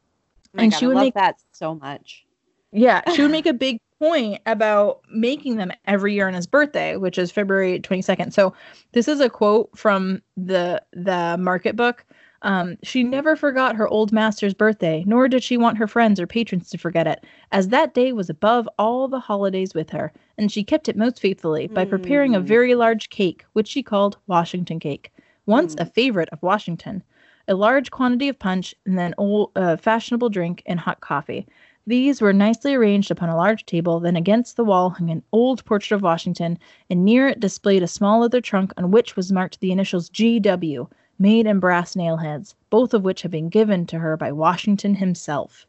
Oh 0.57 0.63
And 0.63 0.73
God, 0.73 0.79
she 0.79 0.87
would 0.87 0.97
love 0.97 1.05
make- 1.05 1.15
that 1.15 1.37
so 1.53 1.75
much. 1.75 2.25
Yeah, 2.73 3.03
she 3.13 3.23
would 3.23 3.31
make 3.39 3.47
a 3.47 3.53
big 3.53 3.79
point 4.01 4.41
about 4.47 5.03
making 5.13 5.57
them 5.57 5.71
every 5.87 6.15
year 6.15 6.27
on 6.27 6.35
his 6.35 6.47
birthday, 6.47 6.97
which 6.97 7.19
is 7.19 7.31
February 7.31 7.79
22nd. 7.79 8.33
So 8.33 8.55
this 8.93 9.07
is 9.07 9.21
a 9.21 9.29
quote 9.29 9.71
from 9.77 10.23
the 10.37 10.83
the 10.93 11.37
market 11.39 11.77
book. 11.77 12.05
Um, 12.43 12.79
she 12.83 13.05
never 13.05 13.37
forgot 13.37 13.77
her 13.77 13.87
old 13.87 14.13
master's 14.13 14.55
birthday, 14.55 15.05
nor 15.07 15.29
did 15.29 15.43
she 15.43 15.59
want 15.59 15.77
her 15.77 15.87
friends 15.87 16.19
or 16.19 16.27
patrons 16.27 16.71
to 16.71 16.79
forget 16.79 17.07
it, 17.07 17.23
as 17.53 17.69
that 17.69 17.93
day 17.93 18.13
was 18.13 18.31
above 18.31 18.67
all 18.79 19.07
the 19.09 19.21
holidays 19.21 19.75
with 19.75 19.91
her, 19.91 20.11
and 20.39 20.51
she 20.51 20.65
kept 20.65 20.89
it 20.89 20.97
most 20.97 21.21
faithfully 21.21 21.67
by 21.67 21.85
preparing 21.85 22.35
a 22.35 22.41
Mm. 22.41 22.45
very 22.45 22.75
large 22.75 23.11
cake, 23.11 23.45
which 23.53 23.69
she 23.69 23.83
called 23.83 24.17
Washington 24.27 24.81
cake, 24.81 25.13
once 25.45 25.75
a 25.79 25.85
favorite 25.85 26.31
of 26.33 26.43
Washington. 26.43 27.03
A 27.47 27.55
large 27.55 27.91
quantity 27.91 28.31
of 28.31 28.39
punch, 28.39 28.75
and 28.87 28.99
then 28.99 29.13
old 29.19 29.51
uh, 29.55 29.77
fashionable 29.77 30.31
drink 30.31 30.63
and 30.65 30.81
hot 30.81 31.01
coffee. 31.03 31.47
These 31.91 32.21
were 32.21 32.33
nicely 32.33 32.77
arranged 32.77 33.11
upon 33.11 33.31
a 33.31 33.37
large 33.37 33.67
table, 33.67 33.99
then 33.99 34.15
against 34.15 34.55
the 34.55 34.63
wall 34.63 34.91
hung 34.91 35.11
an 35.11 35.25
old 35.33 35.65
portrait 35.65 35.97
of 35.97 36.03
Washington, 36.03 36.57
and 36.89 37.05
near 37.05 37.27
it 37.27 37.41
displayed 37.41 37.83
a 37.83 37.89
small 37.89 38.21
leather 38.21 38.41
trunk 38.41 38.73
on 38.77 38.93
which 38.93 39.17
was 39.17 39.33
marked 39.33 39.59
the 39.59 39.73
initials 39.73 40.09
G.W., 40.09 40.89
made 41.19 41.47
in 41.49 41.59
brass 41.59 41.97
nail 41.97 42.19
heads, 42.19 42.55
both 42.71 42.95
of 42.95 43.03
which 43.03 43.23
had 43.23 43.33
been 43.33 43.49
given 43.49 43.87
to 43.87 43.99
her 43.99 44.17
by 44.17 44.31
Washington 44.31 44.95
himself. 44.95 45.67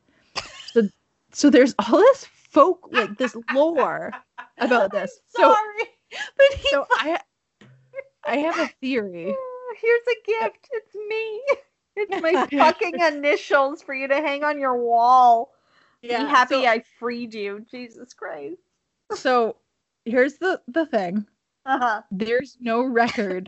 So, 0.67 0.89
so 1.31 1.49
there's 1.49 1.73
all 1.79 1.97
this 1.97 2.25
folk, 2.25 2.87
like 2.91 3.17
this 3.17 3.35
lore 3.51 4.11
about 4.59 4.91
this. 4.91 5.21
So, 5.29 5.41
Sorry, 5.41 5.89
but 6.37 6.59
he 6.59 6.69
so 6.69 6.85
I, 6.91 7.19
I 8.25 8.35
have 8.37 8.59
a 8.59 8.67
theory. 8.79 9.33
Oh, 9.35 9.75
here's 9.81 10.05
a 10.07 10.43
gift. 10.43 10.69
It's 10.71 10.93
me. 10.93 11.41
It's 11.95 12.21
my 12.21 12.45
fucking 12.59 12.99
initials 12.99 13.81
for 13.81 13.95
you 13.95 14.07
to 14.07 14.17
hang 14.17 14.43
on 14.43 14.59
your 14.59 14.77
wall. 14.77 15.51
Be 16.01 16.09
happy 16.09 16.55
so- 16.55 16.65
I 16.65 16.83
freed 16.99 17.33
you. 17.33 17.65
Jesus 17.69 18.13
Christ. 18.13 18.57
So 19.15 19.57
here's 20.05 20.35
the 20.35 20.61
the 20.67 20.85
thing. 20.85 21.25
Uh-huh. 21.63 22.01
there's 22.09 22.57
no 22.59 22.81
record 22.81 23.47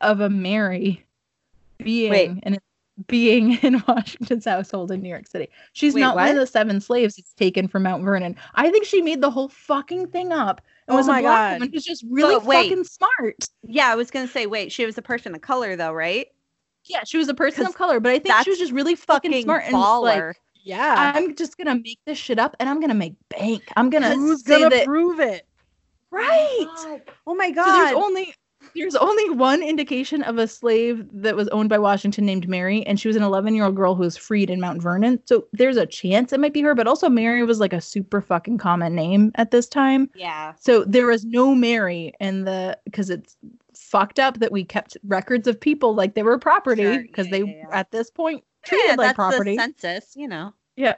of 0.00 0.18
a 0.20 0.28
Mary 0.28 1.04
being 1.78 2.10
Wait. 2.10 2.30
in 2.42 2.58
being 3.06 3.52
in 3.62 3.82
Washington's 3.86 4.44
household 4.44 4.90
in 4.90 5.02
New 5.02 5.08
York 5.08 5.28
City. 5.28 5.48
She's 5.72 5.94
Wait, 5.94 6.00
not 6.00 6.16
one 6.16 6.28
of 6.30 6.36
the 6.36 6.46
seven 6.48 6.80
slaves 6.80 7.14
that's 7.16 7.32
taken 7.34 7.68
from 7.68 7.84
Mount 7.84 8.02
Vernon. 8.02 8.34
I 8.56 8.70
think 8.70 8.84
she 8.86 9.02
made 9.02 9.20
the 9.20 9.30
whole 9.30 9.48
fucking 9.48 10.08
thing 10.08 10.32
up 10.32 10.60
and 10.88 10.94
Oh 10.94 10.96
was 10.98 11.06
my 11.06 11.20
a 11.20 11.22
black 11.22 11.50
God. 11.50 11.52
woman 11.60 11.72
who's 11.72 11.84
just 11.84 12.04
really 12.10 12.34
But 12.36 12.44
wait. 12.44 12.68
fucking 12.70 12.84
smart. 12.84 13.44
Yeah, 13.62 13.88
I 13.88 13.94
was 13.94 14.10
gonna 14.10 14.26
say, 14.28 14.46
wait, 14.46 14.72
she 14.72 14.84
was 14.84 14.98
a 14.98 15.02
person 15.02 15.32
of 15.34 15.40
color 15.40 15.76
though, 15.76 15.92
right? 15.92 16.26
Yeah, 16.86 17.04
she 17.04 17.18
was 17.18 17.28
a 17.28 17.34
person 17.34 17.66
of 17.66 17.74
color, 17.74 18.00
but 18.00 18.10
I 18.12 18.18
think 18.18 18.34
she 18.42 18.50
was 18.50 18.58
just 18.58 18.72
really 18.72 18.94
fucking, 18.96 19.30
Fucking 19.30 19.44
smart 19.44 19.64
and 19.64 19.72
like, 19.74 19.82
baller. 19.84 20.32
Yeah. 20.64 21.12
I'm 21.14 21.34
just 21.36 21.56
gonna 21.58 21.76
make 21.76 21.98
this 22.06 22.18
shit 22.18 22.38
up 22.38 22.56
and 22.58 22.68
I'm 22.68 22.80
gonna 22.80 22.94
make 22.94 23.14
bank. 23.28 23.62
I'm 23.76 23.90
gonna 23.90 24.14
Who's 24.14 24.42
gonna 24.42 24.70
that 24.70 24.84
prove 24.86 25.20
it? 25.20 25.46
right. 26.10 26.66
Oh 27.26 27.34
my 27.34 27.48
So 27.48 27.54
god. 27.54 27.78
there's 27.86 27.94
only 27.96 28.34
there's 28.74 28.96
only 28.96 29.28
one 29.30 29.62
indication 29.62 30.22
of 30.22 30.38
a 30.38 30.48
slave 30.48 31.06
that 31.12 31.36
was 31.36 31.48
owned 31.48 31.68
by 31.68 31.78
Washington 31.78 32.24
named 32.24 32.48
Mary, 32.48 32.82
and 32.86 32.98
she 32.98 33.08
was 33.08 33.16
an 33.16 33.22
11 33.22 33.54
year 33.54 33.66
old 33.66 33.76
girl 33.76 33.94
who 33.94 34.02
was 34.02 34.16
freed 34.16 34.48
in 34.48 34.58
Mount 34.58 34.80
Vernon. 34.82 35.20
So 35.26 35.46
there's 35.52 35.76
a 35.76 35.84
chance 35.86 36.32
it 36.32 36.40
might 36.40 36.54
be 36.54 36.62
her, 36.62 36.74
but 36.74 36.86
also 36.86 37.08
Mary 37.10 37.44
was 37.44 37.60
like 37.60 37.74
a 37.74 37.80
super 37.80 38.22
fucking 38.22 38.56
common 38.58 38.94
name 38.94 39.32
at 39.34 39.50
this 39.50 39.68
time. 39.68 40.10
yeah. 40.14 40.54
So 40.58 40.82
there 40.84 41.06
was 41.06 41.24
no 41.26 41.54
Mary 41.54 42.14
in 42.20 42.44
the 42.44 42.78
because 42.84 43.10
it's 43.10 43.36
fucked 43.76 44.18
up 44.18 44.38
that 44.40 44.50
we 44.50 44.64
kept 44.64 44.96
records 45.04 45.46
of 45.46 45.60
people 45.60 45.94
like 45.94 46.14
they 46.14 46.22
were 46.22 46.38
property 46.38 46.82
Sure, 46.82 47.02
because 47.02 47.26
yeah, 47.26 47.32
they 47.32 47.40
yeah, 47.40 47.66
yeah. 47.68 47.78
at 47.78 47.90
this 47.90 48.10
point 48.10 48.42
treated 48.64 48.86
Yeah, 48.90 48.94
like 48.96 49.08
that's 49.08 49.16
property. 49.16 49.56
the 49.56 49.62
census, 49.62 50.12
you 50.16 50.28
know. 50.28 50.52
Yeah. 50.76 50.94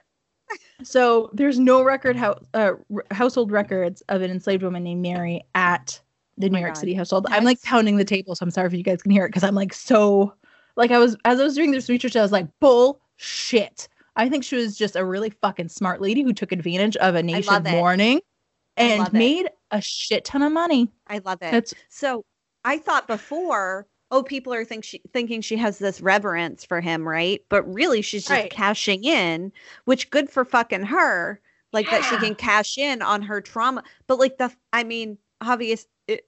so 0.83 1.31
there's 1.33 1.59
no 1.59 1.83
record 1.83 2.17
how 2.17 2.39
uh, 2.55 2.73
r- 2.95 3.05
household 3.11 3.51
records 3.51 4.03
of 4.09 4.23
an 4.23 4.31
enslaved 4.31 4.62
woman 4.62 4.85
named 4.85 5.03
Mary 5.03 5.43
at 5.55 6.01
the 6.39 6.47
Oh 6.47 6.51
New 6.51 6.61
York 6.61 6.75
God. 6.75 6.81
City 6.81 6.95
household. 6.95 7.27
I'm 7.31 7.45
like 7.45 7.61
pounding 7.62 7.97
the 7.97 8.05
table, 8.05 8.35
so 8.35 8.45
I'm 8.45 8.51
sorry 8.51 8.67
if 8.69 8.75
you 8.75 8.83
guys 8.83 9.03
can 9.03 9.11
hear 9.11 9.25
it 9.25 9.29
because 9.29 9.43
I'm 9.45 9.55
like 9.55 9.73
so 9.73 10.35
like 10.77 10.91
I 10.91 10.99
was 10.99 11.17
as 11.25 11.41
I 11.41 11.45
was 11.45 11.55
doing 11.55 11.71
this 11.71 11.89
research, 11.89 12.14
I 12.17 12.23
was 12.23 12.33
like 12.33 12.47
bullshit. 12.61 13.89
I 14.17 14.29
think 14.29 14.45
she 14.45 14.57
was 14.57 14.77
just 14.77 14.97
a 14.97 15.05
really 15.05 15.31
fucking 15.31 15.69
smart 15.69 16.01
lady 16.01 16.23
who 16.23 16.33
took 16.33 16.53
advantage 16.53 16.97
of 16.97 17.14
a 17.14 17.23
nation 17.23 17.62
mourning 17.64 18.21
and 18.79 19.12
made 19.12 19.49
a 19.71 19.81
shit 19.81 20.25
ton 20.25 20.43
of 20.43 20.53
money. 20.53 20.91
I 21.07 21.19
love 21.19 21.39
it. 21.43 21.51
That's 21.51 21.75
So 21.91 22.25
I 22.64 22.79
thought 22.79 23.07
before, 23.07 23.87
oh, 24.11 24.22
people 24.22 24.52
are 24.54 24.64
think 24.64 24.84
she, 24.84 25.00
thinking 25.12 25.40
she 25.40 25.57
has 25.57 25.78
this 25.78 26.00
reverence 26.00 26.64
for 26.64 26.80
him, 26.80 27.07
right? 27.07 27.42
But 27.48 27.62
really, 27.72 28.02
she's 28.02 28.22
just 28.22 28.30
Right. 28.30 28.50
cashing 28.50 29.04
in, 29.04 29.52
which 29.84 30.11
good 30.11 30.30
for 30.30 30.44
fucking 30.44 30.84
her. 30.84 31.40
Like 31.72 31.90
that 31.90 32.04
she 32.04 32.16
can 32.18 32.34
cash 32.36 32.78
in 32.78 33.02
on 33.02 33.22
her 33.22 33.40
trauma. 33.40 33.82
But 34.07 34.18
like 34.18 34.38
the, 34.38 34.50
I 34.72 34.84
mean, 34.84 35.18
obvious, 35.40 35.86
it, 36.07 36.26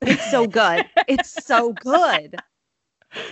it's 0.00 0.30
so 0.30 0.46
good. 0.46 0.84
it's 1.08 1.44
so 1.44 1.72
good. 1.72 2.36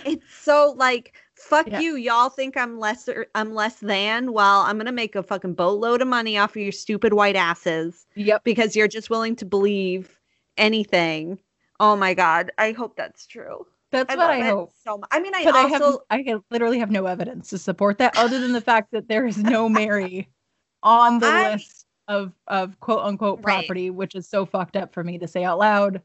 it's 0.05 0.33
so 0.35 0.73
like 0.77 1.13
fuck 1.35 1.67
Yeah. 1.69 1.79
you 1.79 1.95
y'all 1.95 2.29
think 2.29 2.57
i'm 2.57 2.79
lesser 2.79 3.27
i'm 3.35 3.53
less 3.53 3.75
than 3.79 4.31
well 4.33 4.61
i'm 4.61 4.77
gonna 4.77 4.91
make 4.91 5.15
a 5.15 5.21
fucking 5.23 5.53
boatload 5.53 6.01
of 6.01 6.07
money 6.07 6.37
off 6.37 6.51
of 6.51 6.61
your 6.61 6.71
stupid 6.71 7.13
white 7.13 7.35
asses 7.35 8.05
Yep. 8.15 8.43
because 8.43 8.75
you're 8.75 8.87
just 8.87 9.09
willing 9.09 9.35
to 9.35 9.45
believe 9.45 10.19
anything 10.57 11.37
oh 11.79 11.95
my 11.95 12.13
god 12.13 12.51
i 12.57 12.71
hope 12.71 12.95
that's 12.95 13.25
true 13.27 13.65
That's 13.91 14.15
what 14.15 14.29
I 14.29 14.41
hope. 14.41 14.71
so 14.83 14.97
much 14.97 15.09
i 15.11 15.19
mean 15.19 15.33
i 15.35 15.43
But 15.43 15.55
I 15.55 15.63
also 15.63 16.03
have 16.09 16.25
I 16.27 16.35
literally 16.51 16.79
have 16.79 16.91
no 16.91 17.05
evidence 17.05 17.49
to 17.49 17.57
support 17.57 17.97
that 17.99 18.17
other 18.17 18.39
than 18.39 18.53
the 18.53 18.61
fact 18.61 18.91
that 18.91 19.07
there 19.07 19.25
is 19.25 19.37
no 19.37 19.67
Mary 19.69 20.27
on 20.83 21.19
the 21.19 21.27
I- 21.27 21.53
list 21.53 21.85
of 22.07 22.33
of 22.47 22.79
quote 22.79 23.01
unquote 23.03 23.39
Right. 23.39 23.43
property, 23.65 23.89
which 23.89 24.13
is 24.13 24.27
so 24.27 24.45
fucked 24.45 24.75
up 24.77 24.93
for 24.93 25.03
me 25.03 25.17
to 25.17 25.27
say 25.27 25.43
out 25.43 25.57
loud. 25.57 26.01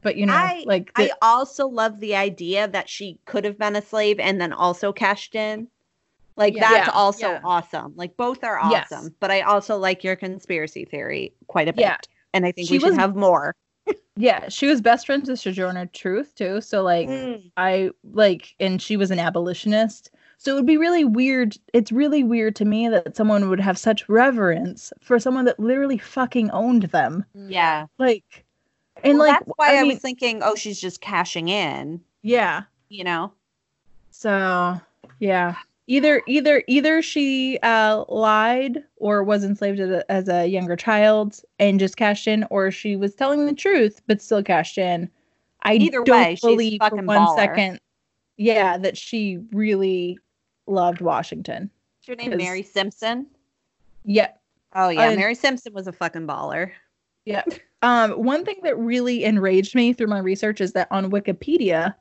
But 0.00 0.16
you 0.16 0.24
know, 0.24 0.32
I- 0.32 0.64
like 0.66 0.90
I 0.96 1.10
also 1.20 1.68
love 1.68 2.00
the 2.00 2.16
idea 2.16 2.66
that 2.68 2.88
she 2.88 3.18
could 3.26 3.44
have 3.44 3.58
been 3.58 3.76
a 3.76 3.82
slave 3.82 4.18
and 4.18 4.40
then 4.40 4.52
also 4.54 4.92
cashed 4.94 5.34
in. 5.34 5.68
Like 6.36 6.54
Yeah. 6.54 6.60
that's 6.70 6.86
Yeah, 6.88 6.92
also 6.94 7.28
yeah. 7.32 7.40
awesome. 7.44 7.92
Like 7.96 8.16
both 8.16 8.42
are 8.44 8.58
Yes. 8.70 8.90
awesome. 8.90 9.14
But 9.20 9.30
I 9.30 9.42
also 9.42 9.76
like 9.76 10.02
your 10.02 10.16
conspiracy 10.16 10.86
theory 10.86 11.34
quite 11.48 11.68
a 11.68 11.72
bit. 11.74 11.82
Yeah. 11.82 11.98
And 12.32 12.46
I 12.46 12.52
think 12.52 12.68
She 12.68 12.74
we 12.74 12.80
should 12.80 12.88
was- 12.90 12.98
have 12.98 13.14
more. 13.14 13.54
Yeah, 14.16 14.48
she 14.48 14.66
was 14.66 14.80
best 14.80 15.06
friends 15.06 15.28
with 15.28 15.40
Sojourner 15.40 15.86
Truth 15.86 16.34
too. 16.34 16.60
So 16.60 16.82
like 16.82 17.08
mm. 17.08 17.50
I 17.56 17.90
like, 18.12 18.54
and 18.60 18.80
she 18.80 18.96
was 18.96 19.10
an 19.10 19.18
abolitionist. 19.18 20.10
So 20.38 20.52
it 20.52 20.54
would 20.56 20.66
be 20.66 20.76
really 20.76 21.04
weird. 21.04 21.56
It's 21.72 21.92
really 21.92 22.24
weird 22.24 22.56
to 22.56 22.64
me 22.64 22.88
that 22.88 23.16
someone 23.16 23.48
would 23.48 23.60
have 23.60 23.78
such 23.78 24.08
reverence 24.08 24.92
for 25.00 25.18
someone 25.20 25.44
that 25.44 25.60
literally 25.60 25.98
fucking 25.98 26.50
owned 26.50 26.84
them. 26.84 27.24
Yeah. 27.34 27.86
Like, 27.98 28.44
and 29.04 29.18
Well, 29.18 29.28
like, 29.28 29.38
that's 29.38 29.50
why 29.56 29.76
I, 29.76 29.82
mean, 29.82 29.92
was 29.92 30.00
thinking, 30.00 30.42
oh, 30.42 30.56
she's 30.56 30.80
just 30.80 31.00
cashing 31.00 31.48
in, 31.48 32.00
yeah. 32.22 32.62
you 32.88 33.04
know? 33.04 33.32
So 34.10 34.80
yeah, 35.20 35.54
either 35.86 36.22
either 36.26 36.62
either 36.68 37.02
she 37.02 37.58
uh, 37.62 38.04
lied 38.08 38.82
or 38.96 39.22
was 39.24 39.44
enslaved 39.44 39.80
as 39.80 39.90
a, 39.90 40.10
as 40.12 40.28
a 40.28 40.46
younger 40.46 40.76
child 40.76 41.40
and 41.58 41.80
just 41.80 41.96
cashed 41.96 42.26
in, 42.28 42.44
or 42.50 42.70
she 42.70 42.96
was 42.96 43.14
telling 43.14 43.46
the 43.46 43.54
truth 43.54 44.00
but 44.06 44.22
still 44.22 44.42
cashed 44.42 44.78
in. 44.78 45.10
I 45.64 45.74
Either 45.74 46.02
don't 46.02 46.08
way, 46.10 46.36
believe 46.40 46.80
for 46.88 46.96
one 46.96 47.06
baller. 47.06 47.36
second, 47.36 47.80
yeah, 48.36 48.76
that 48.78 48.96
she 48.96 49.38
really 49.52 50.18
loved 50.66 51.00
Washington. 51.00 51.70
Is 52.00 52.08
your 52.08 52.16
name 52.16 52.36
Mary 52.36 52.62
Simpson? 52.64 53.26
Yeah. 54.04 54.28
Oh 54.74 54.88
yeah, 54.88 55.02
I- 55.02 55.16
Mary 55.16 55.34
Simpson 55.34 55.72
was 55.72 55.86
a 55.86 55.92
fucking 55.92 56.26
baller. 56.26 56.72
Yeah. 57.24 57.44
Um, 57.82 58.12
one 58.12 58.44
thing 58.44 58.56
that 58.64 58.76
really 58.78 59.22
enraged 59.24 59.74
me 59.76 59.92
through 59.92 60.08
my 60.08 60.18
research 60.18 60.60
is 60.60 60.72
that 60.72 60.88
on 60.90 61.10
Wikipedia, 61.10 61.94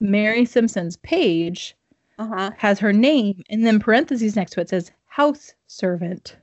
Mary 0.00 0.44
Simpson's 0.44 0.96
page 0.98 1.76
Uh-huh. 2.20 2.50
has 2.58 2.78
her 2.78 2.92
name, 2.92 3.42
and 3.50 3.66
then 3.66 3.80
parentheses 3.80 4.36
next 4.36 4.52
to 4.52 4.60
it 4.60 4.68
says 4.68 4.92
house 5.06 5.52
servant. 5.66 6.36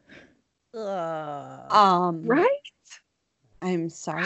Ugh. 0.74 1.72
Um 1.72 2.26
Right? 2.26 2.48
I'm 3.62 3.90
sorry. 3.90 4.24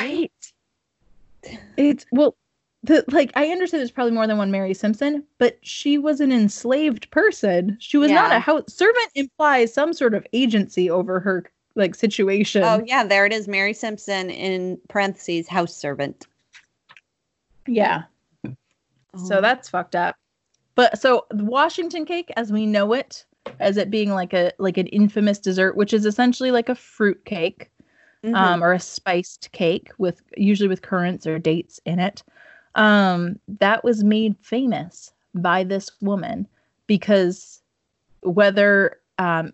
Right. 1.46 1.62
It's 1.78 2.06
well, 2.12 2.36
the 2.84 3.04
like 3.10 3.32
I 3.36 3.48
understand 3.48 3.80
there's 3.82 3.92
probably 3.92 4.14
more 4.14 4.28
than 4.28 4.38
one 4.38 4.52
Mary 4.52 4.74
Simpson, 4.74 5.24
but 5.38 5.58
she 5.62 5.98
was 5.98 6.20
an 6.22 6.32
enslaved 6.32 7.10
person. 7.12 7.78
She 7.80 7.98
was 7.98 8.12
not 8.12 8.32
a 8.32 8.40
house 8.40 8.64
servant. 8.68 9.10
Implies 9.16 9.74
some 9.74 9.94
sort 9.94 10.14
of 10.14 10.26
agency 10.34 10.90
over 10.90 11.20
her 11.20 11.46
like 11.76 11.96
situation. 11.96 12.64
Oh 12.64 12.84
yeah, 12.86 13.04
there 13.04 13.26
it 13.26 13.34
is. 13.34 13.48
Mary 13.48 13.74
Simpson 13.74 14.30
in 14.30 14.80
parentheses 14.90 15.48
house 15.48 15.76
servant. 15.76 16.28
yeah. 17.68 18.04
So 19.26 19.38
Oh. 19.38 19.42
that's 19.42 19.70
fucked 19.70 19.96
up. 19.96 20.16
But 20.76 21.00
so 21.00 21.26
the 21.30 21.46
Washington 21.46 22.06
cake, 22.06 22.32
as 22.38 22.52
we 22.52 22.66
know 22.66 22.94
it, 22.94 23.26
as 23.60 23.78
it 23.78 23.90
being 23.90 24.12
like 24.12 24.34
a 24.34 24.52
like 24.58 24.78
an 24.78 24.88
infamous 24.88 25.40
dessert, 25.40 25.76
which 25.76 25.94
is 25.94 26.06
essentially 26.06 26.52
like 26.52 26.70
a 26.70 26.76
fruit 26.76 27.24
cake. 27.26 27.70
Mhm. 28.24 28.36
um, 28.36 28.64
or 28.64 28.72
a 28.72 28.80
spiced 28.80 29.52
cake 29.52 29.90
with 29.98 30.22
usually 30.38 30.70
with 30.70 30.84
currants 30.84 31.26
or 31.26 31.40
dates 31.40 31.80
in 31.86 31.98
it. 31.98 32.22
Um, 32.76 33.40
that 33.48 33.84
was 33.84 34.04
made 34.04 34.36
famous 34.44 35.12
by 35.34 35.64
this 35.64 35.90
woman 36.02 36.48
because 36.86 37.64
whether 38.22 39.00
um, 39.18 39.54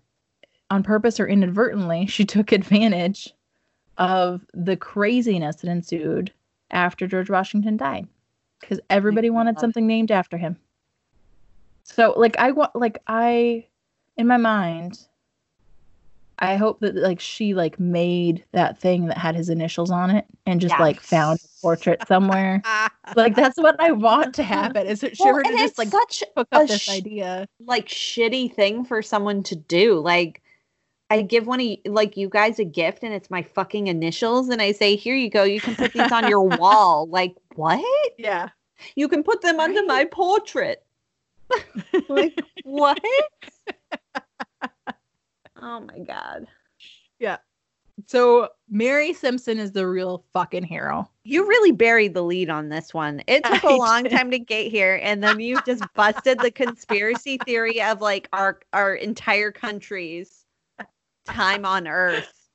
on 0.70 0.84
purpose 0.84 1.18
or 1.18 1.28
inadvertently, 1.28 2.08
she 2.08 2.26
took 2.26 2.52
advantage 2.52 3.34
of 3.98 4.46
the 4.54 4.76
craziness 4.76 5.56
that 5.58 5.72
ensued 5.72 6.34
after 6.72 7.08
George 7.08 7.30
Washington 7.30 7.78
died 7.78 8.06
because 8.60 8.82
everybody 8.90 9.30
wanted 9.30 9.60
something 9.62 9.88
named 9.88 10.12
after 10.12 10.38
him. 10.38 10.58
So, 11.88 12.14
like, 12.18 12.38
I 12.38 12.52
want, 12.52 12.76
like, 12.76 13.02
I, 13.08 13.66
in 14.18 14.28
my 14.28 14.38
mind, 14.38 15.00
I 16.40 16.56
hope 16.56 16.82
that 16.82 16.96
like 16.96 17.20
she 17.20 17.56
like 17.56 17.80
made 17.80 18.44
that 18.52 18.80
thing 18.80 19.08
that 19.08 19.18
had 19.18 19.36
his 19.36 19.50
initials 19.50 19.90
on 19.90 20.12
it 20.12 20.26
and 20.46 20.62
just 20.62 20.80
like 20.80 21.02
found 21.02 21.40
a 21.40 21.48
portrait 21.62 22.08
somewhere. 22.08 22.62
like 23.16 23.36
that's 23.36 23.58
what 23.58 23.76
I 23.80 23.92
want 23.92 24.36
to 24.36 24.44
happen. 24.56 24.86
Is 24.86 25.04
it 25.04 25.16
Well, 25.20 25.34
her 25.34 25.44
to 25.44 25.50
just 25.58 25.80
like 25.80 25.88
such 25.88 26.24
cook 26.36 26.48
up 26.52 26.64
a 26.66 26.68
this 26.68 26.82
sh- 26.84 26.90
idea? 26.90 27.48
like 27.60 27.88
shitty 27.88 28.54
thing 28.54 28.86
for 28.86 29.02
someone 29.02 29.42
to 29.44 29.56
do. 29.56 29.96
Like 30.00 30.44
I 31.10 31.24
give 31.24 31.48
one 31.48 31.60
of 31.60 31.68
like 31.86 32.18
you 32.18 32.30
guys 32.30 32.60
a 32.60 32.66
gift 32.66 33.02
and 33.02 33.14
it's 33.16 33.32
my 33.32 33.42
fucking 33.42 33.88
initials 33.88 34.50
and 34.50 34.62
I 34.62 34.74
say, 34.74 34.96
"Here 34.96 35.16
you 35.16 35.32
go. 35.32 35.44
You 35.44 35.60
can 35.60 35.76
put 35.76 35.92
these 35.94 36.12
on 36.12 36.28
your 36.28 36.44
wall." 36.60 37.08
Like, 37.10 37.36
what? 37.56 37.84
Yeah. 38.20 38.50
You 38.96 39.08
can 39.08 39.24
put 39.24 39.42
them 39.42 39.60
under 39.60 39.84
my 39.86 40.06
portrait. 40.06 40.84
like, 42.10 42.40
what? 42.64 43.00
oh 45.62 45.80
my 45.82 46.00
god. 46.00 46.48
Yeah. 47.20 47.38
So 48.06 48.50
Mary 48.70 49.12
Simpson 49.14 49.58
is 49.58 49.72
the 49.72 49.88
real 49.88 50.24
fucking 50.32 50.64
hero. 50.64 51.10
You 51.24 51.48
really 51.48 51.72
buried 51.72 52.14
the 52.14 52.22
lead 52.22 52.50
on 52.50 52.70
this 52.70 52.94
one. 52.94 53.24
It 53.28 53.44
took 53.44 53.64
a 53.64 53.70
I 53.70 53.76
long 53.76 54.04
did. 54.04 54.12
time 54.12 54.30
to 54.32 54.40
get 54.40 54.70
here, 54.72 55.00
and 55.02 55.24
then 55.24 55.40
you 55.40 55.60
just 55.66 55.84
busted 55.96 56.40
the 56.40 56.52
conspiracy 56.52 57.40
theory 57.44 57.82
of 57.82 58.02
like 58.02 58.30
our 58.34 58.60
our 58.74 58.94
entire 58.94 59.52
country's 59.52 60.46
time 61.26 61.66
on 61.66 61.88
Earth. 61.88 62.50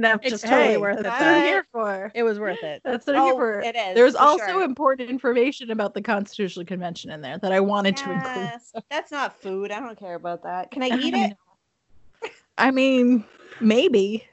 That's 0.00 0.20
It's 0.22 0.30
just 0.30 0.44
totally 0.44 0.68
hey, 0.72 0.76
worth 0.78 0.98
it. 0.98 1.02
That's 1.04 1.20
what 1.20 1.28
I'm 1.28 1.42
here 1.42 1.66
for. 1.72 2.12
It 2.14 2.22
was 2.22 2.38
worth 2.38 2.62
it. 2.62 2.80
That's 2.84 3.06
what 3.06 3.16
I'm 3.16 3.22
here 3.24 3.32
Oh, 3.34 3.36
for. 3.38 3.60
it 3.60 3.76
is. 3.76 3.94
There's 3.94 4.14
for 4.14 4.20
also 4.22 4.44
sure. 4.46 4.62
important 4.62 5.10
information 5.10 5.70
about 5.70 5.94
the 5.94 6.02
Constitutional 6.02 6.64
Convention 6.66 7.10
in 7.10 7.20
there 7.20 7.38
that 7.38 7.52
I 7.52 7.60
wanted 7.60 7.96
to 7.98 8.10
include. 8.10 8.34
Yes, 8.36 8.72
That's 8.90 9.10
not 9.12 9.40
food. 9.40 9.70
I 9.70 9.80
don't 9.80 9.98
care 9.98 10.14
about 10.14 10.42
that. 10.44 10.70
Can 10.70 10.82
I 10.82 10.88
eat 10.94 11.14
it? 11.14 12.30
I 12.58 12.70
mean, 12.70 13.24
maybe. 13.60 14.26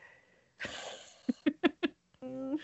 Mm, 2.23 2.57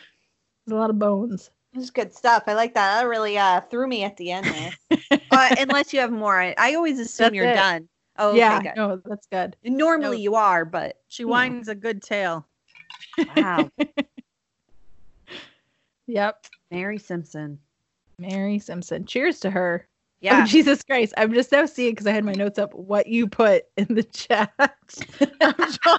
There's 0.66 0.72
a 0.72 0.76
lot 0.76 0.90
of 0.90 1.00
bones. 1.00 1.52
This 1.74 1.86
is 1.86 1.92
good 1.92 2.14
stuff. 2.14 2.44
I 2.48 2.54
like 2.54 2.74
that. 2.76 3.02
That 3.02 3.08
really 3.08 3.38
uh, 3.38 3.62
threw 3.62 3.88
me 3.88 4.04
at 4.04 4.18
the 4.18 4.32
end 4.32 4.46
there. 4.48 4.72
uh, 5.32 5.56
unless 5.58 5.94
you 5.94 6.00
have 6.00 6.12
more, 6.12 6.40
I, 6.40 6.54
I 6.58 6.76
always 6.76 7.00
assume 7.00 7.26
That's 7.26 7.36
you're 7.36 7.50
it. 7.50 7.56
done. 7.56 7.90
Oh, 8.20 8.30
okay, 8.32 8.38
yeah, 8.40 8.62
good. 8.62 8.76
no, 8.76 9.02
that's 9.06 9.26
good. 9.28 9.56
Normally 9.64 10.18
No. 10.18 10.22
you 10.22 10.36
are, 10.36 10.66
but 10.66 10.98
She 11.08 11.24
Yeah. 11.24 11.30
winds 11.30 11.68
a 11.68 11.76
good 11.76 12.04
tale. 12.04 12.46
Wow, 13.36 13.70
Yep. 16.08 16.46
Mary 16.72 16.98
Simpson. 16.98 17.60
Mary 18.20 18.60
Simpson. 18.60 19.06
Cheers 19.06 19.40
to 19.42 19.50
her. 19.50 19.88
Yeah, 20.22 20.44
Oh, 20.44 20.48
Jesus 20.48 20.82
Christ. 20.84 21.14
I'm 21.18 21.34
just 21.34 21.52
now 21.52 21.66
seeing 21.66 21.92
because 21.92 22.08
I 22.08 22.12
had 22.14 22.24
my 22.24 22.32
notes 22.32 22.58
up 22.58 22.74
what 22.74 23.08
you 23.08 23.28
put 23.28 23.64
in 23.76 23.94
the 23.94 24.04
chat. 24.04 24.54
I'm 25.42 25.54
trying- 25.54 25.98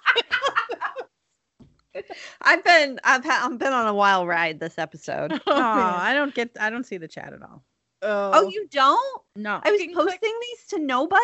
I've 2.40 2.64
been 2.64 2.98
I've 3.04 3.22
ha- 3.22 3.42
I've 3.44 3.58
been 3.58 3.74
on 3.74 3.86
a 3.86 3.92
wild 3.92 4.26
ride 4.26 4.58
this 4.60 4.78
episode. 4.78 5.32
oh, 5.34 5.40
Oh. 5.46 5.52
I 5.54 6.14
don't 6.14 6.34
get. 6.34 6.50
I 6.58 6.70
don't 6.70 6.84
see 6.86 6.96
the 6.96 7.06
chat 7.06 7.34
at 7.34 7.42
all. 7.42 7.64
Oh, 8.00 8.30
oh 8.32 8.48
you 8.48 8.66
don't? 8.70 9.22
No. 9.36 9.60
I 9.62 9.70
was 9.70 9.78
posting 9.80 9.94
click- 9.94 10.20
these 10.22 10.64
to 10.70 10.78
nobody. 10.78 11.22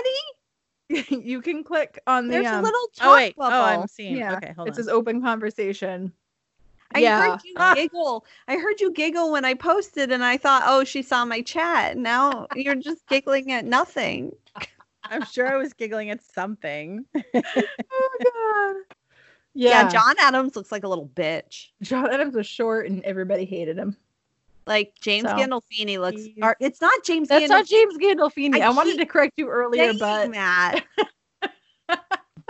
you 1.10 1.40
can 1.40 1.62
click 1.64 2.00
on 2.06 2.28
the 2.28 2.34
There's 2.34 2.46
um, 2.46 2.60
a 2.60 2.62
little 2.62 2.88
talk 2.96 3.08
Oh 3.08 3.14
wait. 3.14 3.36
bubble. 3.36 3.56
Oh, 3.56 3.62
I'm 3.82 3.88
seeing. 3.88 4.16
yeah, 4.16 4.36
Okay, 4.36 4.52
hold 4.54 4.68
it 4.68 4.72
on. 4.72 4.74
says 4.76 4.88
open 4.88 5.22
conversation. 5.22 6.12
I 6.92 6.98
yeah. 6.98 7.30
heard 7.30 7.44
you 7.44 7.54
Ah. 7.56 7.74
giggle. 7.74 8.24
I 8.48 8.56
heard 8.56 8.80
you 8.80 8.92
giggle 8.92 9.30
when 9.30 9.44
I 9.44 9.54
posted, 9.54 10.10
and 10.10 10.24
I 10.24 10.36
thought, 10.36 10.64
oh, 10.66 10.82
she 10.82 11.02
saw 11.02 11.24
my 11.24 11.40
chat. 11.40 11.96
Now 11.96 12.48
you're 12.56 12.74
just 12.74 13.06
giggling 13.06 13.52
at 13.52 13.64
nothing. 13.64 14.32
I'm 15.04 15.24
sure 15.24 15.46
I 15.46 15.56
was 15.56 15.72
giggling 15.72 16.10
at 16.10 16.20
something. 16.22 17.04
oh 17.14 17.22
god. 17.34 18.96
Yeah. 19.54 19.82
Yeah, 19.82 19.88
John 19.88 20.14
Adams 20.20 20.56
looks 20.56 20.70
like 20.72 20.84
a 20.84 20.88
little 20.88 21.08
bitch. 21.08 21.68
John 21.82 22.12
Adams 22.12 22.34
was 22.34 22.46
short 22.46 22.88
and 22.88 23.02
everybody 23.04 23.44
hated 23.44 23.76
him. 23.78 23.96
Like 24.66 24.94
James 25.00 25.28
So, 25.28 25.34
Gandolfini 25.34 25.98
looks. 25.98 26.22
Or, 26.42 26.56
it's 26.60 26.80
not 26.80 27.04
James. 27.04 27.28
That's 27.28 27.48
not 27.48 27.66
James 27.66 27.96
Gandolfini. 27.98 28.60
I 28.60 28.66
I, 28.66 28.70
wanted 28.70 28.98
to 28.98 29.06
correct 29.06 29.34
you 29.36 29.48
earlier, 29.48 29.92
but 29.98 30.30
that. 30.32 30.84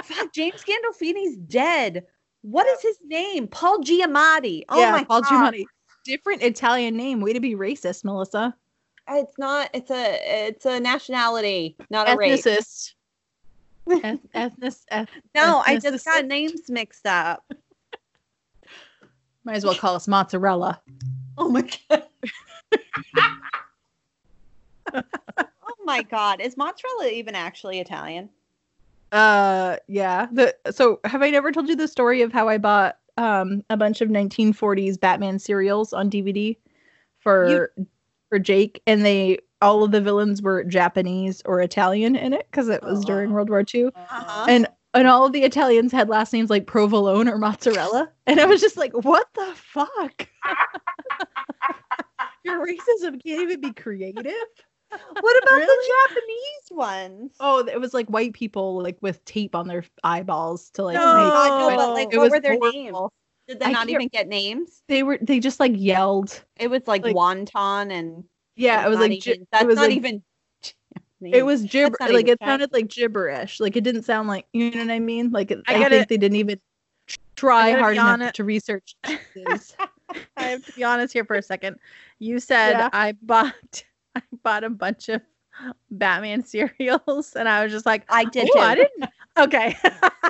Fuck, 0.03 0.33
James 0.33 0.63
Gandolfini's 0.65 1.37
dead. 1.37 2.05
What 2.43 2.67
is 2.67 2.83
his 2.83 2.99
name? 3.05 3.49
Paul 3.49 3.79
Giamatti. 3.81 4.65
Oh 4.69 4.81
yeah, 4.81 4.93
my 4.93 5.05
Paul 5.05 5.23
god. 5.23 5.55
Giamatti. 5.55 5.65
Different 6.05 6.43
Italian 6.43 6.97
name. 6.97 7.21
Way 7.21 7.33
to 7.33 7.41
be 7.41 7.55
racist, 7.55 8.05
Melissa. 8.05 8.55
It's 9.09 9.39
not. 9.39 9.71
It's 9.75 9.91
a. 9.91 10.47
It's 10.49 10.67
a 10.67 10.81
nationality, 10.81 11.77
not 11.91 12.09
a 12.09 12.17
race. 12.17 12.47
Eth- 13.91 14.21
ethnic, 14.35 14.75
eth- 14.91 15.09
No, 15.35 15.63
I 15.67 15.77
just 15.77 16.05
got 16.05 16.25
names 16.25 16.69
mixed 16.69 17.07
up. 17.07 17.43
Might 19.45 19.57
as 19.57 19.65
well 19.65 19.75
call 19.75 19.97
us 19.97 20.07
mozzarella. 20.07 20.81
Oh 21.41 21.49
my 21.49 21.63
god. 21.63 22.05
oh 24.95 25.75
my 25.85 26.03
god. 26.03 26.41
Is 26.41 26.57
mozzarella 26.57 27.09
even 27.09 27.35
actually 27.35 27.81
Italian? 27.81 28.31
Uh, 29.13 29.77
yeah. 29.89 30.27
The 30.33 30.55
so 30.71 31.01
have 31.05 31.23
I 31.23 31.31
never 31.31 31.51
told 31.53 31.69
you 31.69 31.77
the 31.77 31.89
story 31.89 32.23
of 32.23 32.33
how 32.33 32.49
I 32.49 32.59
bought 32.59 32.99
um 33.17 33.65
a 33.71 33.77
bunch 33.77 34.01
of 34.01 34.09
1940s 34.09 34.99
Batman 35.01 35.39
serials 35.39 35.93
on 35.93 36.09
DVD 36.11 36.57
for 37.19 37.73
for 38.29 38.39
Jake, 38.39 38.83
and 38.87 39.05
they 39.05 39.39
all 39.63 39.83
of 39.85 39.91
the 39.91 40.01
villains 40.01 40.41
were 40.43 40.65
Japanese 40.65 41.43
or 41.45 41.61
Italian 41.61 42.17
in 42.17 42.33
it 42.33 42.47
because 42.51 42.69
it 42.69 42.83
was 42.85 43.05
during 43.05 43.31
Oh. 43.31 43.35
World 43.35 43.51
War 43.51 43.65
II, 43.75 43.87
Uh-huh. 43.87 44.45
and 44.49 44.69
and 44.95 45.07
all 45.09 45.27
of 45.27 45.33
the 45.33 45.43
Italians 45.45 45.93
had 45.93 46.09
last 46.09 46.33
names 46.33 46.51
like 46.51 46.67
provolone 46.67 47.29
or 47.29 47.39
mozzarella, 47.39 48.11
and 48.27 48.41
I 48.41 48.47
was 48.47 48.61
just 48.61 48.77
like, 48.77 48.93
what 48.93 49.27
the 49.35 49.53
fuck? 49.55 50.29
Your 52.45 52.65
racism 52.67 53.23
can't 53.23 53.43
even 53.43 53.61
be 53.61 53.73
creative. 53.73 54.25
what 55.21 55.43
about 55.43 55.57
Really? 55.57 55.67
the 55.67 55.95
Japanese 56.09 56.71
ones? 56.71 57.37
Oh, 57.39 57.67
it 57.67 57.81
was 57.81 57.95
like 57.95 58.09
white 58.09 58.33
people 58.33 58.83
like 58.83 58.99
with 59.01 59.25
tape 59.25 59.55
on 59.55 59.69
their 59.69 59.85
eyeballs 60.03 60.71
to 60.71 60.83
like. 60.85 60.97
Oh 60.99 61.01
no. 61.01 61.31
God, 61.31 61.71
no, 61.71 61.77
but 61.77 61.95
like, 61.95 62.09
it 62.13 62.19
what 62.19 62.31
were 62.31 62.41
their 62.41 62.57
horrible. 62.59 62.73
names? 62.73 62.97
Did 63.49 63.61
they 63.61 63.67
I 63.67 63.73
not 63.73 63.89
even 63.89 64.09
get 64.09 64.29
names? 64.29 64.83
They 64.89 65.03
were 65.03 65.19
they 65.21 65.39
just 65.41 65.61
like 65.61 65.73
yelled. 65.77 66.43
It 66.59 66.69
was 66.71 66.83
like, 66.87 67.05
Like- 67.05 67.15
wonton 67.15 67.93
and 67.93 68.25
Yeah, 68.57 68.85
it 68.85 68.89
was 68.89 68.99
like 68.99 69.13
even, 69.13 69.47
that's 69.53 69.65
was 69.65 69.77
not 69.77 69.89
like, 69.89 69.97
even. 69.97 70.23
It 71.23 71.43
was 71.45 71.63
gibber 71.65 71.97
like 72.01 72.11
even 72.11 72.29
it 72.29 72.39
sounded 72.43 72.73
like 72.73 72.89
gibberish. 72.89 73.61
Like 73.61 73.77
it 73.77 73.85
didn't 73.85 74.03
sound 74.05 74.29
like 74.29 74.47
you 74.53 74.71
know 74.71 74.79
what 74.81 74.91
I 74.91 74.99
mean. 74.99 75.31
Like 75.31 75.51
it, 75.51 75.61
I 75.67 75.75
I, 75.85 75.89
think 75.89 76.09
they 76.09 76.17
didn't 76.17 76.37
even 76.37 76.61
try 77.37 77.73
hard 77.73 77.95
enough 77.95 78.07
honest- 78.07 78.35
to 78.37 78.45
research. 78.45 78.97
I 79.05 79.59
have 80.37 80.65
to 80.67 80.73
be 80.73 80.83
honest 80.85 81.13
here 81.13 81.25
for 81.25 81.37
a 81.37 81.43
second. 81.43 81.77
You 82.19 82.41
said 82.41 82.73
Yeah. 82.73 82.89
I 82.93 83.13
bought 83.23 83.85
I 84.17 84.23
bought 84.43 84.65
a 84.65 84.71
bunch 84.71 85.09
of 85.09 85.23
Batman 85.91 86.43
cereals, 86.45 87.37
and 87.37 87.49
I 87.49 87.63
was 87.63 87.73
just 87.73 87.87
like, 87.87 88.05
I 88.09 88.25
did 88.25 88.49
"Ooh, 88.49 88.53
too. 88.55 88.59
I 88.61 88.75
didn't. 88.75 89.11
Okay. 89.39 89.77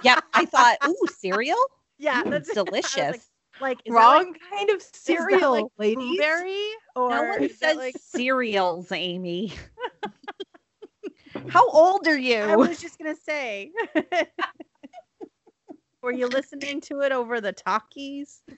yeah, 0.05 0.21
I 0.35 0.45
thought, 0.45 0.77
ooh, 0.87 1.07
cereal? 1.19 1.57
yeah, 1.99 2.23
Mm, 2.23 2.31
that's 2.31 2.53
delicious. 2.53 2.95
Like, 2.95 3.21
like 3.61 3.79
is 3.87 3.93
that 3.95 3.99
Wrong 3.99 4.33
like 4.33 4.41
kind 4.51 4.71
of 4.71 4.77
is 4.77 4.87
that 4.91 4.97
cereal, 4.97 5.53
like 5.53 5.65
ladies. 5.79 5.97
blueberry 6.19 6.67
or 6.95 7.11
no 7.11 7.23
one 7.25 7.43
is 7.45 7.59
says 7.59 7.77
like? 7.79 7.97
cereals, 7.99 8.93
Amy. 8.93 9.53
How 11.49 11.69
old 11.71 12.07
are 12.07 12.19
you? 12.19 12.43
I 12.43 12.57
was 12.57 12.81
just 12.81 12.99
gonna 12.99 13.17
say. 13.17 13.73
Were 16.03 16.13
you 16.13 16.29
listening 16.29 16.81
to 16.83 17.01
it 17.01 17.13
over 17.13 17.41
the 17.41 17.53
talkies? 17.53 18.43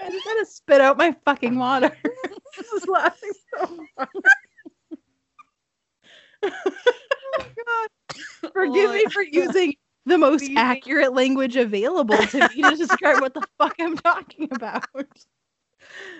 I 0.00 0.10
just 0.10 0.26
gonna 0.26 0.46
spit 0.46 0.80
out 0.80 0.98
my 0.98 1.16
fucking 1.24 1.58
water. 1.58 1.96
this 2.56 2.72
is 2.72 2.86
laughing 2.86 3.32
so 3.58 3.86
hard. 3.96 4.08
Oh, 6.44 7.46
God. 7.66 8.52
Forgive 8.52 8.90
me 8.92 9.06
for 9.12 9.22
using 9.22 9.74
the 10.04 10.18
most 10.18 10.44
accurate 10.56 11.12
language 11.14 11.56
available 11.56 12.18
to 12.18 12.42
me 12.48 12.62
to 12.62 12.76
describe 12.76 13.20
what 13.20 13.34
the 13.34 13.42
fuck 13.58 13.74
I'm 13.80 13.96
talking 13.96 14.48
about. 14.52 14.84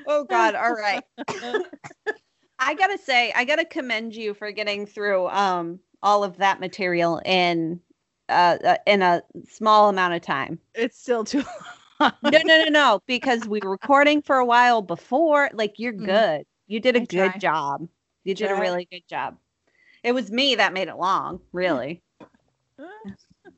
Oh 0.07 0.25
God! 0.25 0.55
All 0.55 0.73
right. 0.75 1.03
I 2.59 2.75
gotta 2.75 2.99
say, 2.99 3.33
I 3.35 3.45
gotta 3.45 3.65
commend 3.65 4.15
you 4.15 4.35
for 4.35 4.51
getting 4.51 4.87
through 4.87 5.29
um 5.29 5.79
all 6.03 6.25
of 6.25 6.37
that 6.39 6.61
material 6.61 7.21
in 7.25 7.81
uh, 8.29 8.57
uh 8.65 8.77
in 8.87 9.03
a 9.03 9.23
small 9.49 9.89
amount 9.89 10.15
of 10.15 10.23
time. 10.23 10.59
It's 10.75 10.99
still 10.99 11.25
too 11.25 11.43
long. 12.01 12.13
No, 12.23 12.39
no, 12.45 12.65
no, 12.65 12.69
no, 12.71 13.01
because 13.07 13.47
we 13.49 13.61
were 13.63 13.71
recording 13.71 14.23
for 14.23 14.37
a 14.37 14.45
while 14.45 14.83
before. 14.83 15.51
Like 15.53 15.79
you're 15.79 15.93
Mm. 15.93 16.05
good. 16.07 16.47
You 16.67 16.81
did 16.81 16.97
a 16.97 17.01
I 17.01 17.05
good 17.05 17.31
try. 17.33 17.39
job. 17.39 17.89
You 18.25 18.35
did 18.35 18.51
a 18.51 18.57
really 18.57 18.89
good 18.91 19.07
job. 19.09 19.37
It 20.03 20.13
was 20.13 20.31
me 20.31 20.55
that 20.57 20.73
made 20.73 20.89
it 20.89 20.97
long, 20.97 21.41
really. 21.53 22.03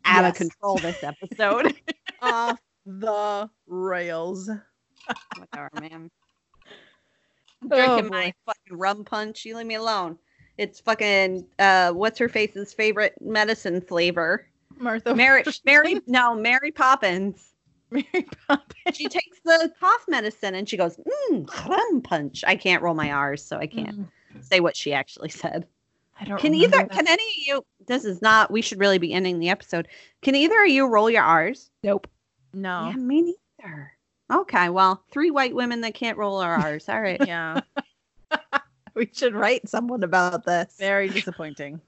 Out 0.05 0.25
of 0.25 0.35
control 0.35 0.79
this 0.79 1.03
episode. 1.03 1.75
Off 2.21 2.59
the 2.87 3.51
rails. 3.67 4.51
Whatever, 5.37 5.71
man. 5.75 5.93
I'm 5.93 6.11
Oh, 7.73 7.77
drinking 7.77 8.11
my 8.11 8.33
fucking 8.47 8.79
rum 8.79 9.05
punch. 9.05 9.45
You 9.45 9.57
leave 9.57 9.67
me 9.67 9.75
alone. 9.75 10.19
It's 10.59 10.81
fucking 10.81 11.47
uh 11.59 11.93
what's 11.93 12.19
her 12.19 12.29
face's 12.29 12.73
favorite 12.73 13.15
medicine 13.21 13.81
flavor? 13.81 14.47
Martha. 14.79 15.15
Mary 15.15 15.45
Mary 15.65 15.97
no, 16.07 16.35
Mary 16.35 16.71
Poppins. 16.71 17.55
Mary 17.91 18.29
Poppins. 18.47 18.97
She 18.97 19.09
takes 19.09 19.41
the 19.45 19.73
cough 19.81 20.05
medicine 20.09 20.55
and 20.55 20.69
she 20.69 20.77
goes, 20.77 20.97
mm, 21.31 21.69
rum 21.69 22.01
punch. 22.03 22.45
I 22.47 22.55
can't 22.57 22.83
roll 22.83 22.95
my 22.95 23.11
R's, 23.13 23.43
so 23.45 23.57
I 23.59 23.67
can't 23.67 23.97
Mm, 23.97 24.43
say 24.43 24.61
what 24.61 24.77
she 24.77 24.93
actually 24.93 25.31
said. 25.31 25.67
I 26.21 26.25
don't 26.25 26.37
know. 26.37 26.43
Can 26.43 26.55
either 26.55 26.71
that. 26.79 26.91
can 26.91 27.07
any 27.09 27.23
of 27.23 27.37
you 27.47 27.65
this 27.87 28.05
is 28.05 28.21
not 28.23 28.51
we 28.51 28.63
should 28.63 28.79
really 28.81 28.99
be 28.99 29.13
ending 29.13 29.39
the 29.41 29.49
episode. 29.51 29.89
Can 30.23 30.35
either 30.35 30.63
of 30.63 30.69
you 30.69 30.87
roll 30.87 31.11
your 31.11 31.23
R's? 31.23 31.71
Nope. 31.83 32.09
No. 32.53 32.91
Yeah, 32.91 32.97
me 32.97 33.23
neither. 33.61 33.93
Okay, 34.31 34.69
well, 34.69 35.03
three 35.11 35.31
white 35.31 35.55
women 35.55 35.81
that 35.83 35.95
can't 35.95 36.19
roll 36.19 36.39
our 36.41 36.55
R's. 36.57 36.89
All 36.89 37.01
right. 37.01 37.21
Yeah. 37.27 37.61
We 38.95 39.09
should 39.13 39.35
write 39.35 39.69
someone 39.69 40.03
about 40.03 40.45
this. 40.45 40.75
Very 40.79 41.09
disappointing. 41.09 41.81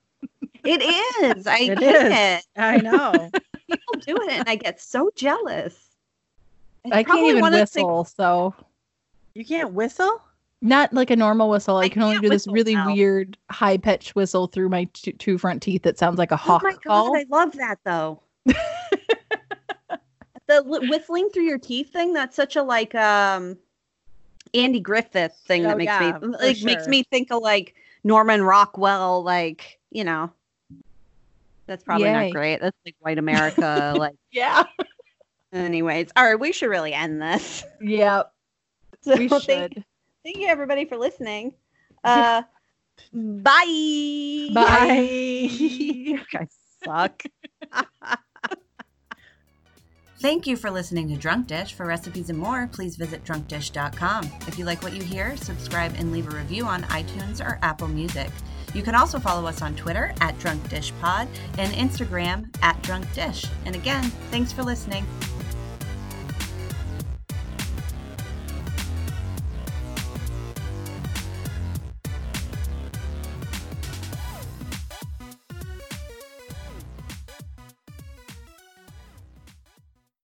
It 0.65 0.81
is. 0.83 1.47
I 1.47 1.59
It 1.59 1.79
hate 1.79 1.95
is. 1.95 2.13
it. 2.13 2.47
I 2.57 2.77
know. 2.77 3.31
People 3.69 3.95
do 4.01 4.17
it, 4.23 4.31
and 4.33 4.49
I 4.49 4.55
get 4.57 4.81
so 4.81 5.11
jealous. 5.17 5.75
It's 6.85 6.93
I 6.95 7.03
can't 7.03 7.07
probably 7.09 7.29
even 7.31 7.41
one 7.41 7.53
of 7.55 7.69
things- 7.69 7.85
whistle, 7.85 8.05
so 8.05 8.55
You 9.35 9.45
can't 9.45 9.73
whistle? 9.73 10.23
not 10.63 10.93
like 10.93 11.11
a 11.11 11.17
normal 11.17 11.49
whistle. 11.51 11.79
I, 11.79 11.85
I 11.85 11.89
can 11.89 12.03
only 12.03 12.19
do 12.21 12.29
this 12.29 12.47
really 12.47 12.75
now. 12.75 12.93
weird 12.93 13.37
high 13.51 13.77
pitched 13.79 14.15
whistle 14.15 14.47
through 14.47 14.69
my 14.69 14.85
two, 14.93 15.13
two 15.13 15.37
front 15.39 15.63
teeth 15.63 15.83
that 15.83 15.99
sounds 15.99 16.19
like 16.19 16.31
a 16.31 16.35
Oh 16.35 16.37
hawk 16.37 16.63
my 16.63 16.73
god, 16.73 16.83
call. 16.87 17.17
I 17.17 17.25
love 17.31 17.53
that 17.53 17.79
though. 17.85 18.23
the 20.63 20.63
whistling 20.89 21.29
through 21.31 21.45
your 21.45 21.59
teeth 21.59 21.93
thing—that's 21.93 22.35
such 22.37 22.57
a 22.57 22.63
like 22.63 22.95
um 22.95 23.57
Andy 24.55 24.81
Griffith 24.81 25.35
thing 25.47 25.65
Oh, 25.65 25.69
that 25.69 25.77
makes 25.79 25.91
yeah, 25.91 26.19
me 26.23 26.29
like 26.39 26.63
makes 26.63 26.87
me 26.89 27.03
think 27.05 27.31
of 27.31 27.43
like 27.43 27.75
Norman 28.05 28.43
Rockwell, 28.43 29.23
like 29.23 29.79
you 29.91 30.05
know. 30.05 30.31
That's 31.67 31.85
probably 31.85 32.09
Yay. 32.09 32.27
not 32.27 32.33
great. 32.33 32.61
That's 32.61 32.77
like 32.85 32.97
white 32.99 33.19
America. 33.19 33.95
like, 33.99 34.17
Yeah. 34.33 34.65
anyways, 35.53 36.09
all 36.17 36.25
right, 36.25 36.35
we 36.41 36.51
should 36.51 36.69
really 36.69 36.93
end 36.93 37.23
this. 37.23 37.65
Yeah. 37.81 38.25
So 39.03 39.17
We 39.17 39.29
thank- 39.29 39.43
should. 39.45 39.85
Thank 40.25 40.37
you 40.37 40.49
everybody 40.49 40.85
for 40.85 40.97
listening. 40.99 41.55
Uh 42.05 42.43
bye. 43.13 44.49
Bye. 44.53 45.49
You 45.51 46.21
guys 46.33 46.55
suck. 46.85 47.23
Thank 50.21 50.47
you 50.47 50.55
for 50.59 50.71
listening 50.71 51.09
to 51.09 51.17
Drunk 51.17 51.47
Dish. 51.47 51.73
For 51.73 51.87
recipes 51.87 52.29
and 52.29 52.39
more, 52.39 52.69
please 52.71 52.95
visit 52.97 53.25
drunkdish.com. 53.25 54.31
If 54.47 54.59
you 54.59 54.67
like 54.67 54.83
what 54.83 54.93
you 54.93 55.03
hear, 55.03 55.35
subscribe 55.39 55.95
and 55.97 56.13
leave 56.13 56.31
a 56.31 56.37
review 56.37 56.67
on 56.67 56.83
iTunes 56.85 57.43
or 57.43 57.59
Apple 57.63 57.89
Music. 57.89 58.29
You 58.75 58.83
can 58.83 58.95
also 58.95 59.19
follow 59.19 59.49
us 59.49 59.63
on 59.63 59.75
Twitter 59.77 60.13
at 60.21 60.39
Drunk 60.39 60.69
Dish 60.69 60.93
Pod 61.01 61.27
and 61.57 61.73
Instagram 61.73 62.55
at 62.63 62.81
Drunk 62.83 63.11
Dish. 63.15 63.47
And 63.65 63.75
again, 63.75 64.05
thanks 64.31 64.53
for 64.53 64.63
listening. 64.63 65.07